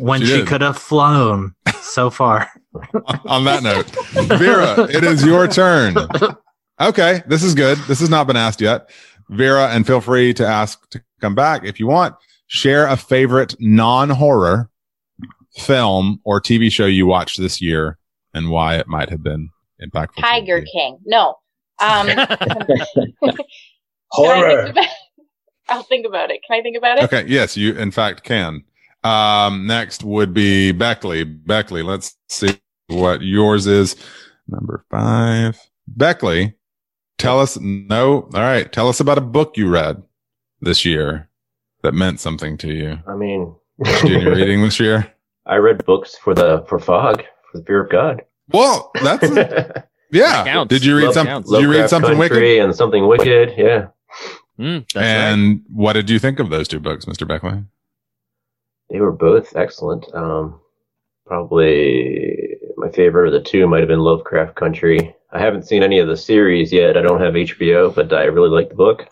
when 0.00 0.20
She 0.22 0.26
she, 0.38 0.44
could 0.44 0.62
have 0.62 0.78
flown 0.78 1.54
so 1.82 2.08
far. 2.08 2.48
On 3.26 3.44
that 3.44 3.62
note, 3.62 3.86
Vera, 4.38 4.84
it 4.84 5.04
is 5.04 5.24
your 5.24 5.46
turn. 5.46 5.94
Okay, 6.80 7.22
this 7.26 7.42
is 7.42 7.54
good. 7.54 7.76
This 7.86 8.00
has 8.00 8.08
not 8.08 8.26
been 8.26 8.36
asked 8.36 8.60
yet. 8.62 8.88
Vera, 9.30 9.68
and 9.68 9.86
feel 9.86 10.00
free 10.00 10.32
to 10.34 10.46
ask 10.46 10.88
to 10.90 11.02
come 11.20 11.34
back 11.34 11.64
if 11.64 11.78
you 11.80 11.86
want. 11.86 12.14
Share 12.46 12.86
a 12.86 12.96
favorite 12.96 13.54
non-horror 13.60 14.70
film 15.56 16.20
or 16.24 16.40
TV 16.40 16.70
show 16.72 16.86
you 16.86 17.06
watched 17.06 17.38
this 17.38 17.60
year 17.60 17.98
and 18.32 18.50
why 18.50 18.76
it 18.76 18.86
might 18.88 19.10
have 19.10 19.22
been 19.22 19.50
impactful. 19.82 20.20
Tiger. 20.20 20.62
King. 20.62 20.98
No. 21.04 21.34
Um, 21.80 22.08
Horror. 24.10 24.60
I 24.60 24.64
think 24.64 24.70
about- 24.76 24.86
I'll 25.70 25.82
think 25.82 26.06
about 26.06 26.30
it. 26.30 26.40
Can 26.48 26.58
I 26.58 26.62
think 26.62 26.78
about 26.78 26.96
it? 26.98 27.04
Okay, 27.04 27.24
yes, 27.28 27.54
you 27.54 27.74
in 27.74 27.90
fact 27.90 28.24
can. 28.24 28.64
Um, 29.04 29.66
next 29.66 30.02
would 30.02 30.32
be 30.32 30.72
Beckley. 30.72 31.24
Beckley, 31.24 31.82
let's 31.82 32.16
see 32.30 32.58
what 32.86 33.20
yours 33.20 33.66
is. 33.66 33.94
Number 34.48 34.86
five. 34.90 35.60
Beckley, 35.86 36.54
tell 37.18 37.40
us, 37.40 37.58
no, 37.60 38.22
all 38.34 38.40
right, 38.40 38.70
tell 38.72 38.88
us 38.88 39.00
about 39.00 39.18
a 39.18 39.22
book 39.22 39.56
you 39.56 39.68
read 39.68 40.02
this 40.60 40.84
year 40.84 41.28
that 41.82 41.92
meant 41.92 42.20
something 42.20 42.56
to 42.58 42.72
you. 42.72 42.98
I 43.06 43.14
mean, 43.14 43.54
Did 43.82 44.02
you 44.02 44.20
do 44.20 44.30
any 44.32 44.40
reading 44.40 44.62
this 44.62 44.80
year? 44.80 45.12
I 45.46 45.56
read 45.56 45.84
books 45.84 46.16
for 46.16 46.34
the 46.34 46.64
for 46.68 46.78
Fog 46.78 47.22
for 47.50 47.58
the 47.58 47.64
Fear 47.64 47.84
of 47.84 47.90
God. 47.90 48.22
Well, 48.50 48.90
that's, 49.02 49.28
yeah. 50.10 50.44
counts. 50.44 50.70
Did 50.70 50.84
you 50.84 50.96
read 50.96 51.04
Love- 51.06 51.14
some, 51.14 51.42
did 51.42 51.60
you 51.62 51.70
read 51.70 51.88
something 51.90 52.18
wicked? 52.18 52.42
And 52.42 52.74
something 52.74 53.06
wicked? 53.06 53.54
Yeah, 53.56 53.88
Mm, 54.58 54.80
that's 54.92 54.96
right. 54.96 55.04
And 55.04 55.62
what 55.72 55.92
did 55.92 56.10
you 56.10 56.18
think 56.18 56.40
of 56.40 56.50
those 56.50 56.66
two 56.66 56.80
books, 56.80 57.04
Mr. 57.04 57.26
Beckley? 57.28 57.62
they 58.90 59.00
were 59.00 59.12
both 59.12 59.54
excellent. 59.54 60.06
Um, 60.14 60.58
probably 61.26 62.56
my 62.78 62.90
favorite 62.90 63.26
of 63.26 63.32
the 63.32 63.48
two 63.48 63.66
might 63.66 63.80
have 63.80 63.88
been 63.88 64.00
Lovecraft 64.00 64.54
Country. 64.54 65.14
I 65.32 65.38
haven't 65.38 65.66
seen 65.66 65.82
any 65.82 65.98
of 65.98 66.08
the 66.08 66.16
series 66.16 66.72
yet. 66.72 66.96
I 66.96 67.02
don't 67.02 67.20
have 67.20 67.34
HBO, 67.34 67.94
but 67.94 68.12
I 68.12 68.24
really 68.24 68.48
like 68.48 68.70
the 68.70 68.74
book. 68.74 69.08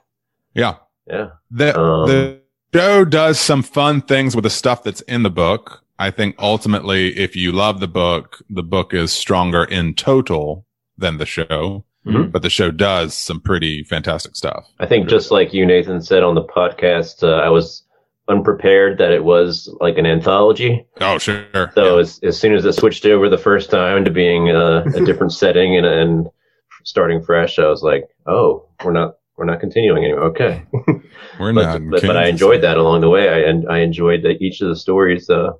Yeah. 0.55 0.77
Yeah. 1.07 1.31
The 1.51 1.79
Um, 1.79 2.09
the 2.09 2.41
show 2.75 3.05
does 3.05 3.39
some 3.39 3.63
fun 3.63 4.01
things 4.01 4.35
with 4.35 4.45
the 4.45 4.51
stuff 4.51 4.83
that's 4.83 5.03
in 5.03 5.23
the 5.23 5.31
book. 5.31 5.83
I 5.99 6.11
think 6.11 6.37
ultimately, 6.39 7.17
if 7.19 7.37
you 7.37 7.53
love 7.53 7.81
the 7.81 7.89
book, 7.89 8.43
the 8.49 8.63
book 8.63 8.95
is 8.95 9.13
stronger 9.13 9.65
in 9.65 9.95
total 9.95 10.67
than 10.97 11.19
the 11.19 11.27
show. 11.27 11.85
Mhm. 12.07 12.31
But 12.31 12.43
the 12.43 12.51
show 12.51 12.71
does 12.71 13.15
some 13.15 13.41
pretty 13.41 13.83
fantastic 13.83 14.37
stuff. 14.37 14.69
I 14.79 14.87
think 14.87 15.09
just 15.09 15.31
like 15.33 15.53
you, 15.53 15.67
Nathan, 15.67 16.01
said 16.01 16.23
on 16.23 16.37
the 16.37 16.45
podcast, 16.45 17.23
uh, 17.23 17.37
I 17.43 17.49
was 17.49 17.83
unprepared 18.29 18.99
that 18.99 19.13
it 19.13 19.25
was 19.25 19.73
like 19.81 19.99
an 19.99 20.07
anthology. 20.07 20.87
Oh, 21.01 21.19
sure. 21.19 21.71
So 21.75 21.99
as, 21.99 22.19
as 22.23 22.39
soon 22.39 22.55
as 22.55 22.65
it 22.65 22.73
switched 22.73 23.07
over 23.07 23.29
the 23.29 23.39
first 23.39 23.71
time 23.71 24.05
to 24.05 24.11
being 24.11 24.51
uh, 24.51 24.85
a 24.95 25.01
different 25.05 25.33
setting 25.33 25.77
and, 25.77 25.87
and 25.87 26.29
starting 26.85 27.23
fresh, 27.23 27.59
I 27.59 27.69
was 27.69 27.83
like, 27.83 28.09
oh, 28.27 28.69
we're 28.85 28.93
not 28.93 29.17
we're 29.37 29.45
not 29.45 29.61
continuing 29.61 30.05
anymore. 30.05 30.25
Okay. 30.25 30.65
We're 31.39 31.53
but, 31.53 31.63
not. 31.81 31.91
but, 31.91 32.03
but 32.07 32.17
I 32.17 32.29
enjoyed 32.29 32.63
that 32.63 32.79
along 32.79 33.03
the 33.03 33.11
way. 33.11 33.29
I 33.29 33.41
and 33.51 33.69
I 33.69 33.81
enjoyed 33.81 34.23
the, 34.23 34.43
each 34.43 34.63
of 34.63 34.69
the 34.69 34.77
stories, 34.77 35.29
uh, 35.29 35.51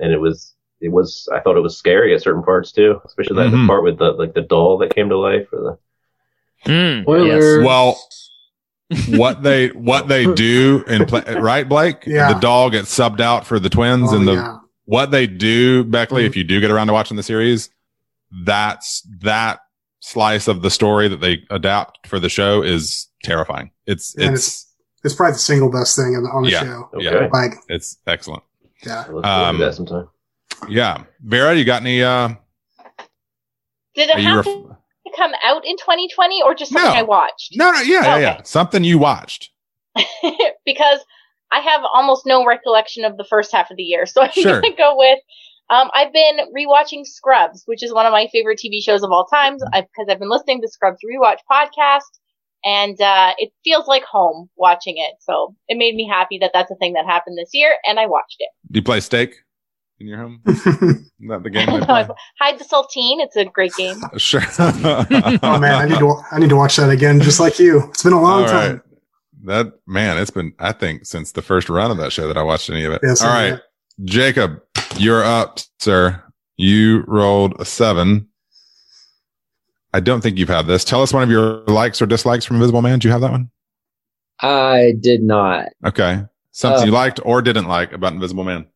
and 0.00 0.10
it 0.10 0.18
was 0.18 0.54
it 0.80 0.90
was 0.90 1.28
I 1.34 1.40
thought 1.40 1.58
it 1.58 1.60
was 1.60 1.76
scary 1.76 2.14
at 2.14 2.22
certain 2.22 2.42
parts 2.42 2.72
too, 2.72 2.98
especially 3.04 3.36
that 3.36 3.52
Mhm. 3.52 3.62
the 3.62 3.66
part 3.66 3.84
with 3.84 3.98
the 3.98 4.12
like 4.12 4.32
the 4.32 4.40
doll 4.40 4.78
that 4.78 4.94
came 4.94 5.10
to 5.10 5.18
life 5.18 5.46
or 5.52 5.60
the 5.60 5.78
Mm, 6.66 7.26
yes. 7.26 7.64
Well, 7.64 8.00
what 9.08 9.42
they 9.42 9.68
what 9.68 10.08
they 10.08 10.26
do 10.34 10.82
in 10.86 11.04
play, 11.06 11.22
right, 11.34 11.68
Blake? 11.68 12.04
Yeah. 12.06 12.32
The 12.32 12.40
doll 12.40 12.70
gets 12.70 12.96
subbed 12.96 13.20
out 13.20 13.46
for 13.46 13.58
the 13.58 13.68
twins, 13.68 14.12
Oh, 14.12 14.16
and 14.16 14.26
the 14.28 14.32
yeah. 14.34 14.56
what 14.86 15.10
they 15.10 15.26
do, 15.26 15.84
Beckley, 15.84 16.22
Mhm. 16.24 16.26
if 16.26 16.36
you 16.36 16.44
do 16.44 16.60
get 16.60 16.70
around 16.70 16.86
to 16.88 16.92
watching 16.92 17.16
the 17.16 17.22
series, 17.22 17.70
that's 18.44 19.06
that 19.20 19.60
slice 20.00 20.48
of 20.48 20.62
the 20.62 20.70
story 20.70 21.08
that 21.08 21.20
they 21.20 21.42
adapt 21.50 22.06
for 22.06 22.18
the 22.18 22.28
show 22.28 22.62
is 22.62 23.08
terrifying. 23.24 23.70
It's 23.86 24.14
And 24.16 24.34
it's 24.34 24.66
it's 25.04 25.14
probably 25.14 25.34
the 25.34 25.38
single 25.38 25.70
best 25.70 25.96
thing 25.96 26.16
on 26.16 26.22
the, 26.24 26.30
on 26.30 26.42
the 26.44 26.50
Yeah. 26.50 26.60
show. 26.62 26.90
okay. 26.94 27.04
Yeah. 27.04 27.28
Like, 27.32 27.52
it's 27.68 27.98
excellent. 28.06 28.42
yeah. 28.86 29.04
I 29.22 29.48
Um, 29.48 29.58
that 29.58 29.74
sometime. 29.74 30.08
Yeah, 30.68 31.04
Vera, 31.22 31.54
you 31.54 31.64
got 31.64 31.82
any? 31.82 32.02
uh 32.02 32.28
Did 33.94 34.10
it 34.10 34.16
Are 34.16 34.20
you 34.20 34.26
have 34.28 34.36
ref- 34.36 34.44
to 34.46 34.76
come 35.18 35.32
out 35.44 35.66
in 35.66 35.76
2020 35.76 36.42
or 36.42 36.54
just 36.54 36.72
something 36.72 36.92
No. 36.92 36.98
I 36.98 37.02
watched? 37.02 37.50
No, 37.56 37.70
no, 37.72 37.80
yeah, 37.80 38.02
yeah, 38.02 38.18
yeah. 38.18 38.32
Okay. 38.34 38.40
Something 38.44 38.84
you 38.84 38.98
watched. 38.98 39.50
because 40.64 41.00
I 41.50 41.60
have 41.60 41.82
almost 41.92 42.26
no 42.26 42.44
recollection 42.46 43.04
of 43.04 43.16
the 43.16 43.24
first 43.24 43.52
half 43.52 43.70
of 43.70 43.76
the 43.76 43.82
year. 43.82 44.06
So 44.06 44.22
I'm 44.22 44.30
Sure. 44.32 44.60
going 44.60 44.72
to 44.72 44.76
go 44.76 44.96
with 44.96 45.18
um, 45.70 45.90
I've 45.92 46.14
been 46.14 46.38
rewatching 46.56 47.04
Scrubs, 47.04 47.64
which 47.66 47.82
is 47.82 47.92
one 47.92 48.06
of 48.06 48.12
my 48.12 48.26
favorite 48.32 48.58
TV 48.64 48.82
shows 48.82 49.02
of 49.02 49.10
all 49.10 49.26
times 49.26 49.62
because 49.70 50.06
I've 50.08 50.18
been 50.18 50.30
listening 50.30 50.62
to 50.62 50.68
Scrubs 50.68 50.98
Rewatch 51.04 51.38
podcast 51.50 52.08
and 52.64 52.98
uh, 53.00 53.34
it 53.36 53.52
feels 53.64 53.86
like 53.86 54.02
home 54.04 54.48
watching 54.56 54.94
it. 54.96 55.16
So 55.20 55.54
it 55.68 55.76
made 55.76 55.94
me 55.94 56.08
happy 56.08 56.38
that 56.38 56.52
that's 56.54 56.70
a 56.70 56.74
thing 56.76 56.94
that 56.94 57.04
happened 57.04 57.36
this 57.36 57.50
year 57.52 57.76
and 57.84 58.00
I 58.00 58.06
watched 58.06 58.36
it. 58.38 58.48
Do 58.72 58.78
you 58.78 58.82
play 58.82 59.00
steak 59.00 59.34
in 60.00 60.06
your 60.06 60.18
home? 60.18 60.40
Isn't 60.46 61.10
that 61.28 61.42
the 61.42 61.50
game 61.50 61.66
they 61.80 61.84
play? 61.84 62.06
Hide 62.38 62.58
the 62.58 62.64
Saltine. 62.64 63.20
It's 63.24 63.36
a 63.36 63.44
great 63.46 63.74
game. 63.76 63.96
Sure. 64.16 64.40
Oh 64.58 65.58
man, 65.60 65.74
I 65.74 65.86
need 65.86 65.98
to 65.98 66.20
I 66.32 66.38
need 66.38 66.50
to 66.50 66.56
watch 66.56 66.76
that 66.76 66.90
again, 66.90 67.20
just 67.20 67.40
like 67.40 67.58
you. 67.58 67.84
It's 67.90 68.02
been 68.02 68.12
a 68.12 68.20
long 68.20 68.42
All 68.42 68.48
time. 68.48 68.72
right. 68.72 68.80
That 69.44 69.72
man, 69.86 70.18
it's 70.18 70.30
been 70.30 70.52
I 70.58 70.72
think 70.72 71.06
since 71.06 71.32
the 71.32 71.42
first 71.42 71.68
run 71.68 71.90
of 71.90 71.96
that 71.98 72.12
show 72.12 72.26
that 72.28 72.36
I 72.36 72.42
watched 72.42 72.70
any 72.70 72.84
of 72.84 72.92
it. 72.92 73.00
Yes, 73.02 73.22
All 73.22 73.28
I 73.30 73.58
Jacob, 74.04 74.60
you're 74.96 75.24
up, 75.24 75.58
sir. 75.80 76.22
You 76.56 77.04
rolled 77.06 77.54
a 77.60 77.64
seven. 77.64 78.28
I 79.94 80.00
don't 80.00 80.20
think 80.20 80.38
you've 80.38 80.48
had 80.48 80.66
this. 80.66 80.84
Tell 80.84 81.02
us 81.02 81.12
one 81.12 81.22
of 81.22 81.30
your 81.30 81.62
likes 81.66 82.02
or 82.02 82.06
dislikes 82.06 82.44
from 82.44 82.56
Invisible 82.56 82.82
Man. 82.82 82.98
Do 82.98 83.08
you 83.08 83.12
have 83.12 83.20
that 83.22 83.30
one? 83.30 83.50
I 84.40 84.92
did 85.00 85.22
not. 85.22 85.68
Okay, 85.84 86.22
something 86.52 86.82
Uh, 86.82 86.86
you 86.86 86.92
liked 86.92 87.20
or 87.24 87.42
didn't 87.42 87.66
like 87.66 87.92
about 87.92 88.12
Invisible 88.12 88.44
Man. 88.44 88.66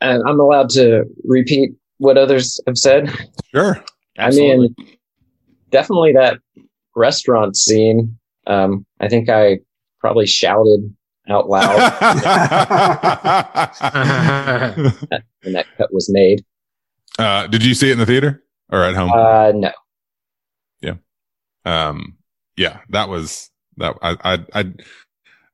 And 0.00 0.22
I'm 0.26 0.40
allowed 0.40 0.70
to 0.70 1.04
repeat 1.24 1.72
what 1.98 2.16
others 2.16 2.58
have 2.66 2.78
said. 2.78 3.12
Sure. 3.54 3.84
I 4.18 4.30
mean, 4.30 4.74
definitely 5.70 6.12
that 6.14 6.38
restaurant 6.94 7.56
scene. 7.56 8.18
Um, 8.46 8.86
I 9.00 9.08
think 9.08 9.28
I 9.28 9.58
probably 10.00 10.26
shouted 10.26 10.94
out 11.28 11.48
loud 11.48 11.76
when 15.42 15.52
that 15.52 15.66
cut 15.76 15.92
was 15.92 16.10
made. 16.10 16.44
Uh, 17.18 17.46
did 17.46 17.64
you 17.64 17.74
see 17.74 17.90
it 17.90 17.92
in 17.92 17.98
the 17.98 18.06
theater 18.06 18.42
or 18.70 18.82
at 18.82 18.94
home? 18.94 19.12
Uh, 19.12 19.52
no. 19.54 19.72
Yeah. 20.80 20.94
Um, 21.64 22.16
yeah, 22.56 22.78
that 22.90 23.08
was 23.08 23.50
that. 23.76 23.96
I, 24.02 24.16
I, 24.24 24.38
I, 24.54 24.72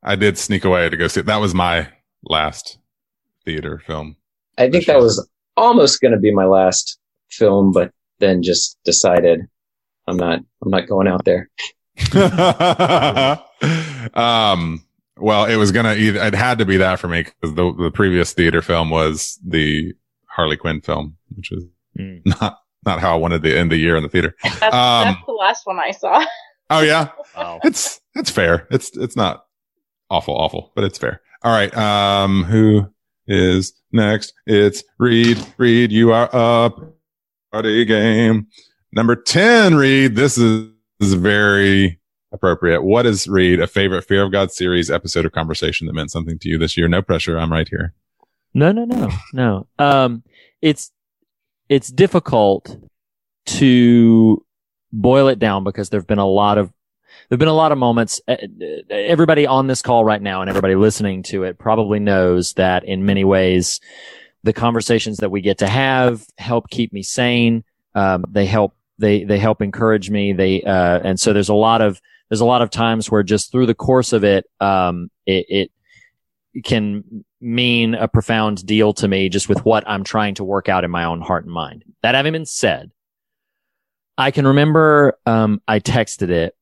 I 0.03 0.15
did 0.15 0.37
sneak 0.37 0.65
away 0.65 0.89
to 0.89 0.97
go 0.97 1.07
see 1.07 1.19
it. 1.19 1.25
That 1.25 1.41
was 1.41 1.53
my 1.53 1.89
last 2.23 2.77
theater 3.45 3.79
film. 3.85 4.15
I 4.57 4.69
think 4.69 4.85
that 4.85 4.99
was 4.99 5.27
almost 5.55 6.01
going 6.01 6.13
to 6.13 6.19
be 6.19 6.33
my 6.33 6.45
last 6.45 6.99
film, 7.29 7.71
but 7.71 7.91
then 8.19 8.41
just 8.43 8.77
decided 8.83 9.41
I'm 10.07 10.17
not, 10.17 10.39
I'm 10.63 10.71
not 10.71 10.87
going 10.87 11.07
out 11.07 11.25
there. 11.25 11.49
um, 14.13 14.83
well, 15.17 15.45
it 15.45 15.55
was 15.55 15.71
gonna 15.71 15.95
either, 15.95 16.23
it 16.23 16.35
had 16.35 16.59
to 16.59 16.65
be 16.65 16.77
that 16.77 16.99
for 16.99 17.07
me 17.07 17.23
because 17.23 17.55
the, 17.55 17.73
the 17.73 17.91
previous 17.91 18.33
theater 18.33 18.61
film 18.61 18.89
was 18.89 19.39
the 19.45 19.93
Harley 20.27 20.57
Quinn 20.57 20.81
film, 20.81 21.17
which 21.35 21.51
is 21.51 21.65
not, 22.25 22.59
not 22.85 22.99
how 22.99 23.13
I 23.13 23.15
wanted 23.15 23.43
to 23.43 23.57
end 23.57 23.71
the 23.71 23.77
year 23.77 23.97
in 23.97 24.03
the 24.03 24.09
theater. 24.09 24.35
That's, 24.43 24.61
Um, 24.63 24.71
that's 24.71 25.25
the 25.25 25.31
last 25.33 25.65
one 25.65 25.79
I 25.79 25.91
saw. 25.91 26.23
Oh 26.69 26.81
yeah, 26.81 27.11
it's 27.63 28.01
it's 28.13 28.29
fair. 28.29 28.67
It's 28.69 28.91
it's 28.97 29.15
not 29.15 29.45
awful, 30.09 30.35
awful, 30.35 30.73
but 30.75 30.83
it's 30.83 30.97
fair. 30.97 31.21
All 31.41 31.53
right. 31.53 31.73
Um, 31.77 32.43
who 32.43 32.93
is 33.25 33.71
next? 33.91 34.33
It's 34.45 34.83
Reed. 34.97 35.43
Reed, 35.57 35.91
you 35.91 36.11
are 36.11 36.29
up. 36.33 36.93
Party 37.51 37.85
game 37.85 38.47
number 38.91 39.15
ten. 39.15 39.75
Reed, 39.75 40.15
this 40.15 40.37
is, 40.37 40.69
is 40.99 41.13
very 41.13 41.99
appropriate. 42.31 42.83
What 42.83 43.05
is 43.05 43.27
Reed 43.27 43.59
a 43.59 43.67
favorite 43.67 44.03
Fear 44.03 44.23
of 44.23 44.31
God 44.31 44.51
series 44.51 44.91
episode 44.91 45.25
or 45.25 45.29
conversation 45.29 45.87
that 45.87 45.93
meant 45.93 46.11
something 46.11 46.37
to 46.39 46.49
you 46.49 46.57
this 46.57 46.75
year? 46.77 46.87
No 46.87 47.01
pressure. 47.01 47.37
I'm 47.37 47.51
right 47.51 47.67
here. 47.67 47.93
No, 48.53 48.71
no, 48.71 48.85
no, 48.85 49.09
no. 49.33 49.67
Um, 49.79 50.23
it's 50.61 50.91
it's 51.69 51.89
difficult 51.89 52.77
to 53.45 54.43
boil 54.91 55.27
it 55.27 55.39
down 55.39 55.63
because 55.63 55.89
there've 55.89 56.07
been 56.07 56.17
a 56.17 56.27
lot 56.27 56.57
of 56.57 56.71
there've 57.29 57.39
been 57.39 57.47
a 57.47 57.53
lot 57.53 57.71
of 57.71 57.77
moments. 57.77 58.21
uh, 58.27 58.33
uh, 58.33 58.65
Everybody 58.89 59.45
on 59.45 59.67
this 59.67 59.81
call 59.81 60.03
right 60.05 60.21
now 60.21 60.41
and 60.41 60.49
everybody 60.49 60.75
listening 60.75 61.23
to 61.23 61.43
it 61.43 61.57
probably 61.57 61.99
knows 61.99 62.53
that 62.53 62.83
in 62.85 63.05
many 63.05 63.23
ways, 63.23 63.79
the 64.43 64.53
conversations 64.53 65.17
that 65.17 65.29
we 65.29 65.41
get 65.41 65.57
to 65.59 65.67
have 65.67 66.25
help 66.37 66.69
keep 66.69 66.93
me 66.93 67.03
sane. 67.03 67.63
Um, 67.95 68.25
they 68.29 68.45
help 68.45 68.75
they 68.97 69.23
they 69.23 69.39
help 69.39 69.61
encourage 69.61 70.09
me. 70.09 70.33
They 70.33 70.63
uh, 70.63 70.99
and 71.03 71.19
so 71.19 71.33
there's 71.33 71.49
a 71.49 71.53
lot 71.53 71.81
of 71.81 72.01
there's 72.29 72.41
a 72.41 72.45
lot 72.45 72.61
of 72.61 72.69
times 72.69 73.09
where 73.09 73.23
just 73.23 73.51
through 73.51 73.67
the 73.67 73.75
course 73.75 74.13
of 74.13 74.23
it, 74.23 74.45
um, 74.59 75.09
it, 75.25 75.71
it 76.55 76.63
can 76.63 77.23
mean 77.39 77.93
a 77.93 78.07
profound 78.07 78.65
deal 78.65 78.93
to 78.93 79.07
me 79.07 79.29
just 79.29 79.47
with 79.47 79.63
what 79.63 79.87
I'm 79.87 80.03
trying 80.03 80.35
to 80.35 80.43
work 80.43 80.69
out 80.69 80.83
in 80.83 80.91
my 80.91 81.05
own 81.05 81.21
heart 81.21 81.45
and 81.45 81.53
mind. 81.53 81.83
That 82.01 82.15
having 82.15 82.33
been 82.33 82.45
said, 82.45 82.91
I 84.17 84.31
can 84.31 84.47
remember 84.47 85.17
um, 85.25 85.61
I 85.67 85.79
texted 85.79 86.29
it, 86.29 86.55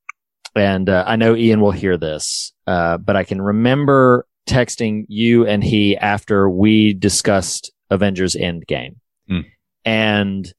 and 0.56 0.90
uh, 0.90 1.04
I 1.06 1.16
know 1.16 1.36
Ian 1.36 1.62
will 1.62 1.72
hear 1.72 1.98
this, 1.98 2.54
uh, 2.68 2.98
but 2.98 3.16
I 3.16 3.24
can 3.24 3.42
remember 3.42 4.26
texting 4.48 5.06
you 5.08 5.46
and 5.46 5.64
he 5.64 5.98
after 5.98 6.50
we 6.50 6.94
discussed 6.94 7.72
Avengers 7.90 8.36
Endgame, 8.36 8.96
Mm. 9.30 9.46
and 9.84 10.54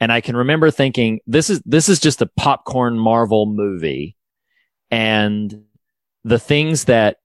and 0.00 0.12
I 0.12 0.20
can 0.20 0.36
remember 0.36 0.70
thinking 0.70 1.20
this 1.26 1.50
is 1.50 1.60
this 1.64 1.88
is 1.88 1.98
just 2.00 2.22
a 2.22 2.26
popcorn 2.36 2.98
Marvel 2.98 3.46
movie, 3.46 4.16
and 4.90 5.64
the 6.24 6.38
things 6.38 6.84
that 6.84 7.16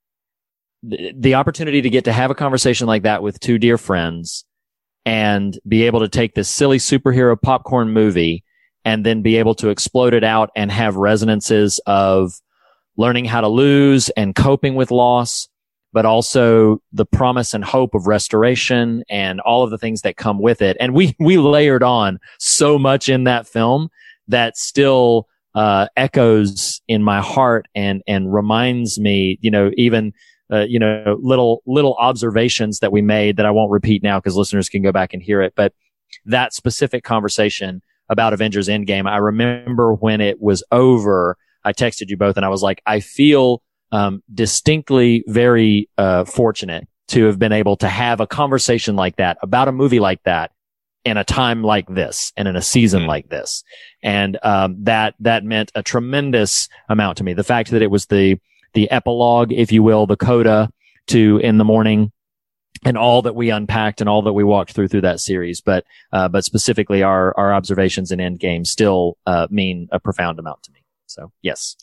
the, 0.84 1.14
the 1.16 1.36
opportunity 1.36 1.82
to 1.82 1.90
get 1.90 2.06
to 2.06 2.14
have 2.14 2.32
a 2.32 2.36
conversation 2.36 2.88
like 2.88 3.04
that 3.04 3.22
with 3.24 3.40
two 3.40 3.58
dear 3.58 3.78
friends 3.78 4.46
and 5.06 5.58
be 5.68 5.84
able 5.84 6.00
to 6.02 6.08
take 6.10 6.34
this 6.36 6.50
silly 6.50 6.78
superhero 6.78 7.40
popcorn 7.40 7.92
movie 7.92 8.44
and 8.88 9.06
then 9.06 9.22
be 9.22 9.36
able 9.36 9.54
to 9.54 9.68
explode 9.68 10.14
it 10.14 10.24
out 10.24 10.50
and 10.56 10.72
have 10.72 10.96
resonances 10.96 11.78
of 11.88 12.32
learning 12.96 13.26
how 13.26 13.42
to 13.42 13.50
lose 13.50 14.08
and 14.12 14.34
coping 14.34 14.76
with 14.76 14.92
loss, 14.92 15.50
but 15.92 16.06
also 16.06 16.82
the 16.94 17.06
promise 17.06 17.54
and 17.54 17.66
hope 17.66 17.94
of 17.94 18.08
restoration 18.08 19.04
and 19.10 19.42
all 19.42 19.62
of 19.62 19.72
the 19.72 19.78
things 19.78 20.04
that 20.04 20.16
come 20.16 20.40
with 20.40 20.62
it. 20.62 20.78
And 20.80 20.94
we, 20.94 21.14
we 21.20 21.38
layered 21.38 21.84
on 21.84 22.18
so 22.40 22.80
much 22.80 23.10
in 23.10 23.26
that 23.26 23.46
film 23.46 23.90
that 24.30 24.56
still, 24.56 25.28
uh, 25.54 25.88
echoes 25.98 26.82
in 26.88 27.04
my 27.04 27.20
heart 27.20 27.68
and, 27.76 28.02
and 28.08 28.34
reminds 28.34 29.02
me, 29.02 29.38
you 29.42 29.52
know, 29.52 29.70
even, 29.76 30.14
uh, 30.50 30.64
you 30.66 30.80
know, 30.80 31.18
little, 31.22 31.62
little 31.66 31.96
observations 32.00 32.80
that 32.80 32.94
we 32.94 33.02
made 33.02 33.36
that 33.36 33.46
I 33.46 33.52
won't 33.52 33.70
repeat 33.70 34.02
now 34.02 34.18
because 34.18 34.38
listeners 34.38 34.70
can 34.70 34.82
go 34.82 34.94
back 34.94 35.14
and 35.14 35.22
hear 35.22 35.42
it. 35.42 35.52
But 35.58 35.74
that 36.24 36.54
specific 36.54 37.04
conversation 37.04 37.82
about 38.10 38.34
Avengers 38.34 38.68
Endgame, 38.68 39.10
I 39.10 39.18
remember 39.18 39.94
when 39.94 40.22
it 40.22 40.42
was 40.42 40.64
over, 40.72 41.38
I 41.64 41.74
texted 41.74 42.10
you 42.10 42.18
both 42.18 42.38
and 42.38 42.46
I 42.46 42.50
was 42.50 42.64
like, 42.64 42.82
I 42.86 43.00
feel, 43.00 43.62
um, 43.92 44.22
distinctly 44.34 45.24
very, 45.28 45.90
uh, 45.98 46.26
fortunate 46.26 46.88
to 47.10 47.26
have 47.26 47.40
been 47.40 47.54
able 47.54 47.78
to 47.78 47.88
have 47.88 48.20
a 48.20 48.28
conversation 48.28 48.96
like 48.96 49.16
that 49.18 49.38
about 49.42 49.68
a 49.68 49.72
movie 49.72 50.00
like 50.00 50.24
that 50.24 50.52
in 51.06 51.16
a 51.16 51.24
time 51.24 51.64
like 51.64 51.88
this 51.88 52.34
and 52.36 52.48
in 52.48 52.56
a 52.56 52.62
season 52.62 53.06
like 53.06 53.30
this. 53.30 53.64
And, 54.04 54.38
um, 54.44 54.84
that, 54.84 55.16
that 55.20 55.44
meant 55.44 55.72
a 55.74 55.84
tremendous 55.84 56.68
amount 56.90 57.18
to 57.20 57.24
me. 57.24 57.34
The 57.34 57.44
fact 57.44 57.72
that 57.72 57.82
it 57.82 57.92
was 57.92 58.08
the, 58.08 58.40
the 58.74 58.92
epilogue, 58.92 59.54
if 59.54 59.72
you 59.72 59.84
will, 59.84 60.06
the 60.06 60.18
coda 60.18 60.70
to 61.08 61.38
in 61.38 61.58
the 61.58 61.64
morning 61.64 62.12
and 62.86 62.98
all 62.98 63.22
that 63.22 63.36
we 63.36 63.50
unpacked 63.50 64.02
and 64.02 64.10
all 64.10 64.22
that 64.24 64.34
we 64.34 64.44
walked 64.44 64.72
through 64.72 64.88
through 64.88 65.02
that 65.02 65.20
series. 65.20 65.62
But, 65.62 65.86
uh, 66.12 66.28
but 66.28 66.44
specifically 66.44 67.04
our, 67.04 67.38
our 67.38 67.54
observations 67.54 68.12
in 68.12 68.20
Endgame 68.20 68.66
still, 68.66 69.18
uh, 69.26 69.48
mean 69.50 69.88
a 69.92 70.00
profound 70.00 70.40
amount 70.40 70.64
to 70.64 70.72
me. 70.72 70.84
So 71.08 71.32
yes. 71.42 71.76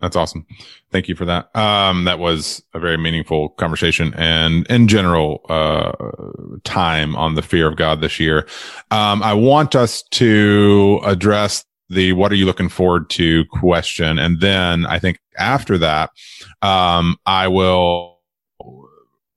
That's 0.00 0.16
awesome. 0.16 0.46
Thank 0.90 1.08
you 1.08 1.14
for 1.14 1.24
that. 1.24 1.54
Um, 1.56 2.04
that 2.04 2.18
was 2.18 2.62
a 2.74 2.78
very 2.78 2.98
meaningful 2.98 3.50
conversation 3.50 4.12
and 4.14 4.66
in 4.66 4.86
general, 4.88 5.40
uh, 5.48 5.92
time 6.64 7.16
on 7.16 7.36
the 7.36 7.42
fear 7.42 7.66
of 7.68 7.76
God 7.76 8.00
this 8.00 8.20
year. 8.20 8.46
Um, 8.90 9.22
I 9.22 9.32
want 9.32 9.74
us 9.74 10.02
to 10.10 11.00
address 11.04 11.64
the 11.88 12.12
what 12.12 12.32
are 12.32 12.34
you 12.34 12.46
looking 12.46 12.68
forward 12.68 13.08
to 13.10 13.44
question. 13.46 14.18
And 14.18 14.40
then 14.40 14.86
I 14.86 14.98
think 14.98 15.18
after 15.38 15.78
that, 15.78 16.10
um, 16.62 17.16
I 17.24 17.48
will 17.48 18.13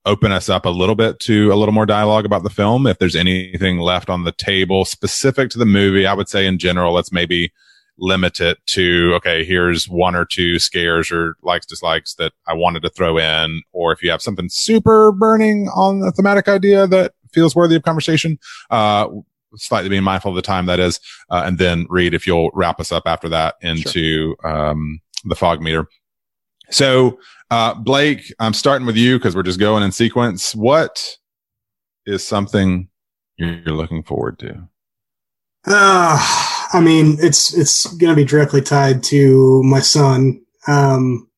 open 0.07 0.31
us 0.31 0.49
up 0.49 0.65
a 0.65 0.69
little 0.69 0.95
bit 0.95 1.19
to 1.19 1.51
a 1.51 1.55
little 1.55 1.73
more 1.73 1.85
dialogue 1.85 2.25
about 2.25 2.43
the 2.43 2.49
film. 2.49 2.87
If 2.87 2.97
there's 2.97 3.15
anything 3.15 3.79
left 3.79 4.09
on 4.09 4.23
the 4.23 4.31
table 4.31 4.85
specific 4.85 5.49
to 5.51 5.59
the 5.59 5.65
movie, 5.65 6.07
I 6.07 6.13
would 6.13 6.29
say 6.29 6.47
in 6.47 6.57
general, 6.57 6.93
let's 6.93 7.11
maybe 7.11 7.51
limit 7.99 8.39
it 8.39 8.57
to, 8.67 9.11
okay, 9.15 9.43
here's 9.43 9.89
one 9.89 10.15
or 10.15 10.23
two 10.23 10.59
scares 10.59 11.11
or 11.11 11.35
likes, 11.43 11.65
dislikes 11.65 12.15
that 12.15 12.31
I 12.47 12.53
wanted 12.53 12.83
to 12.83 12.89
throw 12.89 13.17
in. 13.17 13.61
Or 13.73 13.91
if 13.91 14.01
you 14.01 14.09
have 14.09 14.21
something 14.21 14.49
super 14.49 15.11
burning 15.11 15.69
on 15.75 15.99
the 15.99 16.11
thematic 16.11 16.47
idea 16.47 16.87
that 16.87 17.13
feels 17.33 17.55
worthy 17.55 17.75
of 17.75 17.83
conversation, 17.83 18.39
uh, 18.69 19.07
slightly 19.55 19.89
being 19.89 20.03
mindful 20.03 20.29
of 20.29 20.35
the 20.35 20.41
time 20.41 20.67
that 20.67 20.79
is. 20.79 20.99
Uh, 21.29 21.43
and 21.45 21.57
then 21.57 21.85
Reed, 21.89 22.13
if 22.13 22.25
you'll 22.25 22.51
wrap 22.53 22.79
us 22.79 22.91
up 22.91 23.03
after 23.05 23.27
that 23.29 23.55
into, 23.61 24.35
um, 24.43 25.01
the 25.25 25.35
fog 25.35 25.61
meter. 25.61 25.87
So, 26.69 27.19
uh, 27.49 27.73
Blake, 27.75 28.33
I'm 28.39 28.53
starting 28.53 28.85
with 28.85 28.97
you 28.97 29.17
because 29.17 29.35
we're 29.35 29.43
just 29.43 29.59
going 29.59 29.83
in 29.83 29.91
sequence. 29.91 30.53
What 30.53 31.17
is 32.05 32.25
something 32.25 32.89
you're 33.37 33.75
looking 33.75 34.03
forward 34.03 34.39
to? 34.39 34.67
Uh, 35.65 36.17
I 36.73 36.79
mean, 36.81 37.17
it's 37.19 37.53
it's 37.53 37.85
going 37.95 38.13
to 38.13 38.15
be 38.15 38.25
directly 38.25 38.61
tied 38.61 39.03
to 39.03 39.61
my 39.63 39.79
son, 39.79 40.41
um, 40.67 41.29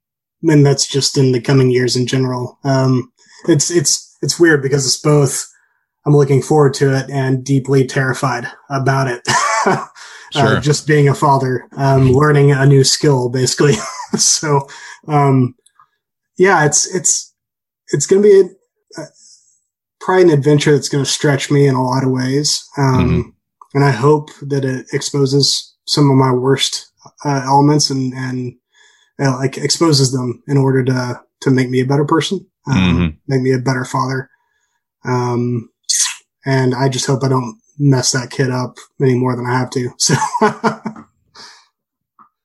and 0.43 0.65
that's 0.65 0.87
just 0.87 1.17
in 1.17 1.31
the 1.31 1.41
coming 1.41 1.71
years 1.71 1.95
in 1.95 2.07
general. 2.07 2.59
Um, 2.63 3.11
it's 3.47 3.71
it's 3.71 4.17
it's 4.21 4.39
weird 4.39 4.61
because 4.61 4.85
it's 4.85 4.97
both. 4.97 5.47
I'm 6.05 6.15
looking 6.15 6.41
forward 6.41 6.73
to 6.75 6.95
it 6.95 7.09
and 7.09 7.43
deeply 7.43 7.85
terrified 7.85 8.47
about 8.69 9.07
it. 9.07 9.27
Sure. 10.31 10.57
uh, 10.57 10.61
just 10.61 10.85
being 10.85 11.09
a 11.09 11.15
father, 11.15 11.67
um, 11.75 12.11
learning 12.11 12.51
a 12.51 12.63
new 12.63 12.83
skill, 12.83 13.29
basically. 13.29 13.73
so, 14.15 14.67
um, 15.07 15.55
yeah, 16.39 16.65
it's 16.65 16.93
it's 16.95 17.35
it's 17.89 18.07
going 18.07 18.23
to 18.23 18.27
be 18.27 18.39
a, 18.39 19.01
a, 19.01 19.05
probably 19.99 20.23
an 20.23 20.29
adventure 20.29 20.71
that's 20.71 20.89
going 20.89 21.03
to 21.03 21.09
stretch 21.09 21.51
me 21.51 21.67
in 21.67 21.75
a 21.75 21.83
lot 21.83 22.03
of 22.03 22.11
ways. 22.11 22.67
Um, 22.77 23.35
and 23.73 23.83
I 23.83 23.91
hope 23.91 24.29
that 24.41 24.63
it 24.65 24.87
exposes 24.93 25.75
some 25.85 26.09
of 26.09 26.15
my 26.15 26.31
worst 26.31 26.91
uh, 27.25 27.41
elements 27.45 27.89
and 27.89 28.13
and 28.13 28.55
uh, 29.21 29.35
like 29.37 29.57
exposes 29.57 30.11
them 30.13 30.41
in 30.47 30.57
order 30.57 30.83
to 30.85 31.21
to 31.41 31.51
make 31.51 31.69
me 31.69 31.81
a 31.81 31.85
better 31.85 32.05
person, 32.05 32.45
um, 32.67 32.77
Mhm. 32.77 33.17
make 33.27 33.41
me 33.41 33.51
a 33.51 33.59
better 33.59 33.85
father. 33.85 34.29
Um, 35.05 35.69
and 36.45 36.73
I 36.73 36.89
just 36.89 37.05
hope 37.05 37.23
I 37.23 37.27
don't 37.27 37.59
mess 37.77 38.11
that 38.11 38.31
kid 38.31 38.49
up 38.49 38.77
any 39.01 39.15
more 39.15 39.35
than 39.35 39.45
I 39.45 39.57
have 39.57 39.69
to. 39.71 39.89
So 39.97 40.15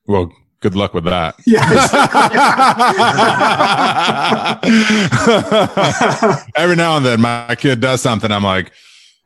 Well, 0.07 0.31
Good 0.65 0.75
luck 0.75 0.95
with 0.95 1.03
that. 1.03 1.35
Yes. 1.45 1.93
Every 6.55 6.75
now 6.75 6.97
and 6.97 7.05
then, 7.05 7.21
my 7.21 7.55
kid 7.55 7.79
does 7.79 8.01
something. 8.01 8.31
I'm 8.31 8.43
like, 8.43 8.71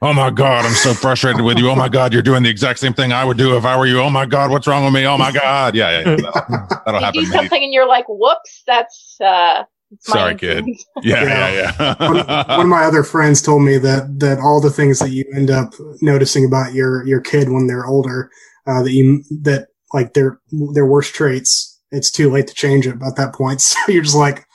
oh 0.02 0.12
my 0.12 0.32
God, 0.32 0.66
I'm 0.66 0.74
so 0.74 0.94
frustrated 0.94 1.40
with 1.40 1.58
you. 1.58 1.70
Oh 1.70 1.78
my 1.78 1.88
God, 1.88 2.12
you're 2.12 2.22
doing 2.22 2.44
the 2.44 2.50
exact 2.50 2.80
same 2.80 2.94
thing 2.94 3.14
I 3.14 3.24
would 3.24 3.38
do 3.38 3.56
if 3.56 3.64
I 3.64 3.78
were 3.78 3.86
you. 3.86 4.02
Oh 4.02 4.10
my 4.10 4.26
God, 4.26 4.52
what's 4.52 4.68
wrong 4.68 4.84
with 4.84 4.94
me? 4.94 5.06
Oh 5.06 5.18
my 5.18 5.32
God. 5.32 5.76
Yeah, 5.76 6.02
yeah, 6.02 6.10
yeah. 6.10 6.16
That'll, 6.30 6.68
that'll 6.86 7.00
You 7.00 7.06
happen. 7.06 7.22
do 7.24 7.28
something 7.28 7.64
and 7.64 7.72
you're 7.72 7.88
like, 7.88 8.04
whoops, 8.10 8.64
that's 8.68 9.16
uh 9.22 9.64
it's 9.92 10.10
my 10.10 10.16
Sorry, 10.16 10.36
kid. 10.36 10.58
influence. 10.58 10.86
Yeah, 11.04 11.24
yeah, 11.24 11.72
yeah. 11.80 11.96
one, 12.06 12.18
one 12.28 12.60
of 12.60 12.68
my 12.68 12.84
other 12.84 13.04
friends 13.04 13.42
told 13.42 13.64
me 13.64 13.78
that 13.78 14.20
that 14.20 14.40
all 14.40 14.60
the 14.60 14.72
things 14.72 15.00
that 15.00 15.12
you 15.12 15.24
end 15.34 15.50
up 15.50 15.74
noticing 16.02 16.44
about 16.44 16.74
your 16.74 17.08
your 17.08 17.22
kid 17.22 17.48
when 17.50 17.68
they're 17.68 17.86
older, 17.86 18.30
uh, 18.68 18.84
that 18.84 18.92
you 18.92 19.24
that 19.44 19.69
like 19.94 20.14
their 20.14 20.40
their 20.74 20.86
worst 20.86 21.14
traits, 21.14 21.80
it's 21.92 22.12
too 22.12 22.30
late 22.32 22.48
to 22.48 22.54
change 22.54 22.86
it 22.88 22.96
at 23.06 23.16
that 23.18 23.34
point. 23.34 23.62
So 23.70 23.78
you're 23.88 24.04
just 24.04 24.16
like, 24.16 24.46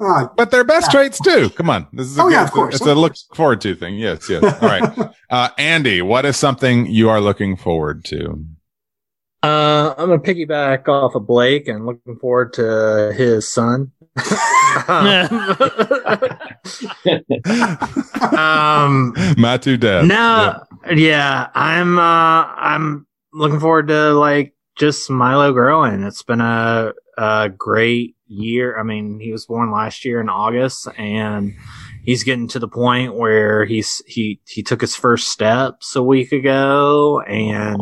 ah, 0.00 0.30
but 0.36 0.50
their 0.50 0.64
best 0.64 0.90
traits 0.90 1.18
too. 1.20 1.50
Come 1.50 1.70
on, 1.70 1.86
this 1.92 2.06
is 2.06 2.18
a 2.18 2.22
Oh, 2.22 2.24
good, 2.28 2.32
yeah, 2.34 2.44
of 2.44 2.52
course, 2.52 2.74
It's 2.74 2.82
of 2.82 2.96
a 2.96 3.00
look 3.00 3.14
forward 3.34 3.60
to 3.62 3.74
thing. 3.74 3.96
Yes, 3.96 4.28
yes. 4.28 4.42
All 4.62 4.68
right, 4.68 5.10
uh, 5.30 5.48
Andy, 5.58 6.02
what 6.02 6.24
is 6.26 6.36
something 6.36 6.86
you 6.86 7.08
are 7.08 7.20
looking 7.20 7.56
forward 7.56 8.04
to? 8.06 8.44
Uh, 9.42 9.94
I'm 9.96 10.08
gonna 10.08 10.18
piggyback 10.18 10.88
off 10.88 11.14
of 11.14 11.26
Blake 11.26 11.68
and 11.68 11.86
looking 11.86 12.16
forward 12.18 12.52
to 12.54 13.12
his 13.16 13.46
son. 13.46 13.92
um, 18.32 19.14
My 19.36 19.58
two 19.60 19.76
dads. 19.76 20.08
no, 20.08 20.64
yeah, 20.94 21.48
I'm. 21.54 21.98
Uh, 21.98 22.02
I'm 22.46 23.06
looking 23.32 23.60
forward 23.60 23.88
to 23.88 24.14
like 24.14 24.54
just 24.76 25.10
Milo 25.10 25.52
growing. 25.52 26.02
It's 26.02 26.22
been 26.22 26.40
a 26.40 26.92
a 27.18 27.48
great 27.48 28.16
year. 28.26 28.78
I 28.78 28.82
mean, 28.82 29.18
he 29.20 29.32
was 29.32 29.46
born 29.46 29.72
last 29.72 30.04
year 30.04 30.20
in 30.20 30.28
August, 30.28 30.86
and 30.98 31.54
he's 32.04 32.24
getting 32.24 32.48
to 32.48 32.58
the 32.58 32.68
point 32.68 33.16
where 33.16 33.64
he's 33.64 34.02
he 34.06 34.40
he 34.46 34.62
took 34.62 34.80
his 34.80 34.94
first 34.94 35.28
steps 35.28 35.96
a 35.96 36.02
week 36.02 36.32
ago, 36.32 37.20
and 37.22 37.80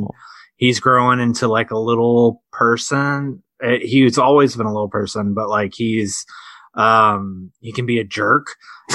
he's 0.56 0.80
growing 0.80 1.20
into 1.20 1.48
like 1.48 1.70
a 1.70 1.78
little 1.78 2.42
person. 2.52 3.42
Uh, 3.62 3.78
He's 3.80 4.18
always 4.18 4.56
been 4.56 4.66
a 4.66 4.72
little 4.72 4.88
person, 4.88 5.34
but 5.34 5.48
like 5.48 5.74
he's 5.74 6.24
um 6.74 7.52
he 7.60 7.72
can 7.72 7.86
be 7.86 7.98
a 8.00 8.04
jerk 8.04 8.48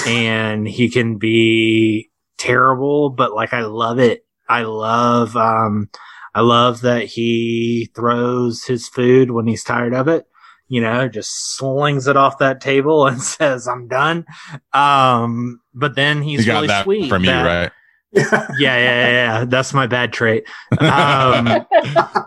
and 0.05 0.67
he 0.67 0.89
can 0.89 1.17
be 1.17 2.09
terrible, 2.37 3.09
but 3.09 3.33
like 3.33 3.53
I 3.53 3.61
love 3.61 3.99
it. 3.99 4.25
I 4.47 4.63
love 4.63 5.35
um 5.35 5.89
I 6.33 6.41
love 6.41 6.81
that 6.81 7.05
he 7.05 7.89
throws 7.95 8.63
his 8.63 8.87
food 8.87 9.31
when 9.31 9.47
he's 9.47 9.63
tired 9.63 9.93
of 9.93 10.07
it. 10.07 10.25
You 10.67 10.81
know, 10.81 11.07
just 11.07 11.57
slings 11.57 12.07
it 12.07 12.15
off 12.15 12.37
that 12.39 12.61
table 12.61 13.07
and 13.07 13.21
says, 13.21 13.67
"I'm 13.67 13.87
done." 13.87 14.25
Um, 14.73 15.61
but 15.73 15.95
then 15.95 16.21
he's 16.21 16.41
you 16.41 16.45
got 16.45 16.55
really 16.55 16.67
that 16.67 16.83
sweet. 16.83 17.09
from 17.09 17.25
you, 17.25 17.31
right? 17.31 17.71
yeah, 18.11 18.45
yeah, 18.57 18.77
yeah, 18.77 19.09
yeah. 19.09 19.45
That's 19.45 19.73
my 19.73 19.87
bad 19.87 20.11
trait. 20.13 20.43
Um, 20.79 21.47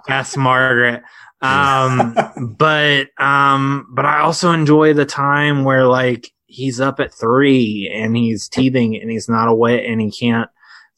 ask 0.08 0.36
Margaret. 0.36 1.02
Um, 1.40 2.16
but, 2.56 3.08
um, 3.18 3.88
but 3.92 4.04
I 4.04 4.20
also 4.20 4.52
enjoy 4.52 4.94
the 4.94 5.04
time 5.04 5.64
where 5.64 5.86
like 5.86 6.30
he's 6.46 6.80
up 6.80 7.00
at 7.00 7.12
three 7.12 7.90
and 7.92 8.16
he's 8.16 8.48
teething 8.48 8.94
and 8.96 9.10
he's 9.10 9.28
not 9.28 9.48
awake 9.48 9.84
and 9.86 10.00
he 10.00 10.12
can't 10.12 10.48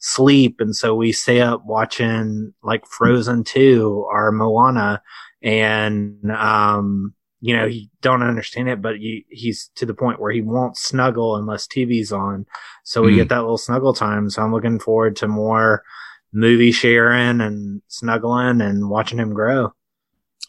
sleep. 0.05 0.57
And 0.59 0.75
so 0.75 0.93
we 0.93 1.11
stay 1.11 1.41
up 1.41 1.65
watching 1.65 2.53
like 2.61 2.85
Frozen 2.85 3.43
2 3.45 4.05
or 4.07 4.31
Moana 4.31 5.01
and, 5.41 6.31
um, 6.31 7.15
you 7.41 7.55
know, 7.57 7.67
he 7.67 7.89
don't 8.01 8.21
understand 8.21 8.69
it, 8.69 8.81
but 8.83 8.97
he, 8.97 9.25
he's 9.29 9.69
to 9.75 9.85
the 9.85 9.93
point 9.95 10.19
where 10.19 10.31
he 10.31 10.41
won't 10.41 10.77
snuggle 10.77 11.35
unless 11.37 11.65
TV's 11.67 12.11
on. 12.11 12.45
So 12.83 13.01
we 13.01 13.13
Mm. 13.13 13.15
get 13.15 13.29
that 13.29 13.41
little 13.41 13.57
snuggle 13.57 13.93
time. 13.93 14.29
So 14.29 14.43
I'm 14.43 14.51
looking 14.53 14.79
forward 14.79 15.15
to 15.17 15.27
more 15.27 15.83
movie 16.31 16.71
sharing 16.71 17.41
and 17.41 17.81
snuggling 17.87 18.61
and 18.61 18.89
watching 18.89 19.17
him 19.19 19.33
grow. 19.33 19.73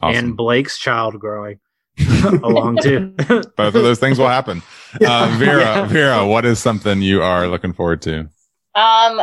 Awesome. 0.02 0.24
And 0.26 0.36
Blake's 0.36 0.78
child 0.78 1.18
growing 1.18 1.60
along 2.42 2.78
too. 2.82 3.14
Both 3.56 3.74
of 3.74 3.82
those 3.82 3.98
things 3.98 4.18
will 4.18 4.28
happen. 4.28 4.62
Uh, 5.04 5.34
Vera, 5.38 5.60
Yeah. 5.60 5.86
Vera, 5.86 6.26
what 6.26 6.46
is 6.46 6.58
something 6.58 7.02
you 7.02 7.20
are 7.22 7.48
looking 7.48 7.74
forward 7.74 8.00
to? 8.02 8.30
Um, 8.74 9.20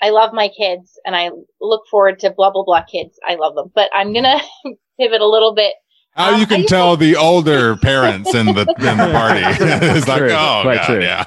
I 0.00 0.10
love 0.10 0.32
my 0.32 0.48
kids 0.48 0.98
and 1.04 1.16
I 1.16 1.30
look 1.60 1.82
forward 1.90 2.18
to 2.20 2.30
blah 2.30 2.50
blah 2.50 2.64
blah 2.64 2.82
kids. 2.84 3.18
I 3.26 3.34
love 3.36 3.54
them, 3.54 3.70
but 3.74 3.90
I'm 3.94 4.12
gonna 4.12 4.38
pivot 5.00 5.20
a 5.20 5.28
little 5.28 5.54
bit. 5.54 5.74
How 6.12 6.36
you 6.36 6.46
can 6.46 6.66
tell 6.66 6.96
the 7.04 7.14
older 7.16 7.76
parents 7.76 8.34
in 8.34 8.46
the 8.46 8.60
in 8.78 8.96
the 8.96 9.10
party. 9.12 9.40
it's 9.44 10.08
like, 10.08 10.18
True, 10.18 10.30
oh 10.32 10.60
quite 10.62 10.76
god, 10.78 10.86
true. 10.86 11.00
yeah. 11.02 11.24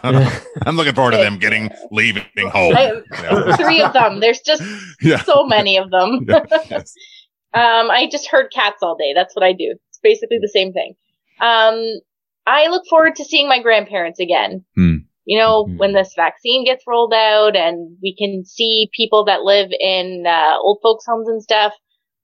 I'm 0.65 0.75
looking 0.75 0.93
forward 0.95 1.11
to 1.11 1.17
them 1.17 1.37
getting 1.37 1.69
leaving 1.91 2.23
home. 2.49 2.75
I 2.75 3.55
three 3.57 3.81
of 3.81 3.93
them. 3.93 4.19
There's 4.19 4.41
just 4.41 4.63
Yeah. 5.01 5.21
so 5.23 5.45
many 5.45 5.77
of 5.77 5.89
them. 5.91 6.25
Yeah, 6.27 6.43
yes. 6.69 6.93
um, 7.53 7.89
I 7.91 8.07
just 8.11 8.27
heard 8.29 8.51
cats 8.53 8.77
all 8.81 8.95
day. 8.97 9.13
That's 9.15 9.33
what 9.35 9.43
I 9.43 9.53
do. 9.53 9.75
It's 9.89 9.99
basically 10.03 10.39
the 10.41 10.49
same 10.49 10.73
thing. 10.73 10.95
Um, 11.39 11.99
I 12.45 12.67
look 12.67 12.83
forward 12.89 13.15
to 13.17 13.23
seeing 13.25 13.47
my 13.47 13.61
grandparents 13.61 14.19
again. 14.19 14.65
Hmm. 14.75 14.95
You 15.25 15.37
know, 15.37 15.67
when 15.77 15.93
this 15.93 16.13
vaccine 16.15 16.65
gets 16.65 16.83
rolled 16.87 17.13
out 17.13 17.55
and 17.55 17.95
we 18.01 18.15
can 18.15 18.43
see 18.43 18.89
people 18.95 19.23
that 19.25 19.41
live 19.43 19.69
in 19.79 20.25
uh, 20.27 20.57
old 20.59 20.79
folks' 20.81 21.05
homes 21.07 21.27
and 21.27 21.41
stuff. 21.41 21.73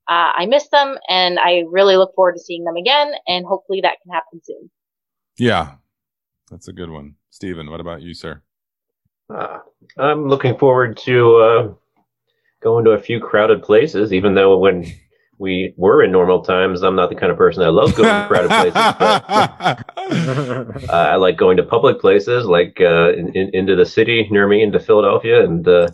Uh, 0.08 0.32
I 0.36 0.46
miss 0.46 0.68
them 0.68 0.96
and 1.08 1.38
I 1.38 1.64
really 1.70 1.96
look 1.96 2.14
forward 2.14 2.32
to 2.32 2.40
seeing 2.40 2.64
them 2.64 2.76
again 2.76 3.12
and 3.26 3.44
hopefully 3.46 3.80
that 3.82 3.98
can 4.02 4.12
happen 4.12 4.40
soon. 4.42 4.70
Yeah. 5.36 5.74
That's 6.50 6.68
a 6.68 6.72
good 6.72 6.90
one. 6.90 7.14
Stephen, 7.30 7.70
what 7.70 7.80
about 7.80 8.02
you, 8.02 8.14
sir? 8.14 8.42
Uh, 9.32 9.58
I'm 9.98 10.28
looking 10.28 10.56
forward 10.56 10.96
to 10.98 11.36
uh, 11.36 11.74
going 12.60 12.84
to 12.86 12.92
a 12.92 12.98
few 12.98 13.20
crowded 13.20 13.62
places, 13.62 14.12
even 14.12 14.34
though 14.34 14.56
when 14.56 14.86
we 15.38 15.72
were 15.76 16.02
in 16.02 16.10
normal 16.12 16.42
times, 16.42 16.82
I'm 16.82 16.96
not 16.96 17.10
the 17.10 17.16
kind 17.16 17.30
of 17.30 17.38
person 17.38 17.62
that 17.62 17.72
loves 17.72 17.92
going 17.92 18.08
to 18.08 18.26
crowded 18.28 18.50
places. 18.50 18.74
But, 18.74 20.88
uh, 20.90 20.92
I 20.92 21.16
like 21.16 21.36
going 21.36 21.56
to 21.58 21.62
public 21.62 22.00
places, 22.00 22.46
like 22.46 22.78
uh, 22.80 23.12
in, 23.12 23.34
in, 23.36 23.50
into 23.54 23.76
the 23.76 23.86
city 23.86 24.26
near 24.30 24.48
me, 24.48 24.62
into 24.62 24.80
Philadelphia, 24.80 25.44
and 25.44 25.66
uh, 25.66 25.88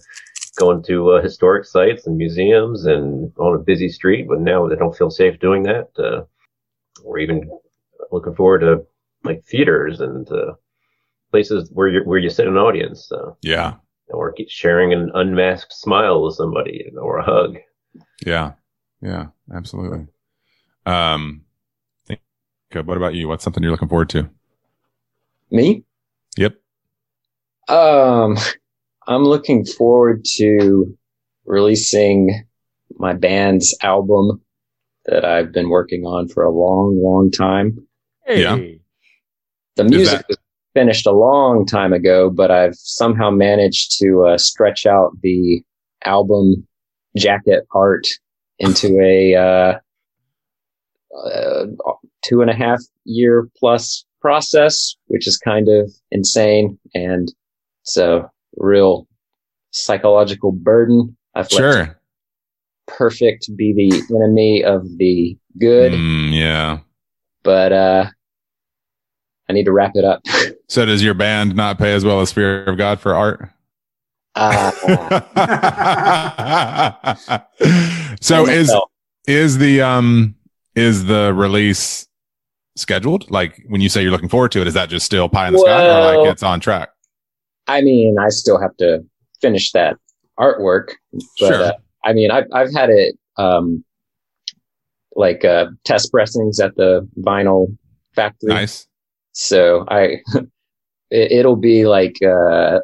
going 0.58 0.82
to 0.84 1.12
uh, 1.12 1.22
historic 1.22 1.64
sites 1.66 2.06
and 2.06 2.16
museums 2.16 2.86
and 2.86 3.32
on 3.38 3.54
a 3.54 3.58
busy 3.58 3.88
street. 3.88 4.26
But 4.28 4.40
now 4.40 4.66
I 4.70 4.74
don't 4.76 4.96
feel 4.96 5.10
safe 5.10 5.38
doing 5.40 5.62
that. 5.64 5.88
Uh, 5.98 6.24
or 7.04 7.18
even 7.18 7.50
looking 8.10 8.34
forward 8.34 8.60
to 8.60 8.84
like 9.24 9.44
theaters 9.44 10.00
and 10.00 10.30
uh, 10.30 10.54
places 11.30 11.70
where 11.72 11.88
you 11.88 12.00
where 12.04 12.18
you 12.18 12.30
sit 12.30 12.46
in 12.46 12.52
an 12.54 12.58
audience. 12.58 13.10
Uh, 13.12 13.32
Yeah. 13.42 13.74
or 14.08 14.34
sharing 14.48 14.92
an 14.92 15.10
unmasked 15.14 15.72
smile 15.72 16.22
with 16.22 16.34
somebody 16.34 16.90
or 16.98 17.18
a 17.18 17.24
hug. 17.24 17.58
Yeah. 18.24 18.52
Yeah. 19.04 19.26
Absolutely. 19.54 20.06
Um 20.86 21.44
think- 22.06 22.20
what 22.72 22.96
about 22.96 23.14
you? 23.14 23.28
What's 23.28 23.44
something 23.44 23.62
you're 23.62 23.70
looking 23.72 23.88
forward 23.88 24.08
to? 24.10 24.28
Me? 25.50 25.84
Yep. 26.36 26.56
Um, 27.68 28.36
I'm 29.06 29.22
looking 29.24 29.64
forward 29.64 30.24
to 30.36 30.98
releasing 31.44 32.44
my 32.98 33.12
band's 33.12 33.76
album 33.82 34.40
that 35.06 35.24
I've 35.24 35.52
been 35.52 35.68
working 35.68 36.04
on 36.04 36.28
for 36.28 36.42
a 36.42 36.50
long, 36.50 37.00
long 37.00 37.30
time. 37.30 37.86
Yeah. 38.26 38.56
The 39.76 39.84
music 39.84 40.18
that- 40.20 40.28
was 40.28 40.38
finished 40.72 41.06
a 41.06 41.12
long 41.12 41.66
time 41.66 41.92
ago, 41.92 42.30
but 42.30 42.50
I've 42.50 42.74
somehow 42.74 43.30
managed 43.30 43.98
to 44.00 44.24
uh, 44.24 44.38
stretch 44.38 44.86
out 44.86 45.12
the 45.22 45.62
album 46.04 46.66
jacket 47.16 47.64
art 47.72 48.08
into 48.58 49.00
a 49.00 49.34
uh, 49.34 49.78
uh, 51.26 51.66
two 52.22 52.40
and 52.40 52.50
a 52.50 52.54
half 52.54 52.80
year 53.04 53.48
plus 53.56 54.04
process, 54.20 54.96
which 55.06 55.26
is 55.26 55.36
kind 55.38 55.68
of 55.68 55.92
insane. 56.10 56.78
And 56.94 57.32
it's 57.82 57.96
a 57.96 58.30
real 58.56 59.06
psychological 59.70 60.52
burden. 60.52 61.16
I've 61.34 61.50
let 61.52 61.58
Sure. 61.58 62.00
perfect 62.86 63.50
be 63.56 63.72
the 63.72 64.02
enemy 64.14 64.64
of 64.64 64.84
the 64.98 65.36
good, 65.58 65.92
Mm, 65.92 66.32
yeah. 66.32 66.78
but 67.42 67.72
uh, 67.72 68.06
I 69.48 69.52
need 69.52 69.64
to 69.64 69.72
wrap 69.72 69.92
it 69.94 70.04
up. 70.04 70.22
So 70.66 70.86
does 70.86 71.04
your 71.04 71.12
band 71.14 71.54
not 71.54 71.76
pay 71.78 71.92
as 71.92 72.04
well 72.06 72.20
as 72.22 72.30
Spirit 72.30 72.66
of 72.68 72.78
God 72.78 72.98
for 72.98 73.14
art? 73.14 73.50
Uh, 74.34 74.72
so 78.20 78.46
is 78.48 78.68
know. 78.68 78.86
is 79.26 79.58
the 79.58 79.82
um 79.82 80.34
is 80.74 81.04
the 81.06 81.32
release 81.34 82.06
scheduled? 82.76 83.30
Like 83.30 83.62
when 83.68 83.80
you 83.80 83.88
say 83.88 84.02
you're 84.02 84.10
looking 84.10 84.28
forward 84.28 84.52
to 84.52 84.60
it, 84.60 84.66
is 84.66 84.74
that 84.74 84.88
just 84.88 85.06
still 85.06 85.28
pie 85.28 85.48
in 85.48 85.52
the 85.54 85.60
sky 85.60 85.86
or 85.86 86.16
like 86.16 86.32
it's 86.32 86.42
on 86.42 86.60
track? 86.60 86.90
I 87.66 87.80
mean, 87.80 88.18
I 88.18 88.28
still 88.28 88.60
have 88.60 88.76
to 88.78 89.04
finish 89.40 89.72
that 89.72 89.96
artwork, 90.38 90.88
but 91.12 91.46
Sure. 91.48 91.62
uh, 91.62 91.72
I 92.04 92.12
mean, 92.12 92.30
I've 92.30 92.46
I've 92.52 92.72
had 92.72 92.90
it 92.90 93.16
um, 93.36 93.84
like 95.16 95.44
uh, 95.44 95.66
test 95.84 96.10
pressings 96.12 96.60
at 96.60 96.74
the 96.76 97.08
vinyl 97.18 97.76
factory. 98.14 98.52
Nice. 98.52 98.86
So 99.32 99.84
I, 99.88 100.18
it, 101.10 101.32
it'll 101.32 101.56
be 101.56 101.86
like 101.86 102.16
uh, 102.22 102.80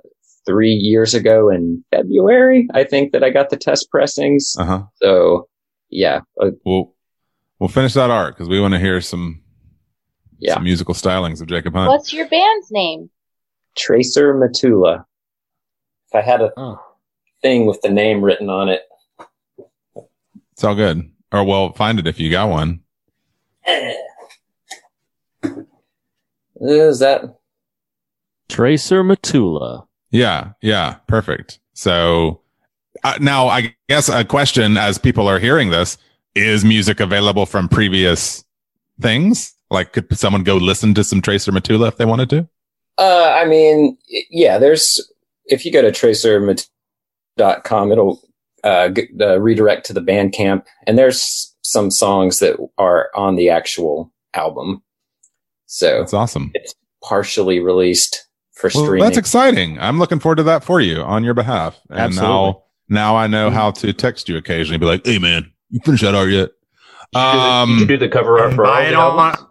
three 0.46 0.72
years 0.72 1.14
ago 1.14 1.48
in 1.50 1.84
February. 1.90 2.66
I 2.74 2.84
think 2.84 3.12
that 3.12 3.22
I 3.22 3.30
got 3.30 3.50
the 3.50 3.56
test 3.56 3.90
pressings. 3.90 4.54
Uh 4.58 4.64
huh. 4.64 4.82
So 4.96 5.48
yeah, 5.90 6.20
uh, 6.40 6.50
We'll 6.64 6.94
we'll 7.58 7.68
finish 7.68 7.94
that 7.94 8.10
art 8.10 8.34
because 8.34 8.48
we 8.48 8.60
want 8.60 8.74
to 8.74 8.80
hear 8.80 9.00
some 9.00 9.42
Yeah. 10.38 10.54
some 10.54 10.64
musical 10.64 10.94
stylings 10.94 11.40
of 11.40 11.46
Jacob 11.48 11.74
Hunt. 11.74 11.88
What's 11.90 12.12
your 12.12 12.28
band's 12.28 12.70
name? 12.70 13.10
Tracer 13.76 14.34
Matula. 14.34 15.04
If 16.08 16.14
I 16.14 16.20
had 16.22 16.40
a 16.40 16.76
thing 17.42 17.66
with 17.66 17.80
the 17.82 17.88
name 17.90 18.20
written 18.22 18.48
on 18.50 18.68
it, 18.68 18.82
It's 20.52 20.64
all 20.64 20.74
good. 20.74 21.10
Or 21.32 21.44
well, 21.44 21.72
find 21.74 21.98
it 22.00 22.06
if 22.08 22.18
you 22.18 22.30
got 22.30 22.48
one. 22.48 22.80
is 26.60 26.98
that 26.98 27.22
Tracer 28.48 29.02
Matula. 29.04 29.86
Yeah, 30.10 30.52
yeah, 30.60 30.96
perfect. 31.06 31.60
So 31.74 32.40
uh, 33.04 33.18
now 33.20 33.46
I 33.48 33.74
guess 33.88 34.08
a 34.08 34.24
question 34.24 34.76
as 34.76 34.98
people 34.98 35.28
are 35.28 35.38
hearing 35.38 35.70
this 35.70 35.96
is 36.34 36.64
music 36.64 37.00
available 37.00 37.46
from 37.46 37.68
previous 37.68 38.44
things? 39.00 39.54
Like 39.70 39.92
could 39.92 40.16
someone 40.18 40.42
go 40.42 40.56
listen 40.56 40.94
to 40.94 41.04
some 41.04 41.22
Tracer 41.22 41.52
Matula 41.52 41.88
if 41.88 41.96
they 41.96 42.04
wanted 42.04 42.28
to? 42.30 42.48
Uh, 42.98 43.32
I 43.34 43.46
mean, 43.46 43.96
yeah, 44.30 44.58
there's, 44.58 45.00
if 45.46 45.64
you 45.64 45.72
go 45.72 45.80
to 45.80 45.90
tracermat.com, 45.90 47.92
it'll 47.92 48.20
uh, 48.62 48.90
g- 48.90 49.08
uh, 49.20 49.40
redirect 49.40 49.86
to 49.86 49.94
the 49.94 50.02
Bandcamp, 50.02 50.64
and 50.86 50.98
there's 50.98 51.54
some 51.62 51.90
songs 51.90 52.40
that 52.40 52.58
are 52.76 53.08
on 53.14 53.36
the 53.36 53.48
actual 53.48 54.12
album. 54.34 54.82
So 55.66 56.00
That's 56.00 56.12
awesome. 56.12 56.50
it's 56.54 56.74
partially 57.02 57.60
released 57.60 58.26
for 58.60 58.70
Well, 58.74 58.84
streaming. 58.84 59.04
that's 59.04 59.16
exciting. 59.18 59.78
I'm 59.80 59.98
looking 59.98 60.18
forward 60.20 60.36
to 60.36 60.42
that 60.44 60.62
for 60.64 60.80
you 60.80 61.00
on 61.02 61.24
your 61.24 61.34
behalf. 61.34 61.80
And 61.90 61.98
Absolutely. 62.00 62.28
now 62.28 62.62
now 62.88 63.16
I 63.16 63.26
know 63.26 63.50
how 63.50 63.70
to 63.72 63.92
text 63.92 64.28
you 64.28 64.36
occasionally 64.36 64.78
be 64.78 64.86
like, 64.86 65.04
"Hey 65.06 65.18
man, 65.18 65.50
you 65.70 65.80
finished 65.84 66.02
that 66.02 66.14
art 66.14 66.30
yet?" 66.30 66.50
Um 67.14 67.70
Did 67.70 67.80
you 67.80 67.86
do 67.86 67.96
the 67.98 68.08
cover 68.08 68.38
art 68.38 68.54
for 68.54 68.64
all 68.66 68.72
Buy 68.72 68.82
the 68.84 68.88
it 68.90 68.94
on 68.94 69.18
albums? 69.18 69.46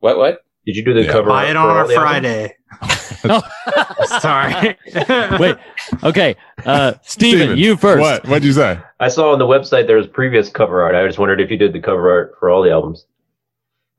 what, 0.00 0.16
what? 0.18 0.40
Did 0.66 0.76
you 0.76 0.84
do 0.84 0.94
the 0.94 1.02
Yeah. 1.04 1.12
cover 1.12 1.28
Buy 1.28 1.46
art 1.46 1.50
it 1.50 1.54
for 1.54 1.58
on 1.58 1.76
all 1.76 1.84
a 1.84 1.88
the 1.88 1.94
albums? 1.94 2.10
Friday. 2.10 2.54
Sorry. 4.20 4.76
Wait. 5.40 5.56
Okay. 6.04 6.36
Uh, 6.64 6.92
Steven, 7.02 7.56
you 7.58 7.76
first. 7.76 8.00
What? 8.00 8.24
What'd 8.26 8.44
you 8.44 8.52
say? 8.52 8.78
I 9.00 9.08
saw 9.08 9.32
on 9.32 9.38
the 9.38 9.46
website 9.46 9.86
there 9.86 9.96
was 9.96 10.06
previous 10.06 10.48
cover 10.50 10.82
art. 10.82 10.94
I 10.94 11.04
just 11.06 11.18
wondered 11.18 11.40
if 11.40 11.50
you 11.50 11.56
did 11.56 11.72
the 11.72 11.80
cover 11.80 12.10
art 12.10 12.34
for 12.38 12.50
all 12.50 12.62
the 12.62 12.70
albums. 12.70 13.06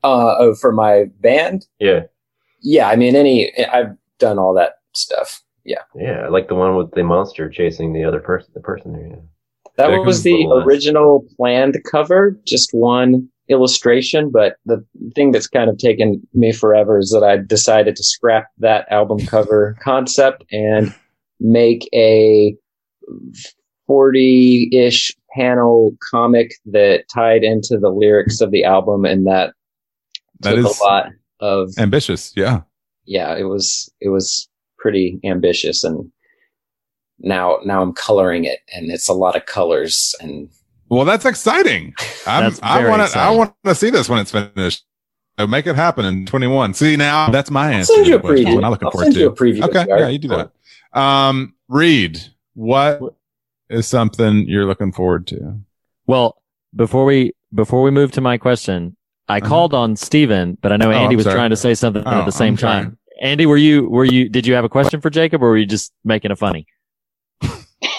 Uh, 0.03 0.35
oh, 0.39 0.55
for 0.55 0.71
my 0.71 1.05
band? 1.19 1.67
Yeah. 1.79 2.01
Yeah, 2.61 2.89
I 2.89 2.95
mean, 2.95 3.15
any, 3.15 3.51
I've 3.65 3.95
done 4.19 4.37
all 4.37 4.53
that 4.55 4.73
stuff. 4.93 5.41
Yeah. 5.63 5.81
Yeah, 5.95 6.27
like 6.29 6.47
the 6.47 6.55
one 6.55 6.75
with 6.75 6.91
the 6.91 7.03
monster 7.03 7.49
chasing 7.49 7.93
the 7.93 8.03
other 8.03 8.19
person, 8.19 8.51
the 8.53 8.59
person 8.59 8.93
there. 8.93 9.07
Yeah. 9.07 9.15
That 9.77 9.87
Jacob's 9.87 10.05
was 10.05 10.23
the 10.23 10.45
little, 10.45 10.63
original 10.63 11.25
planned 11.37 11.77
cover, 11.89 12.37
just 12.45 12.69
one 12.73 13.29
illustration. 13.47 14.29
But 14.29 14.55
the 14.65 14.83
thing 15.15 15.31
that's 15.31 15.47
kind 15.47 15.69
of 15.69 15.77
taken 15.77 16.25
me 16.33 16.51
forever 16.51 16.99
is 16.99 17.11
that 17.11 17.23
I 17.23 17.37
decided 17.37 17.95
to 17.95 18.03
scrap 18.03 18.47
that 18.57 18.91
album 18.91 19.25
cover 19.25 19.77
concept 19.83 20.43
and 20.51 20.93
make 21.39 21.87
a 21.93 22.55
40 23.87 24.69
ish 24.73 25.15
panel 25.35 25.95
comic 26.11 26.51
that 26.65 27.05
tied 27.13 27.43
into 27.43 27.77
the 27.77 27.89
lyrics 27.89 28.41
of 28.41 28.51
the 28.51 28.63
album. 28.63 29.05
And 29.05 29.25
that, 29.27 29.53
That 30.41 30.55
took 30.55 30.65
is 30.65 30.79
a 30.79 30.83
lot 30.83 31.05
of, 31.39 31.73
ambitious. 31.77 32.33
Yeah. 32.35 32.61
yeah, 33.05 33.35
it 33.35 33.43
was, 33.43 33.91
it 34.01 34.09
was 34.09 34.47
pretty 34.77 35.19
ambitious 35.23 35.83
and 35.83 36.11
now, 37.19 37.59
now 37.65 37.81
I'm 37.81 37.93
coloring 37.93 38.45
it 38.45 38.59
and 38.73 38.91
it's 38.91 39.09
a 39.09 39.13
lot 39.13 39.35
of 39.35 39.45
colors 39.45 40.15
and 40.21 40.49
Well, 40.89 41.05
that's 41.05 41.25
exciting. 41.25 41.93
I'm, 42.27 42.43
That's 42.43 42.59
I 42.63 42.87
want 42.87 43.11
to. 43.11 43.19
I 43.19 43.29
want 43.31 43.53
to 43.65 43.75
see 43.75 43.89
this 43.89 44.07
when 44.09 44.19
it's 44.19 44.31
finished. 44.31 44.85
So 45.37 45.47
make 45.47 45.67
it 45.67 45.75
happen 45.75 46.03
in 46.05 46.25
21. 46.25 46.73
See 46.73 46.95
now, 46.97 47.29
that's 47.29 47.49
my 47.49 47.67
I'll 47.67 47.73
answer. 47.75 47.93
send 47.93 48.07
you 48.07 48.13
the 48.13 48.19
a 48.19 48.21
question. 48.21 48.45
preview. 48.45 48.55
I'm 48.55 48.61
not 48.61 48.71
looking 48.71 48.85
I'll 48.87 48.91
forward 48.91 49.05
send 49.05 49.15
to. 49.15 49.19
you 49.21 49.27
a 49.29 49.35
preview. 49.35 49.63
Okay, 49.63 49.85
yeah, 49.87 50.07
you 50.09 50.17
do 50.19 50.27
that. 50.29 50.51
Um, 50.99 51.53
Reed, 51.69 52.19
what 52.55 53.15
is 53.69 53.87
something 53.87 54.47
you're 54.49 54.65
looking 54.65 54.91
forward 54.91 55.27
to? 55.27 55.59
Well, 56.07 56.41
before 56.75 57.05
we 57.05 57.33
before 57.53 57.81
we 57.83 57.91
move 57.91 58.11
to 58.13 58.21
my 58.21 58.37
question, 58.37 58.97
I 59.29 59.39
called 59.39 59.73
on 59.73 59.95
Steven, 59.95 60.57
but 60.61 60.71
I 60.71 60.77
know 60.77 60.89
Uh-huh. 60.89 60.99
Oh, 60.99 61.03
Andy 61.03 61.15
was 61.15 61.25
sorry. 61.25 61.35
trying 61.35 61.49
to 61.51 61.55
say 61.55 61.73
something 61.75 62.03
Oh, 62.05 62.09
at 62.21 62.25
the 62.25 62.31
same 62.31 62.57
time. 62.57 62.97
Andy, 63.21 63.45
were 63.45 63.57
you 63.57 63.87
were 63.89 64.05
you 64.05 64.27
did 64.29 64.47
you 64.47 64.53
have 64.55 64.63
a 64.65 64.69
question 64.69 65.01
for 65.01 65.09
Jacob 65.09 65.43
or 65.43 65.49
were 65.49 65.57
you 65.57 65.65
just 65.65 65.91
making 66.03 66.31
a 66.31 66.35
funny? 66.35 66.65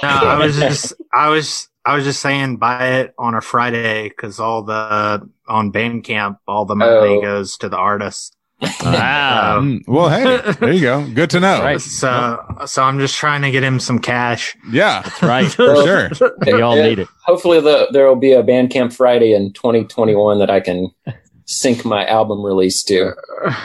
No, 0.02 0.09
I 0.09 0.39
was 0.39 0.57
just, 0.59 0.94
I 1.12 1.28
was, 1.28 1.69
I 1.85 1.94
was 1.94 2.05
just 2.05 2.20
saying 2.20 2.57
buy 2.57 3.01
it 3.01 3.15
on 3.19 3.35
a 3.35 3.40
Friday 3.40 4.09
because 4.09 4.40
all 4.40 4.62
the 4.62 5.28
on 5.48 5.73
Bandcamp, 5.73 6.36
all 6.48 6.65
the 6.65 6.74
money 6.74 7.16
Oh. 7.16 7.20
goes 7.23 7.57
to 7.59 7.69
the 7.69 7.77
artists. 7.77 8.32
Ah. 8.62 9.58
Mm, 9.60 9.86
well, 9.88 10.08
hey, 10.08 10.52
there 10.60 10.72
you 10.72 10.80
go. 10.82 11.06
Good 11.14 11.30
to 11.30 11.40
know. 11.40 11.60
Right. 11.62 11.80
So, 11.80 12.38
so 12.66 12.82
I'm 12.82 12.98
just 12.98 13.16
trying 13.16 13.42
to 13.42 13.50
get 13.50 13.62
him 13.62 13.80
some 13.80 13.98
cash. 13.98 14.56
Yeah, 14.70 15.02
That's 15.02 15.22
right. 15.22 15.46
for 15.52 15.82
sure. 15.84 16.10
We 16.46 16.60
all 16.60 16.76
Yeah. 16.76 16.88
need 16.88 16.98
it. 17.00 17.08
hopefully 17.24 17.60
the, 17.60 17.88
there 17.92 18.06
will 18.06 18.16
be 18.16 18.32
a 18.32 18.42
Bandcamp 18.42 18.92
Friday 18.92 19.32
in 19.34 19.52
2021 19.52 20.38
that 20.38 20.50
I 20.50 20.60
can 20.60 20.90
sync 21.46 21.84
my 21.84 22.06
album 22.06 22.42
release 22.44 22.82
to. 22.84 23.12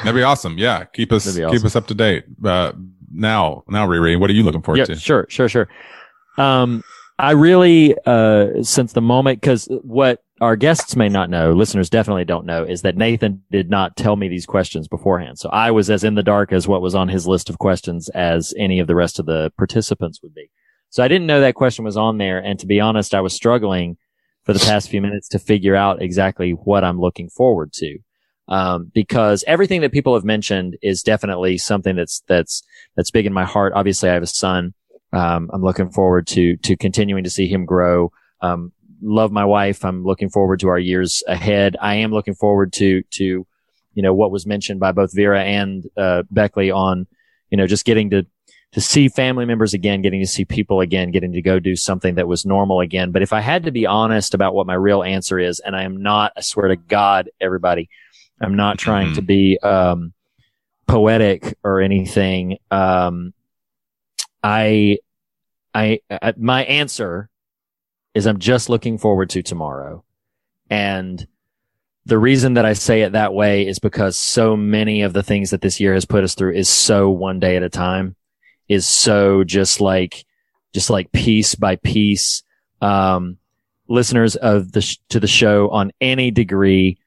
That'd 0.04 0.16
be 0.16 0.24
awesome. 0.24 0.58
Yeah, 0.58 0.86
keep 0.86 1.12
us 1.12 1.26
That'd 1.26 1.52
keep 1.52 1.66
us 1.66 1.76
up 1.76 1.88
to 1.88 1.94
date. 1.94 2.26
Uh, 2.44 2.74
now, 3.14 3.64
now, 3.70 3.88
Riri, 3.88 4.20
what 4.20 4.30
are 4.30 4.34
you 4.34 4.44
looking 4.44 4.62
forward 4.62 4.80
Yeah, 4.80 4.86
to? 4.86 4.96
sure, 4.98 5.26
sure, 5.30 5.48
sure. 5.50 5.68
Um, 6.38 6.84
I 7.18 7.32
really, 7.32 7.96
uh, 8.06 8.62
since 8.64 8.92
the 8.94 9.02
moment, 9.02 9.40
because 9.40 9.68
what 9.84 10.22
our 10.42 10.56
guests 10.56 10.96
may 10.96 11.08
not 11.08 11.30
know, 11.30 11.54
listeners 11.54 11.90
definitely 11.90 12.26
don't 12.26 12.46
know, 12.46 12.64
is 12.64 12.82
that 12.82 12.98
Nathan 12.98 13.44
did 13.52 13.70
not 13.70 13.96
tell 13.96 14.18
me 14.18 14.28
these 14.28 14.46
questions 14.46 14.88
beforehand. 14.88 15.40
So 15.40 15.50
I 15.50 15.72
was 15.72 15.90
as 15.90 16.04
in 16.04 16.16
the 16.16 16.24
dark 16.24 16.52
as 16.52 16.68
what 16.68 16.82
was 16.82 16.94
on 16.94 17.08
his 17.08 17.26
list 17.26 17.50
of 17.50 17.58
questions 17.58 18.10
as 18.10 18.54
any 18.58 18.80
of 18.80 18.88
the 18.88 18.96
rest 18.96 19.18
of 19.18 19.26
the 19.26 19.52
participants 19.58 20.22
would 20.22 20.34
be. 20.34 20.50
So 20.90 21.04
I 21.04 21.08
didn't 21.08 21.28
know 21.28 21.40
that 21.40 21.56
question 21.56 21.86
was 21.86 21.98
on 21.98 22.18
there. 22.18 22.40
And 22.40 22.60
to 22.60 22.66
be 22.66 22.82
honest, 22.82 23.16
I 23.16 23.22
was 23.22 23.34
struggling 23.34 23.98
for 24.44 24.54
the 24.54 24.60
past 24.60 24.90
few 24.90 25.02
minutes 25.02 25.28
to 25.30 25.40
figure 25.40 25.76
out 25.76 26.02
exactly 26.02 26.52
what 26.52 26.84
I'm 26.84 27.00
looking 27.00 27.30
forward 27.30 27.72
to. 27.74 27.98
Um, 28.48 28.92
because 28.94 29.44
everything 29.48 29.82
that 29.82 29.92
people 29.92 30.14
have 30.14 30.24
mentioned 30.24 30.78
is 30.82 31.02
definitely 31.02 31.58
something 31.58 31.96
that's, 31.96 32.22
that's, 32.28 32.62
that's 32.96 33.10
big 33.10 33.26
in 33.26 33.34
my 33.34 33.46
heart. 33.46 33.74
Obviously, 33.76 34.10
I 34.10 34.14
have 34.14 34.24
a 34.24 34.28
son. 34.28 34.74
Um, 35.14 35.50
I'm 35.52 35.64
looking 35.64 35.90
forward 35.90 36.28
to, 36.28 36.58
to 36.58 36.78
continuing 36.78 37.24
to 37.24 37.30
see 37.30 37.48
him 37.48 37.66
grow. 37.66 38.12
Um, 38.42 38.72
love 39.06 39.32
my 39.32 39.46
wife. 39.46 39.86
I'm 39.86 40.04
looking 40.04 40.30
forward 40.30 40.60
to 40.62 40.68
our 40.70 40.80
years 40.80 41.24
ahead. 41.28 41.78
I 41.80 41.96
am 41.96 42.12
looking 42.12 42.34
forward 42.34 42.74
to, 42.74 43.04
to, 43.12 43.48
you 43.94 44.02
know, 44.04 44.14
what 44.14 44.32
was 44.32 44.46
mentioned 44.46 44.80
by 44.80 44.92
both 44.92 45.16
Vera 45.16 45.44
and, 45.44 45.86
uh, 45.96 46.24
Beckley 46.32 46.72
on, 46.72 47.08
you 47.50 47.58
know, 47.58 47.68
just 47.68 47.86
getting 47.86 48.10
to, 48.10 48.26
to 48.72 48.82
see 48.82 49.08
family 49.08 49.46
members 49.46 49.74
again, 49.74 50.02
getting 50.02 50.22
to 50.22 50.28
see 50.28 50.44
people 50.44 50.82
again, 50.82 51.12
getting 51.12 51.32
to 51.34 51.42
go 51.42 51.60
do 51.60 51.76
something 51.76 52.16
that 52.16 52.28
was 52.28 52.46
normal 52.46 52.82
again. 52.82 53.12
But 53.12 53.22
if 53.22 53.32
I 53.32 53.40
had 53.40 53.64
to 53.64 53.72
be 53.72 53.86
honest 53.86 54.34
about 54.34 54.54
what 54.54 54.68
my 54.68 54.74
real 54.74 55.04
answer 55.04 55.40
is, 55.40 55.60
and 55.60 55.76
I 55.76 55.84
am 55.84 56.02
not, 56.02 56.34
I 56.36 56.42
swear 56.42 56.68
to 56.68 56.76
God, 56.76 57.30
everybody, 57.40 57.90
I'm 58.42 58.56
not 58.56 58.78
trying 58.78 59.14
to 59.16 59.22
be, 59.22 59.58
um, 59.60 60.12
poetic 60.88 61.58
or 61.64 61.82
anything. 61.82 62.58
Um, 62.70 63.34
I, 64.44 65.00
I, 65.74 66.00
I, 66.10 66.34
my 66.38 66.64
answer 66.66 67.30
is 68.16 68.26
I'm 68.26 68.40
just 68.40 68.70
looking 68.70 68.98
forward 68.98 69.30
to 69.32 69.44
tomorrow. 69.44 70.04
And 70.70 71.28
the 72.06 72.18
reason 72.18 72.54
that 72.54 72.66
I 72.66 72.74
say 72.74 73.02
it 73.02 73.12
that 73.12 73.34
way 73.34 73.68
is 73.68 73.78
because 73.78 74.18
so 74.18 74.56
many 74.56 75.02
of 75.02 75.14
the 75.14 75.22
things 75.22 75.50
that 75.50 75.62
this 75.62 75.80
year 75.80 75.94
has 75.94 76.06
put 76.06 76.24
us 76.24 76.34
through 76.34 76.54
is 76.54 76.70
so 76.70 77.10
one 77.10 77.40
day 77.40 77.58
at 77.58 77.64
a 77.64 77.70
time, 77.70 78.16
is 78.70 78.88
so 78.88 79.44
just 79.44 79.82
like, 79.82 80.26
just 80.74 80.90
like 80.90 81.12
piece 81.12 81.56
by 81.56 81.76
piece. 81.76 82.42
Um, 82.82 83.38
listeners 83.88 84.36
of 84.38 84.72
the, 84.72 84.82
sh- 84.82 84.98
to 85.10 85.20
the 85.20 85.28
show 85.28 85.70
on 85.70 85.92
any 86.00 86.32
degree 86.32 86.98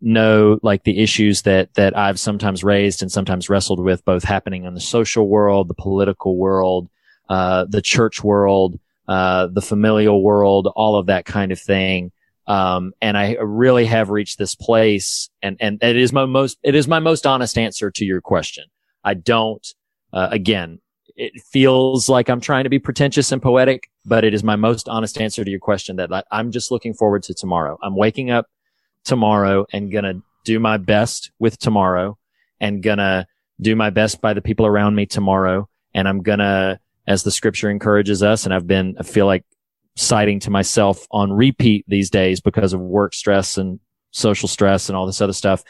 know 0.00 0.58
like 0.62 0.84
the 0.84 0.98
issues 0.98 1.42
that, 1.42 1.72
that 1.74 1.96
I've 1.96 2.18
sometimes 2.18 2.64
raised 2.64 3.02
and 3.02 3.12
sometimes 3.12 3.48
wrestled 3.48 3.80
with, 3.80 4.04
both 4.04 4.24
happening 4.24 4.64
in 4.64 4.74
the 4.74 4.80
social 4.80 5.28
world, 5.28 5.68
the 5.68 5.74
political 5.74 6.36
world, 6.36 6.88
uh, 7.28 7.66
the 7.68 7.82
church 7.82 8.24
world, 8.24 8.78
uh, 9.08 9.48
the 9.52 9.62
familial 9.62 10.22
world, 10.22 10.68
all 10.74 10.96
of 10.96 11.06
that 11.06 11.24
kind 11.24 11.52
of 11.52 11.60
thing. 11.60 12.12
Um, 12.46 12.92
and 13.00 13.18
I 13.18 13.36
really 13.40 13.86
have 13.86 14.10
reached 14.10 14.38
this 14.38 14.54
place 14.54 15.30
and, 15.42 15.56
and 15.60 15.82
it 15.82 15.96
is 15.96 16.12
my 16.12 16.26
most, 16.26 16.58
it 16.62 16.74
is 16.74 16.86
my 16.86 17.00
most 17.00 17.26
honest 17.26 17.58
answer 17.58 17.90
to 17.90 18.04
your 18.04 18.20
question. 18.20 18.64
I 19.02 19.14
don't, 19.14 19.66
uh, 20.12 20.28
again, 20.30 20.80
it 21.16 21.40
feels 21.40 22.08
like 22.08 22.28
I'm 22.28 22.40
trying 22.40 22.64
to 22.64 22.70
be 22.70 22.78
pretentious 22.78 23.32
and 23.32 23.42
poetic, 23.42 23.90
but 24.04 24.22
it 24.22 24.34
is 24.34 24.44
my 24.44 24.56
most 24.56 24.88
honest 24.88 25.20
answer 25.20 25.44
to 25.44 25.50
your 25.50 25.60
question 25.60 25.96
that 25.96 26.12
I, 26.12 26.22
I'm 26.30 26.52
just 26.52 26.70
looking 26.70 26.94
forward 26.94 27.22
to 27.24 27.34
tomorrow. 27.34 27.78
I'm 27.82 27.96
waking 27.96 28.30
up 28.30 28.46
tomorrow 29.04 29.66
and 29.72 29.90
gonna 29.90 30.22
do 30.44 30.60
my 30.60 30.76
best 30.76 31.32
with 31.38 31.58
tomorrow 31.58 32.18
and 32.60 32.82
gonna 32.82 33.26
do 33.60 33.74
my 33.74 33.90
best 33.90 34.20
by 34.20 34.34
the 34.34 34.42
people 34.42 34.66
around 34.66 34.94
me 34.94 35.06
tomorrow. 35.06 35.68
And 35.94 36.06
I'm 36.06 36.22
gonna, 36.22 36.78
as 37.06 37.22
the 37.22 37.30
scripture 37.30 37.70
encourages 37.70 38.22
us, 38.22 38.44
and 38.44 38.52
I've 38.54 38.66
been, 38.66 38.96
I 38.98 39.02
feel 39.02 39.26
like 39.26 39.44
citing 39.96 40.40
to 40.40 40.50
myself 40.50 41.06
on 41.10 41.32
repeat 41.32 41.84
these 41.88 42.10
days 42.10 42.40
because 42.40 42.72
of 42.72 42.80
work 42.80 43.14
stress 43.14 43.56
and 43.58 43.80
social 44.10 44.48
stress 44.48 44.88
and 44.88 44.96
all 44.96 45.06
this 45.06 45.20
other 45.20 45.32
stuff. 45.32 45.62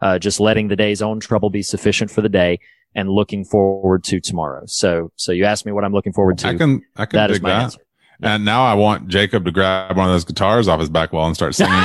Uh, 0.00 0.18
just 0.18 0.38
letting 0.40 0.68
the 0.68 0.76
day's 0.76 1.02
own 1.02 1.18
trouble 1.20 1.50
be 1.50 1.62
sufficient 1.62 2.10
for 2.10 2.20
the 2.20 2.28
day 2.28 2.58
and 2.94 3.08
looking 3.10 3.44
forward 3.44 4.02
to 4.04 4.20
tomorrow. 4.20 4.62
So, 4.66 5.10
so 5.16 5.32
you 5.32 5.44
asked 5.44 5.66
me 5.66 5.72
what 5.72 5.84
I'm 5.84 5.92
looking 5.92 6.12
forward 6.12 6.38
to. 6.38 6.48
I 6.48 6.54
can, 6.56 6.82
I 6.96 7.06
can 7.06 7.16
That 7.18 7.26
dig 7.28 7.36
is 7.36 7.42
my 7.42 7.48
that. 7.50 7.62
answer. 7.64 7.80
And 8.22 8.44
now 8.44 8.64
I 8.64 8.74
want 8.74 9.06
Jacob 9.08 9.44
to 9.44 9.52
grab 9.52 9.96
one 9.96 10.06
of 10.08 10.12
those 10.12 10.24
guitars 10.24 10.66
off 10.66 10.80
his 10.80 10.88
back 10.88 11.12
wall 11.12 11.26
and 11.26 11.36
start 11.36 11.54
singing, 11.54 11.72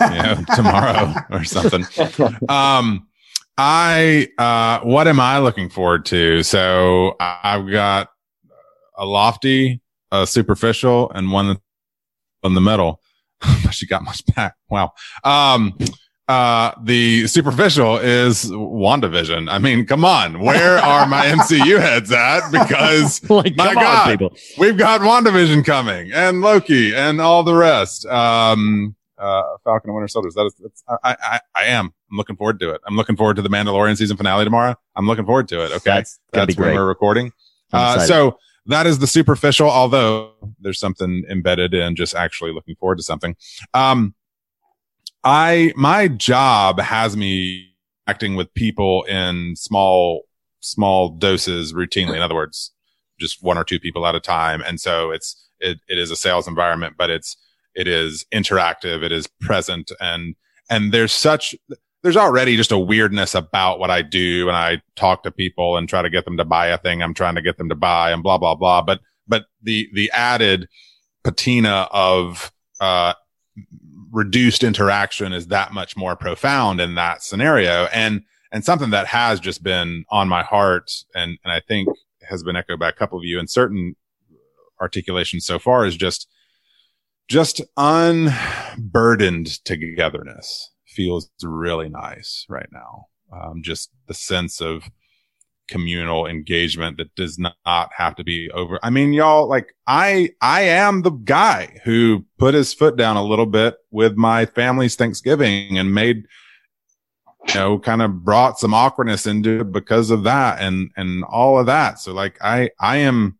you 0.00 0.22
know, 0.22 0.36
tomorrow 0.54 1.12
or 1.30 1.44
something. 1.44 1.84
Um, 2.48 3.06
I, 3.58 4.28
uh, 4.38 4.80
what 4.86 5.08
am 5.08 5.20
I 5.20 5.38
looking 5.40 5.68
forward 5.68 6.06
to? 6.06 6.42
So 6.42 7.16
I- 7.20 7.38
I've 7.44 7.70
got 7.70 8.08
a 8.98 9.06
lofty, 9.06 9.80
a 10.12 10.26
superficial, 10.26 11.10
and 11.12 11.32
one 11.32 11.58
in 12.44 12.54
the 12.54 12.60
middle. 12.60 13.00
But 13.64 13.72
she 13.72 13.86
got 13.86 14.02
much 14.02 14.26
back. 14.34 14.56
Wow. 14.68 14.94
Um, 15.22 15.78
uh, 16.26 16.72
the 16.82 17.26
superficial 17.26 17.96
is 17.96 18.50
WandaVision. 18.50 19.50
I 19.50 19.58
mean, 19.58 19.86
come 19.86 20.04
on. 20.04 20.40
Where 20.40 20.76
are 20.78 21.06
my 21.06 21.24
MCU 21.26 21.80
heads 21.80 22.12
at? 22.12 22.50
Because 22.50 23.22
like, 23.30 23.56
my 23.56 23.68
come 23.68 23.78
on, 23.78 23.84
God, 23.84 24.10
people. 24.10 24.36
we've 24.58 24.76
got 24.76 25.00
WandaVision 25.00 25.64
coming 25.64 26.12
and 26.12 26.42
Loki 26.42 26.94
and 26.94 27.20
all 27.20 27.44
the 27.44 27.54
rest. 27.54 28.04
Um, 28.06 28.94
uh, 29.16 29.42
Falcon 29.64 29.90
and 29.90 29.94
Winter 29.94 30.08
Soldiers. 30.08 30.34
That 30.34 30.46
is, 30.46 30.54
that's, 30.60 30.84
I, 31.02 31.16
I, 31.22 31.40
I 31.54 31.64
am. 31.64 31.92
I'm 32.10 32.16
looking 32.16 32.36
forward 32.36 32.60
to 32.60 32.70
it. 32.70 32.80
I'm 32.86 32.96
looking 32.96 33.16
forward 33.16 33.36
to 33.36 33.42
the 33.42 33.48
Mandalorian 33.48 33.96
season 33.96 34.16
finale 34.16 34.44
tomorrow. 34.44 34.74
I'm 34.96 35.06
looking 35.06 35.24
forward 35.24 35.48
to 35.48 35.64
it. 35.64 35.72
Okay. 35.72 35.90
That's 35.90 36.18
be 36.32 36.38
when 36.38 36.54
great. 36.54 36.74
we're 36.74 36.86
recording. 36.86 37.32
Uh, 37.72 38.00
so 38.00 38.38
that 38.68 38.86
is 38.86 38.98
the 38.98 39.06
superficial, 39.06 39.68
although 39.68 40.32
there's 40.60 40.78
something 40.78 41.24
embedded 41.28 41.74
in 41.74 41.96
just 41.96 42.14
actually 42.14 42.52
looking 42.52 42.76
forward 42.76 42.98
to 42.98 43.02
something. 43.02 43.34
Um, 43.74 44.14
I, 45.24 45.72
my 45.74 46.08
job 46.08 46.78
has 46.78 47.16
me 47.16 47.74
acting 48.06 48.36
with 48.36 48.52
people 48.54 49.04
in 49.04 49.56
small, 49.56 50.22
small 50.60 51.08
doses 51.08 51.72
routinely. 51.72 52.16
In 52.16 52.22
other 52.22 52.34
words, 52.34 52.72
just 53.18 53.42
one 53.42 53.58
or 53.58 53.64
two 53.64 53.80
people 53.80 54.06
at 54.06 54.14
a 54.14 54.20
time. 54.20 54.62
And 54.66 54.80
so 54.80 55.10
it's, 55.10 55.48
it, 55.60 55.78
it 55.88 55.98
is 55.98 56.10
a 56.10 56.16
sales 56.16 56.46
environment, 56.46 56.94
but 56.96 57.10
it's, 57.10 57.36
it 57.74 57.88
is 57.88 58.24
interactive. 58.32 59.02
It 59.02 59.12
is 59.12 59.26
present 59.40 59.92
and, 60.00 60.36
and 60.70 60.92
there's 60.92 61.12
such, 61.12 61.54
there's 62.02 62.16
already 62.16 62.56
just 62.56 62.72
a 62.72 62.78
weirdness 62.78 63.34
about 63.34 63.80
what 63.80 63.90
I 63.90 64.02
do 64.02 64.46
when 64.46 64.54
I 64.54 64.80
talk 64.94 65.24
to 65.24 65.30
people 65.30 65.76
and 65.76 65.88
try 65.88 66.02
to 66.02 66.10
get 66.10 66.24
them 66.24 66.36
to 66.36 66.44
buy 66.44 66.68
a 66.68 66.78
thing 66.78 67.02
I'm 67.02 67.14
trying 67.14 67.34
to 67.34 67.42
get 67.42 67.58
them 67.58 67.68
to 67.70 67.74
buy 67.74 68.12
and 68.12 68.22
blah, 68.22 68.38
blah, 68.38 68.54
blah. 68.54 68.82
But, 68.82 69.00
but 69.26 69.46
the, 69.62 69.88
the 69.92 70.10
added 70.12 70.68
patina 71.24 71.88
of, 71.90 72.52
uh, 72.80 73.14
reduced 74.10 74.62
interaction 74.62 75.32
is 75.32 75.48
that 75.48 75.72
much 75.72 75.96
more 75.96 76.16
profound 76.16 76.80
in 76.80 76.94
that 76.94 77.22
scenario. 77.22 77.86
And, 77.86 78.22
and 78.52 78.64
something 78.64 78.90
that 78.90 79.08
has 79.08 79.40
just 79.40 79.62
been 79.62 80.04
on 80.10 80.28
my 80.28 80.42
heart 80.42 80.90
and, 81.14 81.36
and 81.44 81.52
I 81.52 81.60
think 81.60 81.88
has 82.22 82.42
been 82.42 82.56
echoed 82.56 82.78
by 82.78 82.88
a 82.88 82.92
couple 82.92 83.18
of 83.18 83.24
you 83.24 83.38
in 83.38 83.48
certain 83.48 83.96
articulations 84.80 85.44
so 85.44 85.58
far 85.58 85.84
is 85.84 85.96
just, 85.96 86.28
just 87.26 87.60
unburdened 87.76 89.62
togetherness 89.64 90.70
feels 90.98 91.30
really 91.44 91.88
nice 91.88 92.44
right 92.48 92.68
now. 92.72 93.06
Um, 93.32 93.62
just 93.62 93.92
the 94.08 94.14
sense 94.14 94.60
of 94.60 94.82
communal 95.68 96.26
engagement 96.26 96.96
that 96.96 97.14
does 97.14 97.38
not 97.38 97.90
have 97.96 98.16
to 98.16 98.24
be 98.24 98.50
over. 98.50 98.80
I 98.82 98.90
mean, 98.90 99.12
y'all, 99.12 99.46
like 99.46 99.76
I, 99.86 100.30
I 100.40 100.62
am 100.62 101.02
the 101.02 101.12
guy 101.12 101.78
who 101.84 102.24
put 102.36 102.54
his 102.54 102.74
foot 102.74 102.96
down 102.96 103.16
a 103.16 103.22
little 103.22 103.46
bit 103.46 103.76
with 103.92 104.16
my 104.16 104.44
family's 104.46 104.96
Thanksgiving 104.96 105.78
and 105.78 105.94
made, 105.94 106.24
you 107.46 107.54
know, 107.54 107.78
kind 107.78 108.02
of 108.02 108.24
brought 108.24 108.58
some 108.58 108.74
awkwardness 108.74 109.24
into 109.24 109.60
it 109.60 109.70
because 109.70 110.10
of 110.10 110.24
that 110.24 110.60
and, 110.60 110.90
and 110.96 111.22
all 111.22 111.60
of 111.60 111.66
that. 111.66 112.00
So 112.00 112.12
like 112.12 112.38
I, 112.42 112.70
I 112.80 112.96
am, 112.96 113.38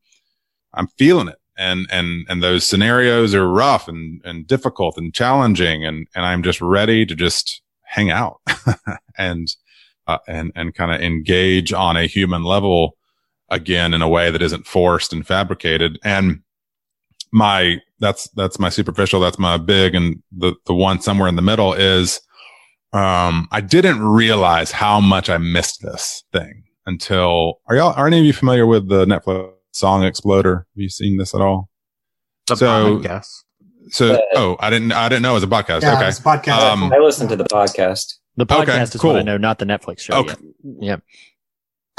I'm 0.73 0.87
feeling 0.97 1.27
it. 1.27 1.41
And, 1.59 1.87
and, 1.91 2.25
and 2.29 2.43
those 2.43 2.65
scenarios 2.65 3.35
are 3.35 3.49
rough 3.49 3.89
and, 3.89 4.23
and 4.25 4.47
difficult 4.47 4.97
and 4.97 5.13
challenging. 5.13 5.85
And, 5.85 6.07
and 6.15 6.25
I'm 6.25 6.43
just 6.43 6.61
ready 6.61 7.05
to 7.05 7.15
just 7.15 7.63
hang 7.83 8.11
out 8.11 8.41
and, 9.19 9.49
uh, 10.07 10.19
and, 10.29 10.53
and 10.55 10.75
kind 10.75 10.93
of 10.93 11.01
engage 11.01 11.73
on 11.73 11.97
a 11.97 12.07
human 12.07 12.45
level 12.45 12.97
again 13.51 13.93
in 13.93 14.03
a 14.03 14.09
way 14.09 14.31
that 14.31 14.41
isn't 14.41 14.67
forced 14.67 15.13
and 15.13 15.27
fabricated. 15.27 15.99
And 16.05 16.43
my, 17.33 17.81
that's, 17.99 18.29
that's 18.31 18.61
my 18.61 18.69
superficial. 18.69 19.21
That's 19.21 19.39
my 19.39 19.57
big. 19.57 19.97
And 19.97 20.23
the, 20.31 20.55
the 20.67 20.75
one 20.75 21.01
somewhere 21.01 21.29
in 21.29 21.37
the 21.37 21.43
middle 21.43 21.73
is, 21.73 22.21
um, 22.93 23.49
I 23.51 23.61
didn't 23.61 24.03
realize 24.03 24.71
how 24.71 25.01
much 25.01 25.29
I 25.29 25.39
missed 25.39 25.83
this 25.83 26.25
thing 26.33 26.65
until, 26.87 27.61
are 27.67 27.77
y'all, 27.77 27.93
are 27.95 28.07
any 28.07 28.21
of 28.21 28.25
you 28.25 28.33
familiar 28.33 28.67
with 28.67 28.89
the 28.89 29.05
Netflix 29.05 29.53
song 29.79 30.05
Exploder? 30.05 30.57
Have 30.57 30.67
you 30.75 30.89
seen 30.89 31.17
this 31.17 31.35
at 31.35 31.41
all? 31.41 31.69
The 32.47 32.57
so, 32.57 32.99
podcast. 32.99 33.45
so, 33.91 34.21
oh, 34.35 34.57
I 34.59 34.71
didn't, 34.71 34.93
I 34.93 35.09
didn't 35.09 35.23
know 35.23 35.33
it 35.33 35.35
was 35.35 35.43
a 35.45 35.47
podcast. 35.47 35.83
Yeah, 35.83 35.97
okay. 35.97 36.09
it's 36.09 36.19
a 36.19 36.23
podcast. 36.23 36.59
Um, 36.59 36.93
I 36.93 36.99
listened 36.99 37.31
to 37.31 37.37
the 37.37 37.45
podcast. 37.45 38.15
The 38.37 38.45
Okay, 38.45 38.55
podcast 38.55 38.95
is 38.95 39.01
cool. 39.01 39.13
what 39.13 39.21
I 39.21 39.23
know, 39.23 39.37
not 39.37 39.59
the 39.59 39.65
Netflix 39.65 40.01
show. 40.01 40.15
Okay. 40.15 40.35
Yet. 40.81 41.01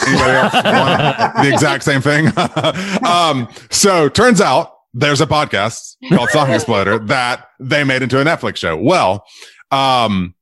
Anybody 0.08 0.32
else 0.32 0.54
want 0.54 1.36
the 1.44 1.50
exact 1.52 1.84
same 1.84 2.02
thing? 2.02 2.28
um, 3.06 3.50
so 3.70 4.08
turns 4.08 4.40
out 4.40 4.74
there's 4.94 5.22
a 5.22 5.28
podcast 5.28 5.96
called 6.10 6.30
Song 6.30 6.50
Exploder 6.52 7.00
that 7.08 7.48
they 7.60 7.84
made 7.84 8.02
into 8.02 8.20
a 8.20 8.24
Netflix 8.24 8.58
show. 8.58 8.78
Well, 8.78 9.26
um, 9.72 10.36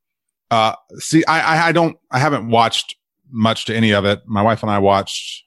uh, 0.51 0.73
see, 0.97 1.25
I, 1.25 1.39
I, 1.39 1.67
I 1.67 1.71
don't, 1.71 1.97
I 2.11 2.19
haven't 2.19 2.49
watched 2.49 2.95
much 3.31 3.65
to 3.65 3.75
any 3.75 3.91
of 3.91 4.05
it. 4.05 4.21
My 4.27 4.43
wife 4.43 4.61
and 4.61 4.71
I 4.71 4.79
watched, 4.79 5.45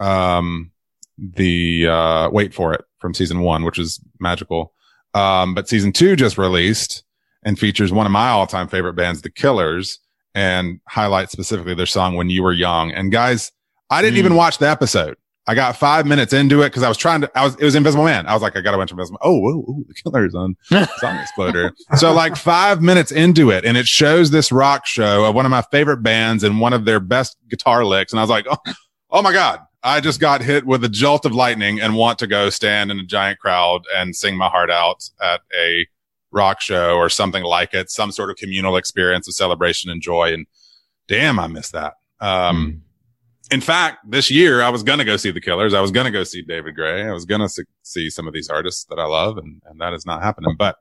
um, 0.00 0.70
the, 1.18 1.86
uh, 1.86 2.30
wait 2.30 2.54
for 2.54 2.74
it 2.74 2.84
from 2.98 3.14
season 3.14 3.40
one, 3.40 3.64
which 3.64 3.78
is 3.78 4.00
magical. 4.20 4.72
Um, 5.14 5.54
but 5.54 5.68
season 5.68 5.92
two 5.92 6.16
just 6.16 6.38
released 6.38 7.04
and 7.44 7.58
features 7.58 7.92
one 7.92 8.06
of 8.06 8.12
my 8.12 8.30
all 8.30 8.46
time 8.46 8.68
favorite 8.68 8.94
bands, 8.94 9.22
The 9.22 9.30
Killers 9.30 10.00
and 10.34 10.80
highlights 10.88 11.32
specifically 11.32 11.74
their 11.74 11.86
song 11.86 12.16
When 12.16 12.28
You 12.28 12.42
Were 12.42 12.52
Young. 12.52 12.90
And 12.92 13.12
guys, 13.12 13.52
I 13.90 14.02
didn't 14.02 14.18
even 14.18 14.34
watch 14.34 14.58
the 14.58 14.68
episode. 14.68 15.16
I 15.46 15.54
got 15.54 15.76
five 15.76 16.06
minutes 16.06 16.32
into 16.32 16.62
it 16.62 16.70
because 16.70 16.82
I 16.82 16.88
was 16.88 16.96
trying 16.96 17.20
to, 17.20 17.30
I 17.38 17.44
was, 17.44 17.54
it 17.56 17.64
was 17.64 17.74
Invisible 17.74 18.04
Man. 18.04 18.26
I 18.26 18.32
was 18.32 18.40
like, 18.40 18.56
I 18.56 18.62
got 18.62 18.70
to 18.70 18.78
watch 18.78 18.90
Invisible. 18.90 19.18
Oh, 19.22 19.38
whoa, 19.38 19.60
whoa, 19.60 19.84
the 19.86 19.94
killers 19.94 20.34
on 20.34 20.56
Song 20.98 21.16
Exploder. 21.18 21.72
so 21.96 22.12
like 22.12 22.34
five 22.34 22.80
minutes 22.80 23.12
into 23.12 23.50
it 23.50 23.64
and 23.64 23.76
it 23.76 23.86
shows 23.86 24.30
this 24.30 24.50
rock 24.50 24.86
show 24.86 25.24
of 25.26 25.34
one 25.34 25.44
of 25.44 25.50
my 25.50 25.62
favorite 25.70 26.02
bands 26.02 26.42
and 26.44 26.60
one 26.60 26.72
of 26.72 26.86
their 26.86 26.98
best 26.98 27.36
guitar 27.50 27.84
licks. 27.84 28.12
And 28.12 28.18
I 28.18 28.22
was 28.22 28.30
like, 28.30 28.46
oh, 28.50 28.56
oh 29.10 29.22
my 29.22 29.32
God. 29.32 29.60
I 29.84 30.00
just 30.00 30.18
got 30.18 30.40
hit 30.40 30.64
with 30.64 30.82
a 30.82 30.88
jolt 30.88 31.26
of 31.26 31.34
lightning 31.34 31.78
and 31.78 31.94
want 31.94 32.18
to 32.20 32.26
go 32.26 32.48
stand 32.48 32.90
in 32.90 32.98
a 32.98 33.04
giant 33.04 33.38
crowd 33.38 33.82
and 33.94 34.16
sing 34.16 34.34
my 34.34 34.48
heart 34.48 34.70
out 34.70 35.10
at 35.22 35.42
a 35.60 35.86
rock 36.32 36.62
show 36.62 36.96
or 36.96 37.10
something 37.10 37.44
like 37.44 37.74
it, 37.74 37.90
some 37.90 38.10
sort 38.10 38.30
of 38.30 38.36
communal 38.36 38.76
experience 38.76 39.28
of 39.28 39.34
celebration 39.34 39.90
and 39.90 40.00
joy. 40.00 40.32
And 40.32 40.46
damn, 41.06 41.38
I 41.38 41.48
miss 41.48 41.70
that. 41.72 41.94
Um, 42.18 42.82
in 43.50 43.60
fact, 43.60 44.10
this 44.10 44.30
year 44.30 44.62
I 44.62 44.70
was 44.70 44.82
going 44.82 45.00
to 45.00 45.04
go 45.04 45.18
see 45.18 45.30
the 45.30 45.40
Killers. 45.40 45.74
I 45.74 45.82
was 45.82 45.90
going 45.90 46.06
to 46.06 46.10
go 46.10 46.24
see 46.24 46.40
David 46.40 46.74
Gray. 46.74 47.06
I 47.06 47.12
was 47.12 47.26
going 47.26 47.46
to 47.46 47.66
see 47.82 48.08
some 48.08 48.26
of 48.26 48.32
these 48.32 48.48
artists 48.48 48.84
that 48.86 48.98
I 48.98 49.04
love 49.04 49.36
and, 49.36 49.60
and 49.66 49.78
that 49.82 49.92
is 49.92 50.06
not 50.06 50.22
happening. 50.22 50.56
But 50.58 50.76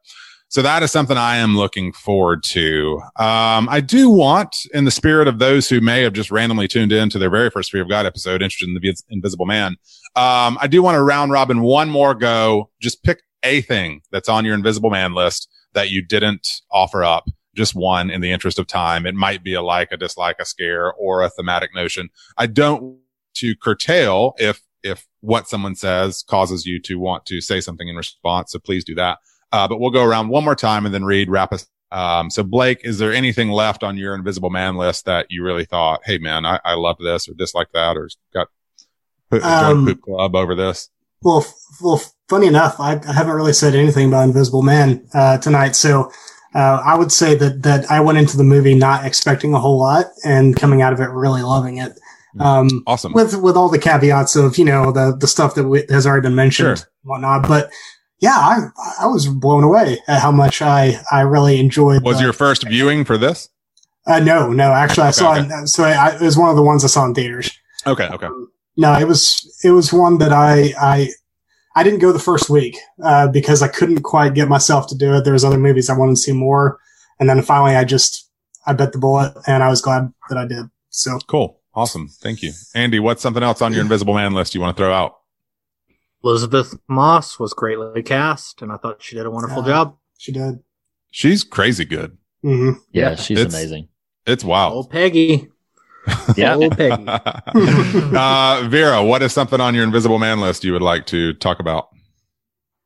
so 0.54 0.62
that 0.62 0.84
is 0.84 0.92
something 0.92 1.18
I 1.18 1.38
am 1.38 1.58
looking 1.58 1.92
forward 1.94 2.44
to. 2.50 3.02
Um, 3.16 3.68
I 3.72 3.82
do 3.82 4.08
want 4.08 4.56
in 4.72 4.86
the 4.86 4.92
spirit 4.92 5.28
of 5.28 5.40
those 5.40 5.68
who 5.68 5.82
may 5.82 6.04
have 6.04 6.14
just 6.14 6.30
randomly 6.30 6.68
tuned 6.68 6.92
in 6.92 7.10
to 7.10 7.18
their 7.18 7.32
very 7.32 7.50
first 7.50 7.72
Fear 7.72 7.82
of 7.82 7.90
God 7.90 8.06
episode, 8.06 8.44
interested 8.44 8.70
in 8.70 8.76
the 8.76 8.96
invisible 9.10 9.48
man. 9.48 9.78
Um, 10.16 10.60
I 10.62 10.68
do 10.70 10.84
want 10.84 10.94
to 10.94 11.02
round 11.02 11.32
robin 11.32 11.64
one 11.64 11.90
more 11.90 12.14
go. 12.14 12.70
Just 12.80 13.02
pick 13.02 13.24
a 13.42 13.62
thing 13.62 14.04
that's 14.12 14.30
on 14.30 14.46
your 14.46 14.54
invisible 14.54 14.92
man 14.92 15.16
list 15.16 15.50
that 15.74 15.90
you 15.90 16.06
didn't 16.06 16.48
offer 16.72 17.04
up. 17.04 17.26
Just 17.56 17.74
one 17.74 18.12
in 18.12 18.22
the 18.22 18.32
interest 18.32 18.60
of 18.60 18.68
time. 18.68 19.08
It 19.08 19.16
might 19.16 19.44
be 19.44 19.56
a 19.56 19.62
like, 19.64 19.92
a 19.92 19.98
dislike, 19.98 20.36
a 20.40 20.46
scare, 20.46 20.94
or 20.94 21.24
a 21.24 21.32
thematic 21.32 21.74
notion. 21.74 22.10
I 22.38 22.46
don't 22.46 22.84
want 22.84 23.00
to 23.38 23.56
curtail 23.56 24.36
if, 24.38 24.62
if 24.84 25.08
what 25.22 25.50
someone 25.50 25.74
says 25.74 26.24
causes 26.30 26.68
you 26.68 26.80
to 26.82 27.00
want 27.00 27.26
to 27.26 27.42
say 27.42 27.60
something 27.60 27.88
in 27.88 27.96
response. 27.96 28.52
So 28.52 28.60
please 28.60 28.84
do 28.84 28.94
that. 28.94 29.18
Uh, 29.54 29.68
but 29.68 29.80
we'll 29.80 29.92
go 29.92 30.04
around 30.04 30.28
one 30.30 30.44
more 30.44 30.56
time 30.56 30.86
and 30.86 30.94
then 30.94 31.06
read, 31.06 31.30
wrap 31.30 31.54
us. 31.54 31.68
Um, 31.92 32.30
so 32.32 32.42
Blake, 32.44 32.80
is 32.84 32.98
there 32.98 33.14
anything 33.14 33.50
left 33.52 33.84
on 33.84 33.98
your 33.98 34.16
invisible 34.16 34.50
man 34.50 34.76
list 34.78 35.06
that 35.06 35.28
you 35.30 35.44
really 35.44 35.64
thought, 35.64 36.02
Hey 36.04 36.18
man, 36.18 36.44
I, 36.46 36.60
I 36.66 36.74
love 36.74 36.98
this 36.98 37.30
or 37.30 37.34
dislike 37.36 37.68
that 37.74 37.96
or 37.96 38.10
got 38.34 38.48
Poop, 39.30 39.46
Um, 39.46 39.86
Poop 39.86 40.02
Club 40.02 40.36
over 40.36 40.56
this. 40.56 40.90
Well, 41.22 41.42
f- 41.42 41.54
well, 41.82 42.02
funny 42.28 42.48
enough, 42.48 42.80
I, 42.80 43.00
I 43.08 43.14
haven't 43.14 43.34
really 43.34 43.54
said 43.54 43.76
anything 43.76 44.08
about 44.08 44.24
Invisible 44.28 44.64
Man 44.64 45.08
uh, 45.14 45.38
tonight, 45.38 45.76
so 45.76 46.12
uh, 46.56 46.82
I 46.84 46.98
would 46.98 47.12
say 47.12 47.36
that 47.36 47.62
that 47.64 47.90
I 47.90 48.00
went 48.02 48.18
into 48.18 48.38
the 48.38 48.44
movie 48.44 48.74
not 48.76 49.06
expecting 49.06 49.54
a 49.54 49.60
whole 49.60 49.80
lot 49.80 50.08
and 50.26 50.56
coming 50.56 50.82
out 50.82 50.94
of 50.94 51.00
it 51.00 51.10
really 51.10 51.42
loving 51.44 51.78
it. 51.78 51.94
Um, 52.40 52.68
awesome. 52.88 53.14
With 53.14 53.36
with 53.36 53.56
all 53.56 53.70
the 53.70 53.80
caveats 53.80 54.36
of 54.36 54.58
you 54.58 54.66
know 54.66 54.92
the 54.92 55.16
the 55.18 55.28
stuff 55.28 55.54
that 55.56 55.64
w- 55.64 55.86
has 55.90 56.06
already 56.08 56.24
been 56.24 56.36
mentioned, 56.36 56.80
Sure. 56.80 56.88
and 57.04 57.10
whatnot, 57.10 57.48
but 57.48 57.72
yeah, 58.24 58.38
I 58.38 58.58
I 59.02 59.08
was 59.08 59.28
blown 59.28 59.64
away 59.64 60.00
at 60.08 60.22
how 60.22 60.32
much 60.32 60.62
I 60.62 61.00
I 61.12 61.22
really 61.22 61.60
enjoyed. 61.60 62.04
Was 62.04 62.18
the- 62.18 62.24
your 62.24 62.34
first 62.34 62.64
viewing 62.68 63.04
for 63.06 63.18
this? 63.18 63.50
uh, 64.08 64.20
no, 64.20 64.52
no, 64.52 64.72
actually, 64.72 65.04
I 65.04 65.10
Okay, 65.10 65.20
saw 65.24 65.32
okay. 65.38 65.48
it. 65.64 65.68
So 65.68 65.84
I, 65.84 66.16
it 66.16 66.22
was 66.22 66.38
one 66.38 66.50
of 66.50 66.56
the 66.56 66.62
ones 66.72 66.84
I 66.84 66.88
saw 66.88 67.06
in 67.06 67.14
theaters. 67.14 67.52
Okay, 67.86 68.08
okay. 68.16 68.28
No, 68.78 68.94
it 68.98 69.08
was 69.08 69.24
it 69.64 69.72
was 69.72 69.92
one 69.94 70.18
that 70.20 70.34
I 70.34 70.74
I 70.82 71.10
I 71.76 71.84
didn't 71.84 72.00
go 72.00 72.12
the 72.12 72.20
first 72.30 72.50
week 72.50 72.78
uh, 73.04 73.28
because 73.28 73.62
I 73.62 73.68
couldn't 73.68 74.02
quite 74.04 74.34
get 74.36 74.48
myself 74.48 74.88
to 74.88 74.96
do 74.96 75.14
it. 75.16 75.24
There 75.26 75.34
was 75.34 75.44
other 75.46 75.58
movies 75.60 75.90
I 75.90 75.98
wanted 75.98 76.16
to 76.16 76.22
see 76.22 76.34
more, 76.34 76.80
and 77.20 77.28
then 77.30 77.42
finally 77.42 77.76
I 77.76 77.84
just 77.84 78.30
I 78.66 78.74
bet 78.74 78.92
the 78.94 79.00
bullet, 79.00 79.34
and 79.48 79.62
I 79.64 79.70
was 79.70 79.82
glad 79.82 80.12
that 80.30 80.38
I 80.38 80.46
did. 80.48 80.66
So 80.90 81.20
Cool. 81.28 81.60
Awesome. 81.76 82.08
Thank 82.08 82.44
you. 82.44 82.52
Andy, 82.76 83.00
what's 83.00 83.22
something 83.24 83.42
else 83.44 83.62
on 83.62 83.74
your 83.74 83.82
Invisible 83.82 84.14
Man 84.14 84.34
list 84.34 84.54
you 84.54 84.62
want 84.62 84.78
to 84.78 84.82
throw 84.84 84.94
out? 84.94 85.16
Elisabeth 86.24 86.76
Moss 86.88 87.38
was 87.40 87.54
greatly 87.54 88.02
cast, 88.04 88.62
and 88.62 88.72
I 88.72 88.78
thought 88.78 89.04
she 89.04 89.16
did 89.16 89.26
a 89.26 89.32
wonderful 89.32 89.62
Uh, 89.62 89.68
job. 89.68 89.98
She 90.18 90.32
did. 90.32 90.60
She's 91.12 91.44
crazy 91.44 91.86
good. 91.86 92.18
Mm-hmm. 92.46 92.80
Yeah, 92.92 93.16
she's 93.16 93.40
It's- 93.40 93.54
amazing. 93.54 93.90
It's 94.26 94.44
wild. 94.44 94.74
Oh, 94.74 94.88
Peggy. 94.90 95.50
Yeah. 96.36 96.56
Oh, 96.56 96.70
Peggy. 96.70 97.06
uh, 97.08 98.68
Vera, 98.68 99.04
what 99.04 99.22
is 99.22 99.32
something 99.32 99.62
on 99.62 99.74
your 99.74 99.84
Invisible 99.86 100.20
Man 100.20 100.42
list 100.42 100.64
you 100.66 100.74
would 100.74 100.82
like 100.82 101.06
to 101.08 101.34
talk 101.36 101.60
about? 101.60 101.88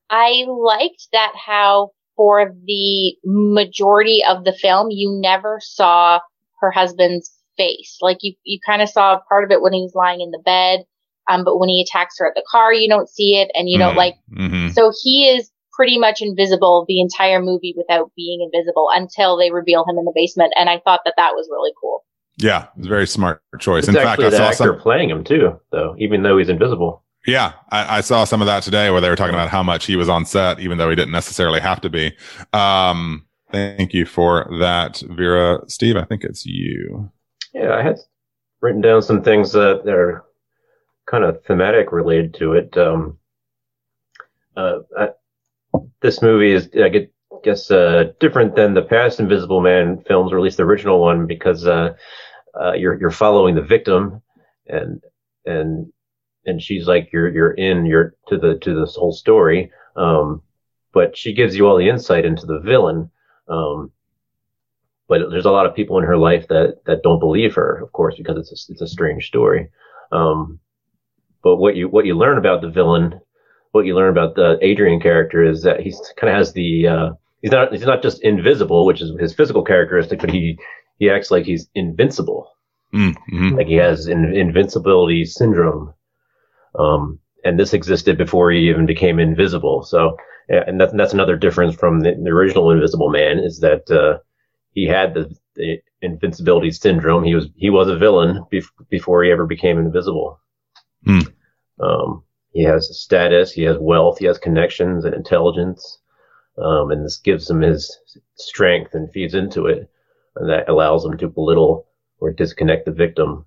I 0.10 0.46
liked 0.48 1.08
that 1.14 1.34
how 1.36 1.92
for 2.16 2.54
the 2.66 3.16
majority 3.26 4.24
of 4.28 4.44
the 4.44 4.54
film, 4.54 4.90
you 4.92 5.12
never 5.20 5.60
saw 5.62 6.20
her 6.60 6.70
husband's 6.72 7.32
face. 7.58 7.98
Like 8.02 8.18
you, 8.22 8.34
you 8.44 8.60
kind 8.66 8.82
of 8.84 8.90
saw 8.90 9.20
part 9.28 9.44
of 9.44 9.52
it 9.52 9.62
when 9.62 9.74
he 9.74 9.82
was 9.82 9.96
lying 9.96 10.22
in 10.22 10.30
the 10.32 10.42
bed. 10.46 10.82
Um, 11.30 11.44
but 11.44 11.58
when 11.60 11.70
he 11.70 11.82
attacks 11.82 12.16
her 12.20 12.28
at 12.28 12.36
the 12.36 12.44
car, 12.50 12.74
you 12.74 12.88
don't 12.90 13.10
see 13.10 13.38
it 13.40 13.50
and 13.54 13.70
you 13.70 13.78
don't 13.78 13.94
Mhm. 13.94 13.98
like, 13.98 14.16
Mm-hmm. 14.38 14.70
so 14.70 14.92
he 15.04 15.28
is 15.30 15.52
pretty 15.74 15.98
much 16.00 16.22
invisible 16.22 16.86
the 16.88 17.00
entire 17.00 17.40
movie 17.42 17.74
without 17.78 18.12
being 18.16 18.42
invisible 18.42 18.90
until 18.94 19.38
they 19.38 19.52
reveal 19.52 19.86
him 19.88 19.98
in 19.98 20.06
the 20.06 20.12
basement. 20.16 20.54
And 20.60 20.70
I 20.70 20.80
thought 20.84 21.02
that 21.06 21.14
that 21.18 21.34
was 21.36 21.48
really 21.52 21.72
cool. 21.80 22.04
Yeah, 22.40 22.68
it's 22.78 22.86
a 22.86 22.90
very 22.90 23.08
smart 23.08 23.42
choice. 23.60 23.84
It's 23.84 23.90
In 23.90 23.94
fact, 23.96 24.22
actually 24.22 24.38
I 24.38 24.52
saw 24.52 24.66
some. 24.66 24.80
playing 24.80 25.10
him 25.10 25.24
too, 25.24 25.60
though, 25.72 25.96
even 26.00 26.24
though 26.24 26.38
he's 26.38 26.50
invisible. 26.50 27.04
Yeah, 27.26 27.54
I, 27.72 27.98
I 27.98 28.02
saw 28.02 28.24
some 28.24 28.42
of 28.42 28.46
that 28.48 28.64
today 28.64 28.90
where 28.90 29.02
they 29.02 29.10
were 29.10 29.16
talking 29.16 29.34
about 29.36 29.50
how 29.50 29.62
much 29.64 29.86
he 29.86 29.96
was 29.96 30.08
on 30.08 30.24
set, 30.26 30.60
even 30.60 30.78
though 30.78 30.90
he 30.90 30.96
didn't 30.96 31.12
necessarily 31.12 31.60
have 31.60 31.82
to 31.82 31.90
be. 31.90 32.16
Um, 32.54 33.26
thank 33.52 33.94
you 33.94 34.06
for 34.06 34.48
that, 34.60 35.02
Vera. 35.10 35.60
Steve, 35.68 35.98
I 35.98 36.06
think 36.06 36.24
it's 36.24 36.46
you. 36.46 37.12
Yeah, 37.54 37.74
I 37.74 37.82
had 37.84 37.98
written 38.62 38.82
down 38.82 39.02
some 39.02 39.22
things 39.24 39.52
that 39.54 39.82
are 39.88 40.24
kind 41.08 41.24
of 41.24 41.44
thematic 41.46 41.92
related 41.92 42.36
to 42.36 42.54
it. 42.54 42.78
Um, 42.78 43.18
uh, 44.56 44.80
I, 44.98 45.10
this 46.02 46.22
movie 46.22 46.52
is, 46.52 46.70
I 46.76 47.08
guess, 47.44 47.72
uh, 47.72 48.12
different 48.20 48.56
than 48.56 48.74
the 48.74 48.82
past 48.82 49.20
Invisible 49.20 49.62
Man 49.62 50.04
films, 50.08 50.32
or 50.32 50.38
at 50.38 50.44
least 50.44 50.58
the 50.58 50.64
original 50.64 51.00
one, 51.00 51.26
because 51.26 51.66
uh, 51.66 51.96
uh, 52.60 52.74
you're 52.74 53.00
you're 53.00 53.12
following 53.12 53.56
the 53.56 53.62
victim, 53.62 54.22
and 54.68 55.02
and 55.46 55.92
and 56.46 56.62
she's 56.62 56.88
like 56.88 57.10
you're 57.12 57.30
you're 57.30 57.54
in 57.54 57.86
you're 57.86 58.16
to 58.28 58.38
the 58.38 58.58
to 58.60 58.80
this 58.80 58.96
whole 58.96 59.14
story. 59.14 59.72
Um, 59.96 60.42
but 60.94 61.18
she 61.18 61.34
gives 61.34 61.56
you 61.56 61.68
all 61.68 61.78
the 61.78 61.90
insight 61.90 62.26
into 62.26 62.46
the 62.46 62.60
villain. 62.60 63.12
Um, 63.48 63.92
but 65.08 65.30
there's 65.30 65.46
a 65.46 65.52
lot 65.52 65.66
of 65.66 65.76
people 65.76 65.98
in 66.00 66.04
her 66.06 66.18
life 66.18 66.48
that 66.48 66.80
that 66.86 67.04
don't 67.04 67.20
believe 67.20 67.56
her, 67.56 67.82
of 67.82 67.92
course, 67.92 68.16
because 68.18 68.38
it's 68.38 68.70
a, 68.70 68.72
it's 68.74 68.82
a 68.82 68.88
strange 68.88 69.28
story. 69.28 69.70
Um, 70.12 70.60
but 71.44 71.58
what 71.58 71.76
you 71.76 71.88
what 71.90 72.06
you 72.06 72.16
learn 72.16 72.38
about 72.38 72.62
the 72.62 72.70
villain, 72.70 73.20
what 73.72 73.86
you 73.86 73.96
learn 73.96 74.10
about 74.10 74.36
the 74.36 74.58
Adrian 74.62 75.00
character 75.00 75.44
is 75.44 75.64
that 75.64 75.80
he's 75.80 76.00
kind 76.18 76.32
of 76.32 76.38
has 76.38 76.54
the 76.54 76.88
uh, 76.88 77.10
he's 77.42 77.52
not 77.52 77.72
he's 77.72 77.86
not 77.86 78.02
just 78.02 78.24
invisible, 78.24 78.86
which 78.86 79.02
is 79.02 79.12
his 79.20 79.34
physical 79.34 79.64
characteristic, 79.64 80.20
but 80.20 80.32
he 80.32 80.58
he 81.00 81.10
acts 81.10 81.32
like 81.32 81.46
he's 81.46 81.70
invincible, 81.76 82.50
Mm-hmm. 82.94 83.56
like 83.56 83.68
he 83.68 83.76
has 83.76 84.08
in, 84.08 84.34
invincibility 84.34 85.26
syndrome. 85.26 85.94
Um, 86.78 87.20
and 87.44 87.60
this 87.60 87.74
existed 87.74 88.18
before 88.18 88.52
he 88.52 88.70
even 88.70 88.86
became 88.86 89.20
invisible. 89.20 89.84
So, 89.84 90.18
and 90.50 90.80
that's 90.80 90.94
that's 90.94 91.14
another 91.14 91.36
difference 91.36 91.76
from 91.76 92.02
the, 92.02 92.14
the 92.22 92.30
original 92.30 92.72
Invisible 92.72 93.10
Man 93.10 93.40
is 93.40 93.60
that 93.60 93.90
uh, 93.92 94.20
he 94.72 94.86
had 94.86 95.14
the, 95.14 95.36
the 95.56 95.80
invincibility 96.02 96.72
syndrome. 96.72 97.24
He 97.24 97.36
was 97.36 97.48
he 97.56 97.70
was 97.70 97.90
a 97.90 97.98
villain 97.98 98.44
bef- 98.52 98.70
before 98.90 99.24
he 99.24 99.32
ever 99.32 99.46
became 99.46 99.78
invisible. 99.78 100.40
Hmm. 101.08 101.84
Um, 101.84 102.24
he 102.52 102.64
has 102.64 102.90
a 102.90 102.94
status, 102.94 103.52
he 103.52 103.64
has 103.64 103.78
wealth, 103.80 104.18
he 104.20 104.26
has 104.26 104.38
connections 104.38 105.06
and 105.06 105.14
intelligence, 105.14 106.00
um, 106.58 106.92
and 106.92 107.06
this 107.06 107.18
gives 107.18 107.50
him 107.50 107.62
his 107.62 107.96
strength 108.36 108.94
and 108.94 109.12
feeds 109.12 109.34
into 109.34 109.68
it, 109.68 109.90
and 110.36 110.50
that 110.50 110.68
allows 110.68 111.06
him 111.06 111.18
to 111.18 111.28
belittle 111.28 111.88
or 112.20 112.32
disconnect 112.32 112.86
the 112.86 112.92
victim. 112.92 113.46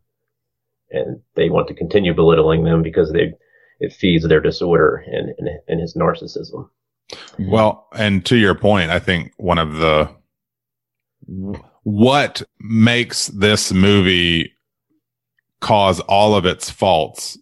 And 0.93 1.21
they 1.35 1.51
want 1.51 1.69
to 1.69 1.75
continue 1.75 2.15
belittling 2.15 2.65
them 2.65 2.83
because 2.83 3.13
they 3.13 3.35
it 3.81 3.93
feeds 3.93 4.27
their 4.27 4.41
disorder 4.41 5.05
and 5.07 5.35
and, 5.39 5.49
and 5.69 5.81
his 5.81 5.95
narcissism. 5.95 6.69
Well, 7.39 7.89
and 7.93 8.25
to 8.27 8.37
your 8.37 8.55
point, 8.55 8.91
I 8.91 8.99
think 8.99 9.33
one 9.37 9.59
of 9.59 9.75
the 9.75 10.11
what 11.83 12.43
makes 12.61 13.29
this 13.29 13.73
movie 13.73 14.53
cause 15.61 16.01
all 16.01 16.35
of 16.35 16.47
its 16.47 16.71
faults 16.71 17.39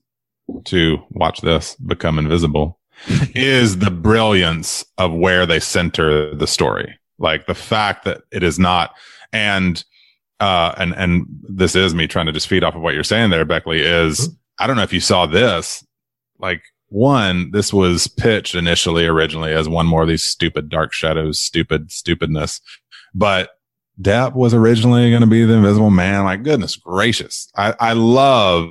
to 0.65 0.99
watch 1.11 1.41
this 1.41 1.75
become 1.77 2.19
invisible 2.19 2.79
is 3.35 3.79
the 3.79 3.91
brilliance 3.91 4.85
of 4.97 5.13
where 5.13 5.47
they 5.47 5.61
center 5.61 6.35
the 6.35 6.47
story. 6.47 6.99
Like 7.19 7.47
the 7.47 7.55
fact 7.55 8.05
that 8.05 8.23
it 8.31 8.43
is 8.43 8.59
not 8.59 8.95
and 9.33 9.85
uh 10.41 10.73
and 10.79 10.95
and 10.95 11.27
this 11.49 11.75
is 11.75 11.95
me 11.95 12.07
trying 12.07 12.27
to 12.27 12.33
just 12.33 12.49
feed 12.49 12.65
off 12.65 12.75
of 12.75 12.83
what 12.83 12.95
you're 12.95 13.05
saying 13.05 13.31
there, 13.31 13.45
Beckley, 13.45 13.81
is 13.81 14.31
I 14.59 14.67
don't 14.67 14.77
know 14.77 14.83
if 14.83 14.93
you 14.93 15.01
saw 15.01 15.27
this. 15.27 15.85
Like 16.39 16.63
one, 16.89 17.51
this 17.51 17.73
was 17.73 18.09
pitched 18.09 18.55
initially 18.55 19.07
originally 19.07 19.53
as 19.53 19.69
one 19.69 19.87
more 19.87 20.03
of 20.03 20.09
these 20.09 20.23
stupid 20.23 20.69
dark 20.69 20.93
shadows, 20.93 21.41
stupid 21.41 21.91
stupidness. 21.93 22.61
But 23.15 23.51
Depp 24.01 24.35
was 24.35 24.55
originally 24.55 25.11
going 25.11 25.23
to 25.23 25.27
be 25.27 25.45
the 25.45 25.55
invisible 25.55 25.91
man. 25.91 26.25
Like 26.25 26.45
goodness 26.45 26.77
gracious. 26.77 27.51
I, 27.57 27.75
I 27.81 27.93
love 27.95 28.71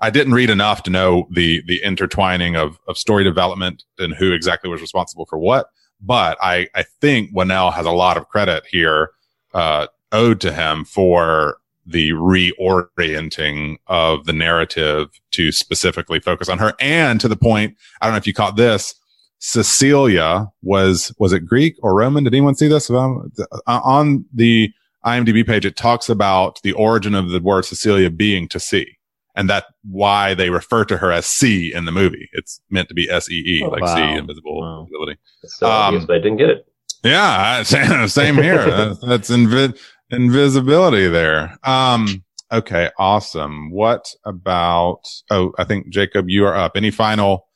I 0.00 0.10
didn't 0.10 0.32
read 0.32 0.50
enough 0.50 0.82
to 0.84 0.90
know 0.90 1.28
the 1.30 1.62
the 1.66 1.82
intertwining 1.82 2.56
of 2.56 2.78
of 2.88 2.96
story 2.96 3.24
development 3.24 3.84
and 3.98 4.14
who 4.14 4.32
exactly 4.32 4.70
was 4.70 4.80
responsible 4.80 5.26
for 5.26 5.38
what. 5.38 5.70
But 6.00 6.38
I 6.40 6.68
I 6.74 6.84
think 7.00 7.32
Whannell 7.32 7.72
has 7.72 7.86
a 7.86 7.90
lot 7.90 8.16
of 8.16 8.28
credit 8.28 8.64
here 8.70 9.10
uh, 9.52 9.88
owed 10.12 10.40
to 10.40 10.52
him 10.52 10.84
for 10.84 11.58
the 11.86 12.12
reorienting 12.12 13.76
of 13.88 14.24
the 14.26 14.32
narrative 14.32 15.08
to 15.32 15.50
specifically 15.52 16.20
focus 16.20 16.48
on 16.48 16.58
her, 16.58 16.74
and 16.80 17.20
to 17.20 17.28
the 17.28 17.36
point. 17.36 17.76
I 18.00 18.06
don't 18.06 18.14
know 18.14 18.18
if 18.18 18.26
you 18.26 18.34
caught 18.34 18.56
this. 18.56 18.94
Cecilia 19.38 20.50
was 20.62 21.14
was 21.18 21.32
it 21.32 21.40
Greek 21.40 21.76
or 21.82 21.94
Roman? 21.94 22.24
Did 22.24 22.34
anyone 22.34 22.54
see 22.54 22.68
this 22.68 22.90
um, 22.90 23.30
on 23.66 24.24
the 24.32 24.72
IMDb 25.04 25.46
page? 25.46 25.66
It 25.66 25.76
talks 25.76 26.08
about 26.08 26.60
the 26.62 26.72
origin 26.72 27.14
of 27.14 27.30
the 27.30 27.40
word 27.40 27.64
Cecilia 27.64 28.10
being 28.10 28.48
to 28.48 28.60
see 28.60 28.98
and 29.40 29.48
that 29.48 29.64
why 29.82 30.34
they 30.34 30.50
refer 30.50 30.84
to 30.84 30.98
her 30.98 31.10
as 31.10 31.24
C 31.24 31.72
in 31.74 31.86
the 31.86 31.92
movie. 31.92 32.28
It's 32.34 32.60
meant 32.68 32.88
to 32.88 32.94
be 32.94 33.08
S 33.08 33.30
E 33.30 33.42
E, 33.46 33.62
Oh, 33.64 33.70
like 33.70 33.80
wow. 33.80 33.94
C, 33.96 34.18
invisible 34.18 34.86
ability. 34.86 35.18
It's 35.42 35.56
so 35.58 35.66
obvious, 35.66 36.04
but 36.04 36.16
I 36.16 36.18
didn't 36.18 36.36
get 36.36 36.50
it. 36.50 36.66
Yeah, 37.02 37.62
same, 37.74 38.06
same 38.08 38.34
here. 38.36 38.66
that's 38.70 39.00
that's 39.00 39.30
invi- 39.30 39.78
invisibility 40.10 41.08
there. 41.08 41.56
Um, 41.64 42.22
okay, 42.52 42.90
awesome. 42.98 43.70
What 43.70 44.04
about? 44.26 45.00
Oh, 45.30 45.52
I 45.58 45.64
think 45.64 45.88
Jacob, 45.88 46.28
you 46.28 46.44
are 46.44 46.54
up. 46.54 46.72
Any 46.76 46.90
final 46.90 47.46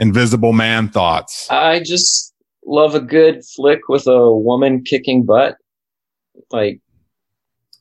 Invisible 0.00 0.52
Man 0.52 0.88
thoughts? 0.88 1.46
I 1.50 1.78
just 1.80 2.34
love 2.66 2.96
a 2.96 3.00
good 3.00 3.44
flick 3.54 3.88
with 3.88 4.08
a 4.08 4.34
woman 4.34 4.82
kicking 4.82 5.24
butt, 5.24 5.54
like, 6.50 6.80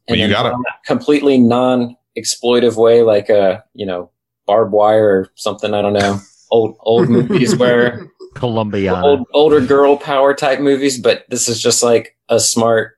Well, 0.07 0.19
you 0.19 0.27
got 0.30 0.45
a 0.45 0.49
gotta- 0.52 1.39
non- 1.39 1.95
completely 2.15 2.61
non-exploitive 2.61 2.77
way, 2.77 3.01
like 3.01 3.29
a 3.29 3.63
you 3.73 3.85
know 3.85 4.11
barbed 4.45 4.71
wire 4.71 5.09
or 5.09 5.29
something. 5.35 5.73
I 5.73 5.81
don't 5.81 5.93
know, 5.93 6.19
old 6.51 6.77
old 6.81 7.09
movies 7.09 7.55
where 7.57 8.07
Colombiana. 8.35 9.03
old 9.03 9.27
older 9.33 9.61
girl 9.61 9.97
power 9.97 10.33
type 10.33 10.59
movies, 10.59 10.99
but 10.99 11.25
this 11.29 11.47
is 11.47 11.61
just 11.61 11.83
like 11.83 12.15
a 12.29 12.39
smart 12.39 12.97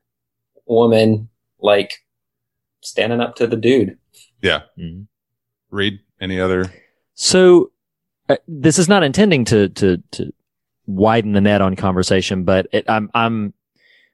woman, 0.66 1.30
like 1.60 2.04
standing 2.82 3.22
up 3.22 3.36
to 3.38 3.48
the 3.48 3.58
dude. 3.58 3.98
Yeah. 4.42 4.62
Mm-hmm. 4.78 5.04
Read. 5.72 6.00
Any 6.20 6.40
other? 6.40 6.74
So 7.14 7.72
uh, 8.28 8.38
this 8.48 8.80
is 8.80 8.90
not 8.90 9.04
intending 9.04 9.46
to 9.46 9.70
to 9.70 9.98
to 10.12 10.34
widen 10.88 11.34
the 11.34 11.42
net 11.42 11.62
on 11.62 11.76
conversation, 11.76 12.44
but 12.44 12.68
it, 12.72 12.90
I'm 12.90 13.12
I'm 13.14 13.54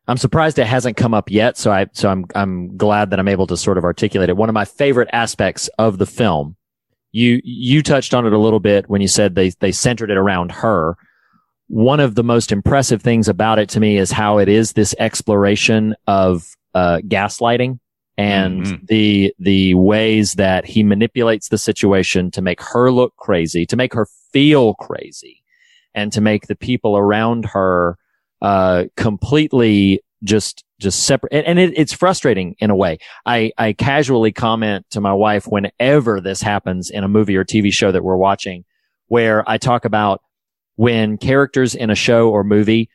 I'm 0.07 0.17
surprised 0.17 0.59
it 0.59 0.67
hasn't 0.67 0.97
come 0.97 1.13
up 1.13 1.31
yet. 1.31 1.57
So 1.57 1.71
I 1.71 1.87
so 1.93 2.09
I'm 2.09 2.25
I'm 2.35 2.75
glad 2.77 3.09
that 3.09 3.19
I'm 3.19 3.27
able 3.27 3.47
to 3.47 3.57
sort 3.57 3.77
of 3.77 3.83
articulate 3.85 4.29
it. 4.29 4.37
One 4.37 4.49
of 4.49 4.53
my 4.53 4.65
favorite 4.65 5.09
aspects 5.13 5.69
of 5.79 5.97
the 5.97 6.05
film, 6.05 6.55
you 7.11 7.39
you 7.43 7.81
touched 7.81 8.13
on 8.13 8.25
it 8.25 8.33
a 8.33 8.37
little 8.37 8.59
bit 8.59 8.89
when 8.89 9.01
you 9.01 9.07
said 9.07 9.35
they 9.35 9.49
they 9.59 9.71
centered 9.71 10.11
it 10.11 10.17
around 10.17 10.51
her. 10.51 10.97
One 11.67 12.01
of 12.01 12.15
the 12.15 12.23
most 12.23 12.51
impressive 12.51 13.01
things 13.01 13.27
about 13.29 13.59
it 13.59 13.69
to 13.69 13.79
me 13.79 13.97
is 13.97 14.11
how 14.11 14.37
it 14.39 14.49
is 14.49 14.73
this 14.73 14.93
exploration 14.99 15.95
of 16.07 16.45
uh, 16.75 16.97
gaslighting 17.07 17.79
and 18.17 18.63
Mhm. 18.65 18.87
the 18.87 19.33
the 19.39 19.73
ways 19.75 20.33
that 20.33 20.65
he 20.65 20.83
manipulates 20.83 21.47
the 21.47 21.57
situation 21.57 22.29
to 22.31 22.41
make 22.41 22.61
her 22.61 22.91
look 22.91 23.15
crazy, 23.15 23.65
to 23.67 23.75
make 23.77 23.93
her 23.93 24.05
feel 24.33 24.73
crazy, 24.75 25.41
and 25.95 26.11
to 26.11 26.19
make 26.19 26.47
the 26.47 26.55
people 26.55 26.97
around 26.97 27.45
her 27.45 27.97
uh, 28.43 28.85
completely 28.95 30.03
just 30.23 30.63
just 30.79 31.05
separate. 31.05 31.31
And, 31.31 31.57
it, 31.57 31.73
it's 31.77 31.93
frustrating 31.93 32.55
in 32.59 32.69
a 32.69 32.75
way. 32.75 32.99
I 33.25 33.51
I 33.57 33.73
casually 33.73 34.31
comment 34.31 34.85
to 34.91 35.01
my 35.01 35.13
wife 35.13 35.45
whenever 35.47 36.21
this 36.21 36.41
happens 36.41 36.89
in 36.89 37.03
a 37.03 37.07
movie 37.07 37.37
or 37.37 37.45
TV 37.45 37.71
show 37.71 37.91
that 37.91 38.03
we're 38.03 38.17
watching, 38.17 38.65
where 39.07 39.49
I 39.49 39.57
talk 39.57 39.85
about 39.85 40.21
when 40.75 41.17
characters 41.17 41.73
in 41.73 41.89
a 41.89 41.95
show 41.95 42.29
or 42.29 42.43
movie 42.43 42.89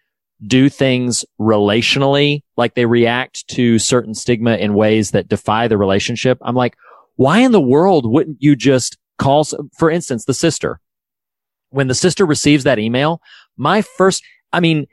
do 0.46 0.68
things 0.68 1.24
relationally, 1.40 2.42
like 2.56 2.74
they 2.74 2.86
react 2.86 3.48
to 3.48 3.78
certain 3.78 4.14
stigma 4.14 4.56
in 4.56 4.74
ways 4.74 5.10
that 5.12 5.28
defy 5.28 5.66
the 5.66 5.78
relationship. 5.78 6.38
I'm 6.42 6.54
like, 6.54 6.76
why 7.16 7.38
in 7.38 7.52
the 7.52 7.60
world 7.60 8.08
wouldn't 8.08 8.36
you 8.40 8.54
just 8.54 8.98
call, 9.18 9.44
for 9.76 9.90
instance, 9.90 10.26
the 10.26 10.34
sister? 10.34 10.78
When 11.70 11.88
the 11.88 11.94
sister 11.94 12.24
receives 12.24 12.64
that 12.64 12.78
email, 12.78 13.20
my 13.56 13.82
first, 13.82 14.22
I 14.52 14.60
mean, 14.60 14.86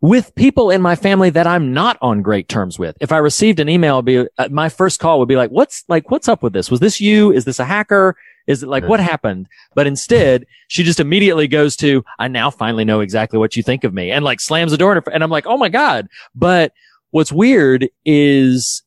with 0.00 0.34
people 0.36 0.70
in 0.70 0.80
my 0.80 0.94
family 0.94 1.30
that 1.30 1.46
I'm 1.46 1.72
not 1.72 1.98
on 2.00 2.22
great 2.22 2.48
terms 2.48 2.78
with. 2.78 2.96
If 3.00 3.10
I 3.10 3.18
received 3.18 3.58
an 3.58 3.68
email, 3.68 4.00
be, 4.02 4.26
uh, 4.38 4.48
my 4.50 4.68
first 4.68 5.00
call 5.00 5.18
would 5.18 5.28
be 5.28 5.36
like, 5.36 5.50
what's 5.50 5.84
like, 5.88 6.10
what's 6.10 6.28
up 6.28 6.42
with 6.42 6.52
this? 6.52 6.70
Was 6.70 6.80
this 6.80 7.00
you? 7.00 7.32
Is 7.32 7.44
this 7.44 7.58
a 7.58 7.64
hacker? 7.64 8.16
Is 8.46 8.62
it 8.62 8.68
like, 8.68 8.84
what 8.84 9.00
happened? 9.00 9.46
But 9.74 9.86
instead, 9.86 10.46
she 10.68 10.82
just 10.82 11.00
immediately 11.00 11.48
goes 11.48 11.76
to, 11.76 12.02
I 12.18 12.28
now 12.28 12.50
finally 12.50 12.84
know 12.84 13.00
exactly 13.00 13.38
what 13.38 13.56
you 13.56 13.62
think 13.62 13.84
of 13.84 13.92
me 13.92 14.10
and 14.10 14.24
like 14.24 14.40
slams 14.40 14.70
the 14.70 14.78
door 14.78 14.92
in 14.96 15.02
her, 15.02 15.10
and 15.12 15.22
I'm 15.22 15.30
like, 15.30 15.46
oh 15.46 15.58
my 15.58 15.68
God. 15.68 16.08
But 16.34 16.72
what's 17.10 17.30
weird 17.30 17.88
is 18.06 18.82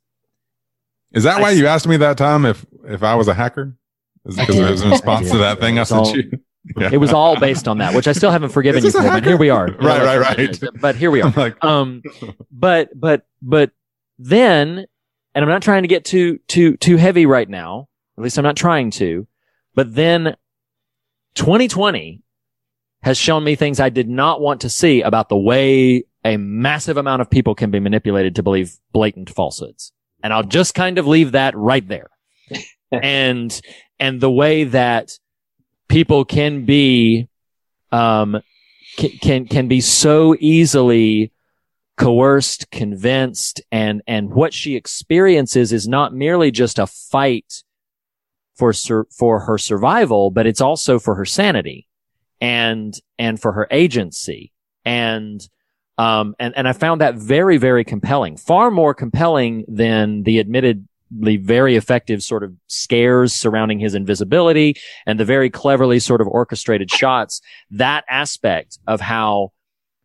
Is 1.11 1.23
that 1.25 1.41
why 1.41 1.51
you 1.51 1.67
asked 1.67 1.87
me 1.87 1.97
that 1.97 2.17
time 2.17 2.45
if 2.45 2.65
if 2.85 3.03
I 3.03 3.13
was 3.15 3.27
a 3.27 3.33
hacker? 3.33 3.75
Is 4.25 4.37
it 4.37 4.41
because 4.41 4.57
it 4.57 4.71
was 4.71 4.81
in 4.81 4.89
response 4.91 5.29
to 5.31 5.37
that 5.39 5.59
thing 5.59 5.77
I 5.77 5.83
sent 5.83 6.13
you? 6.15 6.39
Yeah. 6.77 6.89
It 6.91 6.97
was 6.97 7.11
all 7.11 7.39
based 7.39 7.67
on 7.67 7.79
that, 7.79 7.95
which 7.95 8.07
I 8.07 8.11
still 8.11 8.29
haven't 8.31 8.49
forgiven 8.49 8.83
you 8.83 8.91
for, 8.91 9.01
but 9.01 9.23
here 9.23 9.37
we 9.37 9.49
are. 9.49 9.67
hacker? 9.71 9.83
Right, 9.83 10.17
right, 10.37 10.37
right. 10.37 10.59
But 10.79 10.95
here 10.95 11.09
we 11.11 11.21
are. 11.21 11.27
I'm 11.27 11.33
like- 11.33 11.63
um, 11.63 12.03
but, 12.51 12.89
but, 12.99 13.25
but 13.41 13.71
then, 14.19 14.85
and 15.33 15.43
I'm 15.43 15.49
not 15.49 15.63
trying 15.63 15.81
to 15.83 15.87
get 15.87 16.05
too, 16.05 16.39
too, 16.47 16.77
too 16.77 16.97
heavy 16.97 17.25
right 17.25 17.49
now. 17.49 17.87
At 18.17 18.23
least 18.23 18.37
I'm 18.37 18.43
not 18.43 18.57
trying 18.57 18.91
to. 18.91 19.27
But 19.73 19.95
then 19.95 20.35
2020 21.35 22.21
has 23.03 23.17
shown 23.17 23.43
me 23.43 23.55
things 23.55 23.79
I 23.79 23.89
did 23.89 24.07
not 24.09 24.41
want 24.41 24.61
to 24.61 24.69
see 24.69 25.01
about 25.01 25.29
the 25.29 25.37
way 25.37 26.03
a 26.23 26.37
massive 26.37 26.97
amount 26.97 27.21
of 27.21 27.29
people 27.31 27.55
can 27.55 27.71
be 27.71 27.79
manipulated 27.79 28.35
to 28.35 28.43
believe 28.43 28.75
blatant 28.91 29.29
falsehoods. 29.29 29.91
And 30.21 30.31
I'll 30.31 30.43
just 30.43 30.75
kind 30.75 30.99
of 30.99 31.07
leave 31.07 31.31
that 31.31 31.55
right 31.57 31.87
there. 31.87 32.11
and, 32.91 33.59
and 33.99 34.21
the 34.21 34.29
way 34.29 34.65
that 34.65 35.13
people 35.91 36.23
can 36.23 36.63
be, 36.63 37.27
um, 37.91 38.41
can, 38.97 39.45
can, 39.45 39.67
be 39.67 39.81
so 39.81 40.35
easily 40.39 41.33
coerced, 41.97 42.71
convinced, 42.71 43.61
and, 43.73 44.01
and 44.07 44.33
what 44.33 44.53
she 44.53 44.77
experiences 44.77 45.73
is 45.73 45.89
not 45.89 46.13
merely 46.13 46.49
just 46.49 46.79
a 46.79 46.87
fight 46.87 47.63
for, 48.55 48.71
sur- 48.71 49.07
for 49.11 49.41
her 49.41 49.57
survival, 49.57 50.31
but 50.31 50.47
it's 50.47 50.61
also 50.61 50.97
for 50.97 51.15
her 51.15 51.25
sanity 51.25 51.87
and, 52.39 52.97
and 53.19 53.41
for 53.41 53.51
her 53.51 53.67
agency. 53.69 54.53
And, 54.85 55.45
um, 55.97 56.35
and, 56.39 56.55
and 56.55 56.69
I 56.69 56.73
found 56.73 57.01
that 57.01 57.15
very, 57.15 57.57
very 57.57 57.83
compelling, 57.83 58.37
far 58.37 58.71
more 58.71 58.93
compelling 58.93 59.65
than 59.67 60.23
the 60.23 60.39
admittedly 60.39 60.85
very 61.11 61.75
effective 61.75 62.23
sort 62.23 62.43
of 62.43 62.53
scares 62.67 63.33
surrounding 63.33 63.79
his 63.79 63.95
invisibility 63.95 64.75
and 65.05 65.19
the 65.19 65.25
very 65.25 65.49
cleverly 65.49 65.99
sort 65.99 66.21
of 66.21 66.27
orchestrated 66.27 66.89
shots. 66.89 67.41
That 67.69 68.05
aspect 68.09 68.79
of 68.87 69.01
how 69.01 69.51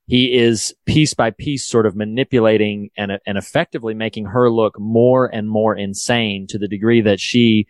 he 0.09 0.37
is 0.37 0.75
piece 0.87 1.15
by 1.15 1.31
piece 1.31 1.67
sort 1.67 1.87
of 1.87 1.97
manipulating 1.97 2.91
and, 2.97 3.19
and 3.27 3.39
effectively 3.39 3.95
making 3.95 4.27
her 4.27 4.51
look 4.51 4.79
more 4.79 5.27
and 5.27 5.49
more 5.49 5.75
insane 5.77 6.47
to 6.49 6.59
the 6.59 6.69
degree 6.69 7.01
that 7.01 7.21
she 7.21 7.67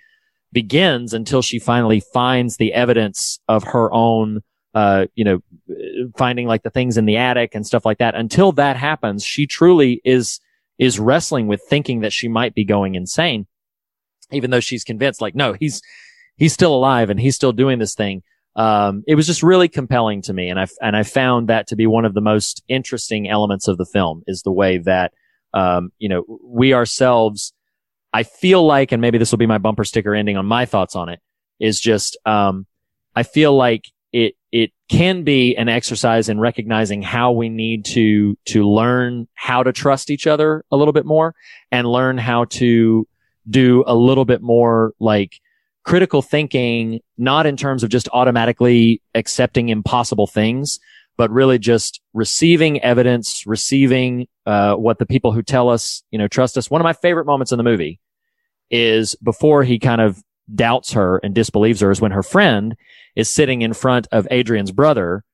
begins 0.52 1.12
until 1.12 1.42
she 1.42 1.58
finally 1.58 2.00
finds 2.00 2.56
the 2.56 2.72
evidence 2.72 3.38
of 3.48 3.64
her 3.64 3.92
own, 3.92 4.42
uh, 4.74 5.06
you 5.14 5.24
know, 5.24 5.40
finding 6.16 6.46
like 6.46 6.62
the 6.62 6.70
things 6.70 6.96
in 6.96 7.06
the 7.06 7.16
attic 7.16 7.54
and 7.54 7.66
stuff 7.66 7.84
like 7.84 7.98
that. 7.98 8.14
Until 8.14 8.52
that 8.52 8.76
happens, 8.76 9.24
she 9.24 9.46
truly 9.46 10.00
is, 10.04 10.38
is 10.78 10.98
wrestling 10.98 11.46
with 11.46 11.62
thinking 11.68 12.00
that 12.00 12.12
she 12.12 12.28
might 12.28 12.54
be 12.54 12.64
going 12.64 12.94
insane, 12.94 13.46
even 14.30 14.50
though 14.50 14.60
she's 14.60 14.84
convinced 14.84 15.20
like, 15.20 15.34
no, 15.34 15.54
he's, 15.54 15.80
he's 16.36 16.52
still 16.52 16.74
alive 16.74 17.10
and 17.10 17.18
he's 17.18 17.34
still 17.34 17.52
doing 17.52 17.78
this 17.78 17.94
thing. 17.94 18.22
Um, 18.56 19.04
it 19.06 19.14
was 19.14 19.26
just 19.26 19.42
really 19.42 19.68
compelling 19.68 20.22
to 20.22 20.32
me. 20.32 20.48
And 20.48 20.58
I, 20.58 20.66
and 20.80 20.96
I 20.96 21.02
found 21.02 21.48
that 21.48 21.66
to 21.68 21.76
be 21.76 21.86
one 21.86 22.04
of 22.04 22.14
the 22.14 22.20
most 22.20 22.62
interesting 22.68 23.28
elements 23.28 23.68
of 23.68 23.76
the 23.76 23.84
film 23.84 24.22
is 24.26 24.42
the 24.42 24.52
way 24.52 24.78
that, 24.78 25.12
um, 25.52 25.90
you 25.98 26.08
know, 26.08 26.24
we 26.42 26.72
ourselves, 26.72 27.52
I 28.12 28.22
feel 28.22 28.64
like, 28.64 28.92
and 28.92 29.00
maybe 29.00 29.18
this 29.18 29.30
will 29.30 29.38
be 29.38 29.46
my 29.46 29.58
bumper 29.58 29.84
sticker 29.84 30.14
ending 30.14 30.36
on 30.36 30.46
my 30.46 30.64
thoughts 30.64 30.96
on 30.96 31.08
it 31.08 31.20
is 31.60 31.78
just, 31.80 32.16
um, 32.24 32.66
I 33.14 33.22
feel 33.22 33.54
like 33.54 33.84
it, 34.52 34.72
can 34.88 35.24
be 35.24 35.56
an 35.56 35.68
exercise 35.68 36.28
in 36.28 36.38
recognizing 36.38 37.02
how 37.02 37.32
we 37.32 37.48
need 37.48 37.84
to, 37.84 38.38
to 38.44 38.62
learn 38.62 39.26
how 39.34 39.62
to 39.62 39.72
trust 39.72 40.10
each 40.10 40.26
other 40.26 40.64
a 40.70 40.76
little 40.76 40.92
bit 40.92 41.04
more 41.04 41.34
and 41.72 41.88
learn 41.88 42.18
how 42.18 42.44
to 42.44 43.06
do 43.50 43.82
a 43.86 43.94
little 43.94 44.24
bit 44.24 44.42
more 44.42 44.92
like 45.00 45.40
critical 45.82 46.22
thinking, 46.22 47.00
not 47.18 47.46
in 47.46 47.56
terms 47.56 47.82
of 47.82 47.90
just 47.90 48.08
automatically 48.12 49.02
accepting 49.14 49.68
impossible 49.68 50.26
things, 50.26 50.78
but 51.16 51.30
really 51.30 51.58
just 51.58 52.00
receiving 52.12 52.80
evidence, 52.82 53.44
receiving, 53.46 54.26
uh, 54.46 54.74
what 54.74 54.98
the 54.98 55.06
people 55.06 55.32
who 55.32 55.42
tell 55.42 55.68
us, 55.68 56.02
you 56.10 56.18
know, 56.18 56.28
trust 56.28 56.56
us. 56.56 56.70
One 56.70 56.80
of 56.80 56.84
my 56.84 56.92
favorite 56.92 57.24
moments 57.24 57.52
in 57.52 57.58
the 57.58 57.64
movie 57.64 57.98
is 58.70 59.14
before 59.16 59.64
he 59.64 59.78
kind 59.78 60.00
of 60.00 60.22
doubts 60.54 60.92
her 60.92 61.18
and 61.18 61.34
disbelieves 61.34 61.80
her 61.80 61.90
is 61.90 62.00
when 62.00 62.12
her 62.12 62.22
friend 62.22 62.76
is 63.14 63.28
sitting 63.28 63.62
in 63.62 63.72
front 63.72 64.06
of 64.12 64.28
Adrian's 64.30 64.72
brother 64.72 65.24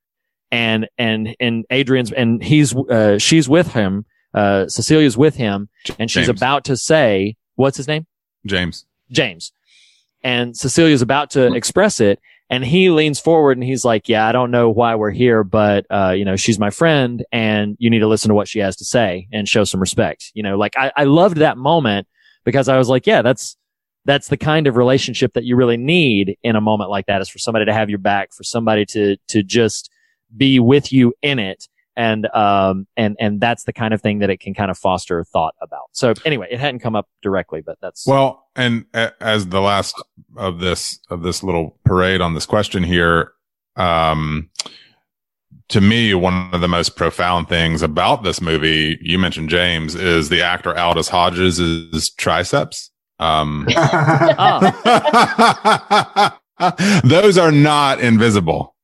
and, 0.51 0.89
and, 0.99 1.35
and 1.41 1.65
Adrian's, 1.71 2.13
and 2.13 2.43
he's, 2.43 2.75
uh, 2.75 3.19
she's 3.19 3.49
with 3.49 3.73
him, 3.73 4.05
uh, 4.35 4.69
Cecilia's 4.69 5.17
with 5.17 5.37
him 5.37 5.69
and 5.99 6.11
she's 6.11 6.27
James. 6.27 6.41
about 6.41 6.65
to 6.65 6.77
say, 6.77 7.37
what's 7.57 7.77
his 7.77 7.89
name? 7.89 8.07
James. 8.47 8.87
James. 9.11 9.53
And 10.23 10.57
Cecilia's 10.57 11.03
about 11.03 11.31
to 11.31 11.53
express 11.55 12.01
it. 12.01 12.21
And 12.49 12.65
he 12.65 12.91
leans 12.91 13.19
forward 13.19 13.57
and 13.57 13.65
he's 13.65 13.85
like, 13.85 14.11
yeah, 14.11 14.27
I 14.27 14.33
don't 14.33 14.51
know 14.51 14.69
why 14.69 14.95
we're 14.95 15.11
here, 15.11 15.43
but, 15.43 15.87
uh, 15.91 16.11
you 16.11 16.25
know, 16.27 16.37
she's 16.37 16.59
my 16.59 16.69
friend 16.69 17.25
and 17.33 17.77
you 17.79 17.89
need 17.89 18.01
to 18.01 18.07
listen 18.07 18.29
to 18.29 18.35
what 18.35 18.47
she 18.47 18.59
has 18.59 18.77
to 18.77 18.85
say 18.85 19.27
and 19.33 19.49
show 19.49 19.65
some 19.65 19.81
respect. 19.81 20.31
You 20.35 20.43
know, 20.43 20.59
like 20.59 20.77
I, 20.77 20.93
I 20.95 21.05
loved 21.05 21.39
that 21.39 21.57
moment 21.57 22.07
because 22.45 22.69
I 22.69 22.77
was 22.77 22.91
like, 22.91 23.07
yeah, 23.07 23.23
that's, 23.23 23.57
that's 24.05 24.29
the 24.29 24.37
kind 24.37 24.67
of 24.67 24.77
relationship 24.77 25.35
that 25.35 25.45
you 25.45 25.57
really 25.57 25.77
need 25.77 26.37
in 26.43 26.57
a 26.57 26.61
moment 26.61 26.91
like 26.91 27.07
that 27.07 27.21
is 27.21 27.29
for 27.29 27.39
somebody 27.39 27.65
to 27.65 27.73
have 27.73 27.89
your 27.89 27.99
back, 27.99 28.33
for 28.33 28.43
somebody 28.43 28.85
to, 28.87 29.17
to 29.29 29.43
just 29.43 29.91
be 30.37 30.59
with 30.59 30.93
you 30.93 31.15
in 31.23 31.39
it. 31.39 31.69
And, 31.95 32.27
um, 32.35 32.87
and, 32.97 33.17
and 33.21 33.41
that's 33.41 33.65
the 33.65 33.73
kind 33.73 33.93
of 33.93 34.01
thing 34.01 34.21
that 34.21 34.31
it 34.31 34.41
can 34.41 34.55
kind 34.55 34.71
of 34.71 34.79
foster 34.79 35.23
thought 35.25 35.55
about. 35.61 35.91
So 35.93 36.15
anyway, 36.25 36.49
it 36.51 36.59
hadn't 36.59 36.81
come 36.81 36.97
up 36.97 37.09
directly, 37.21 37.61
but 37.61 37.79
that's, 37.83 38.07
Well, 38.07 38.49
and 38.57 38.87
as 39.21 39.49
the 39.49 39.61
last 39.61 40.03
of 40.37 40.59
this 40.59 40.99
of 41.11 41.23
this 41.23 41.43
little 41.43 41.79
parade 41.85 42.21
on 42.21 42.35
this 42.35 42.47
question 42.47 42.83
here, 42.83 43.33
um, 43.77 44.51
to 45.69 45.81
me, 45.81 46.15
one 46.15 46.51
of 46.53 46.61
the 46.61 46.69
most 46.69 46.97
profound 46.97 47.49
things 47.49 47.83
about 47.83 48.25
this 48.25 48.41
movie, 48.41 48.99
you 49.01 49.19
mentioned 49.19 49.49
James, 49.49 49.95
is 49.95 50.29
the 50.29 50.43
actor 50.43 50.77
Aldis 50.77 51.09
Hodges' 51.09 52.11
triceps. 52.11 52.91
Um, 53.19 53.67
those 57.05 57.39
are 57.39 57.53
not 57.53 58.01
invisible. 58.01 58.75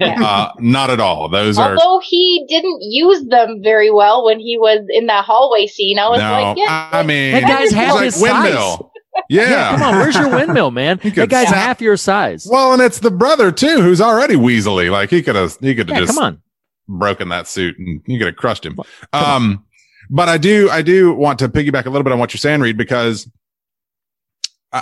uh, 0.00 0.50
not 0.58 0.90
at 0.90 1.00
all. 1.00 1.28
Those 1.28 1.58
are 1.58 1.76
Although 1.76 2.00
he 2.04 2.44
didn't 2.48 2.78
use 2.82 3.24
them 3.28 3.60
very 3.62 3.90
well 3.90 4.24
when 4.24 4.38
he 4.38 4.58
was 4.58 4.80
in 4.90 5.06
that 5.06 5.24
hallway 5.24 5.66
scene, 5.66 5.98
I 5.98 6.08
was 6.08 6.20
no. 6.20 6.30
like, 6.30 6.58
yeah, 6.58 6.90
I 6.92 7.02
mean, 7.02 7.32
That 7.32 7.42
guy's 7.42 7.72
half 7.72 7.94
like 7.94 8.04
his 8.06 8.20
windmill. 8.20 8.92
Yeah. 9.30 9.70
come 9.76 9.82
on, 9.82 9.94
where's 9.96 10.14
your 10.14 10.28
windmill, 10.28 10.70
man? 10.72 10.98
could 10.98 11.14
That 11.14 11.30
guy's 11.30 11.48
zap- 11.48 11.56
half 11.56 11.80
your 11.80 11.96
size. 11.96 12.46
Well, 12.50 12.74
and 12.74 12.82
it's 12.82 13.00
the 13.00 13.10
brother 13.10 13.50
too, 13.50 13.80
who's 13.80 14.00
already 14.00 14.34
weaselly. 14.34 14.90
Like 14.90 15.08
he 15.10 15.22
could 15.22 15.36
have, 15.36 15.56
he 15.60 15.74
could 15.74 15.88
have 15.88 15.96
Yeah, 15.96 16.04
just 16.04 16.18
come 16.18 16.24
on. 16.24 16.42
broken 16.86 17.30
that 17.30 17.48
suit 17.48 17.78
and 17.78 18.02
you 18.06 18.18
could 18.18 18.26
have 18.26 18.36
crushed 18.36 18.66
him. 18.66 18.78
Um, 19.14 19.64
but 20.10 20.28
I 20.28 20.36
do, 20.36 20.68
I 20.70 20.82
do 20.82 21.14
want 21.14 21.38
to 21.38 21.48
piggyback 21.48 21.86
a 21.86 21.90
little 21.90 22.04
bit 22.04 22.12
on 22.12 22.18
what 22.18 22.34
you're 22.34 22.38
saying, 22.38 22.60
Reed, 22.60 22.76
because 22.76 23.26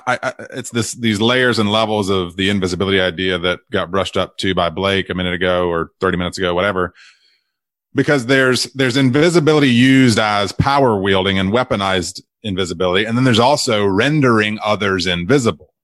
I, 0.07 0.19
I, 0.23 0.33
it's 0.51 0.71
this, 0.71 0.93
these 0.93 1.21
layers 1.21 1.59
and 1.59 1.71
levels 1.71 2.09
of 2.09 2.37
the 2.37 2.51
invisibility 2.51 3.01
idea 3.01 3.39
that 3.39 3.61
got 3.71 3.91
brushed 3.91 4.17
up 4.17 4.37
to 4.39 4.55
by 4.55 4.71
Blake 4.71 5.11
a 5.11 5.15
minute 5.15 5.35
ago 5.35 5.69
or 5.69 5.91
30 6.01 6.19
minutes 6.19 6.39
ago, 6.39 6.55
whatever. 6.55 6.95
Because 7.95 8.27
there's, 8.27 8.65
there's 8.73 8.97
invisibility 8.97 9.71
used 9.71 10.19
as 10.19 10.53
power 10.53 11.01
wielding 11.01 11.39
and 11.39 11.53
weaponized 11.53 12.23
invisibility. 12.43 13.05
And 13.05 13.17
then 13.17 13.25
there's 13.25 13.39
also 13.39 13.85
rendering 13.85 14.59
others 14.63 15.07
invisible 15.07 15.75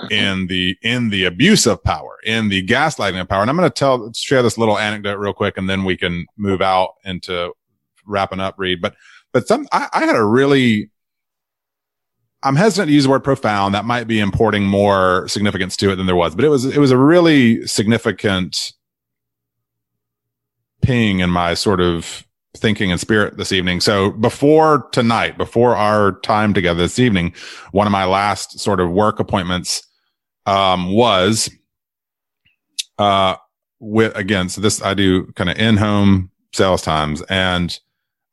uh-huh. 0.00 0.08
in 0.10 0.46
the 0.48 0.76
in 0.82 1.10
the 1.10 1.24
abuse 1.24 1.66
of 1.66 1.82
power, 1.82 2.18
in 2.24 2.48
the 2.48 2.66
gaslighting 2.66 3.20
of 3.20 3.28
power. 3.28 3.42
And 3.42 3.50
I'm 3.50 3.56
going 3.56 3.70
to 3.70 3.74
tell 3.74 4.12
share 4.12 4.42
this 4.42 4.58
little 4.58 4.76
anecdote 4.76 5.18
real 5.18 5.32
quick, 5.32 5.56
and 5.56 5.70
then 5.70 5.84
we 5.84 5.96
can 5.96 6.26
move 6.36 6.60
out 6.60 6.94
into 7.04 7.52
wrapping 8.04 8.40
up. 8.40 8.56
Read, 8.58 8.82
but 8.82 8.96
but 9.32 9.46
some 9.46 9.68
I, 9.72 9.88
I 9.92 10.04
had 10.04 10.16
a 10.16 10.24
really 10.24 10.90
I'm 12.44 12.56
hesitant 12.56 12.88
to 12.88 12.94
use 12.94 13.04
the 13.04 13.10
word 13.10 13.24
profound. 13.24 13.74
That 13.74 13.86
might 13.86 14.06
be 14.06 14.20
importing 14.20 14.64
more 14.64 15.26
significance 15.28 15.76
to 15.78 15.90
it 15.90 15.96
than 15.96 16.04
there 16.04 16.14
was, 16.14 16.34
but 16.34 16.44
it 16.44 16.50
was 16.50 16.66
it 16.66 16.78
was 16.78 16.90
a 16.90 16.98
really 16.98 17.66
significant 17.66 18.72
ping 20.82 21.20
in 21.20 21.30
my 21.30 21.54
sort 21.54 21.80
of 21.80 22.26
thinking 22.54 22.92
and 22.92 23.00
spirit 23.00 23.38
this 23.38 23.50
evening. 23.50 23.80
So 23.80 24.10
before 24.10 24.88
tonight, 24.92 25.38
before 25.38 25.74
our 25.74 26.20
time 26.20 26.52
together 26.52 26.80
this 26.80 26.98
evening, 26.98 27.34
one 27.72 27.86
of 27.86 27.92
my 27.92 28.04
last 28.04 28.60
sort 28.60 28.78
of 28.78 28.90
work 28.90 29.18
appointments 29.18 29.82
um, 30.44 30.92
was 30.92 31.50
uh, 32.98 33.36
with 33.80 34.14
again. 34.16 34.50
So 34.50 34.60
this 34.60 34.82
I 34.82 34.92
do 34.92 35.32
kind 35.32 35.48
of 35.48 35.58
in 35.58 35.78
home 35.78 36.30
sales 36.52 36.82
times, 36.82 37.22
and 37.22 37.80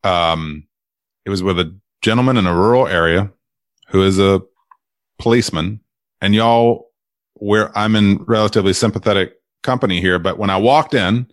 um, 0.04 0.68
it 1.26 1.30
was 1.30 1.42
with 1.42 1.58
a 1.60 1.74
gentleman 2.02 2.36
in 2.36 2.46
a 2.46 2.54
rural 2.54 2.88
area 2.88 3.32
who 3.92 4.04
is 4.04 4.20
a 4.20 4.42
policeman, 5.20 5.82
and 6.22 6.34
y'all, 6.36 6.90
where 7.36 7.76
I'm 7.78 7.96
in 7.96 8.24
relatively 8.28 8.74
sympathetic 8.74 9.34
company 9.64 10.02
here, 10.02 10.18
but 10.20 10.38
when 10.38 10.50
I 10.50 10.58
walked 10.58 10.94
in 10.94 11.28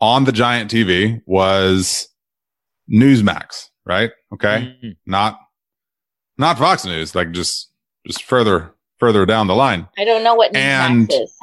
on 0.00 0.24
the 0.24 0.32
giant 0.32 0.70
TV 0.70 1.20
was 1.26 2.08
Newsmax, 2.90 3.68
right? 3.86 4.10
Okay. 4.34 4.76
Mm-hmm. 4.82 4.90
Not, 5.06 5.38
not 6.38 6.58
Fox 6.58 6.84
News, 6.84 7.14
like 7.14 7.32
just, 7.32 7.70
just 8.06 8.24
further, 8.24 8.74
further 8.98 9.24
down 9.26 9.46
the 9.46 9.54
line. 9.54 9.88
I 9.98 10.04
don't 10.04 10.24
know 10.24 10.34
what 10.34 10.54
And- 10.54 11.08
Newsmax 11.08 11.22
is. 11.22 11.34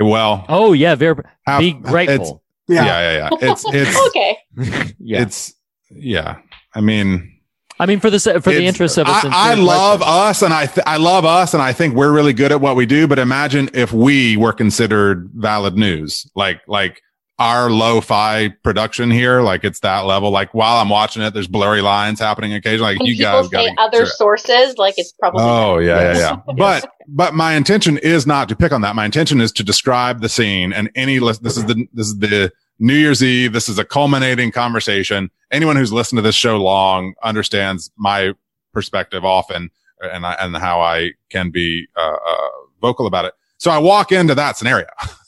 Well, 0.00 0.44
Oh 0.48 0.74
yeah, 0.74 0.94
very 0.94 1.16
how- 1.44 1.58
be 1.58 1.72
grateful. 1.72 2.42
Yeah. 2.68 2.84
yeah, 2.84 3.00
yeah, 3.00 3.16
yeah. 3.40 3.50
It's, 3.50 3.64
it's, 3.72 4.06
okay. 4.08 4.38
Yeah. 5.00 5.22
it's, 5.22 5.54
yeah. 5.90 6.38
I 6.74 6.80
mean, 6.80 7.37
I 7.80 7.86
mean, 7.86 8.00
for 8.00 8.10
the 8.10 8.18
se- 8.18 8.34
for 8.40 8.50
the 8.50 8.56
It's- 8.56 8.68
interest 8.68 8.98
of 8.98 9.06
a 9.06 9.10
I, 9.10 9.20
sincere 9.20 9.38
I 9.40 9.54
love 9.54 10.00
question. 10.00 10.18
us 10.28 10.42
and 10.42 10.54
I, 10.54 10.66
th- 10.66 10.84
I 10.86 10.96
love 10.96 11.24
us 11.24 11.54
and 11.54 11.62
I 11.62 11.72
think 11.72 11.94
we're 11.94 12.12
really 12.12 12.32
good 12.32 12.50
at 12.52 12.60
what 12.60 12.76
we 12.76 12.86
do. 12.86 13.06
But 13.06 13.18
imagine 13.18 13.70
if 13.74 13.92
we 13.92 14.36
were 14.36 14.52
considered 14.52 15.30
valid 15.34 15.76
news, 15.76 16.28
like, 16.34 16.60
like 16.66 17.00
our 17.40 17.70
lo-fi 17.70 18.48
production 18.64 19.12
here, 19.12 19.42
like 19.42 19.62
it's 19.62 19.78
that 19.80 20.00
level. 20.06 20.30
Like 20.30 20.52
while 20.54 20.78
I'm 20.78 20.88
watching 20.88 21.22
it, 21.22 21.34
there's 21.34 21.46
blurry 21.46 21.80
lines 21.82 22.18
happening 22.18 22.52
occasionally. 22.52 22.94
Like 22.94 22.98
When 22.98 23.06
you 23.06 23.16
guys 23.16 23.44
say 23.48 23.72
got 23.76 23.78
other 23.78 24.06
sources, 24.06 24.76
like 24.76 24.94
it's 24.96 25.12
probably 25.12 25.42
Oh 25.44 25.78
yeah, 25.78 26.14
yeah, 26.14 26.18
yeah. 26.18 26.36
But 26.56 26.90
but 27.06 27.34
my 27.34 27.54
intention 27.54 27.96
is 27.98 28.26
not 28.26 28.48
to 28.48 28.56
pick 28.56 28.72
on 28.72 28.80
that. 28.80 28.96
My 28.96 29.04
intention 29.04 29.40
is 29.40 29.52
to 29.52 29.62
describe 29.62 30.20
the 30.20 30.28
scene 30.28 30.72
and 30.72 30.90
any 30.96 31.20
lis- 31.20 31.38
this 31.38 31.56
is 31.56 31.64
the 31.66 31.86
this 31.92 32.08
is 32.08 32.18
the 32.18 32.50
New 32.78 32.94
Year's 32.94 33.22
Eve. 33.22 33.52
This 33.52 33.68
is 33.68 33.78
a 33.78 33.84
culminating 33.84 34.52
conversation. 34.52 35.30
Anyone 35.50 35.76
who's 35.76 35.92
listened 35.92 36.18
to 36.18 36.22
this 36.22 36.34
show 36.34 36.56
long 36.56 37.14
understands 37.22 37.90
my 37.96 38.32
perspective 38.72 39.24
often 39.24 39.70
and 40.00 40.24
I, 40.24 40.34
and 40.34 40.56
how 40.56 40.80
I 40.80 41.12
can 41.30 41.50
be 41.50 41.86
uh, 41.96 42.16
uh, 42.24 42.48
vocal 42.80 43.06
about 43.06 43.24
it. 43.24 43.34
So 43.56 43.70
I 43.70 43.78
walk 43.78 44.12
into 44.12 44.34
that 44.34 44.56
scenario. 44.56 44.86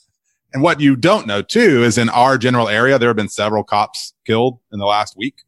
And 0.53 0.63
what 0.63 0.81
you 0.81 0.97
don't 0.97 1.27
know 1.27 1.43
too 1.43 1.85
is 1.85 1.97
in 1.97 2.09
our 2.09 2.37
general 2.37 2.69
area, 2.69 2.99
there 2.99 3.09
have 3.09 3.17
been 3.17 3.29
several 3.29 3.63
cops 3.63 4.15
killed 4.27 4.59
in 4.73 4.79
the 4.79 4.87
last 4.87 5.17
week. 5.17 5.43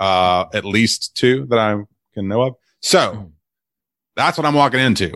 Uh, 0.00 0.44
at 0.54 0.64
least 0.64 1.16
two 1.16 1.44
that 1.46 1.58
I 1.58 1.74
can 2.14 2.28
know 2.28 2.42
of. 2.42 2.54
So 2.80 3.32
that's 4.14 4.38
what 4.38 4.46
I'm 4.46 4.54
walking 4.54 4.78
into. 4.78 5.12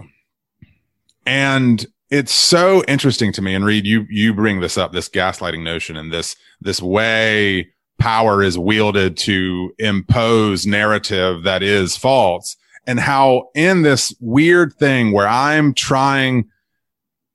And 1.24 1.86
it's 2.12 2.34
so 2.34 2.84
interesting 2.86 3.32
to 3.32 3.40
me. 3.40 3.54
And 3.54 3.64
Reed, 3.64 3.86
you, 3.86 4.06
you 4.10 4.34
bring 4.34 4.60
this 4.60 4.76
up, 4.76 4.92
this 4.92 5.08
gaslighting 5.08 5.62
notion 5.62 5.96
and 5.96 6.12
this, 6.12 6.36
this 6.60 6.80
way 6.82 7.72
power 7.98 8.42
is 8.42 8.58
wielded 8.58 9.16
to 9.16 9.72
impose 9.78 10.66
narrative 10.66 11.44
that 11.44 11.62
is 11.62 11.96
false 11.96 12.56
and 12.86 13.00
how 13.00 13.48
in 13.54 13.80
this 13.80 14.14
weird 14.20 14.74
thing 14.74 15.12
where 15.12 15.26
I'm 15.26 15.72
trying 15.72 16.50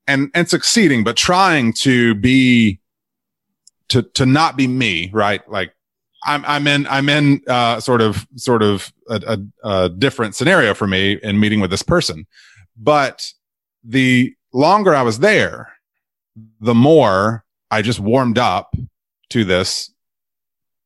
and, 0.05 0.29
and 0.35 0.47
succeeding, 0.47 1.03
but 1.03 1.17
trying 1.17 1.73
to 1.79 2.13
be, 2.13 2.79
to, 3.89 4.03
to 4.03 4.27
not 4.27 4.57
be 4.57 4.67
me, 4.67 5.09
right? 5.11 5.41
Like 5.49 5.73
I'm, 6.23 6.45
I'm 6.45 6.67
in, 6.67 6.85
I'm 6.85 7.09
in, 7.09 7.41
uh, 7.47 7.79
sort 7.79 8.01
of, 8.01 8.27
sort 8.35 8.61
of 8.61 8.93
a, 9.09 9.39
a, 9.63 9.67
a 9.67 9.89
different 9.89 10.35
scenario 10.35 10.75
for 10.75 10.85
me 10.85 11.13
in 11.23 11.39
meeting 11.39 11.61
with 11.61 11.71
this 11.71 11.83
person. 11.83 12.27
But 12.77 13.25
the 13.83 14.35
longer 14.53 14.95
I 14.95 15.01
was 15.01 15.19
there, 15.19 15.73
the 16.59 16.75
more 16.75 17.43
I 17.71 17.81
just 17.81 17.99
warmed 17.99 18.37
up 18.37 18.75
to 19.29 19.43
this 19.43 19.91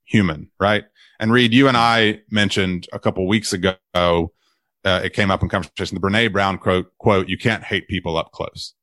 human, 0.04 0.50
right? 0.60 0.86
And 1.20 1.32
Reed, 1.32 1.54
you 1.54 1.68
and 1.68 1.78
I 1.78 2.22
mentioned 2.32 2.88
a 2.92 3.00
couple 3.00 3.28
weeks 3.28 3.54
ago, 3.54 3.76
uh, 3.94 5.02
it 5.04 5.14
came 5.14 5.30
up 5.30 5.44
in 5.44 5.50
conversation, 5.50 5.96
the 5.96 6.02
Brene 6.02 6.32
Brown 6.32 6.58
quote, 6.58 6.92
quote, 6.98 7.30
you 7.30 7.38
can't 7.38 7.64
hate 7.64 7.88
people 7.88 8.18
up 8.18 8.32
close. 8.32 8.74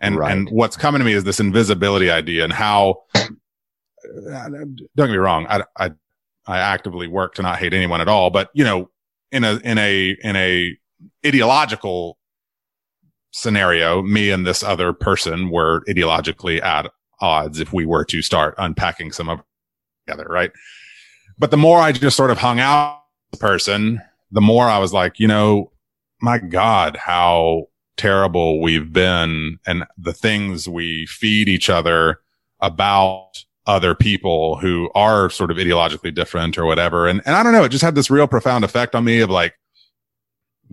And, 0.00 0.16
Right. 0.16 0.32
and 0.32 0.50
what's 0.50 0.76
coming 0.76 0.98
to 0.98 1.04
me 1.04 1.12
is 1.12 1.22
this 1.24 1.38
invisibility 1.38 2.10
idea 2.10 2.42
and 2.42 2.52
how, 2.52 3.02
don't 4.04 4.76
get 4.96 5.10
me 5.10 5.16
wrong. 5.16 5.46
I, 5.48 5.62
I, 5.78 5.90
I 6.46 6.58
actively 6.58 7.06
work 7.06 7.36
to 7.36 7.42
not 7.42 7.58
hate 7.58 7.72
anyone 7.72 8.00
at 8.00 8.08
all, 8.08 8.30
but 8.30 8.50
you 8.54 8.64
know, 8.64 8.90
in 9.30 9.44
a, 9.44 9.54
in 9.64 9.78
a, 9.78 10.16
in 10.22 10.36
a 10.36 10.76
ideological 11.24 12.18
scenario, 13.34 14.00
me 14.00 14.30
and 14.30 14.46
this 14.46 14.62
other 14.62 14.92
person 14.92 15.50
were 15.50 15.82
ideologically 15.88 16.62
at 16.62 16.88
odds 17.20 17.58
if 17.58 17.72
we 17.72 17.84
were 17.84 18.04
to 18.04 18.22
start 18.22 18.54
unpacking 18.58 19.10
some 19.10 19.28
of 19.28 19.40
together, 20.06 20.26
right? 20.28 20.52
But 21.36 21.50
the 21.50 21.56
more 21.56 21.80
I 21.80 21.90
just 21.90 22.16
sort 22.16 22.30
of 22.30 22.38
hung 22.38 22.60
out 22.60 23.00
with 23.32 23.40
the 23.40 23.44
person, 23.44 24.00
the 24.30 24.40
more 24.40 24.68
I 24.68 24.78
was 24.78 24.92
like, 24.92 25.18
you 25.18 25.26
know, 25.26 25.72
my 26.20 26.38
God, 26.38 26.96
how 26.96 27.66
terrible 27.96 28.60
we've 28.60 28.92
been 28.92 29.58
and 29.66 29.84
the 29.98 30.12
things 30.12 30.68
we 30.68 31.06
feed 31.06 31.48
each 31.48 31.68
other 31.68 32.20
about 32.60 33.44
other 33.66 33.96
people 33.96 34.56
who 34.58 34.90
are 34.94 35.28
sort 35.28 35.50
of 35.50 35.56
ideologically 35.56 36.14
different 36.14 36.56
or 36.56 36.66
whatever. 36.66 37.08
And, 37.08 37.20
and 37.26 37.34
I 37.34 37.42
don't 37.42 37.52
know, 37.52 37.64
it 37.64 37.70
just 37.70 37.84
had 37.84 37.96
this 37.96 38.10
real 38.10 38.28
profound 38.28 38.62
effect 38.62 38.94
on 38.94 39.04
me 39.04 39.20
of 39.20 39.30
like 39.30 39.54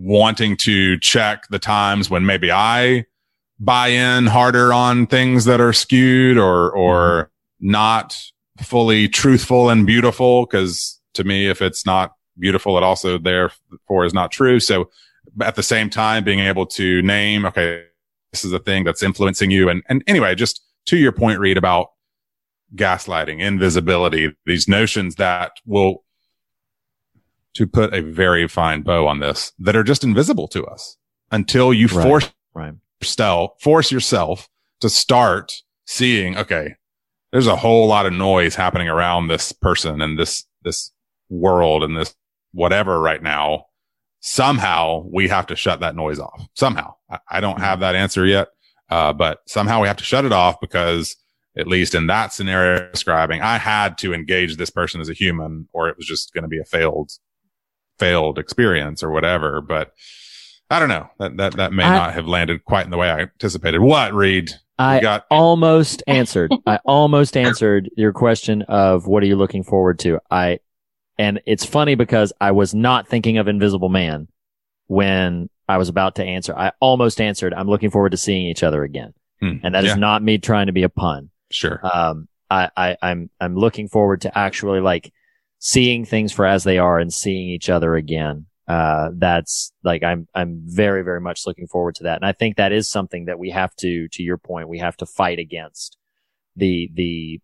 wanting 0.02 0.56
to 0.56 0.98
check 0.98 1.46
the 1.48 1.58
times 1.58 2.10
when 2.10 2.26
maybe 2.26 2.50
I 2.50 3.06
buy 3.60 3.88
in 3.88 4.26
harder 4.26 4.72
on 4.72 5.06
things 5.06 5.44
that 5.44 5.60
are 5.60 5.72
skewed 5.72 6.36
or, 6.36 6.72
or 6.72 7.24
mm-hmm. 7.24 7.70
not 7.70 8.20
fully 8.60 9.08
truthful 9.08 9.70
and 9.70 9.86
beautiful. 9.86 10.46
Cause 10.46 11.00
to 11.14 11.24
me, 11.24 11.48
if 11.48 11.62
it's 11.62 11.86
not 11.86 12.14
beautiful, 12.38 12.76
it 12.76 12.82
also 12.82 13.18
therefore 13.18 14.04
is 14.04 14.12
not 14.12 14.32
true. 14.32 14.58
So 14.58 14.90
at 15.40 15.54
the 15.54 15.62
same 15.62 15.88
time, 15.88 16.24
being 16.24 16.40
able 16.40 16.66
to 16.66 17.00
name, 17.02 17.46
okay, 17.46 17.84
this 18.32 18.44
is 18.44 18.52
a 18.52 18.58
thing 18.58 18.82
that's 18.82 19.02
influencing 19.02 19.50
you. 19.50 19.68
And, 19.68 19.82
and 19.88 20.02
anyway, 20.06 20.34
just 20.34 20.62
to 20.86 20.96
your 20.96 21.12
point, 21.12 21.38
Reed, 21.38 21.56
about 21.56 21.90
gaslighting, 22.74 23.40
invisibility, 23.40 24.34
these 24.46 24.66
notions 24.66 25.16
that 25.16 25.52
will, 25.64 26.04
to 27.54 27.66
put 27.66 27.94
a 27.94 28.02
very 28.02 28.48
fine 28.48 28.82
bow 28.82 29.06
on 29.06 29.20
this, 29.20 29.52
that 29.58 29.76
are 29.76 29.84
just 29.84 30.04
invisible 30.04 30.48
to 30.48 30.64
us 30.64 30.96
until 31.30 31.72
you 31.72 31.86
Right, 31.88 32.02
force 32.02 32.30
right. 32.54 32.74
yourself, 33.00 33.52
force 33.60 33.92
yourself 33.92 34.48
to 34.80 34.88
start 34.88 35.52
seeing, 35.86 36.36
okay, 36.36 36.76
there's 37.30 37.46
a 37.46 37.56
whole 37.56 37.86
lot 37.86 38.06
of 38.06 38.12
noise 38.12 38.54
happening 38.54 38.88
around 38.88 39.28
this 39.28 39.52
person 39.52 40.00
and 40.00 40.18
this, 40.18 40.44
this 40.62 40.90
world 41.28 41.82
and 41.82 41.96
this 41.96 42.14
whatever 42.52 43.00
right 43.00 43.22
now. 43.22 43.66
Somehow 44.20 45.04
we 45.10 45.28
have 45.28 45.46
to 45.48 45.56
shut 45.56 45.80
that 45.80 45.96
noise 45.96 46.20
off. 46.20 46.46
Somehow. 46.54 46.94
I, 47.10 47.18
I 47.30 47.40
don't 47.40 47.60
have 47.60 47.80
that 47.80 47.96
answer 47.96 48.24
yet. 48.24 48.48
Uh, 48.88 49.12
but 49.12 49.40
somehow 49.46 49.80
we 49.80 49.88
have 49.88 49.96
to 49.96 50.04
shut 50.04 50.26
it 50.26 50.32
off 50.32 50.60
because 50.60 51.16
at 51.56 51.66
least 51.66 51.94
in 51.94 52.06
that 52.08 52.32
scenario 52.32 52.90
describing, 52.90 53.40
I 53.40 53.56
had 53.56 53.96
to 53.98 54.12
engage 54.12 54.56
this 54.56 54.70
person 54.70 55.00
as 55.00 55.08
a 55.08 55.14
human 55.14 55.66
or 55.72 55.88
it 55.88 55.96
was 55.96 56.06
just 56.06 56.32
going 56.34 56.42
to 56.42 56.48
be 56.48 56.58
a 56.58 56.64
failed, 56.64 57.12
failed 57.98 58.38
experience 58.38 59.02
or 59.02 59.10
whatever. 59.10 59.60
But 59.60 59.92
I 60.70 60.78
don't 60.78 60.88
know. 60.88 61.08
That 61.18 61.36
that 61.36 61.56
that 61.56 61.72
may 61.72 61.84
I- 61.84 61.96
not 61.96 62.14
have 62.14 62.26
landed 62.26 62.64
quite 62.64 62.84
in 62.84 62.90
the 62.90 62.96
way 62.96 63.10
I 63.10 63.20
anticipated. 63.20 63.80
What, 63.80 64.14
Reed? 64.14 64.50
I 64.78 65.00
got- 65.00 65.26
almost 65.30 66.02
answered. 66.08 66.52
I 66.66 66.78
almost 66.84 67.36
answered 67.36 67.90
your 67.96 68.12
question 68.12 68.62
of 68.62 69.06
what 69.06 69.22
are 69.22 69.26
you 69.26 69.36
looking 69.36 69.62
forward 69.62 69.98
to? 70.00 70.18
I, 70.30 70.58
and 71.18 71.40
it's 71.46 71.64
funny 71.64 71.94
because 71.94 72.32
I 72.40 72.52
was 72.52 72.74
not 72.74 73.06
thinking 73.06 73.38
of 73.38 73.48
Invisible 73.48 73.90
Man 73.90 74.28
when 74.86 75.48
I 75.68 75.76
was 75.78 75.88
about 75.88 76.16
to 76.16 76.24
answer. 76.24 76.56
I 76.56 76.72
almost 76.80 77.20
answered. 77.20 77.54
I'm 77.54 77.68
looking 77.68 77.90
forward 77.90 78.10
to 78.10 78.16
seeing 78.16 78.46
each 78.46 78.62
other 78.62 78.82
again. 78.82 79.14
Hmm. 79.40 79.56
And 79.62 79.74
that 79.74 79.84
is 79.84 79.90
Yeah. 79.90 79.96
not 79.96 80.22
me 80.22 80.38
trying 80.38 80.66
to 80.66 80.72
be 80.72 80.82
a 80.82 80.88
pun. 80.88 81.30
Sure. 81.50 81.80
Um, 81.86 82.28
I, 82.50 82.70
I, 82.76 82.96
I'm, 83.02 83.30
I'm 83.40 83.56
looking 83.56 83.88
forward 83.88 84.22
to 84.22 84.36
actually 84.36 84.80
like 84.80 85.12
seeing 85.64 86.04
things 86.04 86.32
for 86.32 86.44
as 86.44 86.64
they 86.64 86.76
are 86.76 86.98
and 86.98 87.14
seeing 87.14 87.48
each 87.48 87.70
other 87.70 87.94
again. 87.94 88.46
Uh, 88.66 89.10
that's 89.14 89.72
like, 89.84 90.02
I'm, 90.02 90.26
I'm 90.34 90.60
very, 90.64 91.04
very 91.04 91.20
much 91.20 91.46
looking 91.46 91.68
forward 91.68 91.94
to 91.96 92.02
that. 92.02 92.16
And 92.16 92.24
I 92.24 92.32
think 92.32 92.56
that 92.56 92.72
is 92.72 92.88
something 92.88 93.26
that 93.26 93.38
we 93.38 93.50
have 93.50 93.72
to, 93.76 94.08
to 94.08 94.22
your 94.24 94.38
point, 94.38 94.68
we 94.68 94.80
have 94.80 94.96
to 94.96 95.06
fight 95.06 95.38
against 95.38 95.96
the, 96.56 96.90
the, 96.94 97.40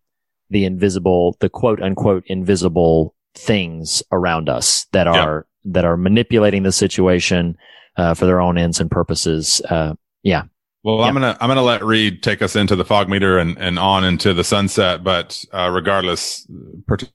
the 0.49 0.65
invisible, 0.65 1.37
the 1.39 1.47
quote 1.47 1.81
unquote 1.81 2.25
invisible 2.27 3.15
things 3.35 4.03
around 4.11 4.49
us 4.49 4.85
that 4.91 5.07
Yeah. 5.07 5.23
are, 5.23 5.47
that 5.63 5.85
are 5.85 5.95
manipulating 5.95 6.63
the 6.63 6.73
situation, 6.73 7.55
uh, 7.95 8.13
for 8.15 8.25
their 8.25 8.41
own 8.41 8.57
ends 8.57 8.81
and 8.81 8.91
purposes. 8.91 9.61
Uh, 9.69 9.93
yeah. 10.23 10.43
Well, 10.83 11.03
I'm 11.03 11.13
gonna 11.13 11.37
I'm 11.39 11.49
gonna 11.49 11.61
let 11.61 11.83
Reed 11.83 12.23
take 12.23 12.41
us 12.41 12.55
into 12.55 12.75
the 12.77 12.85
fog 12.85 13.09
meter 13.09 13.37
and, 13.37 13.57
and 13.57 13.77
on 13.77 14.05
into 14.05 14.33
the 14.33 14.45
sunset. 14.45 15.03
But 15.03 15.43
uh, 15.53 15.69
regardless, 15.69 16.47
part- 16.87 17.11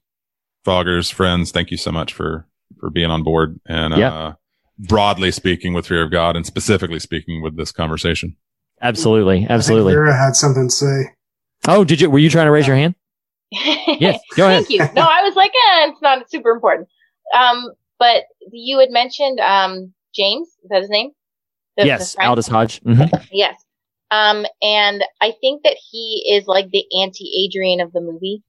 foggers 0.65 1.11
friends, 1.11 1.51
thank 1.51 1.71
you 1.71 1.77
so 1.77 1.91
much 1.91 2.13
for 2.13 2.47
for 2.79 2.89
being 2.89 3.09
on 3.11 3.23
board 3.23 3.59
and 3.67 3.95
Yeah. 3.95 4.13
uh, 4.13 4.33
broadly 4.79 5.31
speaking 5.31 5.73
with 5.73 5.87
fear 5.87 6.03
of 6.03 6.11
God 6.11 6.35
and 6.35 6.45
specifically 6.45 6.99
speaking 6.99 7.41
with 7.41 7.55
this 7.57 7.71
conversation. 7.71 8.35
Absolutely. 8.81 9.45
Absolutely. 9.49 9.93
I 9.93 9.95
think 9.95 10.03
Vera 10.05 10.17
had 10.17 10.35
something 10.35 10.67
to 10.67 10.73
say. 10.73 11.03
Oh, 11.67 11.83
did 11.83 12.01
you? 12.01 12.09
Were 12.09 12.19
you 12.19 12.29
trying 12.29 12.45
to 12.47 12.51
raise 12.51 12.67
your 12.67 12.75
hand? 12.75 12.95
Yes, 13.87 14.19
go 14.35 14.47
ahead. 14.47 14.65
Thank 14.65 14.69
you. 14.71 14.79
No, 14.93 15.03
I 15.03 15.21
was 15.23 15.35
like, 15.35 15.51
eh, 15.51 15.87
it's 15.89 16.01
not 16.01 16.29
super 16.29 16.49
important. 16.51 16.89
Um, 17.37 17.71
but 17.99 18.23
you 18.51 18.79
had 18.79 18.89
mentioned 18.91 19.39
um 19.39 19.93
James. 20.13 20.47
Is 20.63 20.69
that 20.69 20.81
his 20.81 20.89
name? 20.89 21.11
The- 21.77 21.83
the 21.83 21.87
yes, 21.87 22.15
friend? 22.15 22.29
Aldis 22.29 22.47
Hodge. 22.47 22.81
hmm 22.81 23.03
Yes. 23.31 23.55
Um, 24.11 24.45
and 24.61 25.03
I 25.21 25.33
think 25.41 25.63
that 25.63 25.77
he 25.91 26.25
is 26.35 26.45
like 26.47 26.69
the 26.71 26.83
anti 27.01 27.45
Adrian 27.45 27.79
of 27.79 27.91
the 27.93 28.01
movie. 28.01 28.43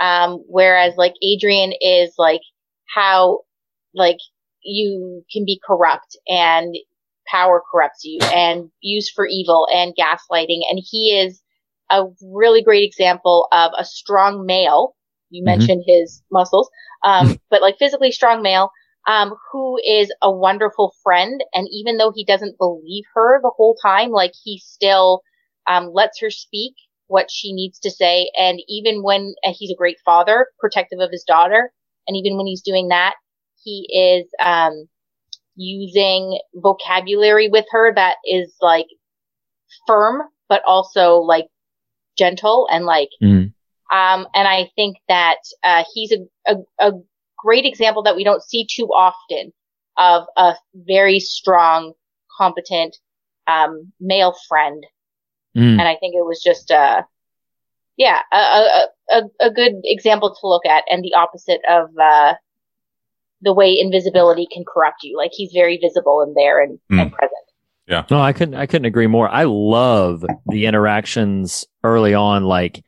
Um, 0.00 0.42
whereas 0.48 0.94
like 0.96 1.14
Adrian 1.22 1.72
is 1.80 2.14
like 2.18 2.40
how 2.94 3.40
like 3.94 4.18
you 4.62 5.24
can 5.32 5.44
be 5.44 5.60
corrupt 5.64 6.16
and 6.26 6.74
power 7.26 7.62
corrupts 7.70 8.04
you 8.04 8.24
and 8.32 8.70
used 8.80 9.12
for 9.14 9.26
evil 9.26 9.66
and 9.72 9.94
gaslighting. 9.96 10.60
And 10.68 10.80
he 10.82 11.18
is 11.18 11.42
a 11.90 12.04
really 12.22 12.62
great 12.62 12.84
example 12.84 13.48
of 13.52 13.72
a 13.76 13.84
strong 13.84 14.46
male. 14.46 14.94
You 15.30 15.44
Mhm. 15.44 15.44
mentioned 15.44 15.84
his 15.86 16.22
muscles, 16.30 16.70
um, 17.04 17.38
but 17.50 17.62
like 17.62 17.78
physically 17.78 18.12
strong 18.12 18.42
male, 18.42 18.70
um, 19.06 19.34
who 19.52 19.78
is 19.86 20.12
a 20.22 20.30
wonderful 20.30 20.94
friend. 21.02 21.42
And 21.54 21.68
even 21.72 21.96
though 21.96 22.12
he 22.14 22.24
doesn't 22.24 22.58
believe 22.58 23.04
her 23.14 23.40
the 23.42 23.52
whole 23.56 23.76
time, 23.82 24.10
like 24.10 24.32
he 24.42 24.58
still, 24.58 25.22
um, 25.68 25.92
lets 25.92 26.20
her 26.20 26.30
speak 26.30 26.74
what 27.06 27.30
she 27.30 27.52
needs 27.52 27.78
to 27.80 27.90
say. 27.90 28.30
And 28.38 28.60
even 28.68 29.02
when 29.02 29.34
and 29.42 29.54
he's 29.58 29.70
a 29.70 29.76
great 29.76 29.98
father, 30.04 30.46
protective 30.58 31.00
of 31.00 31.10
his 31.10 31.24
daughter. 31.24 31.72
And 32.06 32.16
even 32.16 32.36
when 32.36 32.46
he's 32.46 32.62
doing 32.62 32.88
that, 32.88 33.14
he 33.62 33.86
is, 33.92 34.26
um, 34.44 34.88
using 35.54 36.38
vocabulary 36.54 37.48
with 37.48 37.66
her 37.70 37.94
that 37.94 38.16
is 38.24 38.54
like 38.60 38.86
firm, 39.86 40.22
but 40.48 40.62
also 40.66 41.16
like 41.18 41.46
gentle 42.16 42.68
and 42.70 42.84
like 42.84 43.10
um, 43.92 44.26
and 44.34 44.48
I 44.48 44.70
think 44.74 44.96
that 45.08 45.36
uh, 45.62 45.84
he's 45.92 46.12
a, 46.12 46.52
a, 46.52 46.88
a 46.88 46.92
great 47.38 47.66
example 47.66 48.02
that 48.04 48.16
we 48.16 48.24
don't 48.24 48.42
see 48.42 48.66
too 48.74 48.86
often 48.86 49.52
of 49.98 50.24
a 50.36 50.54
very 50.74 51.20
strong, 51.20 51.92
competent 52.38 52.96
um, 53.46 53.92
male 54.00 54.34
friend. 54.48 54.82
Mm. 55.56 55.78
And 55.78 55.82
I 55.82 55.96
think 55.96 56.14
it 56.14 56.24
was 56.24 56.42
just, 56.42 56.70
uh, 56.70 57.02
yeah, 57.96 58.20
a, 58.32 58.36
a, 58.36 58.86
a, 59.10 59.22
a 59.40 59.50
good 59.50 59.74
example 59.84 60.34
to 60.34 60.48
look 60.48 60.64
at, 60.64 60.84
and 60.90 61.02
the 61.04 61.14
opposite 61.14 61.60
of 61.68 61.90
uh, 62.00 62.34
the 63.42 63.52
way 63.52 63.78
invisibility 63.78 64.46
can 64.50 64.64
corrupt 64.64 64.98
you. 65.02 65.16
Like 65.16 65.32
he's 65.34 65.52
very 65.52 65.76
visible 65.76 66.22
in 66.22 66.34
there 66.34 66.62
and, 66.62 66.78
and 66.90 67.12
present. 67.12 67.32
Yeah. 67.86 68.04
No, 68.10 68.20
I 68.20 68.32
couldn't. 68.32 68.54
I 68.54 68.66
couldn't 68.66 68.86
agree 68.86 69.08
more. 69.08 69.28
I 69.28 69.44
love 69.44 70.24
the 70.46 70.66
interactions 70.66 71.66
early 71.82 72.14
on, 72.14 72.44
like 72.44 72.82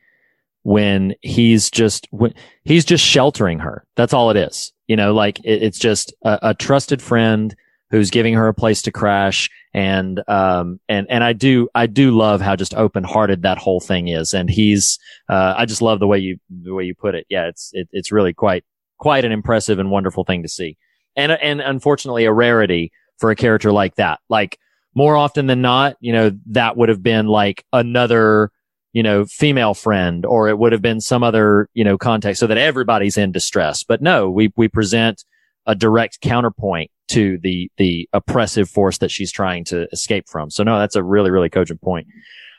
when 0.63 1.13
he's 1.21 1.69
just 1.69 2.07
when 2.11 2.33
he's 2.63 2.85
just 2.85 3.03
sheltering 3.03 3.59
her. 3.59 3.85
That's 3.95 4.13
all 4.13 4.31
it 4.31 4.37
is. 4.37 4.73
You 4.87 4.95
know, 4.95 5.13
like 5.13 5.39
it, 5.39 5.61
it's 5.61 5.77
just 5.77 6.13
a, 6.23 6.39
a 6.41 6.53
trusted 6.53 7.01
friend 7.01 7.55
who's 7.91 8.09
giving 8.09 8.33
her 8.33 8.47
a 8.47 8.53
place 8.53 8.81
to 8.83 8.91
crash. 8.91 9.49
And 9.73 10.21
um 10.29 10.79
and 10.87 11.07
and 11.09 11.23
I 11.23 11.33
do 11.33 11.69
I 11.75 11.87
do 11.87 12.11
love 12.11 12.41
how 12.41 12.55
just 12.55 12.73
open 12.73 13.03
hearted 13.03 13.41
that 13.41 13.57
whole 13.57 13.79
thing 13.79 14.07
is. 14.07 14.33
And 14.33 14.49
he's 14.49 14.99
uh 15.29 15.55
I 15.57 15.65
just 15.65 15.81
love 15.81 15.99
the 15.99 16.07
way 16.07 16.19
you 16.19 16.37
the 16.49 16.73
way 16.73 16.83
you 16.83 16.95
put 16.95 17.15
it. 17.15 17.25
Yeah, 17.29 17.47
it's 17.47 17.71
it, 17.73 17.89
it's 17.91 18.11
really 18.11 18.33
quite 18.33 18.63
quite 18.97 19.25
an 19.25 19.31
impressive 19.31 19.79
and 19.79 19.91
wonderful 19.91 20.23
thing 20.23 20.43
to 20.43 20.49
see. 20.49 20.77
And 21.15 21.31
and 21.31 21.61
unfortunately 21.61 22.25
a 22.25 22.31
rarity 22.31 22.91
for 23.17 23.31
a 23.31 23.35
character 23.35 23.71
like 23.71 23.95
that. 23.95 24.19
Like 24.29 24.59
more 24.93 25.15
often 25.15 25.47
than 25.47 25.61
not, 25.61 25.97
you 25.99 26.13
know, 26.13 26.31
that 26.47 26.77
would 26.77 26.89
have 26.89 27.03
been 27.03 27.27
like 27.27 27.65
another, 27.73 28.51
you 28.93 29.03
know, 29.03 29.25
female 29.25 29.73
friend 29.73 30.25
or 30.25 30.47
it 30.47 30.57
would 30.57 30.71
have 30.71 30.81
been 30.81 31.01
some 31.01 31.21
other, 31.21 31.69
you 31.73 31.83
know, 31.83 31.97
context 31.97 32.39
so 32.39 32.47
that 32.47 32.57
everybody's 32.57 33.17
in 33.17 33.31
distress. 33.33 33.83
But 33.83 34.01
no, 34.01 34.29
we, 34.29 34.53
we 34.55 34.69
present 34.69 35.25
a 35.65 35.75
direct 35.75 36.21
counterpoint 36.21 36.91
to 37.07 37.37
the, 37.39 37.71
the 37.77 38.09
oppressive 38.13 38.69
force 38.69 38.97
that 38.99 39.11
she's 39.11 39.31
trying 39.31 39.63
to 39.65 39.87
escape 39.91 40.27
from. 40.27 40.49
So 40.49 40.63
no, 40.63 40.79
that's 40.79 40.95
a 40.95 41.03
really, 41.03 41.31
really 41.31 41.49
cogent 41.49 41.81
point. 41.81 42.07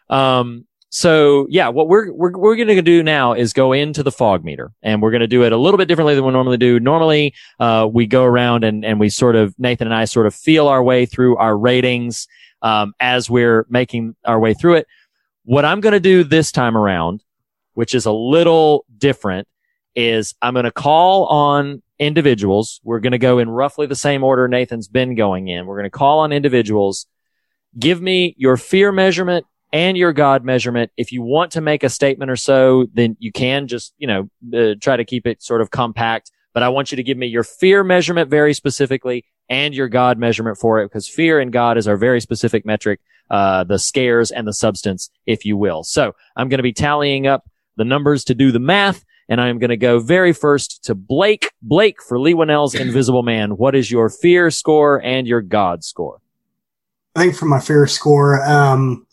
Um, 0.09 0.66
so 0.89 1.47
yeah, 1.51 1.68
what 1.68 1.89
we're, 1.89 2.12
we're, 2.12 2.36
we're 2.39 2.56
going 2.56 2.68
to 2.68 2.81
do 2.81 3.02
now 3.02 3.32
is 3.32 3.52
go 3.52 3.73
into 3.73 4.02
the 4.02 4.12
fog 4.12 4.44
meter 4.44 4.73
and 4.82 5.02
we're 5.02 5.10
going 5.10 5.20
to 5.20 5.27
do 5.27 5.43
it 5.43 5.52
a 5.52 5.56
little 5.56 5.78
bit 5.78 5.89
differently 5.89 6.14
than 6.14 6.24
we 6.24 6.32
normally 6.32 6.56
do. 6.56 6.78
Normally, 6.78 7.35
uh, 7.59 7.89
we 7.93 8.06
go 8.06 8.23
around 8.23 8.62
and, 8.64 8.85
and 8.85 9.01
we 9.01 9.09
sort 9.09 9.35
of, 9.35 9.55
Nathan 9.59 9.89
and 9.89 9.94
I 9.94 10.05
sort 10.05 10.27
of 10.27 10.35
feel 10.35 10.68
our 10.68 10.82
way 10.82 11.05
through 11.05 11.36
our 11.39 11.59
ratings, 11.59 12.28
um, 12.62 12.94
as 13.01 13.28
we're 13.28 13.66
making 13.68 14.14
our 14.24 14.39
way 14.39 14.55
through 14.55 14.77
it. 14.77 14.86
What 15.44 15.64
I'm 15.64 15.81
going 15.81 15.93
to 15.93 16.01
do 16.01 16.24
this 16.24 16.52
time 16.52 16.77
around, 16.77 17.23
which 17.74 17.94
is 17.94 18.06
a 18.06 18.12
little 18.12 18.85
different, 18.97 19.48
is 19.94 20.35
I'm 20.40 20.55
going 20.55 20.64
to 20.64 20.73
call 20.73 21.27
on 21.27 21.82
individuals. 21.98 22.81
We're 22.85 23.01
going 23.01 23.12
to 23.12 23.18
go 23.18 23.39
in 23.39 23.48
roughly 23.48 23.86
the 23.86 23.97
same 23.97 24.23
order 24.24 24.48
Nathan's 24.48 24.89
been 24.89 25.14
going 25.14 25.48
in. 25.48 25.66
We're 25.66 25.77
going 25.77 25.90
to 25.90 25.90
call 25.90 26.20
on 26.20 26.32
individuals. 26.32 27.06
Give 27.78 28.01
me 28.01 28.35
your 28.39 28.56
fear 28.56 28.93
measurement 28.93 29.47
and 29.73 29.97
your 29.97 30.12
God 30.12 30.44
measurement. 30.44 30.90
If 30.97 31.12
you 31.12 31.23
want 31.23 31.52
to 31.52 31.60
make 31.60 31.82
a 31.82 31.89
statement 31.89 32.31
or 32.31 32.36
so, 32.36 32.86
then 32.94 33.16
you 33.18 33.32
can 33.32 33.66
just, 33.66 33.94
you 33.98 34.06
know, 34.06 34.31
uh, 34.55 34.74
try 34.81 34.97
to 34.97 35.05
keep 35.05 35.27
it 35.27 35.43
sort 35.43 35.60
of 35.60 35.70
compact. 35.70 36.31
But 36.55 36.62
I 36.62 36.68
want 36.70 36.90
you 36.90 36.97
to 36.97 37.02
give 37.02 37.18
me 37.18 37.27
your 37.27 37.44
fear 37.44 37.85
measurement 37.85 38.31
very 38.31 38.55
specifically 38.55 39.27
and 39.48 39.74
your 39.74 39.89
God 39.89 40.18
measurement 40.18 40.59
for 40.59 40.81
it 40.81 40.86
because 40.86 41.09
fear 41.09 41.39
and 41.40 41.52
God 41.52 41.77
is 41.77 41.86
our 41.86 41.97
very 41.97 42.20
specific 42.20 42.64
metric, 42.64 43.01
uh, 43.31 43.64
the 43.64 43.78
scares 43.78 44.31
and 44.31 44.47
the 44.47 44.52
substance, 44.52 45.10
if 45.27 45.44
you 45.44 45.56
will. 45.56 45.85
So 45.85 46.14
I'm 46.36 46.48
going 46.48 46.59
to 46.59 46.62
be 46.62 46.73
tallying 46.73 47.27
up 47.27 47.48
the 47.77 47.85
numbers 47.85 48.24
to 48.24 48.35
do 48.35 48.52
the 48.52 48.59
math. 48.59 49.05
And 49.28 49.40
I'm 49.40 49.59
going 49.59 49.70
to 49.70 49.77
go 49.77 49.98
very 49.98 50.32
first 50.32 50.85
to 50.85 50.94
Blake. 50.94 51.51
Blake 51.61 52.01
for 52.03 52.19
Leigh 52.19 52.35
Whannell's 52.35 52.74
Invisible 52.74 53.23
Man. 53.23 53.57
What 53.57 53.74
is 53.74 53.90
your 53.90 54.09
fear 54.09 54.51
score 54.51 55.03
and 55.03 55.27
your 55.27 55.43
God 55.43 55.82
score? 55.82 56.20
I 57.16 57.20
think 57.20 57.35
for 57.35 57.47
my 57.47 57.61
fear 57.61 57.86
score, 57.86 58.44
um, 58.44 59.07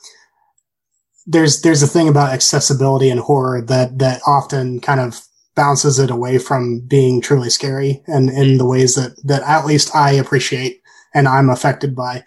there's 1.26 1.62
there's 1.62 1.82
a 1.82 1.88
thing 1.88 2.10
about 2.10 2.34
accessibility 2.34 3.10
and 3.10 3.20
horror 3.20 3.62
that 3.62 3.98
that 4.00 4.22
often 4.28 4.82
kind 4.82 5.00
of 5.00 5.22
bounces 5.56 6.00
it 6.00 6.12
away 6.12 6.38
from 6.38 6.80
being 6.82 7.22
truly 7.22 7.50
scary 7.50 8.04
and 8.08 8.30
in 8.30 8.58
the 8.58 8.66
ways 8.66 8.96
that 8.96 9.16
that 9.24 9.42
at 9.44 9.66
least 9.66 9.96
I 9.96 10.12
appreciate 10.12 10.82
and 11.14 11.28
I'm 11.28 11.50
affected 11.50 11.96
by. 11.96 12.24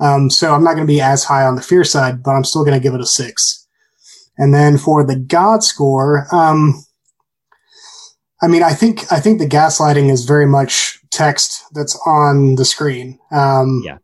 Um, 0.00 0.30
so 0.30 0.54
I'm 0.54 0.62
not 0.62 0.74
going 0.74 0.86
to 0.86 0.92
be 0.92 1.00
as 1.00 1.24
high 1.24 1.44
on 1.44 1.56
the 1.56 1.62
fear 1.62 1.84
side, 1.84 2.22
but 2.22 2.30
I'm 2.30 2.44
still 2.44 2.64
going 2.64 2.78
to 2.78 2.82
give 2.82 2.94
it 2.94 3.00
a 3.00 3.06
six. 3.06 3.66
And 4.36 4.54
then 4.54 4.78
for 4.78 5.04
the 5.04 5.16
God 5.16 5.64
score, 5.64 6.26
um, 6.32 6.84
I 8.42 8.46
mean, 8.48 8.62
I 8.62 8.72
think 8.72 9.10
I 9.12 9.20
think 9.20 9.38
the 9.38 9.46
gaslighting 9.48 10.10
is 10.10 10.24
very 10.24 10.46
much 10.46 10.98
text 11.10 11.64
that's 11.72 11.98
on 12.06 12.54
the 12.56 12.64
screen. 12.64 13.18
Um, 13.32 13.82
yeah, 13.84 13.98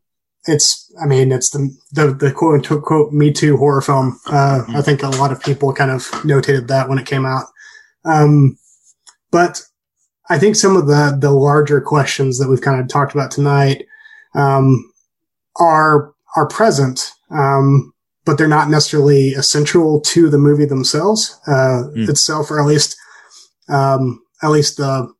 it's. 0.46 0.92
I 1.02 1.06
mean, 1.06 1.32
it's 1.32 1.50
the 1.50 1.74
the, 1.92 2.12
the 2.14 2.32
quote 2.32 2.70
unquote 2.70 3.12
Me 3.12 3.32
Too 3.32 3.56
horror 3.56 3.80
film. 3.80 4.18
Uh, 4.26 4.62
I 4.68 4.82
think 4.82 5.02
a 5.02 5.08
lot 5.08 5.32
of 5.32 5.40
people 5.42 5.72
kind 5.72 5.90
of 5.90 6.02
notated 6.22 6.66
that 6.68 6.88
when 6.88 6.98
it 6.98 7.06
came 7.06 7.24
out. 7.26 7.44
Um, 8.04 8.56
but 9.30 9.62
I 10.30 10.38
think 10.38 10.56
some 10.56 10.76
of 10.76 10.86
the 10.86 11.16
the 11.20 11.30
larger 11.30 11.80
questions 11.80 12.38
that 12.38 12.48
we've 12.48 12.60
kind 12.60 12.80
of 12.80 12.88
talked 12.88 13.14
about 13.14 13.30
tonight, 13.30 13.84
um, 14.34 14.90
are 15.60 16.12
are 16.36 16.48
present, 16.48 17.12
um, 17.30 17.92
but 18.24 18.36
they're 18.38 18.48
not 18.48 18.68
necessarily 18.68 19.28
essential 19.30 20.00
to 20.00 20.28
the 20.28 20.38
movie 20.38 20.64
themselves 20.66 21.38
uh, 21.46 21.84
Mm. 21.94 22.08
itself, 22.08 22.50
or 22.50 22.58
at 22.60 22.66
least 22.66 22.96
um, 23.68 24.20
at 24.44 24.50
least 24.50 24.76
the 24.76 25.12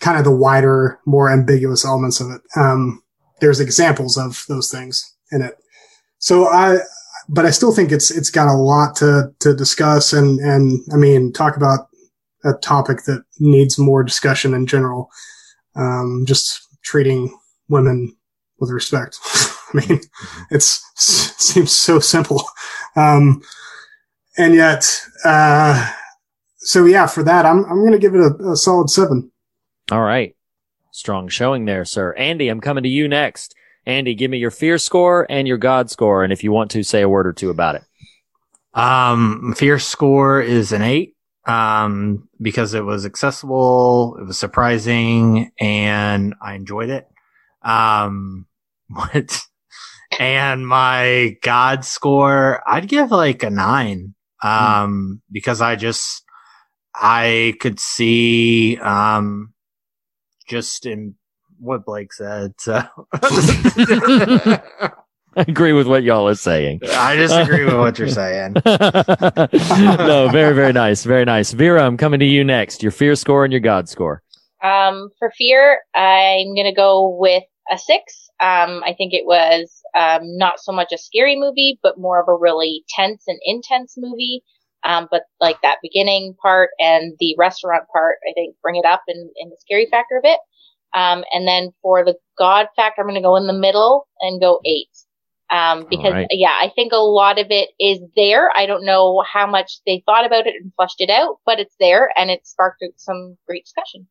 kind 0.00 0.18
of 0.18 0.24
the 0.24 0.34
wider, 0.34 1.00
more 1.06 1.30
ambiguous 1.30 1.84
elements 1.84 2.20
of 2.20 2.30
it. 2.30 2.40
Um, 2.56 3.02
there's 3.40 3.60
examples 3.60 4.16
of 4.16 4.44
those 4.48 4.70
things 4.70 5.16
in 5.32 5.42
it. 5.42 5.56
So 6.18 6.46
I, 6.46 6.78
but 7.28 7.46
I 7.46 7.50
still 7.50 7.74
think 7.74 7.90
it's 7.90 8.10
it's 8.10 8.30
got 8.30 8.48
a 8.48 8.56
lot 8.56 8.96
to 8.96 9.32
to 9.40 9.54
discuss 9.54 10.12
and 10.12 10.40
and 10.40 10.80
I 10.92 10.96
mean 10.96 11.32
talk 11.32 11.56
about 11.56 11.88
a 12.44 12.52
topic 12.54 13.04
that 13.04 13.24
needs 13.38 13.78
more 13.78 14.02
discussion 14.02 14.54
in 14.54 14.66
general. 14.66 15.10
Um, 15.74 16.24
just 16.26 16.66
treating 16.82 17.36
women 17.68 18.16
with 18.58 18.70
respect. 18.70 19.18
I 19.74 19.86
mean, 19.86 20.00
it's 20.50 20.82
seems 20.96 21.72
so 21.72 22.00
simple, 22.00 22.42
um, 22.96 23.42
and 24.38 24.54
yet, 24.54 25.00
uh, 25.24 25.92
so 26.58 26.84
yeah, 26.84 27.06
for 27.06 27.22
that, 27.22 27.46
I'm 27.46 27.64
I'm 27.64 27.80
going 27.80 27.92
to 27.92 27.98
give 27.98 28.14
it 28.14 28.20
a, 28.20 28.50
a 28.50 28.56
solid 28.56 28.90
seven. 28.90 29.30
All 29.90 30.02
right. 30.02 30.34
Strong 30.92 31.28
showing 31.28 31.64
there, 31.64 31.84
sir. 31.84 32.12
Andy, 32.14 32.48
I'm 32.48 32.60
coming 32.60 32.82
to 32.82 32.88
you 32.88 33.08
next. 33.08 33.54
Andy, 33.86 34.14
give 34.14 34.30
me 34.30 34.38
your 34.38 34.50
fear 34.50 34.76
score 34.78 35.26
and 35.30 35.48
your 35.48 35.56
God 35.56 35.90
score, 35.90 36.24
and 36.24 36.32
if 36.32 36.44
you 36.44 36.52
want 36.52 36.70
to, 36.72 36.82
say 36.82 37.02
a 37.02 37.08
word 37.08 37.26
or 37.26 37.32
two 37.32 37.50
about 37.50 37.76
it. 37.76 37.82
Um, 38.74 39.54
fear 39.56 39.78
score 39.78 40.40
is 40.40 40.72
an 40.72 40.82
eight. 40.82 41.14
Um, 41.46 42.28
because 42.42 42.74
it 42.74 42.84
was 42.84 43.06
accessible, 43.06 44.18
it 44.20 44.24
was 44.24 44.36
surprising, 44.36 45.50
and 45.58 46.34
I 46.42 46.54
enjoyed 46.54 46.90
it. 46.90 47.08
Um, 47.62 48.46
what? 48.88 49.40
And 50.18 50.68
my 50.68 51.36
God 51.42 51.86
score, 51.86 52.62
I'd 52.66 52.88
give 52.88 53.10
like 53.10 53.42
a 53.42 53.50
nine. 53.50 54.14
Um, 54.42 55.22
because 55.32 55.60
I 55.60 55.76
just, 55.76 56.22
I 57.00 57.54
could 57.60 57.78
see, 57.78 58.76
um, 58.78 59.52
just 60.48 60.86
in 60.86 61.14
what 61.58 61.84
Blake 61.84 62.12
said. 62.12 62.54
So 62.58 62.82
I 63.12 64.60
agree 65.36 65.72
with 65.72 65.86
what 65.86 66.02
y'all 66.02 66.28
are 66.28 66.34
saying. 66.34 66.80
I 66.90 67.16
disagree 67.16 67.64
with 67.64 67.76
what 67.76 67.98
you're 67.98 68.08
saying. 68.08 68.54
no, 68.66 70.28
very, 70.30 70.54
very 70.54 70.72
nice. 70.72 71.04
Very 71.04 71.24
nice. 71.24 71.52
Vera, 71.52 71.82
I'm 71.82 71.96
coming 71.96 72.20
to 72.20 72.26
you 72.26 72.42
next. 72.44 72.82
Your 72.82 72.92
fear 72.92 73.14
score 73.14 73.44
and 73.44 73.52
your 73.52 73.60
God 73.60 73.88
score. 73.88 74.22
Um, 74.62 75.10
for 75.18 75.32
fear, 75.36 75.78
I'm 75.94 76.54
gonna 76.56 76.74
go 76.74 77.16
with 77.18 77.44
a 77.72 77.78
six. 77.78 78.28
Um, 78.40 78.82
I 78.84 78.94
think 78.96 79.14
it 79.14 79.24
was 79.26 79.82
um, 79.96 80.20
not 80.36 80.60
so 80.60 80.72
much 80.72 80.92
a 80.92 80.98
scary 80.98 81.36
movie, 81.36 81.78
but 81.82 81.98
more 81.98 82.20
of 82.20 82.28
a 82.28 82.34
really 82.34 82.84
tense 82.88 83.24
and 83.26 83.38
intense 83.44 83.94
movie. 83.96 84.42
Um, 84.84 85.08
but 85.10 85.22
like 85.40 85.60
that 85.62 85.78
beginning 85.82 86.34
part 86.40 86.70
and 86.78 87.14
the 87.18 87.34
restaurant 87.38 87.84
part, 87.92 88.16
I 88.28 88.32
think 88.34 88.54
bring 88.62 88.76
it 88.76 88.86
up 88.86 89.02
in, 89.08 89.30
in 89.36 89.50
the 89.50 89.56
scary 89.60 89.88
factor 89.90 90.16
a 90.16 90.22
bit. 90.22 90.38
Um, 90.94 91.24
and 91.32 91.46
then 91.46 91.70
for 91.82 92.04
the 92.04 92.16
God 92.38 92.66
factor, 92.76 93.02
I'm 93.02 93.08
gonna 93.08 93.20
go 93.20 93.36
in 93.36 93.46
the 93.46 93.52
middle 93.52 94.06
and 94.20 94.40
go 94.40 94.60
eight. 94.64 94.88
Um, 95.50 95.86
because 95.88 96.12
right. 96.12 96.26
yeah, 96.30 96.56
I 96.60 96.70
think 96.74 96.92
a 96.92 96.98
lot 96.98 97.38
of 97.38 97.46
it 97.50 97.70
is 97.80 98.00
there. 98.16 98.50
I 98.54 98.66
don't 98.66 98.84
know 98.84 99.24
how 99.30 99.46
much 99.46 99.80
they 99.86 100.02
thought 100.04 100.26
about 100.26 100.46
it 100.46 100.54
and 100.60 100.72
fleshed 100.76 101.00
it 101.00 101.08
out, 101.08 101.38
but 101.46 101.58
it's 101.58 101.74
there 101.80 102.10
and 102.16 102.30
it 102.30 102.46
sparked 102.46 102.84
some 102.96 103.38
great 103.46 103.64
discussion. 103.64 104.06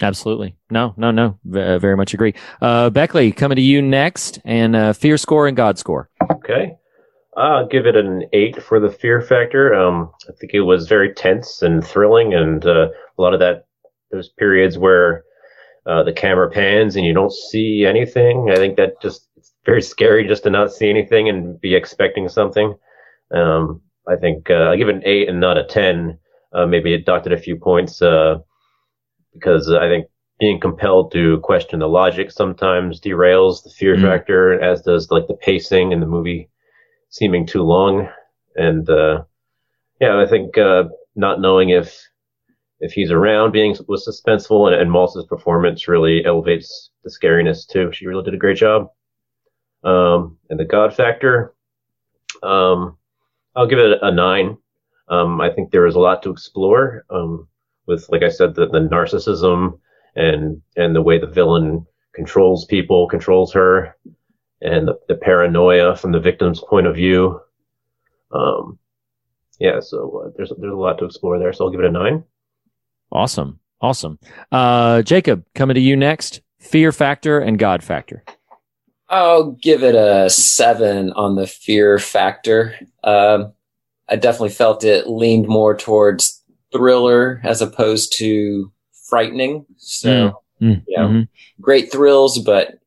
Absolutely. 0.00 0.56
No, 0.70 0.94
no, 0.96 1.10
no. 1.10 1.38
V- 1.44 1.60
uh, 1.60 1.78
very 1.78 1.96
much 1.96 2.14
agree. 2.14 2.34
Uh, 2.62 2.88
Beckley, 2.88 3.32
coming 3.32 3.56
to 3.56 3.62
you 3.62 3.82
next, 3.82 4.40
and 4.44 4.74
uh, 4.74 4.92
fear 4.94 5.18
score 5.18 5.46
and 5.46 5.56
God 5.56 5.78
score. 5.78 6.08
Okay. 6.30 6.76
I'll 7.36 7.66
give 7.66 7.86
it 7.86 7.96
an 7.96 8.24
eight 8.32 8.62
for 8.62 8.78
the 8.78 8.90
fear 8.90 9.20
factor. 9.22 9.74
Um, 9.74 10.10
I 10.28 10.32
think 10.32 10.52
it 10.52 10.60
was 10.60 10.86
very 10.88 11.14
tense 11.14 11.62
and 11.62 11.84
thrilling, 11.86 12.34
and 12.34 12.64
uh, 12.66 12.88
a 13.18 13.22
lot 13.22 13.34
of 13.34 13.40
that 13.40 13.66
those 14.10 14.28
periods 14.28 14.76
where 14.76 15.24
uh, 15.86 16.02
the 16.02 16.12
camera 16.12 16.50
pans 16.50 16.96
and 16.96 17.06
you 17.06 17.14
don't 17.14 17.32
see 17.32 17.86
anything. 17.86 18.50
I 18.50 18.56
think 18.56 18.76
that 18.76 19.00
just 19.00 19.28
it's 19.36 19.54
very 19.64 19.80
scary 19.82 20.28
just 20.28 20.42
to 20.44 20.50
not 20.50 20.72
see 20.72 20.90
anything 20.90 21.28
and 21.28 21.58
be 21.60 21.74
expecting 21.74 22.28
something. 22.28 22.74
Um, 23.34 23.80
I 24.06 24.16
think 24.16 24.50
uh, 24.50 24.54
I'll 24.54 24.76
give 24.76 24.88
it 24.88 24.96
an 24.96 25.02
eight 25.06 25.28
and 25.28 25.40
not 25.40 25.56
a 25.56 25.64
ten. 25.64 26.18
Uh, 26.52 26.66
maybe 26.66 26.92
it 26.92 27.06
docked 27.06 27.26
it 27.26 27.32
a 27.32 27.38
few 27.38 27.56
points 27.56 28.02
uh, 28.02 28.40
because 29.32 29.72
I 29.72 29.88
think 29.88 30.06
being 30.38 30.60
compelled 30.60 31.12
to 31.12 31.40
question 31.40 31.78
the 31.78 31.88
logic 31.88 32.30
sometimes 32.30 33.00
derails 33.00 33.62
the 33.64 33.70
fear 33.70 33.96
Mm. 33.96 34.02
factor, 34.02 34.60
as 34.60 34.82
does 34.82 35.10
like 35.10 35.28
the 35.28 35.34
pacing 35.34 35.92
in 35.92 36.00
the 36.00 36.06
movie 36.06 36.50
seeming 37.12 37.46
too 37.46 37.62
long. 37.62 38.08
And 38.56 38.88
uh, 38.90 39.22
yeah, 40.00 40.20
I 40.20 40.26
think 40.26 40.58
uh, 40.58 40.84
not 41.14 41.40
knowing 41.40 41.68
if 41.70 41.96
if 42.80 42.92
he's 42.92 43.12
around 43.12 43.52
being 43.52 43.76
was 43.86 44.04
suspenseful, 44.04 44.66
and, 44.66 44.74
and 44.74 45.28
performance 45.28 45.86
really 45.86 46.24
elevates 46.24 46.90
the 47.04 47.10
scariness 47.10 47.64
too. 47.64 47.92
She 47.92 48.08
really 48.08 48.24
did 48.24 48.34
a 48.34 48.38
great 48.38 48.56
job. 48.56 48.90
Um, 49.84 50.38
and 50.50 50.58
the 50.58 50.64
God 50.64 50.94
factor, 50.94 51.54
um, 52.42 52.96
I'll 53.54 53.68
give 53.68 53.78
it 53.78 53.98
a, 54.02 54.06
a 54.06 54.10
nine. 54.12 54.56
Um, 55.08 55.40
I 55.40 55.50
think 55.50 55.70
there 55.70 55.86
is 55.86 55.94
a 55.94 56.00
lot 56.00 56.22
to 56.22 56.30
explore 56.30 57.04
um, 57.10 57.46
with, 57.86 58.08
like 58.08 58.22
I 58.22 58.28
said, 58.28 58.54
the, 58.54 58.66
the 58.66 58.80
narcissism 58.80 59.78
and 60.14 60.62
and 60.76 60.94
the 60.94 61.02
way 61.02 61.18
the 61.18 61.26
villain 61.26 61.86
controls 62.14 62.64
people, 62.64 63.08
controls 63.08 63.52
her, 63.52 63.96
and 64.62 64.88
the, 64.88 64.98
the 65.08 65.14
paranoia 65.14 65.96
from 65.96 66.12
the 66.12 66.20
victim's 66.20 66.60
point 66.60 66.86
of 66.86 66.94
view. 66.94 67.40
Um, 68.32 68.78
yeah, 69.58 69.80
so 69.80 70.24
uh, 70.26 70.30
there's 70.36 70.52
there's 70.58 70.72
a 70.72 70.76
lot 70.76 70.98
to 70.98 71.04
explore 71.04 71.38
there. 71.38 71.52
So 71.52 71.64
I'll 71.64 71.70
give 71.70 71.80
it 71.80 71.86
a 71.86 71.90
nine. 71.90 72.24
Awesome. 73.10 73.58
Awesome. 73.80 74.18
Uh, 74.50 75.02
Jacob, 75.02 75.44
coming 75.54 75.74
to 75.74 75.80
you 75.80 75.96
next. 75.96 76.40
Fear 76.60 76.92
factor 76.92 77.40
and 77.40 77.58
God 77.58 77.82
factor. 77.82 78.24
I'll 79.08 79.50
give 79.50 79.82
it 79.82 79.94
a 79.96 80.30
seven 80.30 81.12
on 81.12 81.34
the 81.34 81.46
fear 81.46 81.98
factor. 81.98 82.74
Um, 83.04 83.52
I 84.08 84.16
definitely 84.16 84.50
felt 84.50 84.84
it 84.84 85.08
leaned 85.08 85.48
more 85.48 85.76
towards 85.76 86.42
thriller 86.72 87.40
as 87.44 87.60
opposed 87.60 88.16
to 88.18 88.72
frightening. 89.08 89.66
So, 89.76 90.38
Mm, 90.62 90.84
yeah, 90.86 91.00
mhm. 91.00 91.28
great 91.60 91.90
thrills, 91.90 92.38
but 92.38 92.78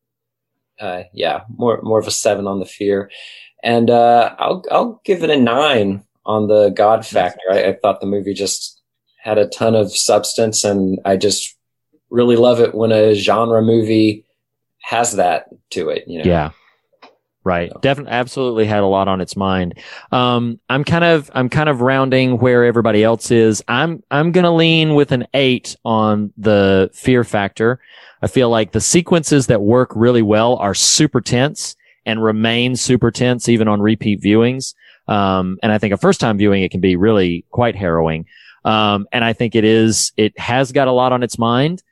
uh, 0.80 1.04
yeah, 1.14 1.42
more 1.58 1.82
more 1.82 2.00
of 2.00 2.08
a 2.08 2.12
seven 2.12 2.48
on 2.48 2.60
the 2.60 2.66
fear. 2.66 3.12
And 3.64 3.90
uh, 3.90 4.36
I'll 4.38 4.64
I'll 4.72 5.02
give 5.06 5.24
it 5.24 5.30
a 5.30 5.38
nine 5.38 6.04
on 6.26 6.48
the 6.48 6.70
God 6.70 7.06
factor. 7.06 7.52
I, 7.52 7.64
I 7.66 7.74
thought 7.74 8.02
the 8.02 8.08
movie 8.08 8.34
just 8.34 8.82
had 9.18 9.38
a 9.38 9.48
ton 9.48 9.76
of 9.76 9.96
substance, 9.96 10.64
and 10.64 11.00
I 11.06 11.18
just 11.18 11.56
really 12.10 12.36
love 12.36 12.60
it 12.60 12.76
when 12.76 12.92
a 12.92 13.16
genre 13.16 13.62
movie 13.62 14.26
has 14.82 15.14
that 15.14 15.48
to 15.72 15.90
it. 15.90 16.06
You 16.08 16.20
know, 16.20 16.26
Yeah. 16.26 16.52
Right. 17.44 17.72
Definitely 17.82 18.12
absolutely 18.12 18.66
had 18.66 18.80
a 18.80 18.88
lot 18.88 19.08
on 19.08 19.22
its 19.22 19.36
mind. 19.36 19.76
Um, 20.12 20.60
I'm 20.68 20.84
kind 20.84 21.04
of, 21.04 21.30
I'm 21.36 21.48
kind 21.48 21.70
of 21.70 21.82
rounding 21.82 22.40
where 22.40 22.66
everybody 22.66 23.04
else 23.04 23.30
is. 23.30 23.64
I'm, 23.68 24.02
I'm 24.10 24.32
going 24.32 24.46
to 24.46 24.52
lean 24.52 24.96
with 24.96 25.12
an 25.12 25.28
eight 25.36 25.76
on 25.86 26.34
the 26.38 26.90
fear 26.92 27.24
factor. 27.24 27.80
I 28.22 28.28
feel 28.28 28.50
like 28.50 28.72
the 28.72 28.82
sequences 28.82 29.48
that 29.48 29.62
work 29.62 29.92
really 29.96 30.22
well 30.22 30.56
are 30.58 30.74
super 30.74 31.22
tense 31.22 31.76
and 32.06 32.24
remain 32.24 32.76
super 32.76 33.12
tense 33.12 33.50
even 33.50 33.68
on 33.68 33.82
repeat 33.82 34.22
viewings. 34.22 34.74
Um, 35.08 35.58
and 35.62 35.72
I 35.72 35.78
think 35.78 35.94
a 35.94 35.98
first 35.98 36.20
time 36.20 36.38
viewing, 36.38 36.64
it 36.64 36.72
can 36.72 36.82
be 36.82 36.96
really 36.96 37.46
quite 37.52 37.76
harrowing. 37.76 38.26
Um, 38.64 39.08
and 39.12 39.24
I 39.24 39.34
think 39.34 39.56
it 39.56 39.64
is, 39.64 40.12
it 40.18 40.38
has 40.40 40.72
got 40.72 40.88
a 40.88 40.92
lot 40.92 41.12
on 41.12 41.24
its 41.24 41.38
mind. 41.38 41.84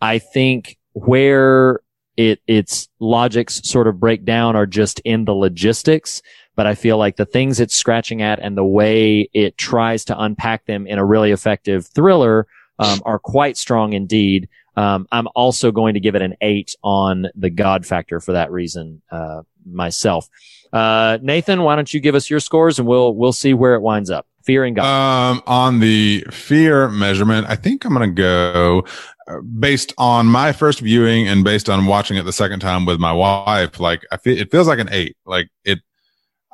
I 0.00 0.18
think 0.18 0.78
where 0.92 1.80
it 2.16 2.40
its 2.46 2.88
logics 2.98 3.62
sort 3.68 3.86
of 3.86 4.00
break 4.00 4.24
down 4.24 4.56
are 4.56 4.66
just 4.66 5.00
in 5.00 5.24
the 5.24 5.32
logistics 5.32 6.20
but 6.56 6.66
i 6.66 6.74
feel 6.74 6.98
like 6.98 7.16
the 7.16 7.24
things 7.24 7.60
it's 7.60 7.74
scratching 7.74 8.20
at 8.20 8.38
and 8.40 8.56
the 8.56 8.64
way 8.64 9.28
it 9.32 9.56
tries 9.56 10.04
to 10.04 10.20
unpack 10.20 10.66
them 10.66 10.86
in 10.86 10.98
a 10.98 11.04
really 11.04 11.30
effective 11.30 11.86
thriller 11.86 12.46
um, 12.78 13.00
are 13.04 13.18
quite 13.18 13.56
strong 13.56 13.92
indeed 13.92 14.48
um, 14.76 15.06
i'm 15.12 15.28
also 15.34 15.70
going 15.70 15.94
to 15.94 16.00
give 16.00 16.14
it 16.14 16.22
an 16.22 16.34
eight 16.40 16.74
on 16.82 17.26
the 17.34 17.50
god 17.50 17.86
factor 17.86 18.20
for 18.20 18.32
that 18.32 18.50
reason 18.50 19.00
uh, 19.10 19.42
myself 19.64 20.28
uh, 20.72 21.18
nathan 21.22 21.62
why 21.62 21.74
don't 21.76 21.92
you 21.92 22.00
give 22.00 22.14
us 22.14 22.30
your 22.30 22.40
scores 22.40 22.78
and 22.78 22.86
we'll 22.86 23.14
we'll 23.14 23.32
see 23.32 23.54
where 23.54 23.74
it 23.74 23.80
winds 23.80 24.10
up 24.10 24.26
fear 24.42 24.64
and 24.64 24.76
god 24.76 24.84
Um, 24.84 25.42
on 25.46 25.80
the 25.80 26.24
fear 26.30 26.88
measurement, 26.88 27.46
I 27.48 27.56
think 27.56 27.84
I'm 27.84 27.94
going 27.94 28.08
to 28.08 28.14
go 28.14 28.84
uh, 29.28 29.40
based 29.40 29.92
on 29.98 30.26
my 30.26 30.52
first 30.52 30.80
viewing 30.80 31.28
and 31.28 31.44
based 31.44 31.68
on 31.68 31.86
watching 31.86 32.16
it 32.16 32.24
the 32.24 32.32
second 32.32 32.60
time 32.60 32.86
with 32.86 32.98
my 32.98 33.12
wife. 33.12 33.78
Like, 33.78 34.02
I 34.10 34.16
feel 34.16 34.38
it 34.38 34.50
feels 34.50 34.66
like 34.66 34.78
an 34.78 34.88
eight. 34.90 35.16
Like 35.26 35.48
it, 35.64 35.80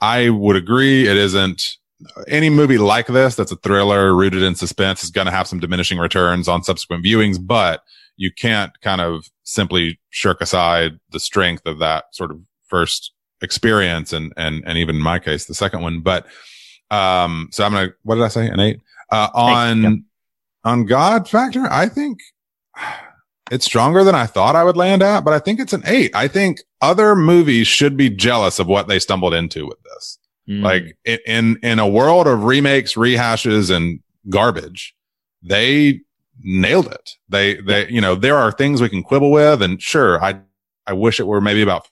I 0.00 0.30
would 0.30 0.56
agree. 0.56 1.06
It 1.06 1.16
isn't 1.16 1.76
any 2.28 2.50
movie 2.50 2.76
like 2.76 3.06
this 3.06 3.34
that's 3.36 3.52
a 3.52 3.56
thriller 3.56 4.14
rooted 4.14 4.42
in 4.42 4.54
suspense 4.54 5.02
is 5.02 5.10
going 5.10 5.26
to 5.26 5.30
have 5.30 5.46
some 5.46 5.60
diminishing 5.60 5.98
returns 5.98 6.48
on 6.48 6.62
subsequent 6.62 7.04
viewings, 7.04 7.38
but 7.40 7.82
you 8.16 8.30
can't 8.32 8.80
kind 8.80 9.00
of 9.00 9.28
simply 9.44 9.98
shirk 10.10 10.40
aside 10.40 10.98
the 11.10 11.20
strength 11.20 11.66
of 11.66 11.78
that 11.78 12.04
sort 12.12 12.30
of 12.30 12.40
first 12.66 13.12
experience 13.42 14.12
and, 14.12 14.32
and, 14.36 14.64
and 14.66 14.78
even 14.78 14.96
in 14.96 15.02
my 15.02 15.18
case, 15.18 15.44
the 15.44 15.54
second 15.54 15.82
one. 15.82 16.00
But, 16.00 16.26
um, 16.90 17.48
so 17.52 17.64
I'm 17.64 17.72
going 17.72 17.88
to, 17.88 17.94
what 18.02 18.14
did 18.16 18.24
I 18.24 18.28
say? 18.28 18.46
An 18.46 18.60
eight, 18.60 18.80
uh, 19.12 19.28
on, 19.34 19.82
yeah. 19.82 19.90
on 20.64 20.86
God 20.86 21.28
factor. 21.28 21.66
I 21.70 21.88
think 21.88 22.18
it's 23.50 23.66
stronger 23.66 24.02
than 24.02 24.14
I 24.14 24.26
thought 24.26 24.56
I 24.56 24.64
would 24.64 24.76
land 24.76 25.02
at, 25.02 25.20
but 25.20 25.34
I 25.34 25.38
think 25.38 25.60
it's 25.60 25.72
an 25.72 25.82
eight. 25.86 26.14
I 26.16 26.26
think 26.28 26.62
other 26.80 27.14
movies 27.14 27.66
should 27.66 27.96
be 27.96 28.10
jealous 28.10 28.58
of 28.58 28.66
what 28.66 28.88
they 28.88 28.98
stumbled 28.98 29.34
into 29.34 29.66
with 29.66 29.82
this. 29.82 30.18
Mm. 30.48 30.62
Like 30.62 30.96
in, 31.04 31.58
in 31.62 31.78
a 31.78 31.88
world 31.88 32.26
of 32.26 32.44
remakes, 32.44 32.94
rehashes 32.94 33.74
and 33.74 34.00
garbage, 34.28 34.94
they 35.42 36.00
nailed 36.42 36.88
it. 36.88 37.10
They, 37.28 37.54
they, 37.60 37.88
you 37.88 38.00
know, 38.00 38.14
there 38.14 38.36
are 38.36 38.52
things 38.52 38.80
we 38.80 38.88
can 38.88 39.02
quibble 39.02 39.30
with 39.30 39.62
and 39.62 39.80
sure, 39.80 40.22
I, 40.22 40.40
I 40.86 40.92
wish 40.92 41.18
it 41.20 41.26
were 41.26 41.40
maybe 41.40 41.62
about, 41.62 41.88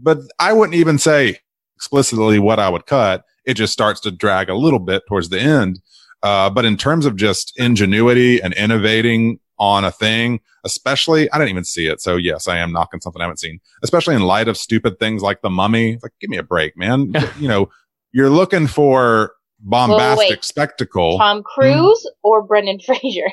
but 0.00 0.18
I 0.38 0.52
wouldn't 0.52 0.76
even 0.76 0.98
say 0.98 1.38
explicitly 1.76 2.38
what 2.38 2.58
I 2.58 2.68
would 2.68 2.86
cut. 2.86 3.24
It 3.44 3.54
just 3.54 3.72
starts 3.72 4.00
to 4.00 4.10
drag 4.10 4.48
a 4.48 4.54
little 4.54 4.78
bit 4.78 5.04
towards 5.06 5.28
the 5.28 5.40
end. 5.40 5.80
Uh, 6.22 6.50
but 6.50 6.64
in 6.64 6.76
terms 6.76 7.06
of 7.06 7.16
just 7.16 7.52
ingenuity 7.56 8.40
and 8.42 8.52
innovating 8.54 9.38
on 9.58 9.84
a 9.84 9.92
thing, 9.92 10.40
especially, 10.64 11.30
I 11.30 11.38
didn't 11.38 11.50
even 11.50 11.64
see 11.64 11.86
it. 11.86 12.00
So 12.00 12.16
yes, 12.16 12.48
I 12.48 12.58
am 12.58 12.72
knocking 12.72 13.00
something 13.00 13.20
I 13.20 13.24
haven't 13.24 13.38
seen, 13.38 13.60
especially 13.82 14.16
in 14.16 14.22
light 14.22 14.48
of 14.48 14.56
stupid 14.56 14.98
things 14.98 15.22
like 15.22 15.42
the 15.42 15.50
mummy. 15.50 15.98
Like, 16.02 16.12
give 16.20 16.30
me 16.30 16.36
a 16.36 16.42
break, 16.42 16.76
man. 16.76 17.12
you 17.38 17.48
know, 17.48 17.70
you're 18.12 18.30
looking 18.30 18.66
for 18.66 19.32
bombastic 19.60 20.28
wait. 20.28 20.44
spectacle. 20.44 21.18
Tom 21.18 21.42
Cruise 21.42 22.10
or 22.22 22.42
Brendan 22.42 22.80
Fraser? 22.80 23.32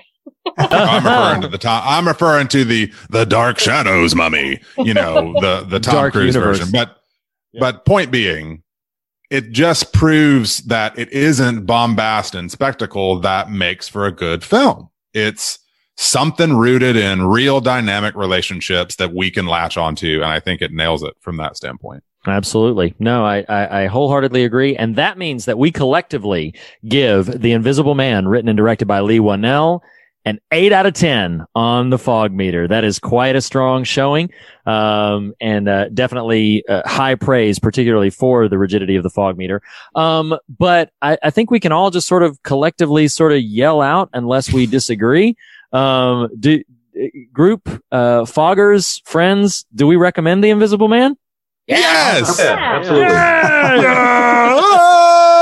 I'm 0.57 1.03
referring 1.03 1.41
to 1.41 1.47
the 1.47 1.57
Tom. 1.57 1.83
I'm 1.85 2.07
referring 2.07 2.47
to 2.49 2.63
the 2.63 2.91
the 3.09 3.25
Dark 3.25 3.59
Shadows 3.59 4.15
mummy. 4.15 4.59
You 4.77 4.93
know 4.93 5.33
the 5.41 5.65
the 5.67 5.79
Tom 5.79 5.95
Dark 5.95 6.13
Cruise 6.13 6.35
universe. 6.35 6.59
version. 6.59 6.71
But 6.71 6.97
but 7.59 7.85
point 7.85 8.11
being, 8.11 8.63
it 9.29 9.51
just 9.51 9.93
proves 9.93 10.59
that 10.63 10.97
it 10.97 11.11
isn't 11.11 11.65
bombast 11.65 12.35
and 12.35 12.51
spectacle 12.51 13.19
that 13.19 13.51
makes 13.51 13.87
for 13.87 14.05
a 14.05 14.11
good 14.11 14.43
film. 14.43 14.89
It's 15.13 15.59
something 15.97 16.57
rooted 16.57 16.95
in 16.95 17.25
real 17.25 17.61
dynamic 17.61 18.15
relationships 18.15 18.97
that 18.97 19.13
we 19.13 19.31
can 19.31 19.47
latch 19.47 19.77
onto, 19.77 20.21
and 20.21 20.25
I 20.25 20.39
think 20.39 20.61
it 20.61 20.73
nails 20.73 21.03
it 21.03 21.15
from 21.21 21.37
that 21.37 21.55
standpoint. 21.55 22.03
Absolutely. 22.27 22.95
No, 22.99 23.23
I, 23.23 23.45
I, 23.47 23.83
I 23.83 23.85
wholeheartedly 23.85 24.43
agree. 24.43 24.75
And 24.75 24.95
that 24.95 25.17
means 25.17 25.45
that 25.45 25.59
we 25.59 25.71
collectively 25.71 26.55
give 26.87 27.41
The 27.41 27.51
Invisible 27.51 27.93
Man, 27.93 28.27
written 28.27 28.49
and 28.49 28.57
directed 28.57 28.87
by 28.87 28.99
Leigh 28.99 29.19
Whannell, 29.19 29.81
an 30.25 30.39
eight 30.51 30.71
out 30.71 30.85
of 30.85 30.93
10 30.93 31.45
on 31.53 31.91
the 31.91 31.99
fog 31.99 32.33
meter. 32.33 32.67
That 32.67 32.83
is 32.83 32.99
quite 32.99 33.35
a 33.35 33.41
strong 33.41 33.83
showing. 33.83 34.31
Um, 34.65 35.33
and, 35.39 35.69
uh, 35.69 35.89
definitely 35.89 36.63
uh, 36.67 36.81
high 36.85 37.15
praise, 37.15 37.59
particularly 37.59 38.09
for 38.09 38.49
the 38.49 38.57
rigidity 38.57 38.95
of 38.95 39.03
the 39.03 39.09
fog 39.11 39.37
meter. 39.37 39.61
Um, 39.93 40.37
but 40.49 40.91
I, 41.01 41.17
I 41.23 41.29
think 41.29 41.51
we 41.51 41.59
can 41.59 41.71
all 41.71 41.91
just 41.91 42.07
sort 42.07 42.23
of 42.23 42.41
collectively 42.43 43.07
sort 43.07 43.31
of 43.31 43.41
yell 43.41 43.81
out 43.81 44.09
unless 44.13 44.51
we 44.51 44.65
disagree. 44.65 45.35
Um, 45.71 46.29
do, 46.39 46.63
group, 47.31 47.67
uh, 47.91 48.21
foggers, 48.21 49.01
friends, 49.05 49.65
do 49.75 49.85
we 49.85 49.95
recommend 49.95 50.43
The 50.43 50.49
Invisible 50.49 50.87
Man? 50.87 51.15
Yes. 51.67 52.39
Yeah, 52.39 52.57
absolutely. 52.59 53.15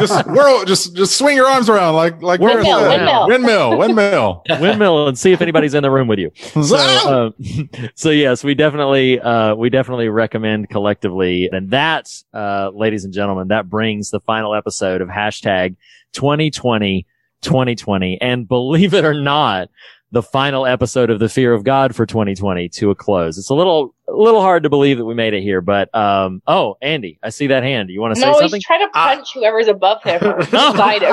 just 0.00 0.26
whirl, 0.26 0.64
just 0.64 0.96
just 0.96 1.18
swing 1.18 1.36
your 1.36 1.46
arms 1.46 1.68
around 1.68 1.94
like 1.94 2.20
like 2.22 2.40
Windmill, 2.40 2.78
Chris 2.78 2.88
windmill. 2.88 3.28
windmill, 3.28 3.78
windmill. 3.78 4.42
windmill 4.60 5.08
and 5.08 5.18
see 5.18 5.32
if 5.32 5.40
anybody's 5.40 5.74
in 5.74 5.82
the 5.82 5.90
room 5.90 6.08
with 6.08 6.18
you. 6.18 6.30
So, 6.66 7.32
um, 7.36 7.70
so 7.94 8.10
yes, 8.10 8.42
we 8.42 8.54
definitely, 8.54 9.20
uh, 9.20 9.54
we 9.54 9.70
definitely 9.70 10.08
recommend 10.08 10.68
collectively. 10.68 11.48
And 11.52 11.70
that, 11.70 12.10
uh, 12.34 12.70
ladies 12.74 13.04
and 13.04 13.12
gentlemen, 13.12 13.48
that 13.48 13.68
brings 13.70 14.10
the 14.10 14.20
final 14.20 14.54
episode 14.54 15.00
of 15.00 15.08
hashtag 15.08 15.76
2020 16.12 17.06
2020. 17.42 18.20
And 18.20 18.48
believe 18.48 18.94
it 18.94 19.04
or 19.04 19.14
not, 19.14 19.68
the 20.12 20.22
final 20.22 20.66
episode 20.66 21.10
of 21.10 21.18
the 21.18 21.28
fear 21.28 21.52
of 21.52 21.64
God 21.64 21.94
for 21.94 22.06
2020 22.06 22.68
to 22.70 22.90
a 22.90 22.94
close. 22.94 23.38
It's 23.38 23.50
a 23.50 23.54
little, 23.54 23.94
a 24.08 24.12
little 24.12 24.40
hard 24.40 24.62
to 24.62 24.70
believe 24.70 24.98
that 24.98 25.04
we 25.04 25.14
made 25.14 25.34
it 25.34 25.42
here, 25.42 25.60
but, 25.60 25.92
um, 25.94 26.42
oh, 26.46 26.76
Andy, 26.80 27.18
I 27.22 27.30
see 27.30 27.48
that 27.48 27.62
hand. 27.62 27.90
You 27.90 28.00
want 28.00 28.14
to 28.14 28.20
say 28.20 28.26
something? 28.26 28.50
No, 28.50 28.54
he's 28.54 28.64
trying 28.64 28.86
to 28.86 28.90
punch 28.92 29.34
whoever's 29.34 29.68
above 29.68 30.02
him 30.02 30.22
or 30.24 30.36
beside 30.36 31.02
him. 31.02 31.12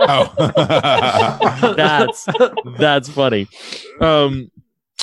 Oh. 0.00 1.74
that's 1.76 2.28
that's 2.78 3.08
funny. 3.08 3.48
Um, 4.00 4.50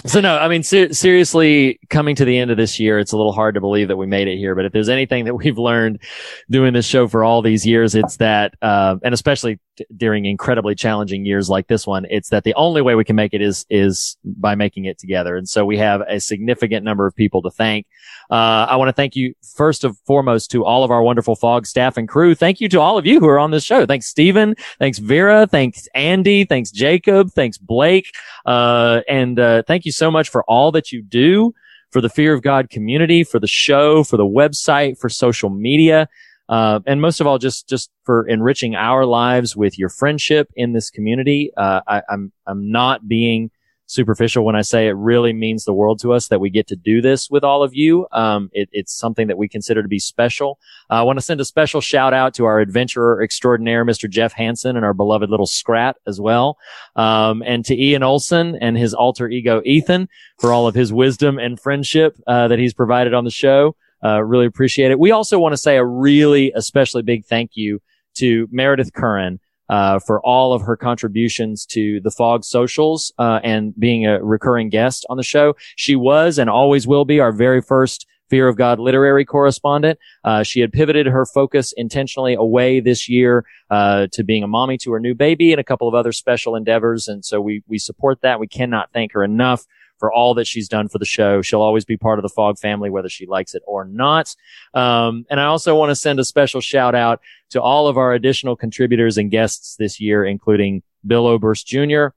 so 0.06 0.22
no, 0.22 0.38
I 0.38 0.48
mean 0.48 0.64
ser- 0.64 0.94
seriously, 0.94 1.80
coming 1.90 2.15
to 2.15 2.26
the 2.26 2.38
end 2.38 2.52
of 2.52 2.57
this 2.57 2.80
year, 2.80 2.99
it's 2.99 3.11
a 3.11 3.18
little 3.18 3.32
hard 3.32 3.56
to 3.56 3.61
believe 3.61 3.88
that 3.88 3.98
we 3.98 4.06
made 4.06 4.28
it 4.28 4.38
here. 4.38 4.56
But 4.56 4.65
if 4.65 4.74
there's 4.74 4.90
anything 4.90 5.26
that 5.26 5.36
we've 5.36 5.57
learned 5.57 6.02
doing 6.49 6.74
this 6.74 6.86
show 6.86 7.07
for 7.07 7.24
all 7.24 7.41
these 7.41 7.65
years, 7.65 7.95
it's 7.95 8.18
that, 8.18 8.53
uh, 8.61 8.98
and 9.03 9.14
especially 9.14 9.60
t- 9.78 9.86
during 9.95 10.26
incredibly 10.26 10.76
challenging 10.76 11.26
years 11.26 11.49
like 11.49 11.68
this 11.68 11.88
one, 11.88 12.06
it's 12.10 12.30
that 12.30 12.44
the 12.44 12.53
only 12.56 12.82
way 12.82 12.95
we 12.95 13.03
can 13.03 13.15
make 13.15 13.34
it 13.34 13.41
is 13.41 13.65
is 13.69 14.18
by 14.24 14.56
making 14.56 14.86
it 14.86 14.98
together. 14.98 15.36
And 15.36 15.48
so 15.48 15.65
we 15.65 15.78
have 15.78 16.02
a 16.02 16.19
significant 16.19 16.84
number 16.84 17.07
of 17.07 17.15
people 17.15 17.41
to 17.41 17.49
thank. 17.49 17.88
Uh, 18.29 18.67
I 18.69 18.75
want 18.75 18.89
to 18.89 18.93
thank 18.93 19.15
you 19.15 19.33
first 19.55 19.83
and 19.83 19.97
foremost 19.99 20.51
to 20.51 20.65
all 20.65 20.83
of 20.83 20.91
our 20.91 21.01
wonderful 21.01 21.35
Fog 21.35 21.65
staff 21.65 21.97
and 21.97 22.07
crew. 22.07 22.35
Thank 22.35 22.59
you 22.59 22.67
to 22.69 22.79
all 22.79 22.97
of 22.97 23.05
you 23.05 23.19
who 23.19 23.27
are 23.27 23.39
on 23.39 23.51
this 23.51 23.63
show. 23.63 23.85
Thanks, 23.85 24.07
Stephen. 24.07 24.55
Thanks, 24.79 24.97
Vera. 24.97 25.47
Thanks, 25.47 25.87
Andy. 25.95 26.43
Thanks, 26.43 26.71
Jacob. 26.71 27.31
Thanks, 27.31 27.57
Blake. 27.57 28.11
Uh, 28.45 29.01
and, 29.07 29.39
uh, 29.39 29.63
thank 29.63 29.85
you 29.85 29.91
so 29.91 30.11
much 30.11 30.29
for 30.29 30.43
all 30.43 30.71
that 30.73 30.91
you 30.91 31.01
do 31.01 31.53
for 31.91 32.01
the 32.01 32.09
Fear 32.09 32.33
of 32.33 32.41
God 32.41 32.69
community, 32.69 33.23
for 33.23 33.39
the 33.39 33.47
show, 33.47 34.03
for 34.03 34.17
the 34.17 34.25
website, 34.25 34.99
for 34.99 35.07
social 35.07 35.49
media. 35.49 36.09
Uh, 36.49 36.79
and 36.85 37.01
most 37.01 37.19
of 37.19 37.27
all, 37.27 37.37
just, 37.37 37.67
just 37.67 37.89
for 38.03 38.27
enriching 38.27 38.75
our 38.75 39.05
lives 39.05 39.55
with 39.55 39.77
your 39.79 39.89
friendship 39.89 40.49
in 40.55 40.73
this 40.73 40.89
community. 40.89 41.51
Uh, 41.55 41.81
I, 41.87 42.01
I'm, 42.09 42.31
I'm 42.45 42.71
not 42.71 43.07
being 43.07 43.51
superficial 43.88 44.45
when 44.45 44.55
I 44.55 44.61
say 44.61 44.88
it 44.88 44.91
really 44.91 45.34
means 45.34 45.65
the 45.65 45.73
world 45.73 45.99
to 46.01 46.14
us 46.14 46.27
that 46.27 46.39
we 46.39 46.49
get 46.49 46.68
to 46.68 46.76
do 46.76 47.01
this 47.01 47.30
with 47.30 47.43
all 47.43 47.64
of 47.64 47.73
you. 47.73 48.05
Um, 48.11 48.49
it, 48.53 48.69
it's 48.72 48.93
something 48.93 49.27
that 49.27 49.38
we 49.38 49.47
consider 49.47 49.81
to 49.81 49.88
be 49.88 49.99
special. 49.99 50.59
Uh, 50.89 50.95
I 50.95 51.01
want 51.03 51.18
to 51.18 51.26
send 51.26 51.41
a 51.41 51.45
special 51.45 51.81
shout 51.81 52.14
out 52.14 52.34
to 52.35 52.45
our 52.45 52.59
adventurer 52.59 53.23
extraordinaire, 53.23 53.85
Mr. 53.85 54.09
Jeff 54.09 54.34
Hansen 54.34 54.76
and 54.76 54.85
our 54.85 54.93
beloved 54.93 55.30
little 55.30 55.47
Scrat 55.47 55.95
as 56.05 56.22
well. 56.22 56.57
Um, 56.95 57.41
and 57.45 57.65
to 57.65 57.76
Ian 57.76 58.03
Olson 58.03 58.57
and 58.61 58.77
his 58.77 58.93
alter 58.93 59.30
ego, 59.30 59.61
Ethan, 59.65 60.09
for 60.39 60.53
all 60.53 60.68
of 60.68 60.76
his 60.76 60.93
wisdom 60.93 61.39
and 61.39 61.59
friendship, 61.59 62.18
uh, 62.27 62.47
that 62.49 62.59
he's 62.59 62.73
provided 62.73 63.14
on 63.14 63.23
the 63.23 63.31
show. 63.31 63.76
Uh, 64.03 64.22
really 64.23 64.45
appreciate 64.45 64.91
it. 64.91 64.99
We 64.99 65.11
also 65.11 65.39
want 65.39 65.53
to 65.53 65.57
say 65.57 65.77
a 65.77 65.85
really 65.85 66.51
especially 66.55 67.01
big 67.01 67.26
thank 67.26 67.51
you 67.55 67.81
to 68.15 68.47
Meredith 68.51 68.93
Curran, 68.93 69.39
uh, 69.69 69.99
for 69.99 70.19
all 70.26 70.53
of 70.53 70.61
her 70.61 70.77
contributions 70.77 71.65
to 71.65 71.99
the 72.02 72.11
Fog 72.11 72.44
socials, 72.44 73.14
uh, 73.18 73.39
and 73.44 73.77
being 73.80 74.06
a 74.06 74.23
recurring 74.23 74.69
guest 74.69 75.06
on 75.10 75.18
the 75.18 75.23
show. 75.23 75.56
She 75.76 75.95
was 75.95 76.38
and 76.38 76.49
always 76.49 76.88
will 76.88 77.06
be 77.06 77.19
our 77.19 77.31
very 77.31 77.61
first 77.61 78.07
Fear 78.30 78.49
of 78.49 78.57
God 78.57 78.80
literary 78.80 79.23
correspondent. 79.23 79.99
Uh, 80.23 80.44
she 80.44 80.60
had 80.60 80.73
pivoted 80.73 81.06
her 81.07 81.26
focus 81.26 81.73
intentionally 81.77 82.34
away 82.34 82.81
this 82.81 83.07
year, 83.07 83.45
uh, 83.69 84.07
to 84.11 84.23
being 84.23 84.44
a 84.44 84.48
mommy 84.48 84.77
to 84.80 84.91
her 84.91 84.99
new 84.99 85.15
baby 85.15 85.53
and 85.53 85.61
a 85.61 85.64
couple 85.64 85.88
of 85.88 85.94
other 85.94 86.11
special 86.11 86.56
endeavors. 86.56 87.07
And 87.07 87.23
so 87.23 87.39
we, 87.39 87.64
we 87.68 87.77
support 87.77 88.22
that. 88.22 88.39
We 88.39 88.48
cannot 88.48 88.91
thank 88.91 89.14
her 89.14 89.23
enough 89.23 89.65
for 89.99 90.11
all 90.11 90.34
that 90.36 90.48
she's 90.48 90.68
done 90.68 90.88
for 90.88 90.99
the 90.99 91.06
show. 91.06 91.41
She'll 91.41 91.61
always 91.61 91.86
be 91.86 91.98
part 91.98 92.19
of 92.19 92.24
the 92.24 92.30
Fog 92.30 92.57
family, 92.60 92.90
whether 92.90 93.10
she 93.10 93.26
likes 93.26 93.56
it 93.56 93.64
or 93.65 93.86
not. 93.86 94.36
Um, 94.74 95.26
and 95.30 95.40
I 95.40 95.45
also 95.45 95.76
want 95.76 95.90
to 95.90 95.95
send 95.95 96.19
a 96.19 96.26
special 96.26 96.61
shout 96.61 96.95
out 96.95 97.22
to 97.52 97.61
all 97.61 97.88
of 97.88 97.98
our 97.98 98.14
additional 98.14 98.56
contributors 98.56 99.18
and 99.18 99.32
guests 99.32 99.76
this 99.78 99.99
year, 99.99 100.26
including 100.26 100.84
Bill 101.06 101.26
Oberst 101.28 101.65
Jr., 101.65 102.07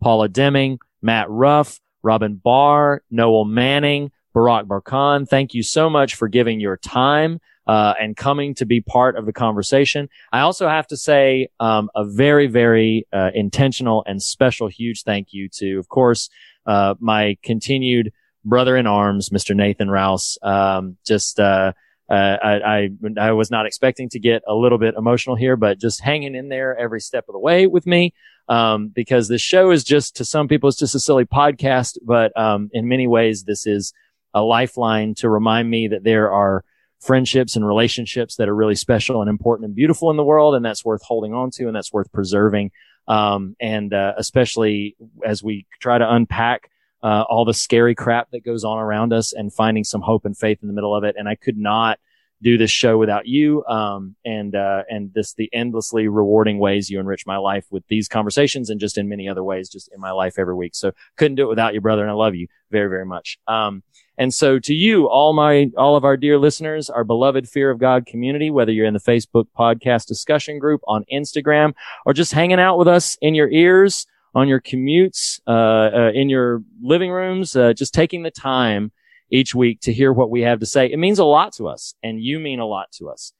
Paula 0.00 0.28
Deming, 0.28 0.78
Matt 1.02 1.28
Ruff, 1.30 1.80
Robin 2.02 2.36
Barr, 2.36 3.02
Noel 3.10 3.44
Manning, 3.44 4.10
Barack 4.34 4.66
Barkhan. 4.66 5.28
Thank 5.28 5.54
you 5.54 5.62
so 5.62 5.90
much 5.90 6.14
for 6.14 6.28
giving 6.28 6.60
your 6.60 6.76
time. 6.76 7.40
Uh, 7.66 7.94
and 8.00 8.16
coming 8.16 8.52
to 8.52 8.66
be 8.66 8.80
part 8.80 9.16
of 9.16 9.26
the 9.26 9.32
conversation. 9.32 10.08
I 10.32 10.40
also 10.40 10.66
have 10.68 10.88
to 10.88 10.96
say 10.96 11.50
um, 11.60 11.88
a 11.94 12.04
very, 12.04 12.48
very 12.48 13.06
uh, 13.12 13.30
intentional 13.32 14.02
and 14.08 14.20
special, 14.20 14.66
huge 14.66 15.04
thank 15.04 15.32
you 15.32 15.48
to, 15.50 15.78
of 15.78 15.88
course, 15.88 16.30
uh, 16.66 16.94
my 17.00 17.36
continued 17.42 18.12
brother 18.44 18.76
in 18.76 18.86
arms, 18.86 19.30
Mr. 19.30 19.54
Nathan 19.54 19.90
Rouse. 19.90 20.38
Um, 20.42 20.96
just, 21.06 21.38
uh, 21.38 21.72
uh, 22.08 22.12
I, 22.42 22.54
I, 22.78 22.90
I 23.20 23.32
was 23.32 23.50
not 23.50 23.66
expecting 23.66 24.08
to 24.10 24.18
get 24.18 24.42
a 24.48 24.54
little 24.54 24.78
bit 24.78 24.94
emotional 24.96 25.36
here, 25.36 25.56
but 25.56 25.78
just 25.78 26.00
hanging 26.00 26.34
in 26.34 26.48
there 26.48 26.76
every 26.76 27.00
step 27.00 27.26
of 27.28 27.34
the 27.34 27.38
way 27.38 27.66
with 27.66 27.86
me. 27.86 28.14
Um, 28.48 28.88
because 28.88 29.28
this 29.28 29.42
show 29.42 29.70
is 29.70 29.84
just, 29.84 30.16
to 30.16 30.24
some 30.24 30.48
people, 30.48 30.68
it's 30.68 30.78
just 30.78 30.94
a 30.94 31.00
silly 31.00 31.24
podcast, 31.24 31.98
but, 32.02 32.36
um, 32.36 32.68
in 32.72 32.88
many 32.88 33.06
ways, 33.06 33.44
this 33.44 33.64
is 33.66 33.92
a 34.34 34.42
lifeline 34.42 35.14
to 35.16 35.28
remind 35.28 35.70
me 35.70 35.88
that 35.88 36.02
there 36.02 36.32
are 36.32 36.64
friendships 37.00 37.56
and 37.56 37.66
relationships 37.66 38.36
that 38.36 38.48
are 38.48 38.54
really 38.54 38.74
special 38.74 39.20
and 39.20 39.30
important 39.30 39.66
and 39.66 39.74
beautiful 39.74 40.10
in 40.10 40.16
the 40.16 40.24
world. 40.24 40.54
And 40.54 40.64
that's 40.64 40.84
worth 40.84 41.02
holding 41.02 41.32
on 41.32 41.50
to 41.52 41.66
and 41.66 41.74
that's 41.74 41.92
worth 41.92 42.12
preserving. 42.12 42.72
Um, 43.08 43.56
and, 43.60 43.92
uh, 43.92 44.14
especially 44.16 44.96
as 45.24 45.42
we 45.42 45.66
try 45.80 45.98
to 45.98 46.14
unpack, 46.14 46.70
uh, 47.02 47.24
all 47.28 47.44
the 47.44 47.54
scary 47.54 47.94
crap 47.94 48.30
that 48.30 48.44
goes 48.44 48.62
on 48.62 48.78
around 48.78 49.12
us 49.12 49.32
and 49.32 49.52
finding 49.52 49.84
some 49.84 50.02
hope 50.02 50.24
and 50.24 50.36
faith 50.36 50.58
in 50.62 50.68
the 50.68 50.74
middle 50.74 50.94
of 50.94 51.02
it. 51.02 51.16
And 51.18 51.28
I 51.28 51.34
could 51.34 51.56
not 51.56 51.98
do 52.42 52.56
this 52.56 52.70
show 52.70 52.96
without 52.96 53.26
you. 53.26 53.64
Um, 53.66 54.16
and, 54.24 54.54
uh, 54.54 54.82
and 54.88 55.12
this, 55.12 55.34
the 55.34 55.50
endlessly 55.52 56.08
rewarding 56.08 56.58
ways 56.58 56.88
you 56.88 57.00
enrich 57.00 57.26
my 57.26 57.36
life 57.36 57.66
with 57.70 57.86
these 57.88 58.08
conversations 58.08 58.70
and 58.70 58.80
just 58.80 58.96
in 58.96 59.08
many 59.08 59.28
other 59.28 59.44
ways, 59.44 59.68
just 59.68 59.90
in 59.92 60.00
my 60.00 60.10
life 60.10 60.38
every 60.38 60.54
week. 60.54 60.74
So 60.74 60.92
couldn't 61.16 61.34
do 61.34 61.44
it 61.44 61.48
without 61.48 61.74
you, 61.74 61.80
brother. 61.80 62.02
And 62.02 62.10
I 62.10 62.14
love 62.14 62.34
you 62.34 62.48
very, 62.70 62.88
very 62.88 63.04
much. 63.04 63.38
Um, 63.46 63.82
and 64.20 64.34
so 64.34 64.58
to 64.58 64.74
you, 64.74 65.08
all 65.08 65.32
my, 65.32 65.70
all 65.78 65.96
of 65.96 66.04
our 66.04 66.18
dear 66.18 66.38
listeners, 66.38 66.90
our 66.90 67.04
beloved 67.04 67.48
Fear 67.48 67.70
of 67.70 67.78
God 67.78 68.04
community, 68.04 68.50
whether 68.50 68.70
you're 68.70 68.84
in 68.84 68.92
the 68.92 69.00
Facebook 69.00 69.46
podcast 69.58 70.04
discussion 70.04 70.58
group 70.58 70.82
on 70.86 71.06
Instagram 71.10 71.72
or 72.04 72.12
just 72.12 72.34
hanging 72.34 72.60
out 72.60 72.76
with 72.76 72.86
us 72.86 73.16
in 73.22 73.34
your 73.34 73.50
ears, 73.50 74.06
on 74.34 74.46
your 74.46 74.60
commutes, 74.60 75.40
uh, 75.46 75.96
uh, 75.96 76.10
in 76.12 76.28
your 76.28 76.62
living 76.82 77.10
rooms, 77.10 77.56
uh, 77.56 77.72
just 77.72 77.94
taking 77.94 78.22
the 78.22 78.30
time 78.30 78.92
each 79.30 79.54
week 79.54 79.80
to 79.80 79.92
hear 79.92 80.12
what 80.12 80.28
we 80.28 80.42
have 80.42 80.60
to 80.60 80.66
say. 80.66 80.84
It 80.84 80.98
means 80.98 81.18
a 81.18 81.24
lot 81.24 81.54
to 81.54 81.66
us 81.66 81.94
and 82.02 82.22
you 82.22 82.38
mean 82.38 82.60
a 82.60 82.66
lot 82.66 82.92
to 82.98 83.08
us. 83.08 83.32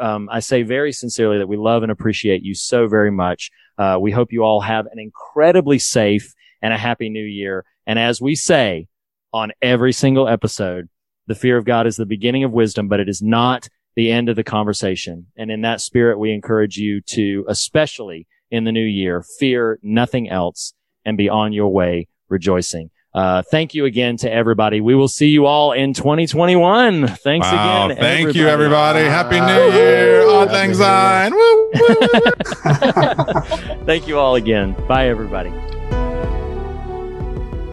Um, 0.00 0.28
I 0.30 0.38
say 0.38 0.62
very 0.62 0.92
sincerely 0.92 1.38
that 1.38 1.48
we 1.48 1.56
love 1.56 1.82
and 1.82 1.90
appreciate 1.90 2.44
you 2.44 2.54
so 2.54 2.86
very 2.86 3.10
much. 3.10 3.50
Uh, 3.76 3.98
we 4.00 4.12
hope 4.12 4.30
you 4.30 4.44
all 4.44 4.60
have 4.60 4.86
an 4.86 5.00
incredibly 5.00 5.80
safe 5.80 6.32
and 6.62 6.72
a 6.72 6.78
happy 6.78 7.08
new 7.08 7.24
year. 7.24 7.64
And 7.88 7.98
as 7.98 8.20
we 8.20 8.36
say 8.36 8.86
on 9.32 9.52
every 9.62 9.92
single 9.92 10.28
episode, 10.28 10.88
the 11.26 11.34
fear 11.34 11.56
of 11.58 11.64
God 11.64 11.86
is 11.86 11.96
the 11.96 12.06
beginning 12.06 12.44
of 12.44 12.52
wisdom, 12.52 12.88
but 12.88 13.00
it 13.00 13.08
is 13.08 13.20
not 13.22 13.68
the 13.96 14.10
end 14.10 14.28
of 14.28 14.36
the 14.36 14.44
conversation. 14.44 15.26
And 15.36 15.50
in 15.50 15.62
that 15.62 15.80
spirit, 15.80 16.18
we 16.18 16.32
encourage 16.32 16.76
you 16.76 17.00
to, 17.02 17.44
especially 17.48 18.26
in 18.50 18.64
the 18.64 18.72
new 18.72 18.84
year, 18.84 19.22
fear 19.38 19.78
nothing 19.82 20.30
else 20.30 20.72
and 21.04 21.18
be 21.18 21.28
on 21.28 21.52
your 21.52 21.68
way 21.68 22.08
rejoicing. 22.28 22.90
Uh, 23.14 23.42
thank 23.50 23.74
you 23.74 23.84
again 23.86 24.16
to 24.18 24.30
everybody. 24.32 24.80
We 24.80 24.94
will 24.94 25.08
see 25.08 25.28
you 25.28 25.46
all 25.46 25.72
in 25.72 25.94
2021. 25.94 27.08
Thanks 27.08 27.46
Wow, 27.50 27.86
again. 27.86 27.98
thank 27.98 28.34
you, 28.34 28.46
everybody. 28.46 29.00
Happy 29.00 29.40
New 29.40 29.78
Year. 29.78 30.22
Auld 30.28 30.52
Lang 30.52 30.74
Syne. 30.74 31.34
Woo, 31.34 31.70
Thank 33.86 34.06
you 34.06 34.18
all 34.18 34.36
again. 34.36 34.76
Bye, 34.86 35.08
everybody. 35.08 35.50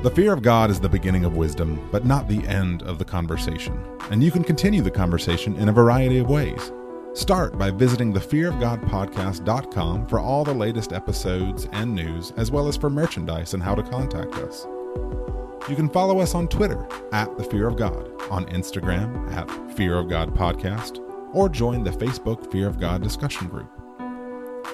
The 0.06 0.12
fear 0.12 0.34
of 0.34 0.44
God 0.44 0.70
is 0.70 0.80
the 0.80 0.88
beginning 0.88 1.26
of 1.26 1.36
wisdom, 1.36 1.90
but 1.92 2.06
not 2.06 2.28
the 2.28 2.46
end 2.48 2.84
of 2.84 3.00
the 3.00 3.06
conversation. 3.06 3.84
And 4.12 4.24
you 4.24 4.30
can 4.30 4.44
continue 4.44 4.84
the 4.84 4.92
conversation 4.92 5.56
in 5.56 5.68
a 5.68 5.74
variety 5.74 6.20
of 6.20 6.30
ways. 6.30 6.72
Start 7.16 7.58
by 7.58 7.72
visiting 7.72 8.14
thefearofgodpodcast.com 8.14 10.06
for 10.06 10.20
all 10.20 10.44
the 10.44 10.54
latest 10.54 10.94
episodes 10.94 11.68
and 11.72 11.96
news, 11.96 12.34
as 12.38 12.52
well 12.52 12.68
as 12.68 12.78
for 12.78 12.88
merchandise 12.88 13.56
and 13.56 13.64
how 13.64 13.74
to 13.74 13.82
contact 13.82 14.36
us. 14.36 14.68
You 15.68 15.76
can 15.76 15.90
follow 15.90 16.20
us 16.20 16.36
on 16.36 16.50
Twitter 16.50 16.88
at 17.12 17.36
The 17.36 17.44
Fear 17.46 17.68
of 17.68 17.76
God, 17.76 18.08
on 18.30 18.46
Instagram 18.46 19.34
at 19.34 19.50
Fear 19.76 19.98
of 19.98 20.08
God 20.08 20.36
Podcast, 20.36 21.00
or 21.34 21.50
join 21.50 21.84
the 21.84 21.90
Facebook 21.90 22.52
Fear 22.52 22.68
of 22.68 22.80
God 22.80 23.02
discussion 23.02 23.48
group. 23.48 23.72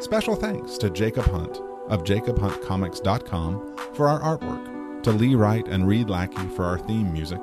Special 0.02 0.36
thanks 0.36 0.78
to 0.80 0.90
Jacob 0.90 1.24
Hunt 1.28 1.56
of 1.88 2.04
jacobhuntcomics.com 2.04 3.78
for 3.94 4.10
our 4.10 4.20
artwork, 4.20 4.71
to 5.04 5.12
Lee 5.12 5.36
Wright 5.36 5.68
and 5.68 5.88
Reed 5.88 6.10
Lackey 6.10 6.48
for 6.56 6.66
our 6.66 6.80
theme 6.80 7.12
music, 7.12 7.40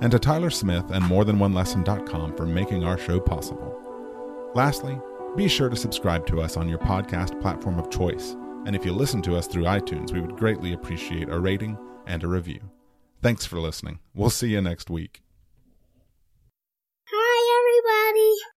and 0.00 0.10
to 0.10 0.18
Tyler 0.18 0.50
Smith 0.50 0.90
and 0.90 1.04
morethanonelesson.com 1.04 2.36
for 2.36 2.46
making 2.46 2.84
our 2.84 2.98
show 2.98 3.20
possible. 3.20 3.74
Lastly, 4.54 4.98
be 5.36 5.48
sure 5.48 5.68
to 5.68 5.76
subscribe 5.76 6.26
to 6.26 6.40
us 6.40 6.56
on 6.56 6.68
your 6.68 6.78
podcast 6.78 7.40
platform 7.40 7.78
of 7.78 7.90
choice, 7.90 8.36
and 8.66 8.74
if 8.74 8.84
you 8.84 8.92
listen 8.92 9.22
to 9.22 9.36
us 9.36 9.46
through 9.46 9.64
iTunes, 9.64 10.12
we 10.12 10.20
would 10.20 10.36
greatly 10.36 10.72
appreciate 10.72 11.28
a 11.28 11.38
rating 11.38 11.78
and 12.06 12.24
a 12.24 12.28
review. 12.28 12.60
Thanks 13.22 13.44
for 13.44 13.58
listening. 13.58 13.98
We'll 14.14 14.30
see 14.30 14.48
you 14.48 14.60
next 14.60 14.90
week. 14.90 15.22